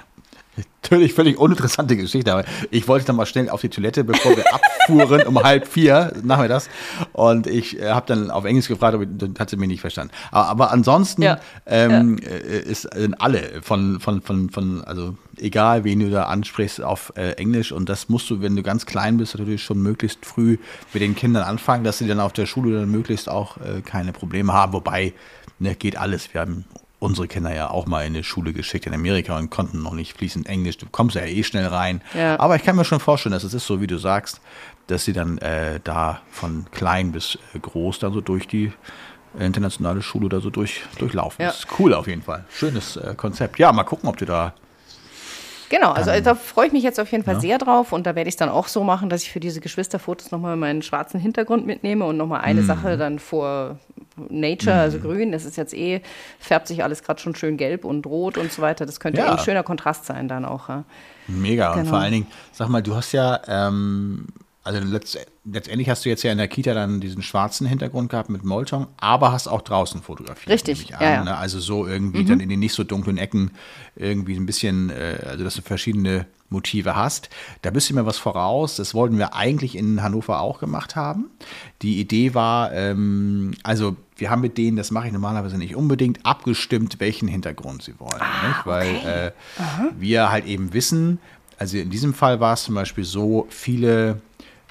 Natürlich 0.82 1.12
völlig 1.12 1.38
uninteressante 1.38 1.96
Geschichte, 1.96 2.32
aber 2.32 2.44
ich 2.70 2.88
wollte 2.88 3.06
dann 3.06 3.16
mal 3.16 3.26
schnell 3.26 3.48
auf 3.48 3.60
die 3.60 3.68
Toilette, 3.68 4.02
bevor 4.02 4.36
wir 4.36 4.44
abfuhren 4.54 5.26
um 5.26 5.40
halb 5.42 5.68
vier 5.68 6.12
nachmittags. 6.22 6.68
Und 7.12 7.46
ich 7.46 7.78
äh, 7.78 7.90
habe 7.90 8.06
dann 8.06 8.30
auf 8.30 8.44
Englisch 8.44 8.66
gefragt, 8.66 8.94
aber 8.94 9.06
dann 9.06 9.34
hat 9.38 9.50
sie 9.50 9.56
mich 9.56 9.68
nicht 9.68 9.80
verstanden. 9.82 10.12
Aber, 10.32 10.48
aber 10.48 10.72
ansonsten 10.72 11.22
ja. 11.22 11.38
Ähm, 11.66 12.18
ja. 12.22 12.28
Äh, 12.28 12.60
ist, 12.62 12.82
sind 12.92 13.20
alle 13.20 13.62
von, 13.62 14.00
von, 14.00 14.22
von, 14.22 14.50
von, 14.50 14.82
also 14.84 15.16
egal 15.38 15.84
wen 15.84 16.00
du 16.00 16.10
da 16.10 16.24
ansprichst, 16.24 16.82
auf 16.82 17.12
äh, 17.16 17.32
Englisch. 17.32 17.72
Und 17.72 17.88
das 17.88 18.08
musst 18.08 18.30
du, 18.30 18.40
wenn 18.40 18.56
du 18.56 18.62
ganz 18.62 18.86
klein 18.86 19.16
bist, 19.18 19.38
natürlich 19.38 19.62
schon 19.62 19.80
möglichst 19.82 20.24
früh 20.24 20.58
mit 20.92 21.02
den 21.02 21.14
Kindern 21.14 21.44
anfangen, 21.44 21.84
dass 21.84 21.98
sie 21.98 22.08
dann 22.08 22.20
auf 22.20 22.32
der 22.32 22.46
Schule 22.46 22.80
dann 22.80 22.90
möglichst 22.90 23.28
auch 23.28 23.58
äh, 23.58 23.80
keine 23.82 24.12
Probleme 24.12 24.52
haben. 24.52 24.72
Wobei, 24.72 25.12
ne, 25.58 25.74
geht 25.74 25.96
alles. 25.96 26.32
Wir 26.34 26.40
haben 26.40 26.64
unsere 27.00 27.26
Kinder 27.26 27.52
ja 27.52 27.70
auch 27.70 27.86
mal 27.86 28.06
in 28.06 28.14
die 28.14 28.22
Schule 28.22 28.52
geschickt 28.52 28.86
in 28.86 28.94
Amerika 28.94 29.36
und 29.36 29.50
konnten 29.50 29.82
noch 29.82 29.94
nicht 29.94 30.16
fließend 30.16 30.46
Englisch. 30.46 30.78
Du 30.78 30.86
kommst 30.88 31.16
ja 31.16 31.22
eh 31.22 31.42
schnell 31.42 31.66
rein. 31.66 32.02
Ja. 32.14 32.38
Aber 32.38 32.54
ich 32.54 32.62
kann 32.62 32.76
mir 32.76 32.84
schon 32.84 33.00
vorstellen, 33.00 33.32
dass 33.32 33.42
es 33.42 33.54
ist 33.54 33.66
so, 33.66 33.80
wie 33.80 33.86
du 33.88 33.98
sagst, 33.98 34.40
dass 34.86 35.04
sie 35.04 35.12
dann 35.12 35.38
äh, 35.38 35.80
da 35.82 36.20
von 36.30 36.66
klein 36.70 37.10
bis 37.10 37.38
äh, 37.54 37.58
groß 37.58 37.98
dann 37.98 38.12
so 38.12 38.20
durch 38.20 38.46
die 38.46 38.72
internationale 39.38 40.02
Schule 40.02 40.28
da 40.28 40.40
so 40.40 40.50
durch, 40.50 40.82
durchlaufen. 40.98 41.42
Ja. 41.42 41.48
Das 41.48 41.60
ist 41.60 41.68
cool 41.78 41.94
auf 41.94 42.06
jeden 42.06 42.22
Fall. 42.22 42.44
Schönes 42.50 42.96
äh, 42.96 43.14
Konzept. 43.16 43.58
Ja, 43.58 43.72
mal 43.72 43.84
gucken, 43.84 44.08
ob 44.08 44.16
du 44.16 44.26
da 44.26 44.54
Genau, 45.70 45.92
also 45.92 46.10
da 46.20 46.34
freue 46.34 46.66
ich 46.66 46.72
mich 46.72 46.82
jetzt 46.82 46.98
auf 46.98 47.10
jeden 47.12 47.22
Fall 47.22 47.34
ja. 47.34 47.40
sehr 47.40 47.58
drauf 47.58 47.92
und 47.92 48.04
da 48.04 48.16
werde 48.16 48.26
ich 48.26 48.32
es 48.32 48.36
dann 48.36 48.48
auch 48.48 48.66
so 48.66 48.82
machen, 48.82 49.08
dass 49.08 49.22
ich 49.22 49.30
für 49.30 49.38
diese 49.38 49.60
Geschwisterfotos 49.60 50.32
nochmal 50.32 50.56
meinen 50.56 50.82
schwarzen 50.82 51.20
Hintergrund 51.20 51.64
mitnehme 51.64 52.04
und 52.04 52.16
nochmal 52.16 52.40
eine 52.40 52.62
mhm. 52.62 52.66
Sache 52.66 52.96
dann 52.96 53.20
vor 53.20 53.78
Nature, 54.16 54.74
also 54.74 54.98
mhm. 54.98 55.04
also 55.04 55.08
grün, 55.08 55.32
das 55.32 55.44
ist 55.44 55.56
jetzt 55.56 55.72
eh, 55.72 56.02
färbt 56.40 56.66
sich 56.66 56.82
alles 56.82 57.04
gerade 57.04 57.20
schon 57.20 57.36
schön 57.36 57.56
gelb 57.56 57.84
und 57.84 58.04
rot 58.04 58.36
und 58.36 58.50
so 58.50 58.62
weiter. 58.62 58.84
Das 58.84 58.98
könnte 58.98 59.20
ja. 59.20 59.28
eh 59.28 59.30
ein 59.30 59.38
schöner 59.38 59.62
Kontrast 59.62 60.06
sein 60.06 60.26
dann 60.26 60.44
auch. 60.44 60.68
Ja. 60.68 60.82
Mega 61.28 61.68
genau. 61.70 61.80
und 61.80 61.88
vor 61.88 61.98
allen 61.98 62.12
Dingen, 62.12 62.26
sag 62.50 62.68
mal, 62.68 62.82
du 62.82 62.96
hast 62.96 63.12
ja 63.12 63.40
ähm, 63.46 64.26
also 64.74 64.86
letzt, 64.88 65.18
letztendlich 65.44 65.88
hast 65.88 66.04
du 66.04 66.08
jetzt 66.08 66.22
ja 66.22 66.32
in 66.32 66.38
der 66.38 66.48
Kita 66.48 66.74
dann 66.74 67.00
diesen 67.00 67.22
schwarzen 67.22 67.66
Hintergrund 67.66 68.10
gehabt 68.10 68.30
mit 68.30 68.44
Molton, 68.44 68.86
aber 68.98 69.32
hast 69.32 69.48
auch 69.48 69.62
draußen 69.62 70.02
fotografiert. 70.02 70.52
Richtig. 70.52 70.94
An, 70.94 71.02
ja, 71.02 71.12
ja. 71.12 71.24
Ne? 71.24 71.36
Also 71.36 71.60
so 71.60 71.86
irgendwie 71.86 72.22
mhm. 72.22 72.26
dann 72.26 72.40
in 72.40 72.48
den 72.48 72.60
nicht 72.60 72.74
so 72.74 72.84
dunklen 72.84 73.18
Ecken 73.18 73.50
irgendwie 73.96 74.36
ein 74.36 74.46
bisschen, 74.46 74.90
äh, 74.90 75.18
also 75.26 75.44
dass 75.44 75.54
du 75.54 75.62
verschiedene 75.62 76.26
Motive 76.50 76.96
hast. 76.96 77.30
Da 77.62 77.70
bist 77.70 77.90
du 77.90 77.94
mir 77.94 78.06
was 78.06 78.18
voraus. 78.18 78.76
Das 78.76 78.94
wollten 78.94 79.18
wir 79.18 79.34
eigentlich 79.34 79.76
in 79.76 80.02
Hannover 80.02 80.40
auch 80.40 80.58
gemacht 80.58 80.96
haben. 80.96 81.30
Die 81.82 82.00
Idee 82.00 82.34
war, 82.34 82.72
ähm, 82.72 83.52
also 83.62 83.96
wir 84.16 84.30
haben 84.30 84.40
mit 84.42 84.58
denen, 84.58 84.76
das 84.76 84.90
mache 84.90 85.06
ich 85.06 85.12
normalerweise 85.12 85.58
nicht 85.58 85.76
unbedingt, 85.76 86.24
abgestimmt, 86.26 86.98
welchen 86.98 87.28
Hintergrund 87.28 87.82
sie 87.82 87.98
wollen. 87.98 88.20
Ah, 88.20 88.60
Weil 88.64 88.96
okay. 88.96 89.26
äh, 89.26 89.32
wir 89.98 90.30
halt 90.30 90.46
eben 90.46 90.72
wissen, 90.74 91.18
also 91.58 91.76
in 91.76 91.90
diesem 91.90 92.14
Fall 92.14 92.40
war 92.40 92.54
es 92.54 92.64
zum 92.64 92.74
Beispiel 92.74 93.04
so, 93.04 93.46
viele 93.50 94.20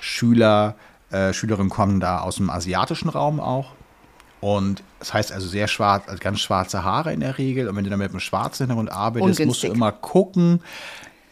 Schüler, 0.01 0.75
äh, 1.11 1.33
Schülerinnen 1.33 1.69
kommen 1.69 1.99
da 1.99 2.19
aus 2.19 2.37
dem 2.37 2.49
asiatischen 2.49 3.09
Raum 3.09 3.39
auch. 3.39 3.71
Und 4.41 4.83
das 4.99 5.13
heißt 5.13 5.31
also 5.31 5.47
sehr 5.47 5.67
schwarz, 5.67 6.03
also 6.07 6.19
ganz 6.21 6.39
schwarze 6.39 6.83
Haare 6.83 7.13
in 7.13 7.19
der 7.19 7.37
Regel. 7.37 7.67
Und 7.67 7.75
wenn 7.75 7.83
du 7.83 7.89
dann 7.89 7.99
mit 7.99 8.11
einem 8.11 8.19
schwarzen 8.19 8.63
Hintergrund 8.63 8.91
arbeitest, 8.91 9.39
Ungünstig. 9.39 9.45
musst 9.47 9.63
du 9.63 9.67
immer 9.67 9.91
gucken. 9.91 10.61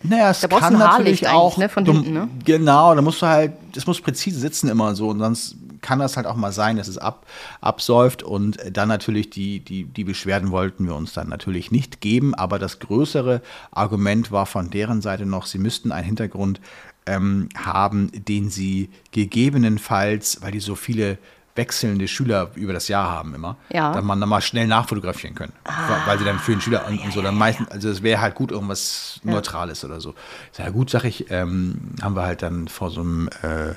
Naja, 0.03 0.30
es 0.30 0.41
da 0.41 0.47
kann 0.47 0.78
natürlich 0.78 1.28
auch. 1.28 1.57
Ne, 1.57 1.70
von 1.70 1.86
du, 1.86 1.93
hinten, 1.93 2.13
ne? 2.13 2.30
Genau, 2.45 2.93
da 2.93 3.01
musst 3.01 3.22
du 3.22 3.26
halt, 3.26 3.53
das 3.74 3.88
muss 3.88 4.01
präzise 4.01 4.39
sitzen 4.39 4.70
immer 4.70 4.93
so. 4.93 5.09
Und 5.09 5.20
sonst 5.20 5.55
kann 5.82 5.99
das 5.99 6.18
halt 6.18 6.28
auch 6.28 6.36
mal 6.36 6.51
sein, 6.51 6.78
dass 6.78 6.88
es 6.88 6.97
ab, 6.97 7.26
absäuft. 7.61 8.24
Und 8.24 8.57
dann 8.72 8.89
natürlich 8.89 9.30
die, 9.30 9.59
die, 9.61 9.86
die 9.86 10.03
Beschwerden 10.03 10.51
wollten 10.51 10.86
wir 10.86 10.95
uns 10.95 11.13
dann 11.13 11.30
natürlich 11.30 11.72
nicht 11.72 12.01
geben. 12.01 12.36
Aber 12.36 12.59
das 12.59 12.80
größere 12.80 13.41
Argument 13.72 14.32
war 14.32 14.45
von 14.45 14.70
deren 14.70 15.01
Seite 15.01 15.26
noch, 15.26 15.45
sie 15.45 15.59
müssten 15.59 15.91
einen 15.91 16.05
Hintergrund 16.05 16.59
ähm, 17.08 17.49
haben, 17.58 18.12
den 18.14 18.49
sie 18.49 18.89
gegebenenfalls, 19.12 20.41
weil 20.41 20.51
die 20.51 20.60
so 20.60 20.76
viele 20.76 21.18
wechselnde 21.55 22.08
Schüler 22.08 22.51
über 22.53 22.72
das 22.72 22.88
Jahr 22.88 23.10
haben 23.10 23.34
immer, 23.34 23.58
ja. 23.74 23.91
dann 23.91 24.05
man 24.05 24.20
dann 24.20 24.30
mal 24.30 24.41
schnell 24.41 24.68
nachfotografieren 24.68 25.36
können. 25.36 25.53
Ah, 25.64 26.05
weil 26.05 26.20
sie 26.20 26.24
dann 26.24 26.38
für 26.38 26.51
den 26.51 26.62
Schüler 26.62 26.86
und, 26.88 26.99
und 26.99 27.12
so 27.12 27.22
dann 27.22 27.36
meistens, 27.36 27.70
also 27.70 27.89
es 27.89 28.03
wäre 28.03 28.22
halt 28.22 28.36
gut 28.36 28.51
irgendwas 28.51 29.20
ja. 29.24 29.32
Neutrales 29.32 29.84
oder 29.84 29.99
so. 29.99 30.14
Sehr 30.51 30.72
gut, 30.72 30.91
sag 30.91 31.03
ich, 31.03 31.32
ähm, 31.32 31.95
haben 32.01 32.16
wir 32.16 32.24
halt 32.24 32.43
dann 32.43 32.68
vor 32.68 32.91
so 32.91 33.01
einem 33.01 33.28
äh, 33.41 33.72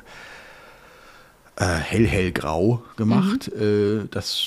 äh, 1.57 1.77
hell-hellgrau 1.79 2.83
gemacht. 2.97 3.51
Mhm. 3.55 4.03
Äh, 4.03 4.09
das, 4.11 4.47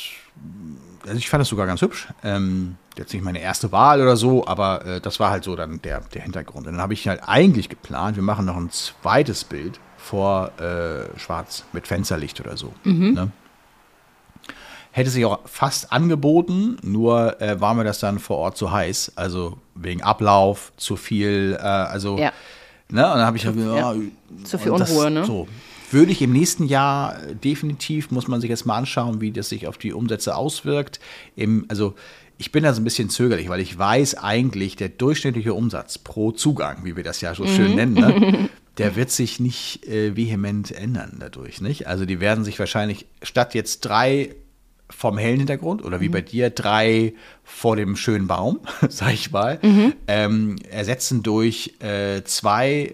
also 1.03 1.17
ich 1.17 1.29
fand 1.29 1.41
das 1.41 1.49
sogar 1.49 1.65
ganz 1.65 1.81
hübsch. 1.81 2.07
Ähm, 2.23 2.77
jetzt 2.97 3.13
nicht 3.13 3.23
meine 3.23 3.41
erste 3.41 3.71
Wahl 3.71 4.01
oder 4.01 4.15
so, 4.15 4.45
aber 4.47 4.85
äh, 4.85 5.01
das 5.01 5.19
war 5.19 5.31
halt 5.31 5.43
so 5.43 5.55
dann 5.55 5.81
der, 5.81 6.01
der 6.13 6.21
Hintergrund. 6.21 6.67
Und 6.67 6.73
dann 6.73 6.81
habe 6.81 6.93
ich 6.93 7.07
halt 7.07 7.21
eigentlich 7.25 7.69
geplant, 7.69 8.15
wir 8.15 8.23
machen 8.23 8.45
noch 8.45 8.57
ein 8.57 8.69
zweites 8.69 9.43
Bild 9.43 9.79
vor 9.97 10.51
äh, 10.59 11.17
Schwarz 11.17 11.63
mit 11.73 11.87
Fensterlicht 11.87 12.39
oder 12.39 12.57
so. 12.57 12.73
Mhm. 12.83 13.13
Ne? 13.13 13.31
Hätte 14.91 15.09
sich 15.09 15.25
auch 15.25 15.39
fast 15.45 15.91
angeboten, 15.91 16.77
nur 16.83 17.41
äh, 17.41 17.59
war 17.59 17.73
mir 17.73 17.83
das 17.83 17.99
dann 17.99 18.19
vor 18.19 18.37
Ort 18.37 18.57
zu 18.57 18.71
heiß. 18.71 19.13
Also 19.15 19.57
wegen 19.73 20.03
Ablauf, 20.03 20.71
zu 20.77 20.97
viel, 20.97 21.57
äh, 21.59 21.63
also, 21.63 22.17
ja. 22.17 22.31
ne, 22.89 23.05
und 23.05 23.17
dann 23.17 23.25
habe 23.25 23.37
ich 23.37 23.43
zu, 23.43 23.53
ja, 23.53 23.93
ja. 23.93 23.95
zu 24.43 24.59
viel 24.59 24.71
Unruhe, 24.71 25.05
das, 25.05 25.13
ne? 25.13 25.25
So, 25.25 25.47
würde 25.93 26.11
ich 26.11 26.21
im 26.21 26.33
nächsten 26.33 26.65
Jahr 26.65 27.23
äh, 27.23 27.35
definitiv, 27.35 28.11
muss 28.11 28.27
man 28.27 28.41
sich 28.41 28.49
jetzt 28.49 28.65
mal 28.65 28.77
anschauen, 28.77 29.21
wie 29.21 29.31
das 29.31 29.49
sich 29.49 29.67
auf 29.67 29.77
die 29.77 29.93
Umsätze 29.93 30.35
auswirkt. 30.35 30.99
Im, 31.35 31.65
also 31.69 31.95
ich 32.43 32.51
bin 32.51 32.65
da 32.65 32.73
so 32.73 32.81
ein 32.81 32.83
bisschen 32.83 33.09
zögerlich, 33.09 33.47
weil 33.47 33.61
ich 33.61 33.77
weiß 33.77 34.15
eigentlich, 34.15 34.75
der 34.75 34.89
durchschnittliche 34.89 35.53
Umsatz 35.53 35.97
pro 35.97 36.33
Zugang, 36.33 36.83
wie 36.83 36.97
wir 36.97 37.03
das 37.05 37.21
ja 37.21 37.33
so 37.33 37.47
schön 37.47 37.69
mhm. 37.69 37.75
nennen, 37.75 37.93
ne, 37.93 38.49
der 38.77 38.97
wird 38.97 39.11
sich 39.11 39.39
nicht 39.39 39.87
äh, 39.87 40.17
vehement 40.17 40.69
ändern 40.73 41.15
dadurch. 41.21 41.61
Nicht? 41.61 41.87
Also 41.87 42.05
die 42.05 42.19
werden 42.19 42.43
sich 42.43 42.59
wahrscheinlich 42.59 43.05
statt 43.21 43.53
jetzt 43.53 43.79
drei 43.79 44.35
vom 44.89 45.17
hellen 45.17 45.37
Hintergrund 45.37 45.85
oder 45.85 46.01
wie 46.01 46.09
mhm. 46.09 46.11
bei 46.11 46.21
dir 46.21 46.49
drei 46.49 47.13
vor 47.45 47.77
dem 47.77 47.95
schönen 47.95 48.27
Baum, 48.27 48.59
sag 48.89 49.13
ich 49.13 49.31
mal, 49.31 49.59
mhm. 49.61 49.93
ähm, 50.07 50.57
ersetzen 50.69 51.23
durch 51.23 51.75
äh, 51.79 52.23
zwei 52.25 52.93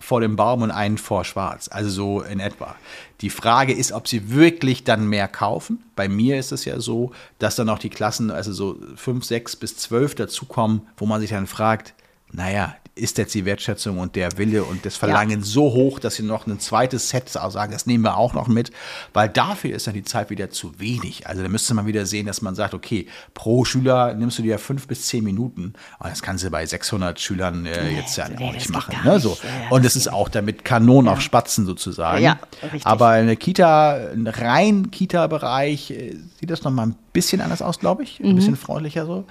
vor 0.00 0.20
dem 0.20 0.34
Baum 0.34 0.62
und 0.62 0.72
einen 0.72 0.98
vor 0.98 1.24
Schwarz. 1.24 1.68
Also 1.70 1.88
so 1.88 2.22
in 2.22 2.40
etwa. 2.40 2.74
Die 3.20 3.30
Frage 3.30 3.72
ist, 3.72 3.92
ob 3.92 4.06
sie 4.06 4.30
wirklich 4.30 4.84
dann 4.84 5.08
mehr 5.08 5.26
kaufen. 5.26 5.82
Bei 5.96 6.08
mir 6.08 6.38
ist 6.38 6.52
es 6.52 6.64
ja 6.64 6.78
so, 6.78 7.10
dass 7.38 7.56
dann 7.56 7.68
auch 7.68 7.80
die 7.80 7.90
Klassen, 7.90 8.30
also 8.30 8.52
so 8.52 8.76
fünf, 8.94 9.24
sechs 9.24 9.56
bis 9.56 9.76
zwölf 9.76 10.14
dazukommen, 10.14 10.82
wo 10.96 11.06
man 11.06 11.20
sich 11.20 11.30
dann 11.30 11.48
fragt, 11.48 11.94
naja, 12.32 12.74
ist 12.98 13.18
jetzt 13.18 13.34
die 13.34 13.44
Wertschätzung 13.44 13.98
und 13.98 14.16
der 14.16 14.36
Wille 14.38 14.64
und 14.64 14.84
das 14.84 14.96
Verlangen 14.96 15.40
ja. 15.40 15.44
so 15.44 15.72
hoch, 15.72 15.98
dass 15.98 16.16
sie 16.16 16.22
noch 16.22 16.46
ein 16.46 16.58
zweites 16.60 17.08
Set 17.08 17.28
sagen, 17.28 17.72
das 17.72 17.86
nehmen 17.86 18.04
wir 18.04 18.16
auch 18.16 18.34
noch 18.34 18.48
mit, 18.48 18.70
weil 19.12 19.28
dafür 19.28 19.74
ist 19.74 19.86
dann 19.86 19.94
die 19.94 20.02
Zeit 20.02 20.30
wieder 20.30 20.50
zu 20.50 20.78
wenig. 20.80 21.26
Also 21.26 21.42
da 21.42 21.48
müsste 21.48 21.74
man 21.74 21.86
wieder 21.86 22.06
sehen, 22.06 22.26
dass 22.26 22.42
man 22.42 22.54
sagt, 22.54 22.74
okay, 22.74 23.06
pro 23.34 23.64
Schüler 23.64 24.14
nimmst 24.14 24.38
du 24.38 24.42
dir 24.42 24.58
fünf 24.58 24.86
bis 24.86 25.06
zehn 25.06 25.24
Minuten 25.24 25.74
und 25.98 26.10
das 26.10 26.22
kannst 26.22 26.44
du 26.44 26.50
bei 26.50 26.66
600 26.66 27.18
Schülern 27.20 27.66
äh, 27.66 27.90
jetzt 27.90 28.16
ja 28.16 28.28
nee, 28.28 28.44
auch 28.44 28.52
nicht 28.52 28.70
machen. 28.70 28.96
Ne? 29.04 29.20
So. 29.20 29.38
Ja, 29.42 29.70
und 29.70 29.84
es 29.84 29.96
ist 29.96 30.08
auch 30.08 30.28
damit 30.28 30.64
Kanon 30.64 31.08
auf 31.08 31.20
Spatzen 31.20 31.66
sozusagen. 31.66 32.22
Ja, 32.22 32.38
richtig. 32.62 32.86
Aber 32.86 33.08
eine 33.08 33.36
Kita, 33.36 33.94
ein 34.12 34.26
rein 34.26 34.90
Kita-Bereich 34.90 35.90
äh, 35.90 36.16
sieht 36.40 36.50
das 36.50 36.62
nochmal 36.64 36.88
ein 36.88 36.96
bisschen 37.18 37.40
anders 37.40 37.62
aus, 37.62 37.80
glaube 37.80 38.04
ich. 38.04 38.20
Ein 38.20 38.30
mhm. 38.30 38.36
bisschen 38.36 38.56
freundlicher 38.56 39.04
so. 39.04 39.24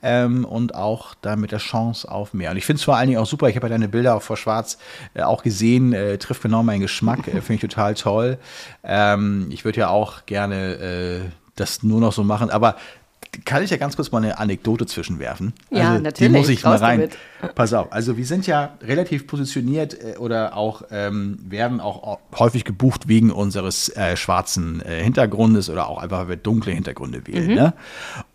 Ähm, 0.00 0.44
und 0.44 0.76
auch 0.76 1.14
da 1.22 1.34
mit 1.34 1.50
der 1.50 1.58
Chance 1.58 2.08
auf 2.08 2.34
mehr. 2.34 2.52
Und 2.52 2.56
ich 2.56 2.64
finde 2.64 2.78
es 2.78 2.84
vor 2.84 2.96
allen 2.96 3.08
Dingen 3.08 3.18
auch 3.18 3.26
super. 3.26 3.48
Ich 3.48 3.56
habe 3.56 3.66
ja 3.66 3.70
deine 3.70 3.88
Bilder 3.88 4.14
auch 4.14 4.22
vor 4.22 4.36
Schwarz 4.36 4.78
äh, 5.14 5.22
auch 5.22 5.42
gesehen. 5.42 5.92
Äh, 5.92 6.18
trifft 6.18 6.42
genau 6.42 6.62
meinen 6.62 6.80
Geschmack. 6.80 7.26
Äh, 7.26 7.40
finde 7.40 7.54
ich 7.54 7.60
total 7.62 7.94
toll. 7.94 8.38
Ähm, 8.84 9.48
ich 9.50 9.64
würde 9.64 9.80
ja 9.80 9.88
auch 9.88 10.24
gerne 10.26 10.74
äh, 10.74 11.20
das 11.56 11.82
nur 11.82 12.00
noch 12.00 12.12
so 12.12 12.22
machen. 12.22 12.48
Aber 12.48 12.76
kann 13.46 13.62
ich 13.62 13.70
ja 13.70 13.78
ganz 13.78 13.96
kurz 13.96 14.12
mal 14.12 14.18
eine 14.18 14.38
Anekdote 14.38 14.84
zwischenwerfen? 14.84 15.54
Ja, 15.70 15.92
also, 15.92 16.02
natürlich. 16.02 16.32
Die 16.32 16.38
muss 16.38 16.48
ich 16.50 16.64
mal 16.64 16.76
rein. 16.76 17.00
Damit. 17.40 17.54
Pass 17.54 17.72
auf. 17.72 17.90
Also 17.90 18.18
wir 18.18 18.26
sind 18.26 18.46
ja 18.46 18.76
relativ 18.82 19.26
positioniert 19.26 19.96
äh, 19.98 20.18
oder 20.18 20.54
auch 20.54 20.82
ähm, 20.90 21.38
werden 21.48 21.80
auch 21.80 22.18
häufig 22.38 22.64
gebucht 22.64 23.08
wegen 23.08 23.30
unseres 23.30 23.88
äh, 23.96 24.16
schwarzen 24.16 24.82
äh, 24.82 25.02
Hintergrundes 25.02 25.70
oder 25.70 25.88
auch 25.88 26.02
einfach, 26.02 26.20
weil 26.20 26.28
wir 26.28 26.36
dunkle 26.36 26.72
Hintergründe 26.72 27.26
wählen. 27.26 27.48
Mhm. 27.48 27.54
Ne? 27.54 27.74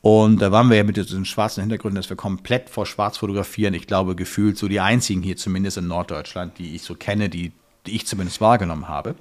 Und 0.01 0.41
da 0.41 0.51
waren 0.51 0.69
wir 0.69 0.77
ja 0.77 0.83
mit 0.83 0.97
diesen 0.97 1.25
schwarzen 1.25 1.61
Hintergründen, 1.61 1.97
dass 1.97 2.09
wir 2.09 2.17
komplett 2.17 2.69
vor 2.69 2.87
Schwarz 2.87 3.17
fotografieren. 3.17 3.75
Ich 3.75 3.85
glaube, 3.85 4.15
gefühlt 4.15 4.57
so 4.57 4.67
die 4.67 4.79
einzigen 4.79 5.21
hier 5.21 5.37
zumindest 5.37 5.77
in 5.77 5.87
Norddeutschland, 5.87 6.57
die 6.57 6.75
ich 6.75 6.81
so 6.81 6.95
kenne, 6.95 7.29
die, 7.29 7.51
die 7.85 7.95
ich 7.95 8.07
zumindest 8.07 8.41
wahrgenommen 8.41 8.87
habe. 8.87 9.13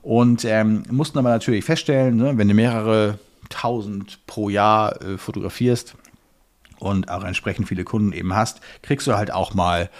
Und 0.00 0.44
ähm, 0.46 0.84
mussten 0.90 1.18
aber 1.18 1.28
natürlich 1.28 1.64
feststellen, 1.64 2.16
ne, 2.16 2.38
wenn 2.38 2.48
du 2.48 2.54
mehrere 2.54 3.18
1000 3.54 4.26
pro 4.26 4.48
Jahr 4.48 5.00
äh, 5.02 5.18
fotografierst 5.18 5.94
und 6.78 7.10
auch 7.10 7.24
entsprechend 7.24 7.68
viele 7.68 7.84
Kunden 7.84 8.12
eben 8.12 8.34
hast, 8.34 8.60
kriegst 8.82 9.06
du 9.06 9.14
halt 9.14 9.32
auch 9.32 9.54
mal 9.54 9.90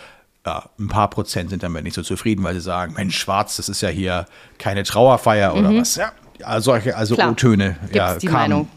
ja, 0.45 0.69
ein 0.79 0.89
paar 0.89 1.09
Prozent 1.09 1.51
sind 1.51 1.63
damit 1.63 1.85
nicht 1.85 1.95
so 1.95 2.03
zufrieden, 2.03 2.43
weil 2.43 2.55
sie 2.55 2.61
sagen, 2.61 2.95
Mensch, 2.95 3.17
schwarz, 3.17 3.57
das 3.57 3.69
ist 3.69 3.81
ja 3.81 3.89
hier 3.89 4.27
keine 4.59 4.83
Trauerfeier 4.83 5.55
oder 5.55 5.71
mhm. 5.71 5.81
was. 5.81 5.97
Ja, 5.97 6.61
solche, 6.61 6.97
also 6.97 7.17
O-Töne. 7.17 7.77
Ja, 7.93 8.17
die 8.17 8.27
kam, 8.27 8.35
Meinung. 8.35 8.69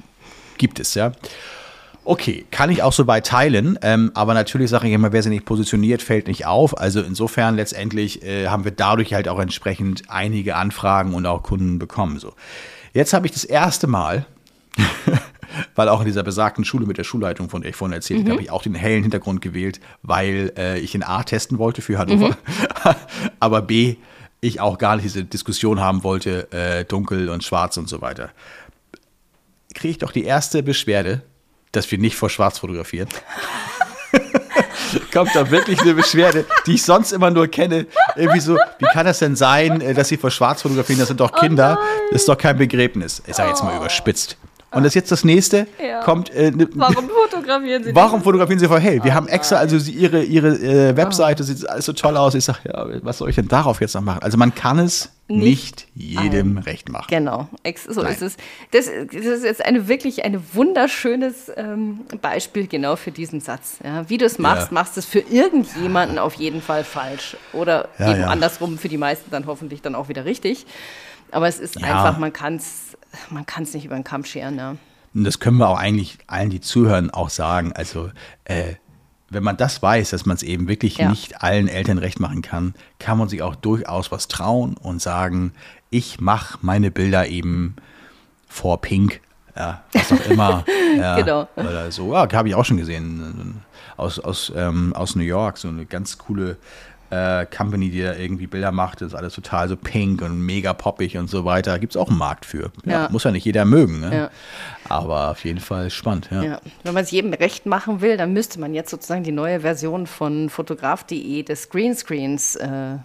Gibt 0.57 0.80
es, 0.80 0.93
ja. 0.93 1.11
Okay, 2.03 2.45
kann 2.51 2.69
ich 2.69 2.84
auch 2.84 2.93
so 2.93 3.07
weit 3.07 3.26
teilen, 3.26 3.80
ähm, 3.82 4.11
aber 4.13 4.36
natürlich 4.36 4.69
sage 4.69 4.88
ich 4.88 4.93
immer, 4.93 5.11
wer 5.11 5.23
sich 5.23 5.32
nicht 5.32 5.45
positioniert, 5.45 6.03
fällt 6.03 6.28
nicht 6.28 6.45
auf. 6.45 6.78
Also 6.78 7.01
insofern 7.01 7.55
letztendlich 7.55 8.21
äh, 8.21 8.47
haben 8.47 8.63
wir 8.63 8.71
dadurch 8.71 9.15
halt 9.15 9.28
auch 9.28 9.39
entsprechend 9.39 10.03
einige 10.07 10.55
Anfragen 10.55 11.15
und 11.15 11.26
auch 11.26 11.41
Kunden 11.41 11.80
bekommen. 11.80 12.19
So. 12.19 12.34
Jetzt 12.93 13.13
habe 13.13 13.26
ich 13.26 13.32
das 13.32 13.43
erste 13.43 13.88
Mal 13.88 14.28
weil 15.76 15.89
auch 15.89 15.99
in 16.01 16.05
dieser 16.05 16.23
besagten 16.23 16.65
Schule 16.65 16.86
mit 16.86 16.97
der 16.97 17.03
Schulleitung, 17.03 17.49
von 17.49 17.61
der 17.61 17.69
ich 17.69 17.76
vorhin 17.76 17.93
erzählt 17.93 18.19
habe, 18.19 18.30
mhm. 18.30 18.34
habe 18.34 18.41
ich 18.43 18.51
auch 18.51 18.63
den 18.63 18.76
hellen 18.76 19.03
Hintergrund 19.03 19.41
gewählt, 19.41 19.80
weil 20.03 20.51
äh, 20.57 20.80
ich 20.80 20.95
in 20.95 21.03
A 21.03 21.23
testen 21.23 21.57
wollte 21.57 21.82
für 21.82 21.97
Hannover, 21.97 22.30
mhm. 22.30 22.95
aber 23.39 23.61
B, 23.61 23.97
ich 24.41 24.59
auch 24.59 24.78
gar 24.78 24.95
nicht 24.95 25.05
diese 25.05 25.23
Diskussion 25.23 25.80
haben 25.80 26.03
wollte, 26.03 26.51
äh, 26.51 26.86
dunkel 26.86 27.30
und 27.30 27.43
schwarz 27.43 27.78
und 27.78 27.89
so 27.89 28.01
weiter. 28.01 28.32
Kriege 29.73 29.91
ich 29.91 29.97
doch 29.97 30.11
die 30.11 30.23
erste 30.23 30.63
Beschwerde, 30.63 31.23
dass 31.71 31.89
wir 31.91 31.97
nicht 31.97 32.15
vor 32.15 32.30
schwarz 32.30 32.59
fotografieren. 32.59 33.09
kommt 35.15 35.36
da 35.36 35.49
wirklich 35.49 35.82
eine 35.82 35.93
Beschwerde, 35.93 36.45
die 36.65 36.73
ich 36.73 36.84
sonst 36.84 37.11
immer 37.11 37.32
nur 37.32 37.47
kenne. 37.47 37.88
Irgendwie 38.15 38.39
so, 38.39 38.57
wie 38.80 38.86
kann 38.86 39.05
das 39.05 39.19
denn 39.19 39.36
sein, 39.36 39.82
äh, 39.82 39.93
dass 39.93 40.09
sie 40.09 40.17
vor 40.17 40.32
schwarz 40.32 40.61
fotografieren? 40.61 40.99
Das 40.99 41.07
sind 41.07 41.19
doch 41.19 41.32
oh 41.34 41.39
Kinder. 41.39 41.80
Oh 41.80 41.86
das 42.11 42.21
ist 42.21 42.30
doch 42.30 42.38
kein 42.38 42.57
Begräbnis. 42.57 43.21
Ich 43.26 43.36
sage 43.36 43.49
jetzt 43.49 43.63
mal 43.63 43.73
oh. 43.73 43.78
überspitzt. 43.78 44.38
Und 44.76 44.84
das 44.84 44.91
ist 44.91 44.95
jetzt 44.95 45.11
das 45.11 45.23
nächste. 45.23 45.67
Ja. 45.82 46.01
Kommt, 46.01 46.30
äh, 46.34 46.51
ne, 46.51 46.67
warum 46.73 47.09
fotografieren 47.09 47.84
Sie 47.84 47.95
Warum 47.95 48.21
fotografieren 48.21 48.59
Sie 48.59 48.67
vor 48.67 48.80
hell? 48.80 49.03
Wir 49.03 49.11
oh 49.11 49.15
haben 49.15 49.28
extra, 49.28 49.57
also 49.57 49.80
sie, 49.80 49.91
ihre, 49.91 50.23
ihre 50.23 50.49
äh, 50.49 50.97
Webseite 50.97 51.43
oh. 51.43 51.45
sieht 51.45 51.67
alles 51.69 51.86
so 51.86 51.93
toll 51.93 52.17
aus. 52.17 52.36
Ich 52.36 52.45
sage, 52.45 52.59
ja, 52.65 52.86
was 53.01 53.19
soll 53.19 53.30
ich 53.30 53.36
denn 53.36 53.47
darauf 53.47 53.82
jetzt 53.82 53.95
noch 53.95 54.01
machen? 54.01 54.21
Also 54.21 54.38
man 54.38 54.53
kann 54.53 54.80
es 54.80 55.11
nicht, 55.28 55.88
nicht 55.95 56.21
jedem 56.21 56.57
ein. 56.57 56.63
recht 56.63 56.89
machen. 56.89 57.07
Genau, 57.09 57.47
so 57.88 58.01
Nein. 58.01 58.13
ist 58.13 58.21
es. 58.21 58.38
Das, 58.71 58.86
das, 58.86 59.26
ist 59.26 59.43
jetzt 59.43 59.65
eine 59.65 59.88
wirklich 59.88 60.23
ein 60.23 60.39
wunderschönes 60.53 61.51
ähm, 61.55 62.01
Beispiel 62.21 62.67
genau 62.67 62.95
für 62.95 63.11
diesen 63.11 63.39
Satz. 63.39 63.80
Ja, 63.84 64.07
wie 64.09 64.17
du 64.17 64.26
es 64.26 64.38
machst, 64.38 64.67
ja. 64.67 64.73
machst 64.73 64.97
du 64.97 64.99
es 64.99 65.05
für 65.05 65.19
irgendjemanden 65.19 66.19
auf 66.19 66.36
jeden 66.36 66.61
Fall 66.61 66.84
falsch. 66.84 67.38
Oder 67.53 67.89
eben 67.99 68.23
andersrum 68.23 68.78
für 68.78 68.89
die 68.89 68.97
meisten 68.97 69.32
dann 69.32 69.47
hoffentlich 69.47 69.82
dann 69.82 69.95
auch 69.95 70.09
wieder 70.09 70.26
richtig. 70.26 70.65
Aber 71.32 71.47
es 71.47 71.59
ist 71.59 71.84
einfach, 71.84 72.17
man 72.17 72.32
kann 72.32 72.57
es 72.57 72.95
man 73.30 73.45
kann 73.45 73.63
es 73.63 73.74
nicht 73.74 73.86
über 73.86 73.95
den 73.95 74.03
Kamm 74.03 74.24
scheren. 74.26 74.80
Und 75.13 75.24
das 75.24 75.39
können 75.39 75.57
wir 75.57 75.70
auch 75.70 75.78
eigentlich 75.78 76.18
allen, 76.28 76.49
die 76.49 76.61
zuhören, 76.61 77.09
auch 77.09 77.30
sagen. 77.30 77.72
Also, 77.74 78.11
äh, 78.43 78.76
wenn 79.30 79.43
man 79.43 79.57
das 79.57 79.82
weiß, 79.82 80.11
dass 80.11 80.26
man 80.26 80.36
es 80.36 80.43
eben 80.43 80.68
wirklich 80.68 80.97
ja. 80.97 81.09
nicht 81.09 81.41
allen 81.41 81.68
Eltern 81.68 81.97
recht 81.97 82.20
machen 82.20 82.41
kann, 82.41 82.74
kann 82.99 83.18
man 83.18 83.28
sich 83.28 83.41
auch 83.41 83.55
durchaus 83.55 84.11
was 84.11 84.28
trauen 84.28 84.76
und 84.78 85.01
sagen, 85.01 85.53
ich 85.89 86.20
mache 86.20 86.59
meine 86.61 86.91
Bilder 86.91 87.28
eben 87.28 87.76
vor 88.47 88.82
Pink, 88.82 89.22
ja, 89.55 89.84
was 89.93 90.11
auch 90.11 90.26
immer. 90.30 90.66
ja, 90.97 91.16
genau. 91.18 91.47
Oder 91.55 91.91
so, 91.91 92.13
ja, 92.13 92.32
habe 92.32 92.49
ich 92.49 92.55
auch 92.55 92.66
schon 92.66 92.78
gesehen. 92.78 93.61
Aus, 93.97 94.20
aus, 94.20 94.51
ähm, 94.55 94.93
aus 94.93 95.16
New 95.16 95.24
York, 95.24 95.57
so 95.57 95.70
eine 95.70 95.86
ganz 95.86 96.18
coole 96.18 96.57
äh, 97.10 97.45
Company, 97.45 97.89
die 97.89 98.01
da 98.01 98.16
irgendwie 98.16 98.47
Bilder 98.47 98.72
macht, 98.72 99.01
ist 99.01 99.14
alles 99.14 99.34
total 99.34 99.70
so 99.70 99.76
pink 99.76 100.22
und 100.22 100.39
mega 100.39 100.74
poppig 100.74 101.18
und 101.18 101.30
so 101.30 101.45
weiter. 101.45 101.78
Gibt 101.80 101.93
es 101.93 101.97
auch 101.97 102.10
einen 102.10 102.18
Markt 102.18 102.45
für. 102.45 102.72
Ja, 102.84 102.91
ja. 102.91 103.10
Muss 103.10 103.24
ja 103.24 103.32
nicht 103.32 103.45
jeder 103.45 103.66
mögen. 103.66 103.99
Ne? 103.99 104.16
Ja. 104.16 104.30
Aber 104.89 105.32
auf 105.32 105.43
jeden 105.45 105.60
Fall 105.60 105.89
spannend. 105.89 106.30
Wenn 106.32 106.93
man 106.93 107.03
es 107.03 107.12
jedem 107.12 107.34
recht 107.34 107.66
machen 107.66 108.01
will, 108.01 108.18
dann 108.18 108.34
müsste 108.34 108.60
man 108.60 108.74
jetzt 108.74 108.89
sozusagen 108.89 109.24
die 109.24 109.32
neue 109.32 109.62
Version 109.62 110.08
von 110.08 110.49
fotograf.de 110.49 111.43
des 111.43 111.70
Greenscreens 111.70 112.56
äh, 112.56 112.95
äh, 112.95 112.97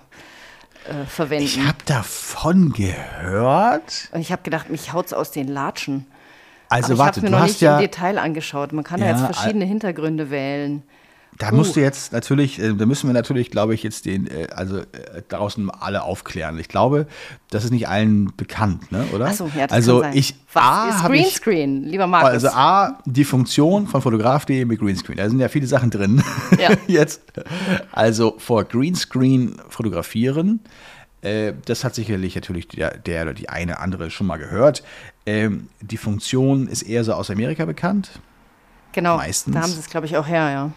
verwenden. 1.06 1.44
Ich 1.44 1.60
habe 1.60 1.78
davon 1.84 2.72
gehört. 2.72 4.08
Und 4.12 4.20
ich 4.20 4.32
habe 4.32 4.42
gedacht, 4.42 4.70
mich 4.70 4.92
haut 4.92 5.06
es 5.06 5.12
aus 5.12 5.30
den 5.30 5.48
Latschen. 5.48 6.06
Also 6.68 6.92
Aber 6.92 7.04
warte, 7.04 7.20
ich 7.20 7.26
habe 7.26 7.32
mir 7.32 7.38
noch 7.38 7.46
nicht 7.46 7.60
ja, 7.60 7.76
im 7.76 7.82
Detail 7.82 8.18
angeschaut. 8.18 8.72
Man 8.72 8.84
kann 8.84 9.00
ja, 9.00 9.08
jetzt 9.08 9.22
verschiedene 9.22 9.64
Hintergründe 9.64 10.30
wählen. 10.30 10.82
Da 11.38 11.52
musst 11.52 11.74
du 11.74 11.80
jetzt 11.80 12.12
natürlich, 12.12 12.60
äh, 12.60 12.74
da 12.74 12.84
müssen 12.84 13.08
wir 13.08 13.14
natürlich, 13.14 13.50
glaube 13.50 13.74
ich, 13.74 13.82
jetzt 13.82 14.04
den, 14.04 14.26
äh, 14.26 14.48
also 14.54 14.78
äh, 14.78 15.22
draußen 15.28 15.70
alle 15.70 16.02
aufklären. 16.02 16.58
Ich 16.58 16.68
glaube, 16.68 17.06
das 17.48 17.64
ist 17.64 17.70
nicht 17.70 17.88
allen 17.88 18.36
bekannt, 18.36 18.92
ne? 18.92 19.06
oder? 19.14 19.26
Achso, 19.26 19.50
ja, 19.56 19.66
das 19.66 19.72
also 19.74 20.00
kann 20.00 20.10
sein. 20.10 20.18
ich 20.18 20.34
Was 20.52 20.62
A, 20.62 20.88
ist 20.90 21.04
Greenscreen, 21.06 21.84
lieber 21.84 22.06
Markus? 22.06 22.30
Also 22.30 22.48
A, 22.48 22.98
die 23.06 23.24
Funktion 23.24 23.86
von 23.86 24.02
Fotograf.de 24.02 24.66
mit 24.66 24.80
Greenscreen. 24.80 25.16
Da 25.16 25.30
sind 25.30 25.40
ja 25.40 25.48
viele 25.48 25.66
Sachen 25.66 25.90
drin. 25.90 26.22
Ja. 26.58 26.72
jetzt. 26.86 27.22
Also 27.90 28.34
vor 28.38 28.64
Greenscreen 28.64 29.56
fotografieren. 29.68 30.60
das 31.64 31.84
hat 31.84 31.94
sicherlich 31.94 32.34
natürlich 32.34 32.68
der, 32.68 32.98
der 32.98 33.22
oder 33.22 33.34
die 33.34 33.48
eine 33.48 33.78
andere 33.78 34.10
schon 34.10 34.26
mal 34.26 34.36
gehört. 34.36 34.82
Ähm, 35.26 35.68
die 35.80 35.96
Funktion 35.96 36.66
ist 36.66 36.82
eher 36.82 37.04
so 37.04 37.14
aus 37.14 37.30
Amerika 37.30 37.64
bekannt. 37.64 38.10
Genau. 38.92 39.16
Meistens. 39.16 39.54
Da 39.54 39.62
haben 39.62 39.72
sie 39.72 39.80
es, 39.80 39.88
glaube 39.88 40.06
ich, 40.06 40.16
auch 40.16 40.26
her, 40.26 40.50
ja. 40.50 40.70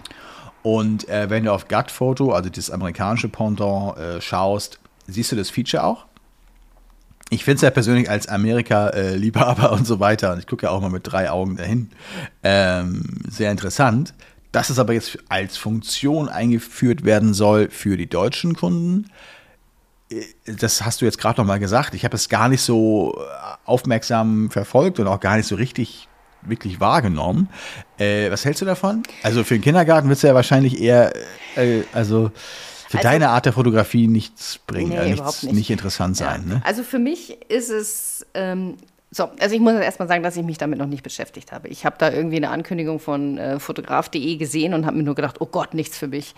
Und 0.64 1.08
äh, 1.10 1.30
wenn 1.30 1.44
du 1.44 1.54
auf 1.54 1.68
Gut-Photo, 1.68 2.32
also 2.32 2.50
das 2.50 2.72
amerikanische 2.72 3.28
Pendant, 3.28 3.98
äh, 3.98 4.22
schaust, 4.22 4.80
siehst 5.08 5.32
du 5.34 5.36
das 5.36 5.50
Feature 5.50 5.84
auch? 5.84 6.06
Ich 7.30 7.44
finde 7.44 7.58
es 7.58 7.62
ja 7.62 7.70
persönlich 7.70 8.10
als 8.10 8.28
Amerika-Liebhaber 8.28 9.72
und 9.74 9.86
so 9.86 10.00
weiter, 10.00 10.32
und 10.34 10.40
ich 10.40 10.48
gucke 10.48 10.66
ja 10.66 10.72
auch 10.72 10.82
mal 10.82 10.90
mit 10.90 11.04
drei 11.06 11.30
Augen 11.30 11.58
dahin, 11.58 11.90
ähm, 12.44 13.04
sehr 13.28 13.52
interessant, 13.52 14.14
dass 14.54 14.70
es 14.70 14.80
aber 14.80 14.94
jetzt 14.94 15.18
als 15.28 15.58
Funktion 15.58 16.30
eingeführt 16.30 17.04
werden 17.04 17.34
soll 17.34 17.70
für 17.70 17.98
die 17.98 18.08
deutschen 18.08 18.56
Kunden. 18.56 19.10
Äh, 20.10 20.22
das 20.46 20.86
hast 20.86 21.02
du 21.02 21.06
jetzt 21.06 21.18
gerade 21.18 21.42
noch 21.42 21.48
mal 21.48 21.60
gesagt. 21.60 21.94
Ich 21.94 22.06
habe 22.06 22.16
es 22.16 22.30
gar 22.30 22.48
nicht 22.48 22.62
so 22.62 23.22
aufmerksam 23.66 24.50
verfolgt 24.50 25.00
und 25.00 25.08
auch 25.08 25.20
gar 25.20 25.36
nicht 25.36 25.48
so 25.48 25.56
richtig 25.56 26.08
wirklich 26.46 26.80
wahrgenommen. 26.80 27.50
Äh, 27.98 28.32
was 28.32 28.46
hältst 28.46 28.62
du 28.62 28.66
davon? 28.66 29.04
Also 29.24 29.44
für 29.44 29.56
den 29.56 29.62
Kindergarten 29.62 30.10
wird 30.10 30.18
es 30.18 30.24
ja 30.24 30.36
wahrscheinlich 30.36 30.82
eher, 30.82 31.14
äh, 31.56 31.82
also 31.94 32.32
für 32.90 33.00
also, 33.00 33.10
deine 33.10 33.30
Art 33.30 33.46
der 33.46 33.54
Fotografie 33.54 34.08
nichts 34.08 34.60
bringen, 34.68 34.90
nee, 34.90 34.98
äh, 34.98 35.12
nichts, 35.12 35.44
nicht. 35.44 35.56
nicht. 35.56 35.70
interessant 35.72 36.16
sein. 36.16 36.46
Ja. 36.48 36.56
Ne? 36.56 36.62
Also 36.64 36.84
für 36.84 37.00
mich 37.00 37.38
ist 37.50 37.70
es, 37.70 38.26
ähm, 38.34 38.78
so, 39.10 39.30
also 39.40 39.56
ich 39.56 39.62
muss 39.62 39.74
erstmal 39.74 40.08
sagen, 40.08 40.24
dass 40.24 40.36
ich 40.38 40.44
mich 40.44 40.58
damit 40.58 40.80
noch 40.80 40.88
nicht 40.88 41.04
beschäftigt 41.04 41.52
habe. 41.52 41.68
Ich 41.68 41.86
habe 41.86 41.96
da 42.00 42.12
irgendwie 42.12 42.38
eine 42.38 42.50
Ankündigung 42.50 43.00
von 43.00 43.38
äh, 43.38 43.60
fotograf.de 43.60 44.38
gesehen 44.38 44.74
und 44.74 44.86
habe 44.86 44.98
mir 44.98 45.04
nur 45.04 45.16
gedacht, 45.16 45.38
oh 45.40 45.46
Gott, 45.46 45.74
nichts 45.74 45.98
für 45.98 46.08
mich 46.08 46.34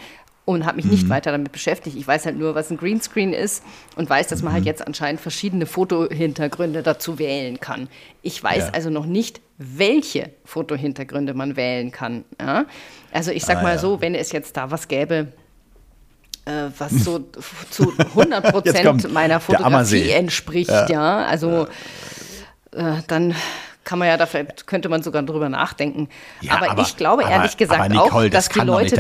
und 0.46 0.66
habe 0.66 0.78
mich 0.78 0.86
nicht 0.86 1.06
mhm. 1.06 1.10
weiter 1.10 1.32
damit 1.32 1.52
beschäftigt. 1.52 1.98
Ich 1.98 2.08
weiß 2.08 2.26
halt 2.26 2.38
nur, 2.38 2.54
was 2.54 2.70
ein 2.70 2.78
Greenscreen 2.78 3.34
ist 3.34 3.64
und 3.96 4.10
weiß, 4.10 4.28
dass 4.28 4.44
man 4.44 4.54
halt 4.54 4.64
mhm. 4.64 4.68
halt 4.68 4.78
jetzt 4.78 4.88
anscheinend 4.88 5.20
verschiedene 5.20 5.66
Fotohintergründe 5.66 6.84
dazu 6.84 7.18
wählen 7.18 7.60
kann. 7.60 7.90
Ich 8.22 8.42
weiß 8.42 8.68
ja. 8.68 8.74
also 8.74 8.92
noch 8.92 9.08
nicht, 9.08 9.42
welche 9.58 10.30
Fotohintergründe 10.46 11.34
man 11.34 11.56
wählen 11.56 11.92
kann. 11.92 12.24
Ja? 12.40 12.66
Also 13.12 13.32
ich 13.32 13.44
sag 13.44 13.58
ah, 13.58 13.64
mal 13.64 13.74
ja. 13.74 13.80
so, 13.80 14.02
wenn 14.02 14.14
es 14.14 14.32
jetzt 14.32 14.56
da 14.56 14.70
was 14.70 14.88
gäbe, 14.88 15.30
äh, 16.46 16.52
was 16.78 16.92
so 16.92 17.20
zu 17.72 17.92
100 17.98 18.52
Prozent 18.52 19.12
meiner 19.12 19.40
Fotografie 19.40 20.12
entspricht, 20.12 20.90
ja, 20.90 21.26
also 21.26 21.68
äh, 22.72 23.02
dann 23.08 23.36
kann 23.84 24.00
man 24.00 24.08
ja 24.08 24.18
dafür 24.18 24.46
könnte 24.66 24.90
man 24.90 25.02
sogar 25.02 25.24
drüber 25.24 25.50
nachdenken. 25.50 26.10
aber, 26.50 26.72
aber, 26.72 26.82
ich 26.82 26.98
glaube 26.98 27.24
ehrlich 27.24 27.52
aber, 27.52 27.58
gesagt 27.58 27.90
Nicole, 27.90 28.28
auch, 28.28 28.32
dass 28.32 28.50
das 28.50 28.54
die 28.54 28.60
Leute 28.60 28.96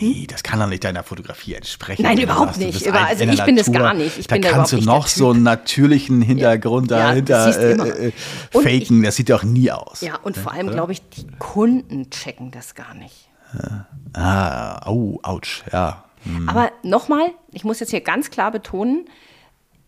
Nee, 0.00 0.26
das 0.28 0.42
kann 0.42 0.60
doch 0.60 0.66
nicht 0.66 0.84
deiner 0.84 1.02
Fotografie 1.02 1.54
entsprechen. 1.54 2.02
Nein, 2.02 2.18
überhaupt 2.18 2.56
nicht. 2.58 2.86
Über, 2.86 3.06
also 3.06 3.24
ich 3.24 3.44
bin 3.44 3.58
es 3.58 3.70
gar 3.70 3.94
nicht. 3.94 4.18
Ich 4.18 4.26
da 4.26 4.36
bin 4.36 4.42
kannst 4.42 4.72
da 4.72 4.76
du 4.76 4.84
noch 4.84 5.06
so 5.06 5.30
einen 5.30 5.42
natürlichen 5.42 6.22
Hintergrund 6.22 6.90
ja, 6.90 6.98
dahinter 7.08 7.46
äh, 7.58 8.08
äh, 8.08 8.12
faken. 8.50 8.98
Ich, 9.00 9.04
das 9.04 9.16
sieht 9.16 9.30
doch 9.30 9.42
nie 9.42 9.70
aus. 9.70 10.00
Ja, 10.00 10.16
und 10.22 10.36
vor 10.36 10.52
allem 10.52 10.70
glaube 10.70 10.92
ich, 10.92 11.02
die 11.10 11.26
Kunden 11.38 12.10
checken 12.10 12.50
das 12.50 12.74
gar 12.74 12.94
nicht. 12.94 13.28
Ja. 13.54 13.86
Ah, 14.14 14.90
oh, 14.90 15.18
ouch, 15.22 15.62
ja. 15.72 16.04
Hm. 16.24 16.48
Aber 16.48 16.70
nochmal, 16.82 17.32
ich 17.52 17.64
muss 17.64 17.80
jetzt 17.80 17.90
hier 17.90 18.00
ganz 18.00 18.30
klar 18.30 18.50
betonen, 18.50 19.06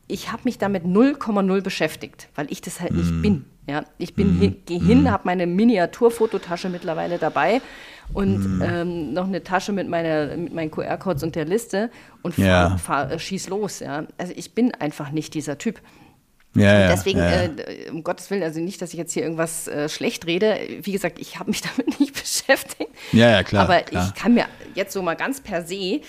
ich 0.06 0.30
habe 0.30 0.42
mich 0.44 0.58
damit 0.58 0.84
0,0 0.84 1.62
beschäftigt, 1.62 2.28
weil 2.34 2.46
ich 2.50 2.60
das 2.60 2.80
halt 2.80 2.90
hm. 2.90 2.96
nicht 2.98 3.22
bin. 3.22 3.44
Ja, 3.66 3.84
ich 3.96 4.14
bin 4.14 4.28
hm. 4.28 4.40
hin, 4.40 4.56
gehe 4.66 4.78
hin, 4.78 4.98
hm. 5.00 5.10
habe 5.10 5.22
meine 5.24 5.46
Miniaturfototasche 5.46 6.68
mittlerweile 6.68 7.18
dabei 7.18 7.62
und 8.12 8.58
mm. 8.58 8.62
ähm, 8.62 9.12
noch 9.12 9.26
eine 9.26 9.42
Tasche 9.42 9.72
mit, 9.72 9.88
meiner, 9.88 10.36
mit 10.36 10.52
meinen 10.52 10.70
QR-Codes 10.70 11.22
und 11.22 11.34
der 11.34 11.44
Liste 11.44 11.90
und 12.22 12.34
fahr, 12.34 12.44
ja. 12.44 12.76
fahr, 12.76 13.10
äh, 13.10 13.18
schieß 13.18 13.48
los. 13.48 13.80
Ja. 13.80 14.04
Also 14.18 14.32
ich 14.36 14.54
bin 14.54 14.72
einfach 14.74 15.10
nicht 15.10 15.34
dieser 15.34 15.58
Typ. 15.58 15.80
Ja, 16.56 16.88
deswegen, 16.88 17.18
ja, 17.18 17.42
ja. 17.42 17.42
Äh, 17.42 17.90
um 17.90 18.04
Gottes 18.04 18.30
Willen, 18.30 18.42
also 18.42 18.60
nicht, 18.60 18.80
dass 18.80 18.92
ich 18.92 18.98
jetzt 18.98 19.12
hier 19.12 19.24
irgendwas 19.24 19.66
äh, 19.66 19.88
schlecht 19.88 20.26
rede. 20.26 20.58
Wie 20.82 20.92
gesagt, 20.92 21.18
ich 21.18 21.38
habe 21.38 21.50
mich 21.50 21.62
damit 21.76 21.98
nicht 21.98 22.14
beschäftigt. 22.14 22.90
Ja, 23.12 23.30
ja, 23.30 23.42
klar. 23.42 23.64
Aber 23.64 23.80
klar. 23.80 24.06
ich 24.06 24.20
kann 24.20 24.34
mir 24.34 24.46
jetzt 24.74 24.92
so 24.92 25.02
mal 25.02 25.14
ganz 25.14 25.40
per 25.40 25.64
se 25.64 26.00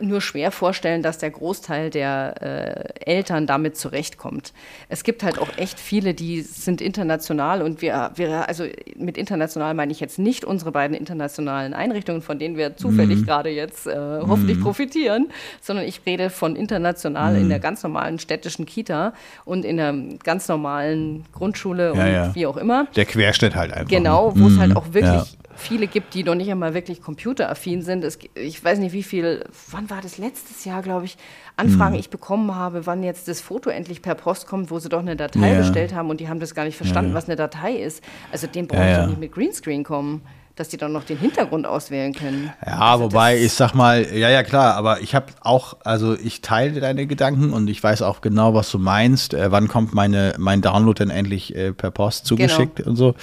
nur 0.00 0.20
schwer 0.20 0.50
vorstellen, 0.50 1.02
dass 1.02 1.18
der 1.18 1.30
Großteil 1.30 1.90
der 1.90 2.34
äh, 2.40 3.10
Eltern 3.10 3.46
damit 3.46 3.76
zurechtkommt. 3.76 4.52
Es 4.88 5.04
gibt 5.04 5.22
halt 5.22 5.38
auch 5.38 5.48
echt 5.56 5.80
viele, 5.80 6.14
die 6.14 6.42
sind 6.42 6.80
international 6.80 7.62
und 7.62 7.82
wir, 7.82 8.12
wir, 8.14 8.48
also 8.48 8.64
mit 8.96 9.16
international 9.16 9.74
meine 9.74 9.92
ich 9.92 10.00
jetzt 10.00 10.18
nicht 10.18 10.44
unsere 10.44 10.72
beiden 10.72 10.96
internationalen 10.96 11.74
Einrichtungen, 11.74 12.22
von 12.22 12.38
denen 12.38 12.56
wir 12.56 12.76
zufällig 12.76 13.20
mhm. 13.20 13.26
gerade 13.26 13.50
jetzt 13.50 13.86
äh, 13.86 13.94
hoffentlich 13.96 14.58
mhm. 14.58 14.62
profitieren, 14.62 15.28
sondern 15.60 15.86
ich 15.86 16.00
rede 16.04 16.30
von 16.30 16.56
international 16.56 17.34
mhm. 17.34 17.42
in 17.42 17.48
der 17.48 17.58
ganz 17.58 17.82
normalen 17.82 18.18
städtischen 18.18 18.66
Kita 18.66 19.14
und 19.44 19.64
in 19.64 19.76
der 19.78 19.94
ganz 20.22 20.48
normalen 20.48 21.24
Grundschule 21.32 21.86
ja, 21.86 21.90
und 21.92 22.12
ja. 22.12 22.34
wie 22.34 22.46
auch 22.46 22.56
immer. 22.56 22.86
Der 22.96 23.06
Querschnitt 23.06 23.54
halt 23.54 23.72
einfach. 23.72 23.88
Genau, 23.88 24.32
wo 24.36 24.48
es 24.48 24.58
halt 24.58 24.70
mhm. 24.70 24.76
auch 24.76 24.92
wirklich 24.92 25.36
viele 25.56 25.86
gibt, 25.86 26.14
die 26.14 26.22
noch 26.22 26.34
nicht 26.34 26.50
einmal 26.50 26.74
wirklich 26.74 27.02
computeraffin 27.02 27.82
sind. 27.82 28.04
Es, 28.04 28.18
ich 28.34 28.62
weiß 28.62 28.78
nicht, 28.78 28.92
wie 28.92 29.02
viel, 29.02 29.44
wann 29.70 29.90
war 29.90 30.00
das 30.00 30.18
letztes 30.18 30.64
Jahr, 30.64 30.82
glaube 30.82 31.06
ich, 31.06 31.16
Anfragen 31.56 31.94
mhm. 31.94 32.00
ich 32.00 32.10
bekommen 32.10 32.54
habe, 32.54 32.86
wann 32.86 33.02
jetzt 33.02 33.28
das 33.28 33.40
Foto 33.40 33.70
endlich 33.70 34.02
per 34.02 34.14
Post 34.14 34.46
kommt, 34.46 34.70
wo 34.70 34.78
sie 34.78 34.88
doch 34.88 35.00
eine 35.00 35.16
Datei 35.16 35.52
ja. 35.52 35.58
bestellt 35.58 35.94
haben 35.94 36.10
und 36.10 36.20
die 36.20 36.28
haben 36.28 36.40
das 36.40 36.54
gar 36.54 36.64
nicht 36.64 36.76
verstanden, 36.76 37.10
ja. 37.10 37.16
was 37.16 37.26
eine 37.26 37.36
Datei 37.36 37.72
ist. 37.72 38.02
Also 38.30 38.46
den 38.46 38.66
brauche 38.66 38.82
ich 38.82 38.90
ja, 38.90 39.06
nicht 39.06 39.18
mit 39.18 39.32
Greenscreen 39.32 39.84
kommen 39.84 40.22
dass 40.56 40.70
die 40.70 40.78
dann 40.78 40.92
noch 40.92 41.04
den 41.04 41.18
Hintergrund 41.18 41.66
auswählen 41.66 42.14
können. 42.14 42.50
Ja, 42.64 42.92
also 42.92 43.04
wobei 43.04 43.38
ich 43.38 43.52
sag 43.52 43.74
mal, 43.74 44.06
ja, 44.12 44.30
ja, 44.30 44.42
klar, 44.42 44.74
aber 44.74 45.02
ich 45.02 45.14
habe 45.14 45.26
auch, 45.40 45.76
also 45.84 46.16
ich 46.18 46.40
teile 46.40 46.80
deine 46.80 47.06
Gedanken 47.06 47.52
und 47.52 47.68
ich 47.68 47.82
weiß 47.82 48.00
auch 48.00 48.22
genau, 48.22 48.54
was 48.54 48.70
du 48.70 48.78
meinst. 48.78 49.34
Äh, 49.34 49.52
wann 49.52 49.68
kommt 49.68 49.94
meine, 49.94 50.34
mein 50.38 50.62
Download 50.62 50.98
denn 50.98 51.10
endlich 51.10 51.54
äh, 51.54 51.72
per 51.72 51.90
Post 51.90 52.24
zugeschickt 52.24 52.76
genau. 52.76 52.90
und 52.90 52.96
so. 52.96 53.14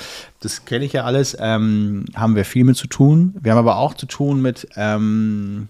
Das 0.41 0.65
kenne 0.65 0.85
ich 0.85 0.93
ja 0.93 1.05
alles. 1.05 1.35
Ähm, 1.39 2.05
haben 2.15 2.35
wir 2.35 2.45
viel 2.45 2.65
mit 2.65 2.77
zu 2.77 2.87
tun. 2.87 3.33
Wir 3.41 3.53
haben 3.53 3.59
aber 3.59 3.77
auch 3.77 3.95
zu 3.95 4.05
tun 4.05 4.41
mit, 4.41 4.67
ähm, 4.75 5.69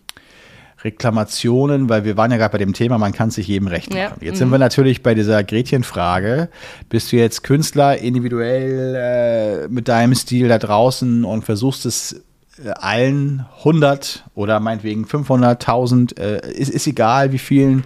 Reklamationen, 0.84 1.90
weil 1.90 2.04
wir 2.04 2.18
waren 2.18 2.32
ja 2.32 2.38
gerade 2.38 2.52
bei 2.52 2.58
dem 2.58 2.74
Thema, 2.74 2.98
man 2.98 3.14
kann 3.14 3.32
sich 3.32 3.48
jedem 3.48 3.68
recht 3.68 3.90
machen. 3.90 4.00
Ja. 4.00 4.12
Jetzt 4.20 4.36
mhm. 4.36 4.40
sind 4.40 4.52
wir 4.52 4.60
natürlich 4.60 5.04
bei 5.04 5.16
dieser 5.16 5.44
Gretchenfrage. 5.44 6.50
Bist 6.90 7.12
du 7.12 7.18
jetzt 7.18 7.44
Künstler 7.44 7.98
individuell 7.98 8.96
äh, 8.96 9.68
mit 9.70 9.88
deinem 9.88 10.16
Stil 10.16 10.48
da 10.48 10.60
draußen 10.60 11.24
und 11.24 11.44
versuchst 11.44 11.86
es 11.86 12.24
äh, 12.64 12.70
allen 12.70 13.46
100 13.60 14.26
oder 14.36 14.60
meinetwegen 14.60 15.06
500, 15.06 15.62
1000, 15.62 16.20
äh, 16.20 16.52
ist, 16.52 16.70
ist 16.70 16.88
egal 16.88 17.32
wie 17.32 17.40
vielen 17.40 17.84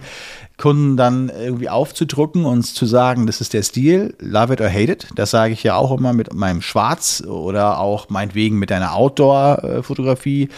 Kunden 0.58 0.96
dann 0.96 1.28
irgendwie 1.28 1.68
aufzudrücken 1.68 2.44
und 2.44 2.64
zu 2.64 2.84
sagen, 2.84 3.26
das 3.28 3.40
ist 3.40 3.54
der 3.54 3.62
Stil, 3.62 4.14
love 4.18 4.52
it 4.52 4.60
or 4.60 4.68
hate 4.68 4.90
it. 4.90 5.06
Das 5.14 5.30
sage 5.30 5.52
ich 5.52 5.62
ja 5.62 5.76
auch 5.76 5.96
immer 5.96 6.12
mit 6.12 6.34
meinem 6.34 6.62
Schwarz 6.62 7.22
oder 7.24 7.78
auch 7.78 8.08
meinetwegen 8.08 8.58
mit 8.58 8.72
einer 8.72 8.94
Outdoor-Fotografie. 8.94 10.48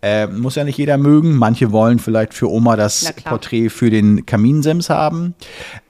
Äh, 0.00 0.28
muss 0.28 0.54
ja 0.54 0.62
nicht 0.62 0.78
jeder 0.78 0.96
mögen. 0.96 1.36
Manche 1.36 1.72
wollen 1.72 1.98
vielleicht 1.98 2.34
für 2.34 2.48
Oma 2.48 2.76
das 2.76 3.12
Porträt 3.24 3.68
für 3.68 3.90
den 3.90 4.24
Kaminsims 4.26 4.90
haben. 4.90 5.34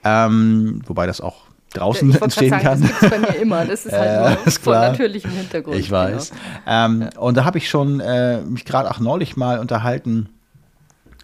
Ähm, 0.03 0.81
wobei 0.87 1.07
das 1.07 1.21
auch 1.21 1.43
draußen 1.75 2.15
entstehen 2.23 2.51
sagen, 2.51 2.63
kann. 2.63 2.81
Das 2.81 3.01
gibt 3.01 3.11
bei 3.11 3.19
mir 3.19 3.37
immer. 3.37 3.67
Das 3.67 3.85
ist 3.85 3.93
halt 3.93 4.39
äh, 4.47 4.51
nur 4.65 4.75
natürlichem 4.77 5.31
Hintergrund. 5.31 5.77
Ich 5.77 5.91
weiß. 5.91 6.31
Genau. 6.31 6.41
Ähm, 6.67 7.03
ja. 7.03 7.21
Und 7.21 7.37
da 7.37 7.45
habe 7.45 7.59
ich 7.59 7.69
schon 7.69 8.01
äh, 8.01 8.41
mich 8.41 8.65
gerade 8.65 8.91
auch 8.91 8.99
neulich 8.99 9.37
mal 9.37 9.59
unterhalten, 9.59 10.31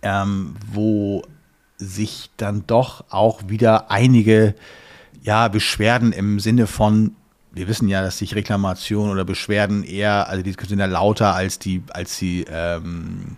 ähm, 0.03 0.57
wo 0.71 1.23
sich 1.77 2.31
dann 2.37 2.65
doch 2.67 3.05
auch 3.11 3.49
wieder 3.49 3.91
einige 3.91 4.55
ja, 5.23 5.49
Beschwerden 5.49 6.13
im 6.13 6.41
Sinne 6.41 6.67
von, 6.67 7.17
wir 7.53 7.69
wissen 7.69 7.89
ja, 7.89 8.03
dass 8.03 8.19
sich 8.19 8.35
Reklamationen 8.35 9.13
oder 9.13 9.25
Beschwerden 9.25 9.85
eher, 9.85 10.29
also 10.29 10.43
die 10.43 10.55
sind 10.67 10.79
ja 10.79 10.87
lauter 10.87 11.35
als 11.35 11.59
die, 11.59 11.83
als 11.91 12.19
die 12.19 12.45
ähm, 12.49 13.37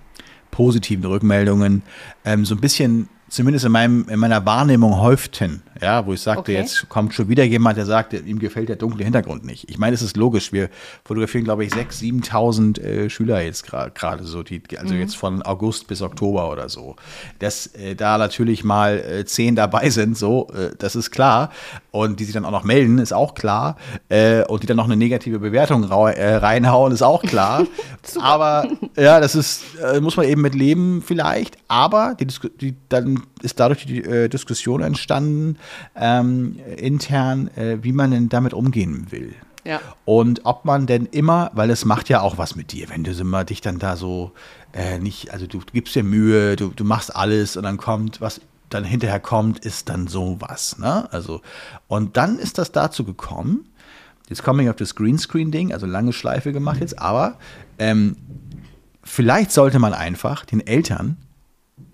positiven 0.51 1.05
Rückmeldungen, 1.05 1.83
ähm, 2.25 2.45
so 2.45 2.55
ein 2.55 2.61
bisschen 2.61 3.09
zumindest 3.29 3.65
in, 3.65 3.73
meinem, 3.73 4.09
in 4.09 4.19
meiner 4.19 4.45
Wahrnehmung 4.47 5.01
häuften, 5.01 5.63
ja, 5.83 6.07
wo 6.07 6.13
ich 6.13 6.21
sagte, 6.21 6.53
okay. 6.53 6.55
jetzt 6.55 6.89
kommt 6.89 7.13
schon 7.13 7.29
wieder 7.29 7.45
jemand, 7.45 7.77
der 7.77 7.85
sagt, 7.85 8.13
ihm 8.13 8.39
gefällt 8.39 8.69
der 8.69 8.77
dunkle 8.77 9.05
Hintergrund 9.05 9.45
nicht. 9.45 9.69
Ich 9.69 9.79
meine, 9.79 9.95
es 9.95 10.03
ist 10.03 10.17
logisch, 10.17 10.53
wir 10.53 10.71
fotografieren, 11.05 11.45
glaube 11.45 11.65
ich, 11.65 11.73
6.000, 11.73 12.31
7.000 12.31 12.81
äh, 12.81 13.11
Schüler 13.11 13.41
jetzt 13.41 13.67
gerade 13.67 14.25
so, 14.25 14.43
die, 14.43 14.63
also 14.79 14.95
mhm. 14.95 15.01
jetzt 15.01 15.17
von 15.17 15.43
August 15.43 15.89
bis 15.89 16.03
Oktober 16.03 16.51
oder 16.51 16.69
so. 16.69 16.97
Dass 17.41 17.67
äh, 17.75 17.97
da 17.97 18.17
natürlich 18.17 18.63
mal 18.63 18.99
äh, 18.99 19.25
zehn 19.25 19.57
dabei 19.57 19.91
sind, 19.91 20.17
so, 20.17 20.49
äh, 20.51 20.71
das 20.79 20.95
ist 20.95 21.11
klar. 21.11 21.51
Und 21.91 22.21
die 22.21 22.25
sich 22.25 22.35
dann 22.35 22.45
auch 22.45 22.51
noch 22.53 22.65
melden, 22.65 22.99
ist 22.99 23.13
auch 23.13 23.35
klar. 23.35 23.77
Äh, 24.09 24.45
und 24.45 24.63
die 24.63 24.67
dann 24.67 24.77
noch 24.77 24.85
eine 24.85 24.97
negative 24.97 25.41
Bewertung 25.41 25.83
äh, 25.83 26.35
reinhauen, 26.37 26.93
ist 26.93 27.03
auch 27.03 27.23
klar. 27.23 27.67
Aber 28.21 28.69
ja, 28.97 29.21
das 29.21 29.35
ist, 29.35 29.65
muss 30.01 30.17
man 30.17 30.27
eben 30.27 30.43
mit 30.43 30.55
leben 30.55 31.03
vielleicht. 31.05 31.57
Aber 31.69 32.17
die, 32.19 32.27
die 32.61 32.77
dann 32.89 33.16
ist 33.43 33.61
dadurch 33.61 33.87
die 33.87 34.03
äh, 34.03 34.29
Diskussion 34.29 34.83
entstanden, 34.83 35.59
ähm, 35.95 36.59
intern, 36.77 37.49
äh, 37.57 37.79
wie 37.83 37.93
man 37.93 38.11
denn 38.11 38.29
damit 38.29 38.55
umgehen 38.55 39.07
will. 39.11 39.35
Ja. 39.65 39.81
Und 40.05 40.43
ob 40.45 40.65
man 40.65 40.87
denn 40.87 41.07
immer, 41.07 41.51
weil 41.55 41.71
es 41.71 41.85
macht 41.85 42.09
ja 42.09 42.21
auch 42.21 42.39
was 42.39 42.55
mit 42.55 42.73
dir, 42.73 42.89
wenn 42.89 43.03
du 43.03 43.11
immer 43.11 43.45
dich 43.45 43.61
dann 43.61 43.79
da 43.79 43.97
so 43.97 44.33
äh, 44.73 44.99
nicht, 44.99 45.33
also 45.33 45.47
du 45.47 45.61
gibst 45.73 45.95
dir 45.97 46.05
Mühe, 46.05 46.55
du, 46.55 46.69
du 46.69 46.85
machst 46.85 47.15
alles 47.15 47.57
und 47.57 47.65
dann 47.65 47.77
kommt, 47.77 48.21
was 48.21 48.41
dann 48.69 48.85
hinterher 48.85 49.21
kommt, 49.21 49.59
ist 49.65 49.89
dann 49.89 50.07
sowas. 50.07 50.79
Ne? 50.79 51.09
Also, 51.13 51.41
und 51.89 52.17
dann 52.17 52.39
ist 52.39 52.59
das 52.59 52.73
dazu 52.73 53.05
gekommen, 53.05 53.67
jetzt 54.29 54.45
komme 54.45 54.63
ich 54.63 54.71
auf 54.71 54.77
das 54.77 54.95
Greenscreen-Ding, 54.95 55.73
also 55.73 55.87
lange 55.87 56.13
Schleife 56.13 56.53
gemacht 56.53 56.81
jetzt, 56.81 56.99
aber 57.01 57.39
ähm, 57.79 58.17
vielleicht 59.03 59.51
sollte 59.51 59.79
man 59.79 59.95
einfach 59.95 60.45
den 60.45 60.65
Eltern 60.65 61.17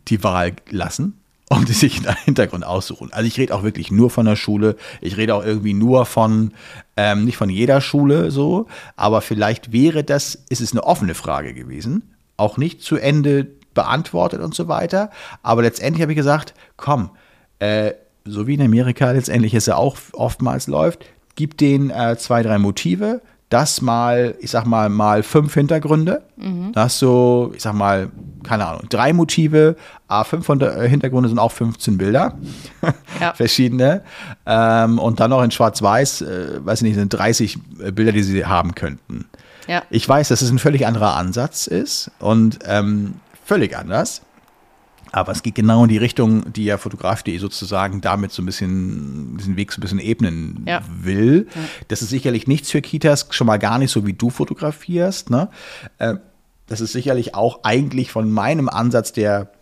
die 0.09 0.22
Wahl 0.22 0.53
lassen 0.70 1.18
und 1.48 1.68
die 1.68 1.72
sich 1.72 2.07
einen 2.07 2.16
Hintergrund 2.24 2.64
aussuchen. 2.64 3.12
Also 3.12 3.26
ich 3.26 3.38
rede 3.38 3.55
auch 3.55 3.62
wirklich 3.62 3.90
nur 3.90 4.11
von 4.11 4.26
der 4.26 4.36
Schule. 4.36 4.76
Ich 5.00 5.16
rede 5.16 5.34
auch 5.34 5.44
irgendwie 5.44 5.74
nur 5.74 6.07
von, 6.07 6.53
ähm, 6.96 7.24
nicht 7.24 7.36
von 7.36 7.50
jeder 7.50 7.80
Schule 7.80 8.30
so, 8.30 8.66
aber 8.96 9.20
vielleicht 9.20 9.72
wäre 9.72 10.05
das, 10.05 10.34
ist 10.48 10.61
es 10.61 10.72
eine 10.72 10.84
offene 10.84 11.14
Frage 11.14 11.55
gewesen, 11.55 12.14
auch 12.36 12.57
nicht 12.57 12.82
zu 12.82 12.96
Ende 12.96 13.46
beantwortet 13.74 14.40
und 14.40 14.55
so 14.55 14.68
weiter. 14.68 15.11
Aber 15.42 15.62
letztendlich 15.62 16.03
habe 16.03 16.12
ich 16.12 16.16
gesagt, 16.16 16.55
komm, 16.76 17.11
äh, 17.59 17.92
so 18.24 18.46
wie 18.46 18.55
in 18.55 18.62
Amerika 18.62 19.11
letztendlich 19.11 19.55
es 19.55 19.66
ja 19.66 19.76
auch 19.76 19.96
oftmals 20.12 20.66
läuft, 20.68 21.05
gib 21.34 21.59
denen 21.59 21.90
äh, 21.90 22.16
zwei, 22.18 22.42
drei 22.42 22.59
Motive, 22.59 23.20
das 23.53 23.82
mal, 23.82 24.34
ich 24.40 24.50
sag 24.50 24.64
mal, 24.66 24.88
mal 24.88 25.22
fünf 25.22 25.55
Hintergründe. 25.55 26.22
Mhm. 26.36 26.72
Da 26.72 26.84
hast 26.84 27.03
du, 27.03 27.53
ich 27.55 27.62
sag 27.62 27.74
mal, 27.74 28.09
keine 28.42 28.66
Ahnung, 28.66 28.84
drei 28.88 29.12
Motive, 29.12 29.76
A5 30.09 30.62
äh, 30.62 30.88
Hintergründe 30.88 31.28
sind 31.28 31.38
auch 31.38 31.53
15 31.53 31.98
Bilder, 31.98 32.38
ja. 33.20 33.34
verschiedene. 33.34 34.03
Ähm, 34.46 34.98
und 34.98 35.20
dann 35.20 35.30
noch 35.30 35.42
in 35.42 35.50
Schwarz-Weiß, 35.50 36.22
äh, 36.22 36.64
weiß 36.64 36.80
ich 36.80 36.88
nicht, 36.88 36.94
sind 36.94 37.12
30 37.12 37.59
äh, 37.80 37.92
Bilder, 37.92 38.12
die 38.12 38.22
sie 38.22 38.46
haben 38.46 38.74
könnten. 38.74 39.26
Ja. 39.68 39.82
Ich 39.90 40.09
weiß, 40.09 40.28
dass 40.28 40.42
es 40.42 40.50
ein 40.50 40.59
völlig 40.59 40.86
anderer 40.86 41.16
Ansatz 41.16 41.66
ist 41.66 42.11
und 42.18 42.59
ähm, 42.66 43.14
völlig 43.44 43.76
anders. 43.76 44.22
Aber 45.13 45.33
es 45.33 45.43
geht 45.43 45.55
genau 45.55 45.85
in 45.85 45.91
die 45.91 45.99
Richtung, 45.99 46.53
die 46.53 46.65
ja 46.65 46.79
Fotograf.de 46.79 47.37
sozusagen 47.39 48.01
damit 48.01 48.33
so 48.33 48.43
ein 48.43 48.47
bisschen, 48.47 49.37
diesen 49.37 49.57
Weg 49.57 49.73
so 49.73 49.79
ein 49.79 49.83
bisschen 49.83 49.99
ebnen 49.99 50.65
ja. 50.67 50.83
will. 51.03 51.47
Ja. 51.55 51.61
Das 51.89 52.03
ist 52.03 52.09
sicherlich 52.09 52.47
nichts 52.47 52.71
für 52.71 52.81
Kitas, 52.81 53.29
schon 53.31 53.47
mal 53.47 53.59
gar 53.59 53.79
nicht 53.79 53.91
so, 53.91 54.07
wie 54.07 54.15
du 54.15 54.31
fotografierst. 54.31 55.31
Ne? 55.31 55.49
Äh, 55.99 56.15
das 56.67 56.81
ist 56.81 56.93
sicherlich 56.93 57.35
auch 57.35 57.61
eigentlich 57.65 58.11
von 58.11 58.31
meinem 58.31 58.69
Ansatz 58.69 59.13
der 59.13 59.53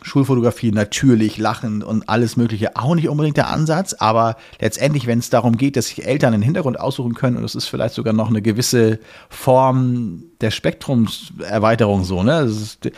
Schulfotografie 0.00 0.72
natürlich 0.72 1.38
lachend 1.38 1.84
und 1.84 2.08
alles 2.08 2.36
Mögliche 2.36 2.76
auch 2.76 2.94
nicht 2.94 3.08
unbedingt 3.08 3.36
der 3.36 3.48
Ansatz, 3.48 3.92
aber 3.94 4.36
letztendlich, 4.60 5.06
wenn 5.06 5.18
es 5.18 5.30
darum 5.30 5.56
geht, 5.56 5.76
dass 5.76 5.88
sich 5.88 6.06
Eltern 6.06 6.34
einen 6.34 6.42
Hintergrund 6.42 6.80
aussuchen 6.80 7.14
können 7.14 7.36
und 7.36 7.44
es 7.44 7.54
ist 7.54 7.66
vielleicht 7.66 7.94
sogar 7.94 8.12
noch 8.12 8.28
eine 8.28 8.42
gewisse 8.42 8.98
Form 9.28 10.24
der 10.40 10.50
Spektrumserweiterung 10.50 12.04
so, 12.04 12.22
ne? 12.22 12.40
Ist, 12.40 12.90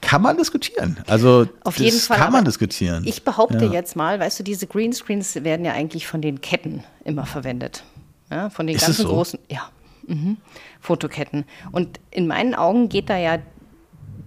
kann 0.00 0.22
man 0.22 0.36
diskutieren. 0.36 0.98
Also 1.06 1.46
auf 1.64 1.78
jeden 1.78 1.98
Fall 1.98 2.18
kann 2.18 2.32
man 2.32 2.44
diskutieren. 2.44 3.04
Ich 3.06 3.24
behaupte 3.24 3.66
ja. 3.66 3.72
jetzt 3.72 3.96
mal, 3.96 4.20
weißt 4.20 4.40
du, 4.40 4.42
diese 4.42 4.66
Greenscreens 4.66 5.36
werden 5.44 5.64
ja 5.64 5.72
eigentlich 5.72 6.06
von 6.06 6.20
den 6.22 6.40
Ketten 6.40 6.84
immer 7.04 7.26
verwendet. 7.26 7.84
Ja, 8.30 8.50
von 8.50 8.66
den 8.66 8.76
ist 8.76 8.86
ganzen 8.86 9.02
so? 9.02 9.08
großen, 9.08 9.38
ja, 9.48 9.68
mhm, 10.06 10.36
Fotoketten. 10.80 11.44
Und 11.72 11.98
in 12.10 12.26
meinen 12.26 12.54
Augen 12.54 12.88
geht 12.88 13.10
da 13.10 13.16
ja 13.16 13.38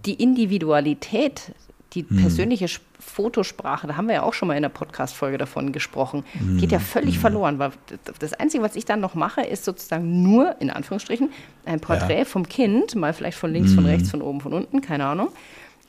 die 0.06 0.16
Individualität, 0.16 1.54
die 1.94 2.02
hm. 2.08 2.18
persönliche 2.18 2.68
Fotosprache, 3.00 3.88
da 3.88 3.98
haben 3.98 4.08
wir 4.08 4.16
ja 4.16 4.24
auch 4.24 4.34
schon 4.34 4.48
mal 4.48 4.56
in 4.56 4.64
der 4.64 4.70
Podcast-Folge 4.70 5.38
davon 5.38 5.72
gesprochen, 5.72 6.24
hm. 6.34 6.58
geht 6.58 6.72
ja 6.72 6.80
völlig 6.80 7.16
hm. 7.16 7.22
verloren. 7.22 7.60
Weil 7.60 7.72
das 8.20 8.34
Einzige, 8.34 8.64
was 8.64 8.76
ich 8.76 8.86
dann 8.86 9.00
noch 9.00 9.14
mache, 9.14 9.42
ist 9.42 9.66
sozusagen 9.66 10.24
nur, 10.24 10.60
in 10.60 10.70
Anführungsstrichen, 10.70 11.30
ein 11.66 11.80
Porträt 11.80 12.20
ja. 12.20 12.26
vom 12.26 12.48
Kind, 12.48 12.96
mal 12.96 13.14
vielleicht 13.14 13.38
von 13.38 13.54
links, 13.54 13.74
von 13.74 13.84
hm. 13.84 13.92
rechts, 13.92 14.12
von 14.12 14.22
oben, 14.22 14.42
von 14.42 14.54
unten, 14.54 14.82
keine 14.82 15.06
Ahnung. 15.06 15.30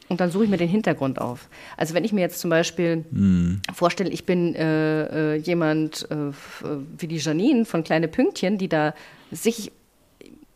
Und 0.08 0.20
dann 0.20 0.30
suche 0.30 0.44
ich 0.44 0.50
mir 0.50 0.58
den 0.58 0.68
Hintergrund 0.68 1.20
auf. 1.20 1.48
Also 1.76 1.94
wenn 1.94 2.04
ich 2.04 2.12
mir 2.12 2.20
jetzt 2.20 2.38
zum 2.38 2.50
Beispiel 2.50 3.04
mm. 3.10 3.62
vorstelle, 3.72 4.10
ich 4.10 4.26
bin 4.26 4.54
äh, 4.54 5.34
äh, 5.34 5.36
jemand 5.36 6.06
äh, 6.10 6.32
wie 6.98 7.08
die 7.08 7.16
Janine 7.16 7.64
von 7.64 7.84
Kleine 7.84 8.08
Pünktchen, 8.08 8.58
die 8.58 8.68
da 8.68 8.94
sich 9.30 9.72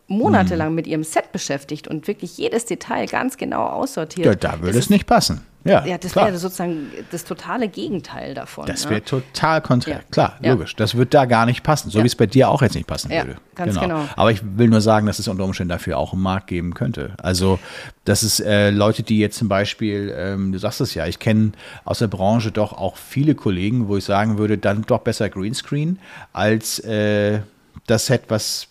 monatelang 0.08 0.72
mm. 0.72 0.74
mit 0.74 0.86
ihrem 0.86 1.04
Set 1.04 1.32
beschäftigt 1.32 1.86
und 1.86 2.08
wirklich 2.08 2.36
jedes 2.36 2.64
Detail 2.64 3.06
ganz 3.06 3.36
genau 3.36 3.66
aussortiert. 3.66 4.26
Ja, 4.26 4.34
da 4.34 4.60
würde 4.60 4.78
es 4.78 4.90
nicht 4.90 5.06
passen. 5.06 5.42
Ja, 5.64 5.84
ja 5.84 5.98
das 5.98 6.16
wäre 6.16 6.36
sozusagen 6.38 6.90
das 7.10 7.24
totale 7.24 7.68
Gegenteil 7.68 8.32
davon. 8.34 8.66
Das 8.66 8.84
wäre 8.84 9.00
ne? 9.00 9.04
total 9.04 9.60
konträr. 9.60 9.96
Ja. 9.96 10.02
Klar, 10.10 10.38
ja. 10.40 10.52
logisch. 10.52 10.74
Das 10.76 10.94
wird 10.94 11.12
da 11.14 11.26
gar 11.26 11.46
nicht 11.46 11.62
passen, 11.62 11.90
so 11.90 12.02
wie 12.02 12.06
es 12.06 12.16
bei 12.16 12.26
dir 12.26 12.48
auch 12.48 12.62
jetzt 12.62 12.74
nicht 12.74 12.86
passen 12.86 13.10
würde. 13.10 13.36
Ganz 13.54 13.74
genau. 13.74 13.82
genau. 13.82 14.08
Aber 14.16 14.30
ich 14.30 14.40
will 14.42 14.68
nur 14.68 14.80
sagen, 14.80 15.06
dass 15.06 15.18
es 15.18 15.28
unter 15.28 15.44
Umständen 15.44 15.70
dafür 15.70 15.98
auch 15.98 16.12
einen 16.12 16.22
Markt 16.22 16.46
geben 16.46 16.74
könnte. 16.74 17.14
Also, 17.18 17.58
das 18.04 18.22
ist 18.22 18.40
äh, 18.40 18.70
Leute, 18.70 19.02
die 19.02 19.18
jetzt 19.18 19.36
zum 19.36 19.48
Beispiel, 19.48 20.14
ähm, 20.16 20.52
du 20.52 20.58
sagst 20.58 20.80
es 20.80 20.94
ja, 20.94 21.06
ich 21.06 21.18
kenne 21.18 21.52
aus 21.84 21.98
der 21.98 22.08
Branche 22.08 22.50
doch 22.50 22.72
auch 22.72 22.96
viele 22.96 23.34
Kollegen, 23.34 23.88
wo 23.88 23.96
ich 23.96 24.04
sagen 24.04 24.38
würde, 24.38 24.58
dann 24.58 24.82
doch 24.82 25.00
besser 25.00 25.28
Greenscreen 25.28 25.98
als 26.32 26.78
äh, 26.80 27.40
das 27.86 28.06
Set, 28.06 28.22
was 28.28 28.68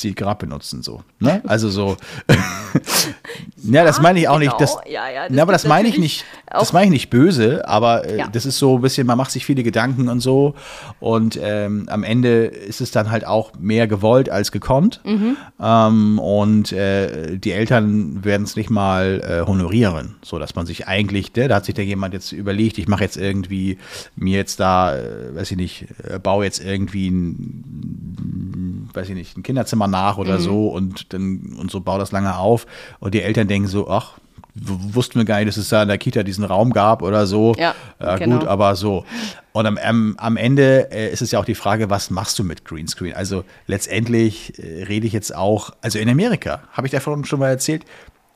sie 0.00 0.14
gerade 0.14 0.38
benutzen, 0.38 0.82
so. 0.82 1.02
Ne? 1.18 1.42
Also 1.46 1.68
so. 1.70 1.96
ja, 3.62 3.84
das 3.84 4.00
meine 4.00 4.18
ich 4.18 4.28
auch 4.28 4.38
genau. 4.38 4.52
nicht. 4.52 4.60
Das, 4.60 4.76
ja, 4.86 5.08
ja, 5.08 5.28
das 5.28 5.36
ja, 5.36 5.42
aber 5.42 5.52
das 5.52 5.66
meine 5.66 5.88
ich 5.88 5.98
nicht. 5.98 6.24
Das 6.48 6.72
meine 6.72 6.86
ich 6.86 6.92
nicht 6.92 7.10
böse, 7.10 7.68
aber 7.68 8.06
äh, 8.06 8.18
ja. 8.18 8.28
das 8.28 8.46
ist 8.46 8.58
so 8.58 8.76
ein 8.76 8.82
bisschen, 8.82 9.06
man 9.06 9.18
macht 9.18 9.30
sich 9.30 9.44
viele 9.44 9.62
Gedanken 9.62 10.08
und 10.08 10.20
so. 10.20 10.54
Und 11.00 11.38
ähm, 11.42 11.86
am 11.90 12.04
Ende 12.04 12.46
ist 12.46 12.80
es 12.80 12.90
dann 12.90 13.10
halt 13.10 13.26
auch 13.26 13.52
mehr 13.58 13.86
gewollt 13.86 14.30
als 14.30 14.52
gekonnt. 14.52 15.00
Mhm. 15.04 15.36
Ähm, 15.60 16.18
und 16.18 16.72
äh, 16.72 17.36
die 17.36 17.52
Eltern 17.52 18.24
werden 18.24 18.44
es 18.44 18.56
nicht 18.56 18.70
mal 18.70 19.22
äh, 19.22 19.46
honorieren, 19.46 20.16
so 20.22 20.38
dass 20.38 20.54
man 20.54 20.66
sich 20.66 20.86
eigentlich, 20.86 21.34
ne, 21.34 21.48
da 21.48 21.56
hat 21.56 21.64
sich 21.64 21.74
da 21.74 21.82
jemand 21.82 22.14
jetzt 22.14 22.32
überlegt, 22.32 22.78
ich 22.78 22.88
mache 22.88 23.02
jetzt 23.02 23.16
irgendwie 23.16 23.78
mir 24.14 24.36
jetzt 24.36 24.60
da, 24.60 24.96
äh, 24.96 25.34
weiß 25.34 25.50
ich 25.50 25.56
nicht, 25.56 25.86
äh, 26.04 26.18
baue 26.18 26.44
jetzt 26.44 26.64
irgendwie 26.64 27.10
ein, 27.10 28.85
weiß 28.92 29.08
ich 29.08 29.14
nicht, 29.14 29.36
ein 29.36 29.42
Kinderzimmer 29.42 29.86
nach 29.86 30.18
oder 30.18 30.38
mhm. 30.38 30.42
so 30.42 30.68
und 30.68 31.12
dann 31.12 31.56
und 31.58 31.70
so 31.70 31.80
baue 31.80 31.98
das 31.98 32.12
lange 32.12 32.36
auf. 32.36 32.66
Und 32.98 33.14
die 33.14 33.22
Eltern 33.22 33.48
denken 33.48 33.68
so, 33.68 33.88
ach, 33.88 34.18
wussten 34.54 35.18
wir 35.18 35.24
gar 35.24 35.36
nicht, 35.36 35.48
dass 35.48 35.56
es 35.56 35.68
da 35.68 35.82
in 35.82 35.88
der 35.88 35.98
Kita 35.98 36.22
diesen 36.22 36.44
Raum 36.44 36.72
gab 36.72 37.02
oder 37.02 37.26
so. 37.26 37.54
Ja, 37.58 37.74
äh, 37.98 38.18
genau. 38.18 38.38
Gut, 38.38 38.48
aber 38.48 38.74
so. 38.74 39.04
Und 39.52 39.66
am, 39.66 39.78
am, 39.78 40.14
am 40.18 40.36
Ende 40.36 40.90
äh, 40.90 41.12
ist 41.12 41.22
es 41.22 41.30
ja 41.30 41.38
auch 41.38 41.44
die 41.44 41.54
Frage, 41.54 41.90
was 41.90 42.10
machst 42.10 42.38
du 42.38 42.44
mit 42.44 42.64
Greenscreen? 42.64 43.14
Also 43.14 43.44
letztendlich 43.66 44.58
äh, 44.58 44.84
rede 44.84 45.06
ich 45.06 45.12
jetzt 45.12 45.34
auch, 45.34 45.70
also 45.82 45.98
in 45.98 46.08
Amerika, 46.08 46.62
habe 46.72 46.86
ich 46.86 46.90
davon 46.90 47.24
schon 47.24 47.40
mal 47.40 47.48
erzählt, 47.48 47.84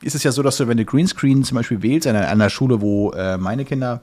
ist 0.01 0.15
es 0.15 0.23
ja 0.23 0.31
so, 0.31 0.41
dass 0.41 0.57
du, 0.57 0.67
wenn 0.67 0.77
du 0.77 0.85
Greenscreen 0.85 1.43
zum 1.43 1.55
Beispiel 1.55 1.81
wählst, 1.81 2.07
an 2.07 2.15
einer 2.15 2.49
Schule, 2.49 2.81
wo 2.81 3.11
äh, 3.11 3.37
meine 3.37 3.65
Kinder 3.65 4.01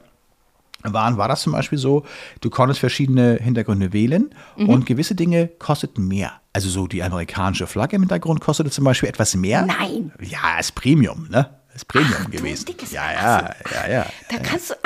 waren, 0.83 1.17
war 1.17 1.27
das 1.27 1.41
zum 1.41 1.53
Beispiel 1.53 1.77
so, 1.77 2.05
du 2.41 2.49
konntest 2.49 2.79
verschiedene 2.79 3.35
Hintergründe 3.41 3.93
wählen 3.93 4.33
mhm. 4.57 4.69
und 4.69 4.85
gewisse 4.85 5.15
Dinge 5.15 5.47
kosteten 5.47 6.07
mehr. 6.07 6.33
Also 6.53 6.69
so 6.69 6.87
die 6.87 7.03
amerikanische 7.03 7.67
Flagge 7.67 7.95
im 7.95 8.03
Hintergrund 8.03 8.41
kostete 8.41 8.69
zum 8.69 8.85
Beispiel 8.85 9.09
etwas 9.09 9.35
mehr. 9.35 9.65
Nein. 9.65 10.11
Ja, 10.21 10.39
als 10.55 10.71
Premium, 10.71 11.27
ne? 11.29 11.49
Als 11.71 11.85
Premium 11.85 12.25
Ach, 12.25 12.31
gewesen. 12.31 12.65
ja, 12.91 13.11
ja, 13.11 13.55
ja, 13.73 13.91
ja. 13.91 14.05
Da 14.29 14.37
kannst 14.37 14.71
du. 14.71 14.75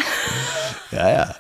Ja, 0.91 1.10
ja. 1.10 1.36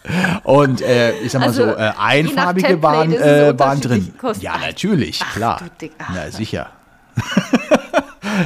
Und 0.45 0.81
äh, 0.81 1.11
ich 1.19 1.31
sag 1.31 1.41
mal 1.41 1.49
also, 1.49 1.65
so, 1.65 1.75
äh, 1.75 1.91
einfarbige 1.95 2.81
waren, 2.81 3.13
äh, 3.13 3.53
waren 3.57 3.79
drin. 3.79 4.11
Ja, 4.39 4.57
natürlich, 4.57 5.19
Ach, 5.23 5.35
klar. 5.35 5.61
Ach, 5.99 6.09
Na, 6.11 6.31
sicher. 6.31 6.71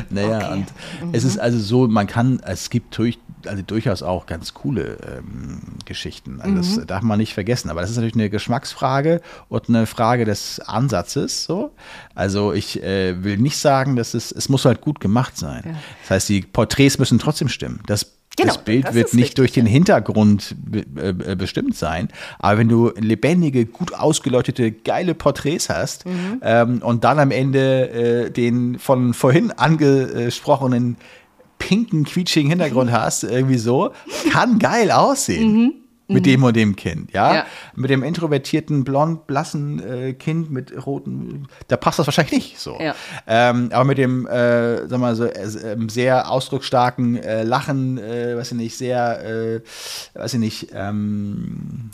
naja, 0.10 0.38
okay. 0.38 0.52
und 0.52 0.66
mhm. 1.02 1.14
es 1.14 1.24
ist 1.24 1.40
also 1.40 1.60
so, 1.60 1.88
man 1.88 2.08
kann, 2.08 2.42
es 2.44 2.70
gibt 2.70 2.98
durch, 2.98 3.20
also 3.48 3.64
durchaus 3.64 4.04
auch 4.04 4.26
ganz 4.26 4.54
coole 4.54 4.98
ähm, 5.18 5.62
Geschichten. 5.86 6.42
Also 6.42 6.54
mhm. 6.54 6.58
Das 6.58 6.86
darf 6.88 7.02
man 7.02 7.20
nicht 7.20 7.34
vergessen. 7.34 7.70
Aber 7.70 7.82
das 7.82 7.90
ist 7.90 7.96
natürlich 7.96 8.16
eine 8.16 8.30
Geschmacksfrage 8.30 9.22
und 9.50 9.70
eine 9.70 9.86
Frage 9.86 10.26
des 10.26 10.60
Ansatzes. 10.60 11.44
So. 11.44 11.72
Also 12.16 12.54
ich 12.54 12.82
äh, 12.84 13.24
will 13.24 13.38
nicht 13.38 13.58
sagen, 13.58 13.96
dass 13.96 14.14
es, 14.14 14.32
es 14.32 14.50
muss 14.50 14.66
halt 14.66 14.82
gut 14.82 15.00
gemacht 15.00 15.38
sein. 15.38 15.64
Ja. 15.66 15.72
Das 16.02 16.12
heißt, 16.12 16.30
die 16.30 16.42
Porträts 16.42 17.00
müssen 17.00 17.20
trotzdem 17.20 17.50
stimmen. 17.50 17.82
Das 17.88 18.18
Genau, 18.38 18.54
das 18.54 18.64
Bild 18.64 18.86
das 18.86 18.94
wird 18.94 19.14
nicht 19.16 19.24
richtig, 19.24 19.36
durch 19.36 19.52
den 19.52 19.66
Hintergrund 19.66 20.56
be 20.60 20.86
äh, 20.96 21.36
bestimmt 21.36 21.76
sein. 21.76 22.10
Aber 22.38 22.60
wenn 22.60 22.70
du 22.70 22.92
lebendige, 22.96 23.66
gut 23.66 23.96
ausgeleuchtete, 23.96 24.72
geile 24.72 25.16
Porträts 25.16 25.70
hast 25.70 26.06
mhm. 26.06 26.42
ähm, 26.44 26.82
und 26.84 27.04
dann 27.04 27.18
am 27.18 27.32
Ende 27.32 27.90
äh, 28.28 28.30
den 28.30 28.78
von 28.78 29.16
vorhin 29.16 29.52
angesprochenen 29.52 30.98
pinken, 31.60 32.06
quietschigen 32.06 32.50
Hintergrund 32.50 32.92
hast, 32.92 33.24
irgendwie 33.24 33.58
so, 33.58 33.92
kann 34.32 34.60
geil 34.60 34.92
aussehen. 34.92 35.54
Mhm. 35.54 35.74
Mit 36.10 36.26
dem 36.26 36.44
und 36.44 36.56
dem 36.56 36.76
Kind, 36.78 37.12
ja? 37.12 37.34
ja. 37.34 37.46
Mit 37.76 37.90
dem 37.90 38.02
introvertierten, 38.02 38.86
blond, 38.86 39.28
blassen 39.28 39.80
äh, 39.84 40.14
Kind 40.14 40.50
mit 40.50 40.86
roten, 40.86 41.48
da 41.68 41.76
passt 41.76 42.00
das 42.00 42.08
wahrscheinlich 42.08 42.34
nicht 42.34 42.60
so. 42.60 42.80
Ja. 42.80 42.96
Ähm, 43.28 43.70
aber 43.74 43.84
mit 43.84 43.98
dem, 43.98 44.26
äh, 44.26 44.88
sag 44.88 45.00
mal 45.00 45.16
so, 45.18 45.26
äh, 45.26 45.74
ähm, 45.74 45.90
sehr 45.90 46.32
ausdrucksstarken 46.32 47.18
äh, 47.18 47.44
Lachen, 47.44 47.98
äh, 47.98 48.38
weiß 48.38 48.54
ich 48.54 48.58
nicht, 48.58 48.78
sehr, 48.78 49.26
äh, 49.26 49.62
weiß 50.14 50.36
ich 50.36 50.40
nicht, 50.40 50.68
ähm, 50.74 51.90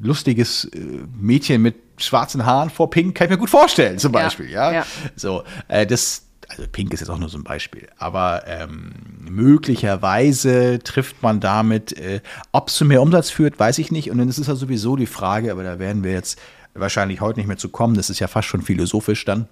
lustiges 0.00 0.70
Mädchen 1.18 1.60
mit 1.60 1.74
schwarzen 1.98 2.46
Haaren 2.46 2.70
vor 2.70 2.88
Pink, 2.88 3.14
kann 3.14 3.26
ich 3.26 3.30
mir 3.30 3.38
gut 3.38 3.50
vorstellen, 3.50 3.98
zum 3.98 4.12
Beispiel, 4.12 4.50
ja. 4.50 4.72
ja? 4.72 4.86
So, 5.16 5.42
das, 5.68 6.25
also 6.48 6.64
Pink 6.70 6.92
ist 6.92 7.00
jetzt 7.00 7.10
auch 7.10 7.18
nur 7.18 7.28
so 7.28 7.38
ein 7.38 7.44
Beispiel, 7.44 7.88
aber 7.98 8.44
ähm, 8.46 8.92
möglicherweise 9.20 10.78
trifft 10.78 11.22
man 11.22 11.40
damit, 11.40 11.92
äh, 11.98 12.20
ob 12.52 12.68
es 12.68 12.74
zu 12.74 12.84
mehr 12.84 13.02
Umsatz 13.02 13.30
führt, 13.30 13.58
weiß 13.58 13.78
ich 13.78 13.90
nicht. 13.90 14.10
Und 14.10 14.18
dann 14.18 14.28
ist 14.28 14.38
es 14.38 14.46
ja 14.46 14.54
sowieso 14.54 14.96
die 14.96 15.06
Frage, 15.06 15.50
aber 15.50 15.64
da 15.64 15.78
werden 15.78 16.04
wir 16.04 16.12
jetzt 16.12 16.38
wahrscheinlich 16.74 17.20
heute 17.20 17.38
nicht 17.38 17.46
mehr 17.46 17.56
zu 17.56 17.68
kommen, 17.68 17.94
das 17.94 18.10
ist 18.10 18.20
ja 18.20 18.28
fast 18.28 18.48
schon 18.48 18.62
philosophisch 18.62 19.24
dann. 19.24 19.48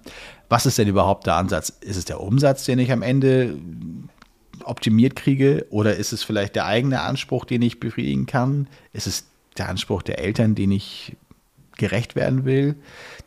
Was 0.49 0.65
ist 0.65 0.77
denn 0.77 0.87
überhaupt 0.87 1.25
der 1.25 1.35
Ansatz? 1.35 1.69
Ist 1.81 1.97
es 1.97 2.05
der 2.05 2.21
Umsatz, 2.21 2.65
den 2.65 2.79
ich 2.79 2.91
am 2.91 3.01
Ende 3.01 3.57
optimiert 4.63 5.15
kriege? 5.15 5.65
Oder 5.69 5.95
ist 5.95 6.13
es 6.13 6.23
vielleicht 6.23 6.55
der 6.55 6.65
eigene 6.65 7.01
Anspruch, 7.01 7.45
den 7.45 7.61
ich 7.61 7.79
befriedigen 7.79 8.25
kann? 8.25 8.67
Ist 8.93 9.07
es 9.07 9.25
der 9.57 9.69
Anspruch 9.69 10.01
der 10.01 10.19
Eltern, 10.19 10.55
den 10.55 10.71
ich 10.71 11.15
gerecht 11.77 12.15
werden 12.15 12.45
will, 12.45 12.75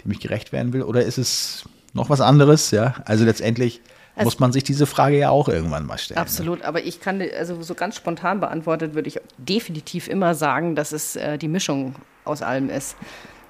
dem 0.05 0.12
ich 0.12 0.21
gerecht 0.21 0.53
werden 0.53 0.73
will? 0.73 0.83
Oder 0.83 1.03
ist 1.03 1.19
es 1.19 1.64
noch 1.93 2.11
was 2.11 2.20
anderes? 2.20 2.70
Ja, 2.70 2.95
also 3.05 3.24
letztendlich 3.24 3.80
also, 4.14 4.26
muss 4.26 4.39
man 4.41 4.53
sich 4.53 4.64
diese 4.64 4.86
Frage 4.86 5.18
ja 5.18 5.30
auch 5.30 5.49
irgendwann 5.49 5.86
mal 5.86 5.99
stellen. 5.99 6.16
Ne? 6.16 6.22
Absolut, 6.22 6.62
aber 6.62 6.82
ich 6.84 7.01
kann, 7.01 7.22
also 7.39 7.62
so 7.62 7.74
ganz 7.74 7.97
spontan 7.97 8.41
beantwortet, 8.41 8.95
würde 8.95 9.09
ich 9.09 9.20
definitiv 9.36 10.09
immer 10.09 10.34
sagen, 10.34 10.74
dass 10.74 10.93
es 10.93 11.16
äh, 11.16 11.39
die 11.39 11.49
Mischung 11.49 11.95
aus 12.24 12.43
allem 12.43 12.68
ist. 12.68 12.97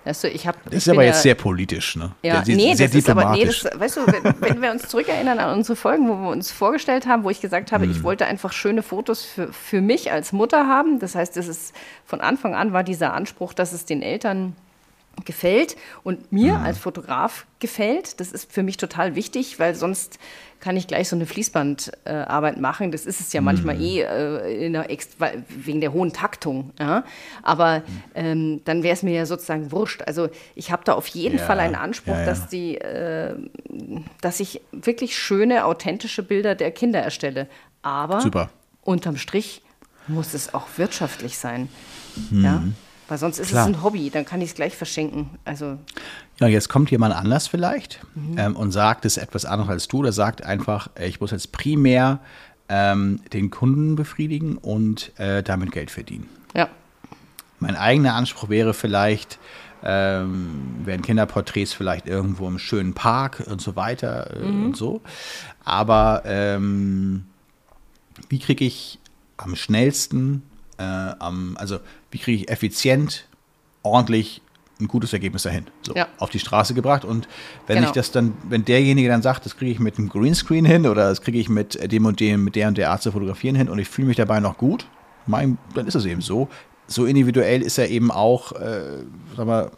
Weißt 0.04 0.24
du, 0.24 0.28
ich 0.28 0.46
hab, 0.46 0.62
das 0.64 0.74
ist 0.74 0.88
aber 0.88 1.04
jetzt 1.04 1.22
sehr 1.22 1.34
politisch, 1.34 1.96
ne? 1.96 2.12
Ja, 2.22 2.42
sehr, 2.44 2.56
nee, 2.56 2.74
sehr 2.74 2.86
das 2.86 2.96
ist 2.96 3.10
aber, 3.10 3.32
nee, 3.32 3.44
das, 3.44 3.68
weißt 3.74 3.96
du, 3.98 4.06
wenn, 4.06 4.40
wenn, 4.40 4.62
wir 4.62 4.70
uns 4.70 4.88
zurückerinnern 4.88 5.38
an 5.38 5.58
unsere 5.58 5.76
Folgen, 5.76 6.08
wo 6.08 6.14
wir 6.14 6.30
uns 6.30 6.50
vorgestellt 6.50 7.06
haben, 7.06 7.24
wo 7.24 7.30
ich 7.30 7.40
gesagt 7.40 7.72
habe, 7.72 7.84
hm. 7.84 7.90
ich 7.90 8.02
wollte 8.02 8.24
einfach 8.24 8.52
schöne 8.52 8.82
Fotos 8.82 9.22
für, 9.22 9.52
für 9.52 9.82
mich 9.82 10.10
als 10.10 10.32
Mutter 10.32 10.66
haben. 10.66 10.98
Das 10.98 11.14
heißt, 11.14 11.36
es 11.36 11.48
ist 11.48 11.74
von 12.06 12.20
Anfang 12.20 12.54
an 12.54 12.72
war 12.72 12.84
dieser 12.84 13.12
Anspruch, 13.12 13.52
dass 13.52 13.72
es 13.72 13.84
den 13.84 14.00
Eltern 14.00 14.54
gefällt 15.24 15.76
und 16.04 16.32
mir 16.32 16.58
mhm. 16.58 16.64
als 16.64 16.78
Fotograf 16.78 17.46
gefällt. 17.60 18.20
Das 18.20 18.32
ist 18.32 18.52
für 18.52 18.62
mich 18.62 18.76
total 18.76 19.14
wichtig, 19.14 19.58
weil 19.58 19.74
sonst 19.74 20.18
kann 20.60 20.76
ich 20.76 20.86
gleich 20.86 21.08
so 21.08 21.16
eine 21.16 21.26
Fließbandarbeit 21.26 22.56
äh, 22.56 22.60
machen. 22.60 22.90
Das 22.90 23.06
ist 23.06 23.20
es 23.20 23.32
ja 23.32 23.40
mhm. 23.40 23.46
manchmal 23.46 23.80
eh 23.80 24.02
äh, 24.02 24.70
der 24.70 24.86
wegen 25.48 25.80
der 25.80 25.92
hohen 25.92 26.12
Taktung. 26.12 26.72
Ja? 26.78 27.04
Aber 27.42 27.82
ähm, 28.14 28.60
dann 28.64 28.82
wäre 28.82 28.94
es 28.94 29.02
mir 29.02 29.14
ja 29.14 29.26
sozusagen 29.26 29.70
wurscht. 29.70 30.02
Also 30.02 30.28
ich 30.54 30.72
habe 30.72 30.82
da 30.84 30.94
auf 30.94 31.06
jeden 31.08 31.38
ja. 31.38 31.44
Fall 31.44 31.60
einen 31.60 31.76
Anspruch, 31.76 32.16
ja, 32.16 32.24
dass 32.24 32.48
die, 32.48 32.76
äh, 32.78 33.34
dass 34.20 34.40
ich 34.40 34.60
wirklich 34.72 35.16
schöne, 35.16 35.64
authentische 35.64 36.22
Bilder 36.22 36.54
der 36.54 36.70
Kinder 36.72 37.00
erstelle. 37.00 37.48
Aber 37.82 38.20
Super. 38.20 38.50
unterm 38.82 39.16
Strich 39.16 39.62
muss 40.08 40.34
es 40.34 40.54
auch 40.54 40.66
wirtschaftlich 40.76 41.38
sein. 41.38 41.68
Mhm. 42.30 42.44
Ja? 42.44 42.62
Weil 43.08 43.16
sonst 43.16 43.38
ist 43.38 43.48
Klar. 43.48 43.66
es 43.66 43.74
ein 43.74 43.82
Hobby, 43.82 44.10
dann 44.10 44.26
kann 44.26 44.42
ich 44.42 44.50
es 44.50 44.54
gleich 44.54 44.76
verschenken. 44.76 45.30
Also 45.44 45.78
ja, 46.40 46.46
jetzt 46.46 46.68
kommt 46.68 46.90
jemand 46.90 47.14
anders 47.14 47.48
vielleicht 47.48 48.00
mhm. 48.14 48.38
ähm, 48.38 48.56
und 48.56 48.70
sagt 48.70 49.04
es 49.06 49.16
etwas 49.16 49.46
anderes 49.46 49.70
als 49.70 49.88
du. 49.88 50.02
Der 50.02 50.12
sagt 50.12 50.44
einfach, 50.44 50.90
ich 51.00 51.20
muss 51.20 51.30
jetzt 51.30 51.50
primär 51.52 52.20
ähm, 52.68 53.20
den 53.32 53.50
Kunden 53.50 53.96
befriedigen 53.96 54.58
und 54.58 55.18
äh, 55.18 55.42
damit 55.42 55.72
Geld 55.72 55.90
verdienen. 55.90 56.28
Ja. 56.54 56.68
Mein 57.60 57.76
eigener 57.76 58.14
Anspruch 58.14 58.50
wäre 58.50 58.74
vielleicht, 58.74 59.38
ähm, 59.82 60.76
werden 60.84 61.02
Kinderporträts 61.02 61.72
vielleicht 61.72 62.06
irgendwo 62.06 62.46
im 62.46 62.58
schönen 62.58 62.92
Park 62.92 63.42
und 63.46 63.60
so 63.60 63.74
weiter 63.74 64.36
äh, 64.36 64.44
mhm. 64.44 64.66
und 64.66 64.76
so. 64.76 65.00
Aber 65.64 66.22
ähm, 66.26 67.24
wie 68.28 68.38
kriege 68.38 68.64
ich 68.64 68.98
am 69.38 69.56
schnellsten 69.56 70.42
äh, 70.78 70.82
am, 70.82 71.56
also 71.58 71.78
wie 72.10 72.18
kriege 72.18 72.42
ich 72.42 72.50
effizient, 72.50 73.26
ordentlich 73.82 74.42
ein 74.80 74.88
gutes 74.88 75.12
Ergebnis 75.12 75.42
dahin. 75.42 75.66
So, 75.82 75.94
ja. 75.94 76.06
auf 76.18 76.30
die 76.30 76.38
Straße 76.38 76.74
gebracht. 76.74 77.04
Und 77.04 77.28
wenn 77.66 77.76
genau. 77.76 77.88
ich 77.88 77.94
das 77.94 78.12
dann, 78.12 78.34
wenn 78.48 78.64
derjenige 78.64 79.08
dann 79.08 79.22
sagt, 79.22 79.44
das 79.44 79.56
kriege 79.56 79.72
ich 79.72 79.80
mit 79.80 79.98
einem 79.98 80.08
Greenscreen 80.08 80.64
hin 80.64 80.86
oder 80.86 81.08
das 81.08 81.20
kriege 81.22 81.38
ich 81.38 81.48
mit 81.48 81.90
dem 81.90 82.06
und 82.06 82.20
dem, 82.20 82.44
mit 82.44 82.54
der 82.54 82.68
und 82.68 82.78
der 82.78 82.90
Art 82.90 83.02
zu 83.02 83.12
fotografieren 83.12 83.56
hin 83.56 83.68
und 83.68 83.78
ich 83.78 83.88
fühle 83.88 84.08
mich 84.08 84.16
dabei 84.16 84.40
noch 84.40 84.56
gut, 84.56 84.86
mein, 85.26 85.58
dann 85.74 85.86
ist 85.86 85.94
es 85.94 86.04
eben 86.04 86.20
so. 86.20 86.48
So 86.86 87.04
individuell 87.04 87.62
ist 87.62 87.78
er 87.78 87.88
eben 87.88 88.10
auch, 88.10 88.52
äh, 88.52 89.02
sag 89.36 89.46
mal, 89.46 89.70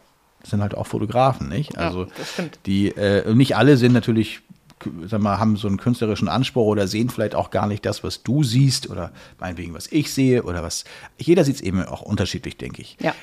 sind 0.43 0.61
halt 0.61 0.75
auch 0.75 0.87
Fotografen, 0.87 1.49
nicht? 1.49 1.77
Also 1.77 2.05
ja, 2.05 2.45
die, 2.65 2.87
äh, 2.89 3.33
nicht 3.33 3.55
alle 3.55 3.77
sind 3.77 3.93
natürlich 3.93 4.41
sag 5.07 5.21
mal, 5.21 5.39
haben 5.39 5.55
so 5.57 5.67
einen 5.67 5.77
künstlerischen 5.77 6.27
Anspruch 6.27 6.65
oder 6.65 6.87
sehen 6.87 7.09
vielleicht 7.09 7.35
auch 7.35 7.49
gar 7.49 7.67
nicht 7.67 7.85
das, 7.85 8.03
was 8.03 8.23
du 8.23 8.43
siehst 8.43 8.89
oder 8.89 9.11
meinetwegen, 9.39 9.73
was 9.73 9.87
ich 9.91 10.13
sehe 10.13 10.43
oder 10.43 10.63
was. 10.63 10.83
Jeder 11.17 11.43
sieht 11.43 11.55
es 11.55 11.61
eben 11.61 11.83
auch 11.85 12.01
unterschiedlich, 12.01 12.57
denke 12.57 12.81
ich. 12.81 12.97
Ja. 12.99 13.13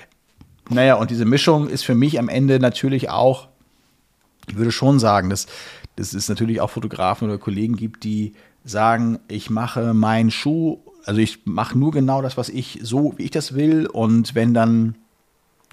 Naja, 0.70 0.94
und 0.94 1.10
diese 1.10 1.24
Mischung 1.24 1.68
ist 1.68 1.84
für 1.84 1.94
mich 1.94 2.18
am 2.18 2.28
Ende 2.28 2.58
natürlich 2.60 3.10
auch, 3.10 3.48
ich 4.46 4.56
würde 4.56 4.72
schon 4.72 4.98
sagen, 4.98 5.30
dass, 5.30 5.46
dass 5.96 6.12
es 6.12 6.28
natürlich 6.28 6.60
auch 6.60 6.70
Fotografen 6.70 7.28
oder 7.28 7.38
Kollegen 7.38 7.76
gibt, 7.76 8.04
die 8.04 8.34
sagen, 8.64 9.18
ich 9.28 9.50
mache 9.50 9.94
meinen 9.94 10.30
Schuh, 10.30 10.78
also 11.04 11.20
ich 11.20 11.46
mache 11.46 11.78
nur 11.78 11.90
genau 11.90 12.20
das, 12.20 12.36
was 12.36 12.48
ich 12.48 12.80
so, 12.82 13.14
wie 13.16 13.24
ich 13.24 13.30
das 13.30 13.54
will. 13.54 13.86
Und 13.86 14.34
wenn 14.34 14.52
dann 14.52 14.96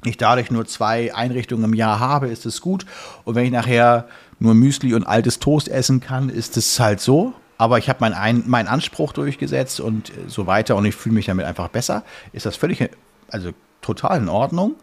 ich 0.04 0.18
dadurch 0.18 0.52
nur 0.52 0.66
zwei 0.66 1.14
Einrichtungen 1.14 1.66
im 1.66 1.74
Jahr 1.74 2.00
habe, 2.00 2.28
ist 2.28 2.46
es 2.46 2.62
gut. 2.62 2.86
Und 3.24 3.36
wenn 3.36 3.46
ich 3.46 3.52
nachher 3.52 4.08
nur 4.40 4.54
Müsli 4.54 4.94
und 4.94 5.06
altes 5.06 5.40
Toast 5.40 5.68
essen 5.68 6.00
kann, 6.00 6.30
ist 6.30 6.58
es 6.58 6.80
halt 6.80 7.00
so. 7.00 7.34
Aber 7.58 7.78
ich 7.78 7.88
habe 7.88 8.00
meinen 8.02 8.44
mein 8.48 8.68
Anspruch 8.68 9.14
durchgesetzt 9.14 9.80
und 9.80 10.12
so 10.28 10.46
weiter 10.46 10.76
und 10.76 10.86
ich 10.86 10.96
fühle 10.96 11.16
mich 11.16 11.28
damit 11.28 11.46
einfach 11.46 11.70
besser. 11.70 12.04
Ist 12.34 12.46
das 12.46 12.58
völlig, 12.58 12.90
also 13.30 13.52
total 13.86 14.18
in 14.18 14.30
Ordnung. 14.30 14.76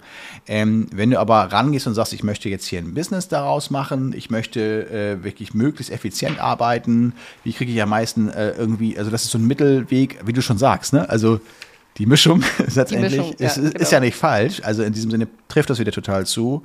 Ähm, 0.46 0.86
wenn 0.92 1.10
du 1.10 1.18
aber 1.18 1.52
rangehst 1.52 1.86
und 1.86 1.94
sagst, 1.94 2.12
ich 2.12 2.22
möchte 2.22 2.48
jetzt 2.48 2.66
hier 2.66 2.78
ein 2.78 2.94
Business 2.94 3.28
daraus 3.28 3.70
machen, 3.70 4.14
ich 4.16 4.30
möchte 4.30 4.88
äh, 4.90 5.24
wirklich 5.24 5.54
möglichst 5.54 5.92
effizient 5.92 6.40
arbeiten, 6.40 7.12
wie 7.42 7.52
kriege 7.52 7.72
ich 7.72 7.82
am 7.82 7.88
meisten 7.88 8.28
äh, 8.28 8.52
irgendwie, 8.52 8.96
also 8.96 9.10
das 9.10 9.24
ist 9.24 9.32
so 9.32 9.38
ein 9.38 9.46
Mittelweg, 9.46 10.20
wie 10.24 10.32
du 10.32 10.40
schon 10.40 10.56
sagst, 10.56 10.92
ne? 10.92 11.08
Also 11.08 11.40
die 11.98 12.06
Mischung 12.06 12.42
letztendlich 12.58 13.12
die 13.12 13.18
Mischung, 13.18 13.32
ist, 13.32 13.56
ja, 13.56 13.62
genau. 13.62 13.78
ist, 13.78 13.92
ja 13.92 14.00
nicht 14.00 14.16
falsch. 14.16 14.62
Also 14.64 14.82
in 14.82 14.92
diesem 14.92 15.10
Sinne 15.10 15.26
trifft 15.48 15.68
das 15.68 15.78
wieder 15.78 15.92
total 15.92 16.24
zu. 16.24 16.62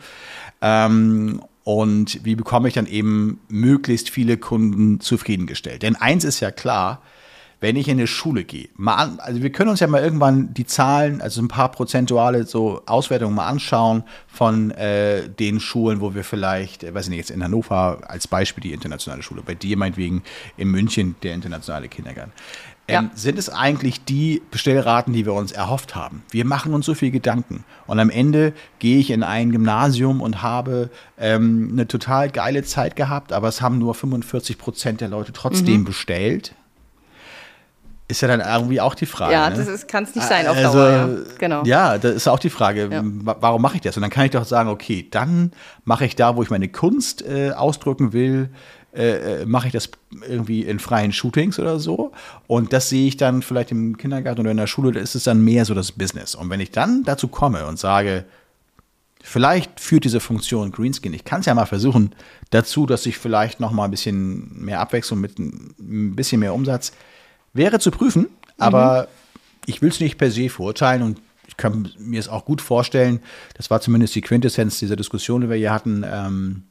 Ähm, 0.62 1.42
und 1.68 2.24
wie 2.24 2.36
bekomme 2.36 2.70
ich 2.70 2.76
dann 2.76 2.86
eben 2.86 3.42
möglichst 3.50 4.10
viele 4.10 4.38
Kunden 4.38 5.02
zufriedengestellt? 5.02 5.84
Denn 5.84 5.98
eins 5.98 6.24
ist 6.24 6.40
ja 6.40 6.50
klar, 6.50 7.02
wenn 7.60 7.76
ich 7.76 7.90
in 7.90 7.98
eine 7.98 8.08
Schule 8.08 8.46
gehe, 8.46 8.70
mal 8.78 9.18
also 9.18 9.44
wir 9.44 9.52
können 9.52 9.72
uns 9.72 9.82
ja 9.82 9.88
mal 9.88 10.02
irgendwann 10.02 10.54
die 10.54 10.66
Zahlen, 10.66 11.20
also 11.20 11.42
ein 11.42 11.50
paar 11.50 11.70
prozentuale 11.70 12.46
so 12.46 12.84
Auswertungen 12.86 13.36
mal 13.36 13.48
anschauen 13.48 14.04
von 14.30 14.72
äh, 14.72 15.28
den 15.28 15.60
Schulen, 15.60 16.00
wo 16.00 16.16
wir 16.16 16.24
vielleicht, 16.24 16.86
äh, 16.86 16.94
weiß 16.94 17.08
ich 17.08 17.10
nicht, 17.10 17.18
jetzt 17.18 17.32
in 17.32 17.44
Hannover 17.44 18.00
als 18.08 18.30
Beispiel 18.30 18.62
die 18.62 18.72
internationale 18.72 19.22
Schule, 19.22 19.42
bei 19.46 19.54
dir 19.54 19.76
meinetwegen 19.76 20.24
in 20.56 20.70
München 20.70 21.18
der 21.22 21.34
internationale 21.34 21.90
Kindergarten. 21.90 22.32
Ähm, 22.90 23.06
ja. 23.06 23.12
sind 23.16 23.38
es 23.38 23.50
eigentlich 23.50 24.06
die 24.06 24.42
Bestellraten, 24.50 25.12
die 25.12 25.26
wir 25.26 25.34
uns 25.34 25.52
erhofft 25.52 25.96
haben? 25.96 26.24
Wir 26.32 26.46
machen 26.46 26.74
uns 26.74 26.86
so 26.86 26.94
viel 26.94 27.12
Gedanken. 27.12 27.66
Und 27.86 28.00
am 28.00 28.10
Ende 28.10 28.54
gehe 28.80 28.98
ich 28.98 29.12
in 29.12 29.24
ein 29.24 29.52
Gymnasium 29.52 30.22
und 30.22 30.42
habe 30.42 30.90
ähm, 31.20 31.70
eine 31.74 31.88
total 31.88 32.30
geile 32.30 32.64
Zeit 32.64 32.96
gehabt, 32.96 33.34
aber 33.34 33.50
es 33.50 33.62
haben 33.62 33.78
nur 33.78 33.94
45 33.94 34.58
Prozent 34.58 35.02
der 35.02 35.10
Leute 35.10 35.34
trotzdem 35.34 35.82
mhm. 35.82 35.86
bestellt. 35.86 36.54
Ist 38.10 38.22
ja 38.22 38.30
dann 38.30 38.40
irgendwie 38.40 38.80
auch 38.80 38.96
die 38.96 39.06
Frage. 39.06 39.34
Ja, 39.34 39.50
ne? 39.50 39.66
das 39.66 39.86
kann 39.86 40.06
es 40.06 40.16
nicht 40.16 40.26
sein 40.26 40.48
auf 40.48 40.56
also, 40.56 40.78
Dauer. 40.78 40.90
Ja. 40.90 41.08
Genau. 41.40 41.64
ja, 41.66 41.98
das 41.98 42.16
ist 42.16 42.28
auch 42.30 42.40
die 42.40 42.50
Frage, 42.50 42.88
ja. 42.90 43.02
warum 43.04 43.62
mache 43.62 43.76
ich 43.76 43.82
das? 43.82 43.98
Und 43.98 44.02
dann 44.02 44.12
kann 44.12 44.24
ich 44.24 44.32
doch 44.32 44.46
sagen, 44.46 44.70
okay, 44.70 45.06
dann 45.12 45.52
mache 45.84 46.06
ich 46.06 46.16
da, 46.16 46.38
wo 46.38 46.42
ich 46.42 46.50
meine 46.50 46.70
Kunst 46.70 47.22
äh, 47.28 47.52
ausdrücken 47.52 48.14
will, 48.14 48.50
äh, 48.98 49.42
äh, 49.42 49.46
mache 49.46 49.68
ich 49.68 49.74
das 49.74 49.92
irgendwie 50.28 50.64
in 50.64 50.80
freien 50.80 51.12
Shootings 51.12 51.60
oder 51.60 51.80
so. 51.80 52.12
Und 52.48 52.74
das 52.74 52.90
sehe 52.90 53.08
ich 53.08 53.16
dann 53.16 53.44
vielleicht 53.44 53.70
im 53.70 53.96
Kindergarten 53.96 54.42
oder 54.42 54.50
in 54.50 54.58
der 54.58 54.66
Schule, 54.66 54.92
da 54.92 55.00
ist 55.00 55.14
es 55.14 55.26
dann 55.26 55.44
mehr 55.44 55.66
so 55.66 55.76
das 55.76 55.92
Business. 55.92 56.34
Und 56.34 56.50
wenn 56.50 56.60
ich 56.60 56.72
dann 56.72 57.04
dazu 57.04 57.28
komme 57.28 57.68
und 57.68 57.78
sage, 57.78 58.26
vielleicht 59.22 59.80
führt 59.80 60.04
diese 60.04 60.20
Funktion 60.20 60.72
Greenskin, 60.72 61.14
ich 61.14 61.26
kann 61.26 61.42
es 61.42 61.46
ja 61.46 61.54
mal 61.54 61.68
versuchen, 61.68 62.16
dazu, 62.50 62.88
dass 62.88 63.06
ich 63.06 63.20
vielleicht 63.20 63.60
noch 63.60 63.72
mal 63.72 63.86
ein 63.86 63.92
bisschen 63.92 64.66
mehr 64.66 64.80
Abwechslung 64.80 65.22
mit 65.22 65.38
ein 65.38 66.16
bisschen 66.16 66.40
mehr 66.40 66.56
Umsatz 66.56 66.92
wäre 67.54 67.78
zu 67.78 67.92
prüfen, 67.92 68.28
aber 68.58 69.04
mhm. 69.04 69.08
ich 69.68 69.82
will 69.84 69.90
es 69.90 70.00
nicht 70.00 70.18
per 70.18 70.32
se 70.32 70.50
verurteilen 70.50 71.04
und 71.04 71.22
ich 71.48 71.56
kann 71.56 71.88
mir 72.00 72.20
es 72.20 72.30
auch 72.30 72.46
gut 72.46 72.62
vorstellen, 72.62 73.20
das 73.54 73.70
war 73.70 73.80
zumindest 73.80 74.16
die 74.16 74.22
Quintessenz 74.22 74.80
dieser 74.80 74.96
Diskussion, 74.96 75.42
die 75.42 75.50
wir 75.50 75.56
hier 75.56 75.72
hatten, 75.72 76.04
ähm, 76.04 76.64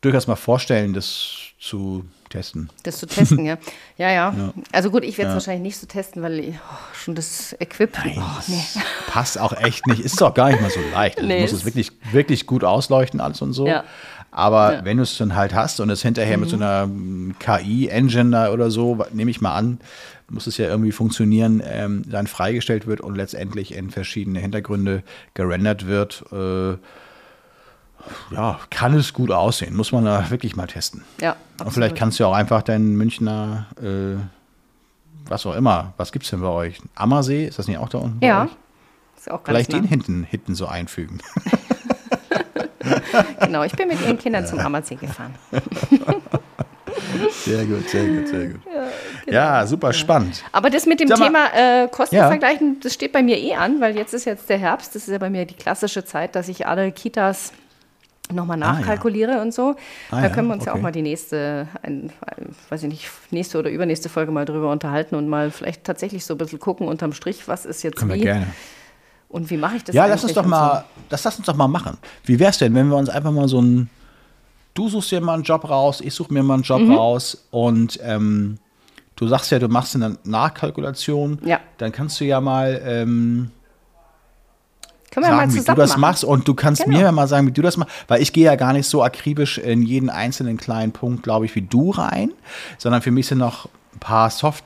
durchaus 0.00 0.26
mal 0.26 0.36
vorstellen, 0.36 0.92
das 0.92 1.36
zu 1.58 2.04
testen. 2.28 2.70
Das 2.82 2.98
zu 2.98 3.06
testen, 3.06 3.44
ja. 3.44 3.56
Ja, 3.98 4.10
ja. 4.10 4.34
ja. 4.36 4.52
Also 4.72 4.90
gut, 4.90 5.04
ich 5.04 5.16
werde 5.16 5.28
es 5.28 5.32
ja. 5.32 5.34
wahrscheinlich 5.34 5.62
nicht 5.62 5.78
so 5.78 5.86
testen, 5.86 6.22
weil 6.22 6.38
ich, 6.38 6.54
oh, 6.56 6.94
schon 6.94 7.14
das 7.14 7.54
Equip. 7.58 7.96
Nein, 7.96 8.18
oh, 8.18 8.42
nee. 8.46 8.62
passt 9.06 9.38
auch 9.38 9.54
echt 9.54 9.86
nicht. 9.86 10.00
Ist 10.00 10.22
auch 10.22 10.34
gar 10.34 10.50
nicht 10.50 10.60
mal 10.60 10.70
so 10.70 10.80
leicht. 10.92 11.16
Also 11.16 11.26
nee, 11.26 11.36
du 11.36 11.42
musst 11.42 11.54
es 11.54 11.64
wirklich, 11.64 11.92
wirklich 12.12 12.46
gut 12.46 12.62
ausleuchten, 12.62 13.20
alles 13.20 13.40
und 13.40 13.52
so. 13.52 13.66
Ja. 13.66 13.84
Aber 14.30 14.84
wenn 14.84 14.98
du 14.98 15.02
es 15.02 15.16
dann 15.16 15.34
halt 15.34 15.54
hast 15.54 15.80
und 15.80 15.88
es 15.88 16.02
hinterher 16.02 16.36
mhm. 16.36 16.42
mit 16.42 16.50
so 16.50 16.56
mhm. 16.56 16.62
einer 16.62 17.58
KI-Engine 17.58 18.50
oder 18.50 18.70
so, 18.70 19.02
nehme 19.12 19.30
ich 19.30 19.40
mal 19.40 19.54
an, 19.54 19.80
muss 20.28 20.46
es 20.46 20.58
ja 20.58 20.66
irgendwie 20.66 20.92
funktionieren, 20.92 21.62
ähm, 21.64 22.02
dann 22.06 22.26
freigestellt 22.26 22.86
wird 22.86 23.00
und 23.00 23.14
letztendlich 23.14 23.74
in 23.74 23.90
verschiedene 23.90 24.40
Hintergründe 24.40 25.02
gerendert 25.34 25.86
wird. 25.86 26.24
Äh, 26.32 26.76
ja, 28.30 28.58
kann 28.70 28.94
es 28.94 29.12
gut 29.12 29.30
aussehen. 29.30 29.74
Muss 29.74 29.92
man 29.92 30.04
da 30.04 30.30
wirklich 30.30 30.56
mal 30.56 30.66
testen. 30.66 31.04
Ja. 31.20 31.30
Absolut. 31.30 31.66
Und 31.66 31.72
vielleicht 31.72 31.96
kannst 31.96 32.20
du 32.20 32.26
auch 32.26 32.34
einfach 32.34 32.62
deinen 32.62 32.96
Münchner, 32.96 33.66
äh, 33.80 34.16
was 35.28 35.46
auch 35.46 35.54
immer, 35.54 35.94
was 35.96 36.12
gibt 36.12 36.24
es 36.24 36.30
denn 36.30 36.40
bei 36.40 36.48
euch? 36.48 36.80
Ammersee, 36.94 37.46
ist 37.46 37.58
das 37.58 37.68
nicht 37.68 37.78
auch 37.78 37.88
da 37.88 37.98
unten? 37.98 38.24
Ja. 38.24 38.48
Ist 39.16 39.30
auch 39.30 39.42
ganz 39.42 39.46
Vielleicht 39.46 39.72
nah. 39.72 39.78
den 39.78 39.88
hinten, 39.88 40.24
hinten 40.24 40.54
so 40.54 40.66
einfügen. 40.66 41.20
genau, 43.40 43.62
ich 43.64 43.72
bin 43.72 43.88
mit 43.88 44.00
ihren 44.02 44.18
Kindern 44.18 44.46
zum 44.46 44.58
Ammersee 44.58 44.96
gefahren. 44.96 45.34
Sehr 47.44 47.64
gut, 47.64 47.88
sehr 47.88 48.04
gut, 48.04 48.28
sehr 48.28 48.46
gut. 48.48 48.60
Ja, 48.66 48.86
Genau. 49.26 49.38
Ja, 49.38 49.66
super 49.66 49.92
spannend. 49.92 50.44
Aber 50.52 50.70
das 50.70 50.86
mit 50.86 51.00
dem 51.00 51.08
mal, 51.08 51.16
Thema 51.16 51.46
äh, 51.54 51.88
Kosten 51.88 52.14
ja. 52.14 52.38
das 52.80 52.94
steht 52.94 53.12
bei 53.12 53.22
mir 53.22 53.36
eh 53.38 53.54
an, 53.54 53.80
weil 53.80 53.96
jetzt 53.96 54.14
ist 54.14 54.24
jetzt 54.24 54.48
der 54.48 54.58
Herbst, 54.58 54.94
das 54.94 55.02
ist 55.02 55.12
ja 55.12 55.18
bei 55.18 55.30
mir 55.30 55.44
die 55.44 55.54
klassische 55.54 56.04
Zeit, 56.04 56.36
dass 56.36 56.48
ich 56.48 56.66
alle 56.66 56.92
Kitas 56.92 57.52
nochmal 58.32 58.56
nachkalkuliere 58.56 59.32
ah, 59.32 59.36
ja. 59.36 59.42
und 59.42 59.54
so. 59.54 59.76
Ah, 60.10 60.22
da 60.22 60.28
können 60.28 60.48
wir 60.48 60.54
uns 60.54 60.62
okay. 60.62 60.70
ja 60.70 60.76
auch 60.76 60.82
mal 60.82 60.92
die 60.92 61.02
nächste, 61.02 61.68
ein, 61.82 62.12
weiß 62.68 62.82
ich 62.82 62.88
nicht, 62.88 63.10
nächste 63.30 63.58
oder 63.58 63.70
übernächste 63.70 64.08
Folge 64.08 64.32
mal 64.32 64.44
drüber 64.44 64.70
unterhalten 64.70 65.14
und 65.14 65.28
mal 65.28 65.50
vielleicht 65.50 65.84
tatsächlich 65.84 66.24
so 66.24 66.34
ein 66.34 66.38
bisschen 66.38 66.58
gucken 66.58 66.88
unterm 66.88 67.12
Strich, 67.12 67.48
was 67.48 67.64
ist 67.64 67.82
jetzt 67.82 67.96
können 67.96 68.12
wie. 68.12 68.18
Wir 68.18 68.24
gerne. 68.24 68.46
Und 69.28 69.50
wie 69.50 69.56
mache 69.56 69.76
ich 69.76 69.84
das? 69.84 69.94
Ja, 69.94 70.06
lass 70.06 70.22
uns 70.22 70.34
doch 70.34 70.46
mal, 70.46 70.80
so? 70.80 71.02
das 71.08 71.24
lass 71.24 71.36
uns 71.36 71.46
doch 71.46 71.56
mal 71.56 71.68
machen. 71.68 71.98
Wie 72.24 72.38
wäre 72.38 72.50
es 72.50 72.58
denn, 72.58 72.74
wenn 72.74 72.88
wir 72.88 72.96
uns 72.96 73.08
einfach 73.08 73.32
mal 73.32 73.48
so 73.48 73.60
ein, 73.60 73.90
du 74.74 74.88
suchst 74.88 75.10
dir 75.10 75.20
mal 75.20 75.34
einen 75.34 75.42
Job 75.42 75.68
raus, 75.68 76.00
ich 76.00 76.14
suche 76.14 76.32
mir 76.32 76.42
mal 76.42 76.54
einen 76.54 76.62
Job 76.62 76.80
mhm. 76.80 76.94
raus 76.94 77.46
und 77.50 77.98
ähm, 78.02 78.58
du 79.16 79.26
sagst 79.26 79.50
ja, 79.50 79.58
du 79.58 79.68
machst 79.68 79.94
eine 79.96 80.16
Nachkalkulation. 80.24 81.40
Ja. 81.44 81.60
Dann 81.78 81.92
kannst 81.92 82.20
du 82.20 82.24
ja 82.24 82.40
mal 82.40 82.80
ähm, 82.84 83.50
können 85.10 85.24
wir 85.24 85.30
sagen, 85.30 85.48
mal 85.48 85.54
wie 85.54 85.64
du 85.64 85.74
das 85.74 85.90
machen. 85.90 86.00
machst 86.00 86.24
und 86.24 86.48
du 86.48 86.54
kannst 86.54 86.84
genau. 86.84 86.98
mir 86.98 87.04
ja 87.04 87.12
mal 87.12 87.28
sagen, 87.28 87.46
wie 87.46 87.52
du 87.52 87.62
das 87.62 87.76
machst, 87.76 87.92
weil 88.08 88.22
ich 88.22 88.32
gehe 88.32 88.44
ja 88.44 88.56
gar 88.56 88.72
nicht 88.72 88.88
so 88.88 89.02
akribisch 89.02 89.58
in 89.58 89.82
jeden 89.82 90.10
einzelnen 90.10 90.56
kleinen 90.56 90.92
Punkt, 90.92 91.22
glaube 91.22 91.46
ich, 91.46 91.54
wie 91.54 91.62
du 91.62 91.90
rein, 91.90 92.32
sondern 92.78 93.02
für 93.02 93.10
mich 93.10 93.26
sind 93.26 93.38
noch 93.38 93.68
ein 93.94 94.00
paar 94.00 94.30
Soft, 94.30 94.64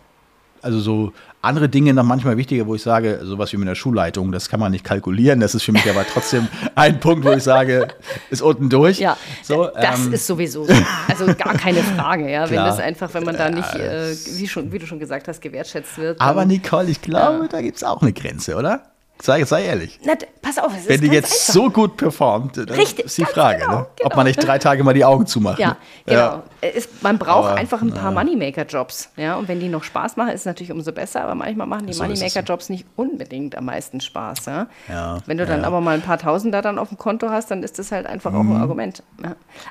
also 0.63 0.81
so 0.81 1.13
andere 1.43 1.69
Dinge 1.69 1.95
noch 1.95 2.05
manchmal 2.05 2.37
wichtiger, 2.37 2.67
wo 2.67 2.75
ich 2.75 2.83
sage, 2.83 3.21
sowas 3.23 3.53
wie 3.53 3.57
mit 3.57 3.67
der 3.67 3.75
Schulleitung, 3.75 4.31
das 4.31 4.51
kann 4.51 4.61
man 4.61 4.73
nicht 4.73 4.85
kalkulieren, 4.85 5.41
das 5.41 5.55
ist 5.55 5.63
für 5.63 5.73
mich 5.73 5.89
aber 5.89 6.05
trotzdem 6.07 6.49
ein 6.75 7.01
Punkt, 7.01 7.25
wo 7.25 7.31
ich 7.31 7.43
sage, 7.43 7.89
ist 8.29 8.43
unten 8.43 8.69
durch. 8.69 8.99
Ja, 8.99 9.17
so, 9.43 9.67
das 9.67 10.07
ähm, 10.07 10.13
ist 10.13 10.27
sowieso 10.27 10.65
so. 10.67 10.75
Also 11.09 11.27
gar 11.27 11.55
keine 11.55 11.83
Frage, 11.83 12.31
ja, 12.31 12.47
klar. 12.47 12.51
wenn 12.51 12.57
das 12.57 12.79
einfach, 12.79 13.15
wenn 13.15 13.25
man 13.25 13.37
da 13.37 13.51
nicht, 13.51 13.75
äh, 13.75 14.15
wie, 14.37 14.49
schon, 14.49 14.71
wie 14.73 14.79
du 14.79 14.87
schon 14.87 14.99
gesagt 14.99 15.29
hast, 15.29 15.41
gewertschätzt 15.41 15.97
wird. 15.97 16.21
Aber 16.21 16.45
Nicole, 16.45 16.91
ich 16.91 17.01
glaube, 17.01 17.45
ja. 17.45 17.49
da 17.49 17.63
gibt 17.63 17.79
es 17.79 17.85
auch 17.85 18.03
eine 18.03 18.13
Grenze, 18.13 18.57
oder? 18.57 18.90
Sei, 19.23 19.45
sei 19.45 19.65
ehrlich. 19.65 20.01
Na, 20.05 20.15
pass 20.41 20.59
auf, 20.59 20.73
es 20.77 20.89
Wenn 20.89 21.01
die 21.01 21.09
jetzt 21.09 21.33
einfach. 21.33 21.55
so 21.55 21.71
gut 21.71 21.97
performt, 21.97 22.57
dann 22.57 22.69
Richtig, 22.71 23.07
ist 23.07 23.19
die 23.19 23.25
Frage, 23.25 23.61
genau, 23.61 23.81
ne? 23.81 23.87
genau. 23.97 24.07
ob 24.07 24.17
man 24.17 24.27
nicht 24.27 24.43
drei 24.43 24.59
Tage 24.59 24.83
mal 24.83 24.95
die 24.95 25.05
Augen 25.05 25.27
zumacht. 25.27 25.59
Ja, 25.59 25.77
genau. 26.07 26.19
Ja. 26.19 26.43
Es, 26.63 26.89
man 27.03 27.19
braucht 27.19 27.51
aber, 27.51 27.59
einfach 27.59 27.83
ein 27.83 27.93
paar 27.93 28.13
Moneymaker-Jobs. 28.13 29.11
Ja? 29.17 29.37
Und 29.37 29.49
wenn 29.49 29.61
die 29.61 29.69
noch 29.69 29.85
Spaß 29.85 30.17
machen, 30.17 30.31
ist 30.31 30.41
es 30.41 30.47
natürlich 30.47 30.73
umso 30.73 30.93
besser. 30.93 31.23
Aber 31.23 31.35
manchmal 31.35 31.67
machen 31.67 31.87
die 31.87 31.93
so 31.93 32.03
Moneymaker-Jobs 32.03 32.71
nicht 32.71 32.87
unbedingt 32.97 33.57
am 33.57 33.67
meisten 33.67 34.01
Spaß. 34.01 34.47
Ja? 34.47 34.67
ja 34.89 35.19
wenn 35.27 35.39
du 35.39 35.47
dann 35.47 35.65
aber 35.65 35.81
mal 35.81 35.95
ein 35.95 36.03
paar 36.03 36.19
Tausender 36.19 36.63
dann 36.63 36.79
auf 36.79 36.89
dem 36.89 36.99
Konto 36.99 37.29
hast, 37.31 37.51
dann 37.51 37.63
ist 37.63 37.79
das 37.79 37.93
halt 37.93 38.07
einfach 38.07 38.33
mhm. 38.33 38.37
auch 38.37 38.41
ein 38.41 38.55
mhm. 38.55 38.63
Argument. 38.63 39.03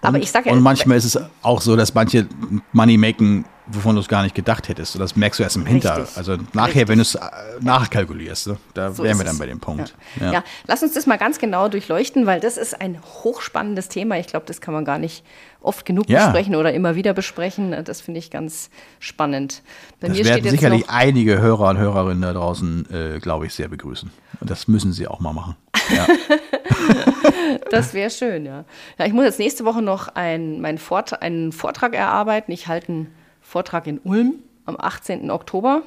Aber 0.01 0.15
und, 0.15 0.23
ich 0.23 0.31
sage 0.31 0.49
ja. 0.49 0.55
Und 0.55 0.61
manchmal 0.61 0.97
ist 0.97 1.05
es 1.05 1.19
auch 1.41 1.61
so, 1.61 1.75
dass 1.75 1.93
manche 1.93 2.27
Moneymaking 2.71 3.45
wovon 3.72 3.95
du 3.95 4.01
es 4.01 4.07
gar 4.07 4.24
nicht 4.24 4.36
gedacht 4.36 4.67
hättest. 4.70 4.95
Und 4.95 5.01
das 5.01 5.15
merkst 5.15 5.39
du 5.39 5.43
erst 5.43 5.55
im 5.55 5.65
Hinter. 5.65 5.97
Richtig. 5.97 6.17
Also 6.17 6.38
nachher, 6.53 6.67
Richtig. 6.67 6.88
wenn 6.88 6.97
du 6.97 7.01
es 7.01 7.15
äh, 7.15 7.22
nachkalkulierst, 7.61 8.47
ne? 8.47 8.57
da 8.74 8.91
so 8.91 9.03
wären 9.03 9.17
wir 9.17 9.26
dann 9.26 9.38
bei 9.38 9.45
dem 9.45 9.59
Punkt. 9.59 9.95
Ja. 10.20 10.26
Ja. 10.26 10.34
ja. 10.34 10.43
lass 10.67 10.84
uns 10.84 10.93
das 10.93 11.05
mal 11.05 11.17
ganz 11.17 11.39
genau 11.39 11.67
durchleuchten, 11.70 12.26
weil 12.26 12.39
das 12.39 12.57
ist 12.57 12.80
ein 12.80 12.99
hochspannendes 13.24 13.89
Thema. 13.89 14.17
Ich 14.17 14.28
glaube, 14.28 14.45
das 14.45 14.61
kann 14.61 14.74
man 14.74 14.86
gar 14.86 14.99
nicht 14.99 15.24
oft 15.61 15.86
genug 15.86 16.09
ja. 16.09 16.26
besprechen 16.26 16.55
oder 16.55 16.74
immer 16.74 16.95
wieder 16.95 17.13
besprechen. 17.13 17.84
Das 17.84 18.01
finde 18.01 18.20
ich 18.20 18.32
ganz 18.32 18.70
spannend. 18.99 19.61
Bei 19.99 20.07
das 20.07 20.17
werden 20.20 20.49
sicherlich 20.49 20.89
einige 20.89 21.39
Hörer 21.39 21.70
und 21.70 21.78
Hörerinnen 21.78 22.22
da 22.22 22.34
draußen, 22.34 22.88
äh, 22.91 23.20
glaube 23.20 23.45
ich, 23.45 23.53
sehr 23.53 23.67
begrüßen. 23.67 24.09
Und 24.39 24.49
das 24.49 24.67
müssen 24.67 24.93
sie 24.93 25.07
auch 25.07 25.20
mal 25.20 25.34
machen. 25.34 25.55
Ja. 25.95 26.07
das 27.72 27.93
wäre 27.93 28.09
schön, 28.09 28.45
ja. 28.45 28.63
ja. 28.97 29.05
Ich 29.05 29.13
muss 29.13 29.26
jetzt 29.26 29.39
nächste 29.39 29.65
Woche 29.65 29.82
noch 29.82 30.07
ein, 30.07 30.61
meinen 30.61 30.78
Vort 30.78 31.22
einen 31.22 31.51
Vortrag 31.51 31.93
erarbeiten. 31.93 32.51
Ich 32.51 32.67
halte 32.67 32.89
einen 32.89 33.15
Vortrag 33.49 33.87
in 33.87 33.97
Ulm 34.03 34.35
am 34.65 34.77
18. 34.79 35.31
Oktober 35.31 35.81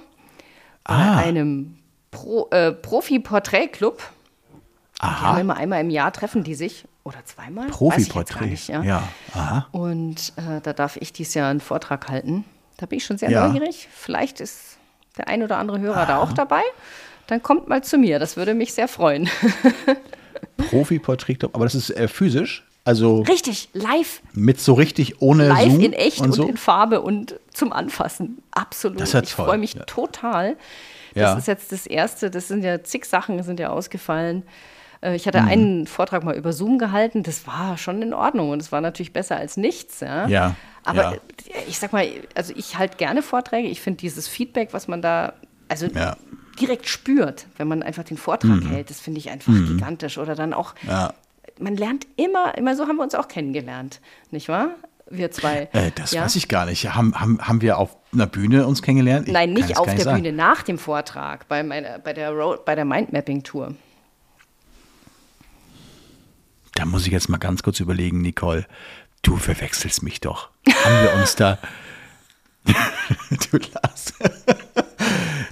ah. 0.82 1.14
bei 1.14 1.22
einem 1.22 1.78
Pro, 2.10 2.48
äh, 2.50 2.72
Profi-Porträt-Club. 2.72 4.02
Aha. 4.98 5.40
immer 5.40 5.56
einmal 5.56 5.80
im 5.80 5.90
Jahr 5.90 6.12
treffen 6.12 6.44
die 6.44 6.54
sich 6.54 6.84
oder 7.04 7.24
zweimal. 7.24 7.68
Profi-Porträt. 7.68 8.58
Ja. 8.66 8.82
ja. 8.82 9.08
Aha. 9.34 9.66
Und 9.72 10.32
äh, 10.36 10.60
da 10.60 10.72
darf 10.72 10.96
ich 10.96 11.12
dieses 11.12 11.34
Jahr 11.34 11.50
einen 11.50 11.60
Vortrag 11.60 12.08
halten. 12.08 12.44
Da 12.78 12.86
bin 12.86 12.98
ich 12.98 13.04
schon 13.04 13.18
sehr 13.18 13.30
ja. 13.30 13.46
neugierig. 13.46 13.88
Vielleicht 13.92 14.40
ist 14.40 14.78
der 15.16 15.28
ein 15.28 15.42
oder 15.42 15.58
andere 15.58 15.80
Hörer 15.80 15.98
Aha. 15.98 16.06
da 16.06 16.18
auch 16.18 16.32
dabei. 16.32 16.62
Dann 17.28 17.42
kommt 17.42 17.68
mal 17.68 17.82
zu 17.82 17.96
mir. 17.96 18.18
Das 18.18 18.36
würde 18.36 18.54
mich 18.54 18.74
sehr 18.74 18.88
freuen. 18.88 19.28
Profi-Porträt-Club, 20.56 21.54
aber 21.54 21.64
das 21.64 21.74
ist 21.74 21.90
äh, 21.90 22.08
physisch? 22.08 22.64
Also 22.84 23.20
richtig, 23.22 23.68
live. 23.74 24.20
Mit 24.32 24.60
so 24.60 24.74
richtig 24.74 25.22
ohne 25.22 25.48
live 25.48 25.70
Zoom 25.70 25.80
in 25.80 25.92
echt 25.92 26.20
und, 26.20 26.26
und 26.26 26.32
so? 26.32 26.48
in 26.48 26.56
Farbe 26.56 27.00
und 27.00 27.38
zum 27.52 27.72
Anfassen. 27.72 28.42
Absolut. 28.50 29.00
Das 29.00 29.14
ist 29.14 29.22
ich 29.22 29.34
freue 29.34 29.58
mich 29.58 29.74
ja. 29.74 29.84
total. 29.84 30.56
Das 31.14 31.22
ja. 31.22 31.38
ist 31.38 31.46
jetzt 31.46 31.72
das 31.72 31.86
erste, 31.86 32.30
das 32.30 32.48
sind 32.48 32.64
ja 32.64 32.82
zig 32.82 33.04
Sachen, 33.04 33.40
sind 33.42 33.60
ja 33.60 33.70
ausgefallen. 33.70 34.42
Äh, 35.00 35.14
ich 35.14 35.28
hatte 35.28 35.42
mhm. 35.42 35.48
einen 35.48 35.86
Vortrag 35.86 36.24
mal 36.24 36.34
über 36.34 36.52
Zoom 36.52 36.78
gehalten, 36.78 37.22
das 37.22 37.46
war 37.46 37.78
schon 37.78 38.02
in 38.02 38.14
Ordnung 38.14 38.50
und 38.50 38.60
es 38.60 38.72
war 38.72 38.80
natürlich 38.80 39.12
besser 39.12 39.36
als 39.36 39.56
nichts. 39.56 40.00
Ja. 40.00 40.26
ja. 40.26 40.56
Aber 40.84 41.12
ja. 41.12 41.18
ich 41.68 41.78
sag 41.78 41.92
mal, 41.92 42.08
also 42.34 42.52
ich 42.56 42.78
halte 42.78 42.96
gerne 42.96 43.22
Vorträge. 43.22 43.68
Ich 43.68 43.80
finde 43.80 43.98
dieses 43.98 44.26
Feedback, 44.26 44.70
was 44.72 44.88
man 44.88 45.02
da, 45.02 45.34
also 45.68 45.86
direkt 46.58 46.88
spürt, 46.88 47.46
wenn 47.58 47.68
man 47.68 47.84
einfach 47.84 48.02
den 48.02 48.16
Vortrag 48.16 48.62
mhm. 48.62 48.70
hält, 48.70 48.90
das 48.90 49.00
finde 49.00 49.20
ich 49.20 49.30
einfach 49.30 49.52
mhm. 49.52 49.68
gigantisch. 49.68 50.18
Oder 50.18 50.34
dann 50.34 50.52
auch 50.52 50.74
ja 50.82 51.12
man 51.58 51.76
lernt 51.76 52.06
immer, 52.16 52.56
immer 52.56 52.76
so 52.76 52.86
haben 52.86 52.96
wir 52.96 53.02
uns 53.02 53.14
auch 53.14 53.28
kennengelernt, 53.28 54.00
nicht 54.30 54.48
wahr? 54.48 54.70
Wir 55.10 55.30
zwei. 55.30 55.68
Äh, 55.72 55.90
das 55.94 56.12
ja? 56.12 56.22
weiß 56.22 56.36
ich 56.36 56.48
gar 56.48 56.64
nicht. 56.64 56.94
Haben, 56.94 57.14
haben, 57.20 57.38
haben 57.40 57.60
wir 57.60 57.76
auf 57.76 57.96
einer 58.12 58.26
Bühne 58.26 58.66
uns 58.66 58.80
kennengelernt? 58.80 59.26
Ich 59.26 59.34
Nein, 59.34 59.52
nicht 59.52 59.76
auf 59.76 59.86
der 59.86 60.00
sagen. 60.00 60.22
Bühne, 60.22 60.34
nach 60.34 60.62
dem 60.62 60.78
Vortrag, 60.78 61.48
bei, 61.48 61.62
meiner, 61.62 61.98
bei 61.98 62.14
der, 62.14 62.30
Road, 62.30 62.64
bei 62.64 62.74
der 62.74 62.86
Mindmapping-Tour. 62.86 63.74
Da 66.74 66.84
muss 66.86 67.06
ich 67.06 67.12
jetzt 67.12 67.28
mal 67.28 67.36
ganz 67.36 67.62
kurz 67.62 67.80
überlegen, 67.80 68.22
Nicole. 68.22 68.66
Du 69.20 69.36
verwechselst 69.36 70.02
mich 70.02 70.20
doch. 70.20 70.50
Haben 70.84 71.02
wir 71.02 71.14
uns 71.20 71.36
da. 71.36 71.58
du 73.50 73.58
Lars. 73.58 74.14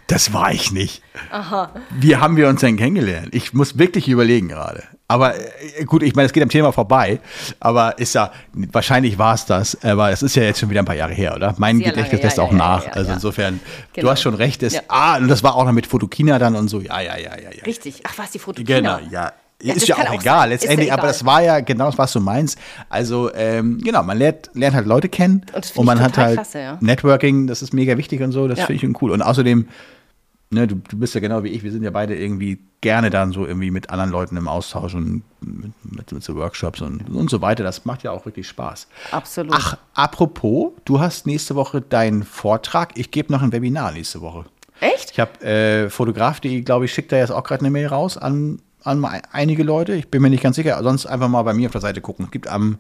das 0.07 0.33
war 0.33 0.53
ich 0.53 0.73
nicht. 0.73 1.03
Aha. 1.31 1.75
Wie 1.91 2.17
haben 2.17 2.37
wir 2.37 2.49
uns 2.49 2.61
denn 2.61 2.77
kennengelernt? 2.77 3.29
Ich 3.35 3.53
muss 3.53 3.79
wirklich 3.79 4.09
überlegen 4.09 4.49
gerade. 4.49 4.85
Aber 5.11 5.35
äh, 5.35 5.85
gut, 5.87 6.05
ich 6.05 6.15
meine, 6.15 6.27
es 6.27 6.33
geht 6.33 6.43
am 6.45 6.49
Thema 6.49 6.71
vorbei. 6.71 7.19
Aber 7.59 7.99
ist 7.99 8.15
ja, 8.15 8.31
wahrscheinlich 8.53 9.19
war 9.19 9.35
es 9.35 9.45
das. 9.45 9.77
Aber 9.83 10.13
es 10.13 10.23
ist 10.23 10.37
ja 10.37 10.45
jetzt 10.45 10.61
schon 10.61 10.71
wieder 10.71 10.83
ein 10.83 10.85
paar 10.85 10.95
Jahre 10.95 11.13
her, 11.13 11.35
oder? 11.35 11.53
Mein 11.59 11.79
Sehr 11.79 11.91
Gedächtnis 11.91 12.23
lässt 12.23 12.37
ja, 12.37 12.45
auch 12.45 12.53
ja, 12.53 12.59
nach. 12.59 12.87
Ja, 12.87 12.93
also 12.93 13.13
insofern, 13.13 13.59
genau. 13.93 14.07
du 14.07 14.11
hast 14.13 14.23
schon 14.23 14.35
recht. 14.35 14.63
Das, 14.63 14.81
Ah, 14.87 15.17
und 15.17 15.27
das 15.27 15.43
war 15.43 15.57
auch 15.57 15.65
noch 15.65 15.73
mit 15.73 15.89
Fotokina 15.89 16.39
dann 16.39 16.55
und 16.55 16.69
so. 16.69 16.81
Ja, 16.81 17.01
ja, 17.01 17.17
ja, 17.17 17.31
ja. 17.37 17.51
ja. 17.53 17.65
Richtig. 17.67 18.03
Ach, 18.05 18.19
was 18.19 18.31
die 18.31 18.39
Fotokina? 18.39 18.99
Genau, 18.99 19.11
ja. 19.11 19.33
Ja, 19.63 19.75
ist 19.75 19.89
ja 19.89 19.97
auch, 19.97 20.09
auch 20.09 20.15
egal, 20.15 20.49
letztendlich, 20.49 20.89
ja 20.89 20.95
aber 20.95 21.09
das 21.09 21.27
war 21.27 21.43
ja 21.43 21.61
genau 21.61 21.87
das, 21.87 21.99
was 21.99 22.13
du 22.13 22.21
meinst. 22.21 22.57
Also, 22.89 23.31
ähm, 23.35 23.79
genau, 23.83 24.03
man 24.03 24.17
lernt, 24.17 24.49
lernt 24.55 24.75
halt 24.75 24.87
Leute 24.87 25.11
kennen 25.11 25.45
und, 25.53 25.77
und 25.77 25.85
man 25.85 26.01
hat 26.01 26.17
halt 26.17 26.37
klasse, 26.37 26.61
ja. 26.61 26.79
Networking, 26.81 27.47
das 27.47 27.61
ist 27.61 27.75
mega 27.75 27.99
wichtig 27.99 28.23
und 28.23 28.33
so, 28.33 28.49
das 28.49 28.61
finde 28.61 28.87
ich 28.87 29.03
cool. 29.03 29.11
Und 29.11 29.21
außerdem, 29.21 29.69
ne, 30.51 30.67
du, 30.67 30.77
du 30.77 30.99
bist 30.99 31.15
ja 31.15 31.21
genau 31.21 31.43
wie 31.45 31.49
ich, 31.49 31.63
wir 31.63 31.73
sind 31.73 31.83
ja 31.83 31.91
beide 31.91 32.17
irgendwie 32.17 32.59
gerne 32.81 33.11
dann 33.11 33.33
so 33.33 33.47
irgendwie 33.47 33.71
mit 33.71 33.91
anderen 33.91 34.11
Leuten 34.11 34.37
im 34.37 34.49
Austausch 34.49 34.95
und 34.95 35.23
mit, 35.41 35.73
mit, 35.85 36.13
mit 36.13 36.23
so 36.23 36.35
Workshops 36.37 36.81
und, 36.81 37.09
und 37.09 37.31
so 37.31 37.41
weiter. 37.41 37.63
Das 37.63 37.85
macht 37.85 38.03
ja 38.03 38.11
auch 38.11 38.25
wirklich 38.25 38.49
Spaß. 38.49 38.89
Absolut. 39.11 39.55
Ach, 39.55 39.77
apropos, 39.95 40.73
du 40.85 41.01
hast 41.01 41.27
nächste 41.27 41.55
Woche 41.55 41.81
deinen 41.81 42.25
Vortrag. 42.25 42.97
Ich 42.97 43.11
gebe 43.11 43.33
noch 43.33 43.43
ein 43.43 43.53
Webinar 43.53 43.93
nächste 43.93 44.21
Woche. 44.21 44.45
Echt? 44.81 45.13
Ich 45.13 45.21
habe 45.21 45.41
äh, 45.45 45.91
Fotograf.de, 45.91 46.63
glaube 46.63 46.87
ich, 46.87 46.93
schickt 46.95 47.13
da 47.13 47.17
jetzt 47.17 47.31
auch 47.31 47.45
gerade 47.45 47.61
eine 47.61 47.71
Mail 47.71 47.89
raus 47.89 48.17
an, 48.17 48.61
an 48.83 49.05
einige 49.05 49.63
Leute. 49.63 49.95
Ich 49.95 50.09
bin 50.09 50.23
mir 50.23 50.31
nicht 50.31 50.43
ganz 50.43 50.57
sicher. 50.57 50.83
Sonst 50.83 51.05
einfach 51.05 51.29
mal 51.29 51.43
bei 51.43 51.53
mir 51.53 51.67
auf 51.67 51.73
der 51.73 51.83
Seite 51.83 52.01
gucken. 52.01 52.25
Es 52.25 52.31
gibt 52.31 52.49
am 52.49 52.79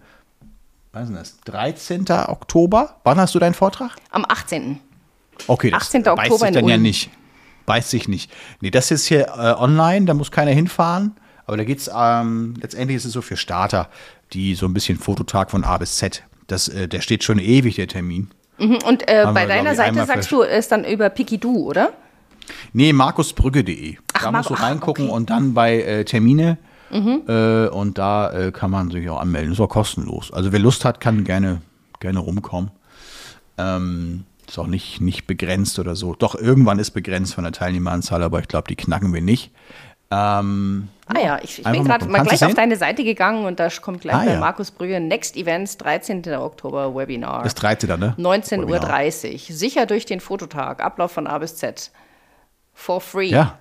was 0.92 1.08
ist 1.08 1.16
das, 1.16 1.40
13. 1.44 2.04
Oktober. 2.26 2.96
Wann 3.04 3.20
hast 3.20 3.34
du 3.34 3.38
deinen 3.38 3.54
Vortrag? 3.54 3.92
Am 4.10 4.24
18. 4.28 4.80
Okay, 5.46 5.70
das 5.70 5.82
18. 5.82 6.08
Oktober 6.08 6.48
in 6.48 6.54
dann 6.54 6.68
ja 6.68 6.78
nicht. 6.78 7.10
Weiß 7.70 7.88
sich 7.88 8.08
nicht. 8.08 8.32
Nee, 8.60 8.72
das 8.72 8.90
ist 8.90 9.06
hier 9.06 9.28
äh, 9.28 9.54
online, 9.56 10.06
da 10.06 10.14
muss 10.14 10.32
keiner 10.32 10.50
hinfahren. 10.50 11.12
Aber 11.46 11.56
da 11.56 11.62
geht 11.62 11.78
es, 11.78 11.88
ähm, 11.94 12.54
letztendlich 12.60 12.96
ist 12.96 13.04
es 13.04 13.12
so 13.12 13.22
für 13.22 13.36
Starter, 13.36 13.88
die 14.32 14.56
so 14.56 14.66
ein 14.66 14.74
bisschen 14.74 14.98
Fototag 14.98 15.52
von 15.52 15.62
A 15.62 15.78
bis 15.78 15.94
Z. 15.94 16.24
Das, 16.48 16.66
äh, 16.66 16.88
der 16.88 17.00
steht 17.00 17.22
schon 17.22 17.38
ewig, 17.38 17.76
der 17.76 17.86
Termin. 17.86 18.28
Mhm, 18.58 18.78
und 18.88 19.08
äh, 19.08 19.24
bei 19.32 19.42
wir, 19.42 19.46
deiner 19.46 19.76
Seite 19.76 20.04
sagst 20.04 20.32
du, 20.32 20.42
ist 20.42 20.72
dann 20.72 20.84
über 20.84 21.10
Pikidu, 21.10 21.58
oder? 21.58 21.92
Nee, 22.72 22.92
markusbrücke.de. 22.92 23.98
Da 24.20 24.32
musst 24.32 24.50
du 24.50 24.54
reingucken 24.54 25.04
okay. 25.04 25.14
und 25.14 25.30
dann 25.30 25.54
bei 25.54 25.80
äh, 25.80 26.04
Termine. 26.04 26.58
Mhm. 26.90 27.22
Äh, 27.28 27.68
und 27.68 27.98
da 27.98 28.32
äh, 28.32 28.50
kann 28.50 28.72
man 28.72 28.90
sich 28.90 29.08
auch 29.08 29.20
anmelden. 29.20 29.52
Ist 29.52 29.60
auch 29.60 29.68
kostenlos. 29.68 30.32
Also 30.32 30.50
wer 30.50 30.58
Lust 30.58 30.84
hat, 30.84 31.00
kann 31.00 31.22
gerne, 31.22 31.62
gerne 32.00 32.18
rumkommen. 32.18 32.72
Ähm, 33.58 34.24
ist 34.50 34.58
auch 34.58 34.66
nicht, 34.66 35.00
nicht 35.00 35.26
begrenzt 35.26 35.78
oder 35.78 35.96
so. 35.96 36.14
Doch 36.14 36.34
irgendwann 36.34 36.78
ist 36.78 36.90
begrenzt 36.90 37.34
von 37.34 37.44
der 37.44 37.52
Teilnehmeranzahl, 37.52 38.22
aber 38.22 38.40
ich 38.40 38.48
glaube, 38.48 38.68
die 38.68 38.76
knacken 38.76 39.14
wir 39.14 39.22
nicht. 39.22 39.52
Ähm, 40.12 40.88
ah 41.06 41.20
ja, 41.20 41.38
ich, 41.40 41.60
ich 41.60 41.64
bin 41.64 41.84
gerade 41.84 42.04
mal, 42.06 42.18
mal 42.18 42.26
gleich 42.26 42.44
auf 42.44 42.54
deine 42.54 42.76
Seite 42.76 43.04
gegangen 43.04 43.44
und 43.44 43.60
da 43.60 43.68
kommt 43.80 44.00
gleich 44.00 44.16
ah, 44.16 44.24
bei 44.24 44.32
ja. 44.32 44.40
Markus 44.40 44.72
Brühe 44.72 44.98
Next 45.00 45.36
Events, 45.36 45.76
13. 45.78 46.34
Oktober 46.34 46.96
Webinar. 46.96 47.44
Das 47.44 47.54
13. 47.54 47.88
ne? 48.00 48.16
19.30 48.18 49.32
Uhr. 49.32 49.56
Sicher 49.56 49.86
durch 49.86 50.04
den 50.04 50.18
Fototag. 50.18 50.82
Ablauf 50.82 51.12
von 51.12 51.28
A 51.28 51.38
bis 51.38 51.54
Z. 51.56 51.92
For 52.74 53.00
free. 53.00 53.28
Ja. 53.28 53.58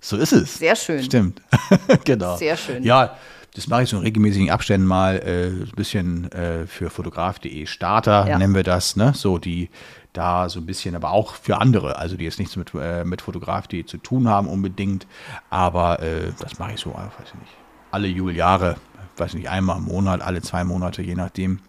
So 0.00 0.16
ist 0.16 0.32
es. 0.32 0.58
Sehr 0.58 0.74
schön. 0.74 1.04
Stimmt. 1.04 1.40
genau. 2.04 2.36
Sehr 2.36 2.56
schön. 2.56 2.82
Ja, 2.82 3.16
das 3.54 3.66
mache 3.68 3.82
ich 3.82 3.90
so 3.90 3.96
in 3.98 4.02
regelmäßigen 4.02 4.50
Abständen 4.50 4.86
mal 4.86 5.16
äh, 5.16 5.48
ein 5.48 5.72
bisschen 5.76 6.30
äh, 6.32 6.66
für 6.66 6.88
fotograf.de 6.88 7.66
Starter, 7.66 8.26
ja. 8.26 8.38
nennen 8.38 8.54
wir 8.54 8.62
das, 8.62 8.96
ne? 8.96 9.12
So 9.14 9.38
die 9.38 9.68
da 10.12 10.48
so 10.48 10.60
ein 10.60 10.66
bisschen, 10.66 10.94
aber 10.94 11.10
auch 11.10 11.34
für 11.34 11.58
andere, 11.58 11.96
also 11.96 12.16
die 12.16 12.24
jetzt 12.24 12.38
nichts 12.38 12.56
mit, 12.56 12.72
äh, 12.74 13.04
mit 13.04 13.22
Fotograf.de 13.22 13.84
zu 13.86 13.98
tun 13.98 14.28
haben 14.28 14.46
unbedingt, 14.46 15.06
aber 15.50 16.00
äh, 16.00 16.32
das 16.38 16.58
mache 16.58 16.72
ich 16.74 16.80
so, 16.80 16.92
weiß 16.92 17.28
ich 17.28 17.34
nicht, 17.34 17.52
alle 17.90 18.08
Jubeljahre, 18.08 18.76
weiß 19.16 19.30
ich 19.30 19.40
nicht, 19.40 19.50
einmal 19.50 19.78
im 19.78 19.84
Monat, 19.84 20.20
alle 20.20 20.42
zwei 20.42 20.64
Monate, 20.64 21.02
je 21.02 21.14
nachdem, 21.14 21.60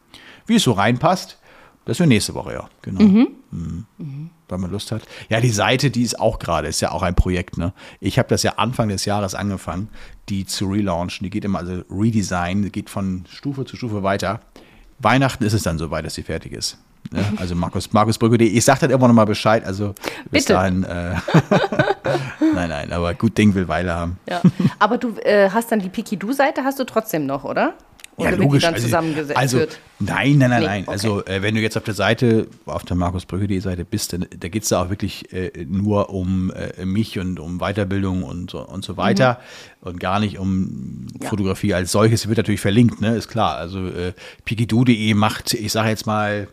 wie 0.46 0.56
es 0.56 0.64
so 0.64 0.74
reinpasst. 0.74 1.40
Das 1.86 2.00
wäre 2.00 2.08
nächste 2.08 2.34
Woche, 2.34 2.54
ja, 2.54 2.70
genau. 2.82 3.02
Mhm. 3.02 3.28
Mhm. 3.52 3.86
Mhm. 3.98 4.30
Weil 4.48 4.58
man 4.58 4.72
Lust 4.72 4.92
hat. 4.94 5.04
Ja, 5.28 5.42
die 5.42 5.50
Seite, 5.50 5.92
die 5.92 6.04
ist 6.04 6.18
auch 6.18 6.40
gerade, 6.40 6.70
ist 6.70 6.80
ja 6.80 6.92
auch 6.92 7.02
ein 7.02 7.16
Projekt, 7.16 7.58
ne? 7.58 7.74
Ich 8.00 8.18
habe 8.18 8.30
das 8.30 8.44
ja 8.44 8.54
Anfang 8.54 8.88
des 8.88 9.04
Jahres 9.04 9.36
angefangen, 9.36 9.90
die 10.30 10.46
zu 10.46 10.68
relaunchen. 10.68 11.24
Die 11.24 11.30
geht 11.30 11.46
immer, 11.46 11.60
also 11.60 11.84
Redesign, 11.90 12.64
die 12.64 12.72
geht 12.72 12.90
von 12.90 13.26
Stufe 13.30 13.66
zu 13.66 13.76
Stufe 13.76 14.04
weiter. 14.04 14.40
Weihnachten 15.00 15.44
ist 15.44 15.54
es 15.54 15.64
dann 15.64 15.78
soweit, 15.78 16.06
dass 16.06 16.14
sie 16.16 16.24
fertig 16.24 16.54
ist. 16.54 16.78
Ne? 17.12 17.24
Also 17.38 17.56
Markus, 17.56 17.92
Markus 17.92 18.18
Brücke.de. 18.18 18.48
Ich 18.48 18.64
sage 18.64 18.82
dann 18.82 18.92
immer 18.92 19.08
noch 19.08 19.14
mal 19.14 19.26
Bescheid. 19.26 19.66
Also 19.66 19.94
bis 20.32 20.46
Bitte. 20.46 20.54
dahin. 20.54 20.84
Äh, 20.84 21.16
nein, 22.54 22.70
nein, 22.70 22.92
aber 22.92 23.14
gut 23.14 23.38
Ding 23.38 23.54
will 23.54 23.68
Weile 23.68 23.94
haben. 23.94 24.18
Ja. 24.30 24.42
Aber 24.80 24.98
du 24.98 25.18
äh, 25.20 25.50
hast 25.50 25.72
dann 25.72 25.80
die 25.80 25.90
Piki-Du-Seite, 25.90 26.64
hast 26.64 26.80
du 26.80 26.86
trotzdem 26.86 27.26
noch, 27.26 27.44
oder? 27.44 27.74
Oder 28.16 28.32
ja, 28.32 28.36
logisch. 28.36 28.64
Dann 28.64 28.78
zusammengesetzt 28.78 29.38
also, 29.38 29.60
wird? 29.60 29.80
Nein, 30.00 30.38
nein, 30.38 30.50
nein, 30.50 30.60
nee, 30.62 30.68
nein. 30.68 30.84
Okay. 30.84 30.92
Also 30.92 31.26
äh, 31.26 31.42
wenn 31.42 31.56
du 31.56 31.62
jetzt 31.62 31.78
auf 31.78 31.84
der 31.84 31.94
Seite, 31.94 32.48
auf 32.66 32.84
der 32.84 32.96
markusbrücke.de 32.96 33.60
Seite 33.60 33.86
bist, 33.86 34.14
dann, 34.14 34.26
da 34.38 34.50
geht 34.50 34.64
es 34.64 34.70
da 34.70 34.84
auch 34.84 34.90
wirklich 34.90 35.34
äh, 35.34 35.66
nur 35.68 36.10
um 36.10 36.52
äh, 36.52 36.86
mich 36.86 37.18
und 37.20 37.40
um 37.40 37.60
Weiterbildung 37.60 38.24
und, 38.24 38.54
und 38.54 38.86
so 38.86 38.98
weiter 38.98 39.40
mhm. 39.82 39.90
und 39.90 40.00
gar 40.00 40.20
nicht 40.20 40.38
um 40.38 41.08
ja. 41.22 41.30
Fotografie 41.30 41.74
als 41.74 41.92
solches. 41.92 42.28
Wird 42.28 42.38
natürlich 42.38 42.62
verlinkt, 42.62 43.02
ne? 43.02 43.16
ist 43.16 43.30
klar. 43.30 43.58
Also 43.58 43.88
äh, 43.88 44.14
pikidu.de 44.46 45.14
macht, 45.16 45.54
ich 45.54 45.72
sage 45.72 45.90
jetzt 45.90 46.06
mal, 46.06 46.48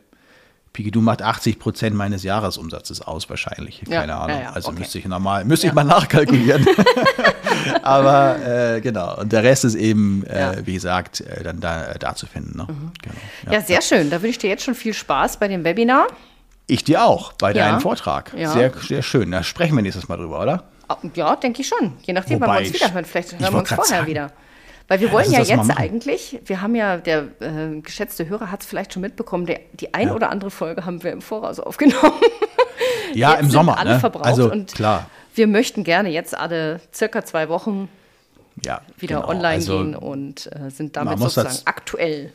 Pigidoo 0.73 1.01
macht 1.01 1.23
80 1.23 1.59
Prozent 1.59 1.97
meines 1.97 2.23
Jahresumsatzes 2.23 3.01
aus, 3.01 3.29
wahrscheinlich. 3.29 3.83
Keine 3.89 4.13
ja, 4.13 4.19
Ahnung. 4.21 4.37
Ja, 4.37 4.43
ja, 4.43 4.51
also 4.53 4.69
okay. 4.69 4.81
müsste 4.81 4.99
ich 4.99 5.07
normal, 5.07 5.45
müsste 5.45 5.67
ich 5.67 5.73
mal 5.73 5.85
nachkalkulieren. 5.85 6.67
Aber 7.83 8.37
äh, 8.77 8.81
genau. 8.81 9.19
Und 9.19 9.33
der 9.33 9.43
Rest 9.43 9.65
ist 9.65 9.75
eben, 9.75 10.25
äh, 10.27 10.63
wie 10.65 10.75
gesagt, 10.75 11.21
äh, 11.21 11.43
dann 11.43 11.61
da, 11.61 11.87
äh, 11.87 11.99
da 11.99 12.15
zu 12.15 12.27
finden. 12.27 12.57
Ne? 12.57 12.67
Mhm. 12.69 12.93
Genau. 13.03 13.55
Ja. 13.55 13.61
sehr 13.61 13.83
schön. 13.83 14.11
Da 14.11 14.23
wünsche 14.23 14.31
ich 14.31 14.39
dir 14.39 14.51
jetzt 14.51 14.65
schon 14.65 14.75
viel 14.75 14.95
Spaß 14.95 15.39
bei 15.39 15.49
dem 15.49 15.65
Webinar. 15.65 16.07
Ich 16.67 16.85
dir 16.85 17.05
auch, 17.05 17.33
bei 17.33 17.53
deinem 17.53 17.81
Vortrag. 17.81 18.31
Sehr, 18.31 18.73
sehr 18.81 19.03
schön. 19.03 19.33
Da 19.33 19.43
sprechen 19.43 19.75
wir 19.75 19.83
nächstes 19.83 20.09
Mal 20.09 20.19
drüber, 20.19 20.41
oder? 20.41 20.65
Ja, 21.15 21.35
denke 21.35 21.63
ich 21.63 21.69
schon. 21.69 21.95
Je 22.03 22.13
nachdem, 22.13 22.41
wann 22.41 22.53
wir 22.53 22.59
uns 22.61 22.73
wiederhören. 22.73 23.05
Vielleicht 23.05 23.33
hören 23.33 23.53
wir 23.53 23.59
uns 23.59 23.69
vorher 23.69 23.85
sagen. 23.85 24.07
wieder. 24.07 24.33
Weil 24.91 24.99
wir 24.99 25.13
wollen 25.13 25.31
ja, 25.31 25.41
ja 25.41 25.57
jetzt 25.57 25.71
eigentlich, 25.71 26.41
wir 26.47 26.63
haben 26.63 26.75
ja, 26.75 26.97
der 26.97 27.29
äh, 27.39 27.81
geschätzte 27.81 28.29
Hörer 28.29 28.51
hat 28.51 28.63
es 28.63 28.67
vielleicht 28.67 28.93
schon 28.93 29.03
mitbekommen, 29.03 29.47
der, 29.47 29.61
die 29.73 29.95
ein 29.95 30.09
ja. 30.09 30.15
oder 30.15 30.31
andere 30.31 30.51
Folge 30.51 30.85
haben 30.85 31.05
wir 31.05 31.13
im 31.13 31.23
Voraus 31.23 31.61
aufgenommen. 31.61 32.13
Ja, 33.13 33.33
jetzt 33.33 33.43
im 33.43 33.51
Sommer. 33.51 33.79
alle 33.79 33.95
ne? 33.95 34.01
verbraucht 34.01 34.27
also, 34.27 34.51
und 34.51 34.75
klar. 34.75 35.07
wir 35.35 35.47
möchten 35.47 35.85
gerne 35.85 36.09
jetzt 36.09 36.37
alle 36.37 36.81
circa 36.95 37.25
zwei 37.25 37.49
Wochen 37.49 37.89
ja, 38.65 38.81
wieder 38.99 39.17
genau. 39.17 39.29
online 39.29 39.49
also, 39.49 39.79
gehen 39.79 39.95
und 39.95 40.51
äh, 40.53 40.71
sind 40.71 40.97
damit 40.97 41.19
sozusagen 41.19 41.49
das, 41.49 41.67
aktuell. 41.67 42.33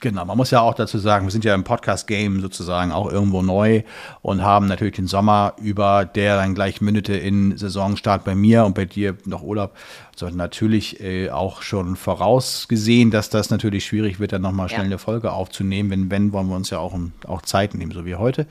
Genau, 0.00 0.24
man 0.24 0.36
muss 0.36 0.50
ja 0.50 0.60
auch 0.60 0.74
dazu 0.74 0.98
sagen, 0.98 1.26
wir 1.26 1.30
sind 1.30 1.44
ja 1.44 1.54
im 1.54 1.64
Podcast-Game 1.64 2.40
sozusagen 2.40 2.92
auch 2.92 3.10
irgendwo 3.10 3.42
neu 3.42 3.82
und 4.22 4.42
haben 4.42 4.66
natürlich 4.66 4.96
den 4.96 5.06
Sommer 5.06 5.54
über, 5.60 6.04
der 6.04 6.36
dann 6.36 6.54
gleich 6.54 6.80
mündete 6.80 7.14
in 7.14 7.56
Saisonstart 7.56 8.24
bei 8.24 8.34
mir 8.34 8.64
und 8.64 8.74
bei 8.74 8.84
dir 8.84 9.16
noch 9.24 9.42
Urlaub. 9.42 9.74
So 10.16 10.28
natürlich 10.28 11.00
äh, 11.00 11.30
auch 11.30 11.62
schon 11.62 11.96
vorausgesehen, 11.96 13.10
dass 13.10 13.30
das 13.30 13.50
natürlich 13.50 13.84
schwierig 13.84 14.20
wird, 14.20 14.32
dann 14.32 14.42
nochmal 14.42 14.68
schnell 14.68 14.82
ja. 14.82 14.86
eine 14.86 14.98
Folge 14.98 15.32
aufzunehmen. 15.32 15.90
Wenn, 15.90 16.10
wenn, 16.10 16.32
wollen 16.32 16.48
wir 16.48 16.56
uns 16.56 16.70
ja 16.70 16.78
auch, 16.78 16.96
auch 17.26 17.42
Zeit 17.42 17.74
nehmen, 17.74 17.90
so 17.90 18.04
wie 18.04 18.14
heute. 18.14 18.46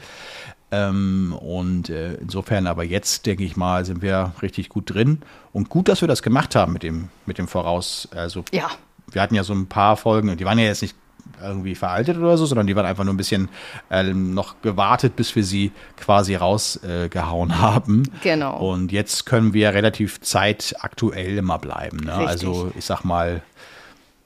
Ähm, 0.74 1.38
und 1.40 1.90
äh, 1.90 2.16
insofern 2.16 2.66
aber 2.66 2.84
jetzt, 2.84 3.28
denke 3.28 3.44
ich 3.44 3.56
mal, 3.56 3.86
sind 3.86 4.02
wir 4.02 4.34
richtig 4.42 4.70
gut 4.70 4.92
drin. 4.92 5.22
Und 5.52 5.70
gut, 5.70 5.88
dass 5.88 6.02
wir 6.02 6.08
das 6.08 6.24
gemacht 6.24 6.56
haben 6.56 6.74
mit 6.74 6.82
dem, 6.82 7.10
mit 7.28 7.38
dem 7.38 7.48
Voraus. 7.48 8.08
Also, 8.16 8.44
ja. 8.52 8.72
wir 9.12 9.22
hatten 9.22 9.36
ja 9.36 9.44
so 9.44 9.54
ein 9.54 9.68
paar 9.68 9.98
Folgen, 9.98 10.36
die 10.36 10.46
waren 10.46 10.58
ja 10.58 10.66
jetzt 10.66 10.82
nicht 10.82 10.96
irgendwie 11.42 11.76
veraltet 11.76 12.18
oder 12.18 12.38
so, 12.38 12.48
sondern 12.48 12.66
die 12.66 12.76
waren 12.76 12.88
einfach 12.88 13.04
nur 13.04 13.14
ein 13.14 13.18
bisschen 13.18 13.50
äh, 13.92 14.02
noch 14.04 14.62
gewartet, 14.64 15.16
bis 15.16 15.36
wir 15.36 15.44
sie 15.44 15.72
quasi 15.96 16.36
rausgehauen 16.36 17.50
äh, 17.52 17.54
haben. 17.62 18.04
Genau. 18.24 18.58
Und 18.58 18.92
jetzt 18.92 19.26
können 19.28 19.54
wir 19.54 19.74
relativ 19.76 20.22
zeitaktuell 20.22 21.38
immer 21.38 21.60
bleiben. 21.60 21.98
Ne? 21.98 22.14
Also 22.14 22.72
ich 22.76 22.86
sag 22.86 23.04
mal, 23.04 23.44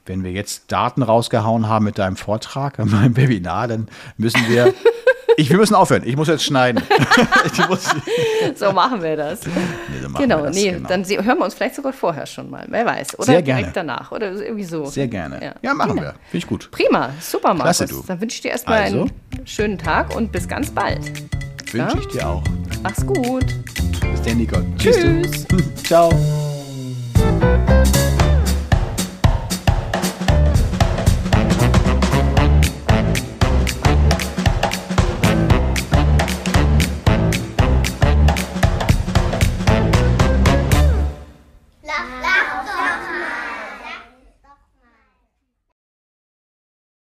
wenn 0.06 0.24
wir 0.24 0.32
jetzt 0.32 0.72
Daten 0.72 1.04
rausgehauen 1.04 1.68
haben 1.68 1.84
mit 1.84 1.98
deinem 1.98 2.16
Vortrag, 2.16 2.80
an 2.80 2.90
meinem 2.90 3.18
Webinar, 3.18 3.68
dann 3.68 3.90
müssen 4.18 4.48
wir 4.48 4.74
Ich, 5.40 5.52
wir 5.52 5.58
müssen 5.58 5.76
aufhören. 5.76 6.02
Ich 6.04 6.16
muss 6.16 6.28
jetzt 6.28 6.44
schneiden. 6.44 6.82
muss 7.70 7.96
so 8.56 8.72
machen 8.72 9.04
wir 9.04 9.16
das. 9.16 9.46
Nee, 9.46 9.54
so 10.02 10.10
genau, 10.14 10.38
wir 10.38 10.46
das, 10.48 10.56
nee, 10.56 10.72
genau. 10.72 10.90
dann 10.90 11.06
hören 11.06 11.38
wir 11.38 11.46
uns 11.46 11.54
vielleicht 11.54 11.76
sogar 11.76 11.94
vorher 11.94 12.26
schon 12.26 12.50
mal. 12.50 12.66
Wer 12.70 12.88
weiß. 12.88 13.20
Oder 13.20 13.26
Sehr 13.26 13.42
direkt 13.44 13.76
danach. 13.76 14.12
Oder 14.12 14.32
irgendwie 14.32 14.64
so. 14.64 14.86
Sehr 14.86 15.08
gerne. 15.08 15.40
Ja, 15.44 15.54
ja 15.62 15.74
machen 15.76 15.96
wir. 15.98 16.16
Finde 16.32 16.38
ich 16.38 16.48
gut. 16.48 16.72
Prima. 16.72 17.12
Super, 17.22 17.54
Markus. 17.54 17.78
Klasse, 17.78 17.86
du. 17.86 18.04
Dann 18.08 18.20
wünsche 18.20 18.36
ich 18.36 18.42
dir 18.42 18.50
erstmal 18.50 18.82
also. 18.82 19.02
einen 19.02 19.12
schönen 19.46 19.78
Tag 19.78 20.16
und 20.16 20.32
bis 20.32 20.48
ganz 20.48 20.72
bald. 20.72 21.06
Wünsche 21.72 21.98
ja? 21.98 22.00
ich 22.00 22.08
dir 22.08 22.28
auch. 22.28 22.44
Mach's 22.82 23.06
gut. 23.06 23.46
Bis 24.12 24.22
dann, 24.24 24.38
Nicole. 24.40 24.66
Tschüss. 24.80 24.98
Tschüss. 24.98 25.84
Ciao. 25.84 26.10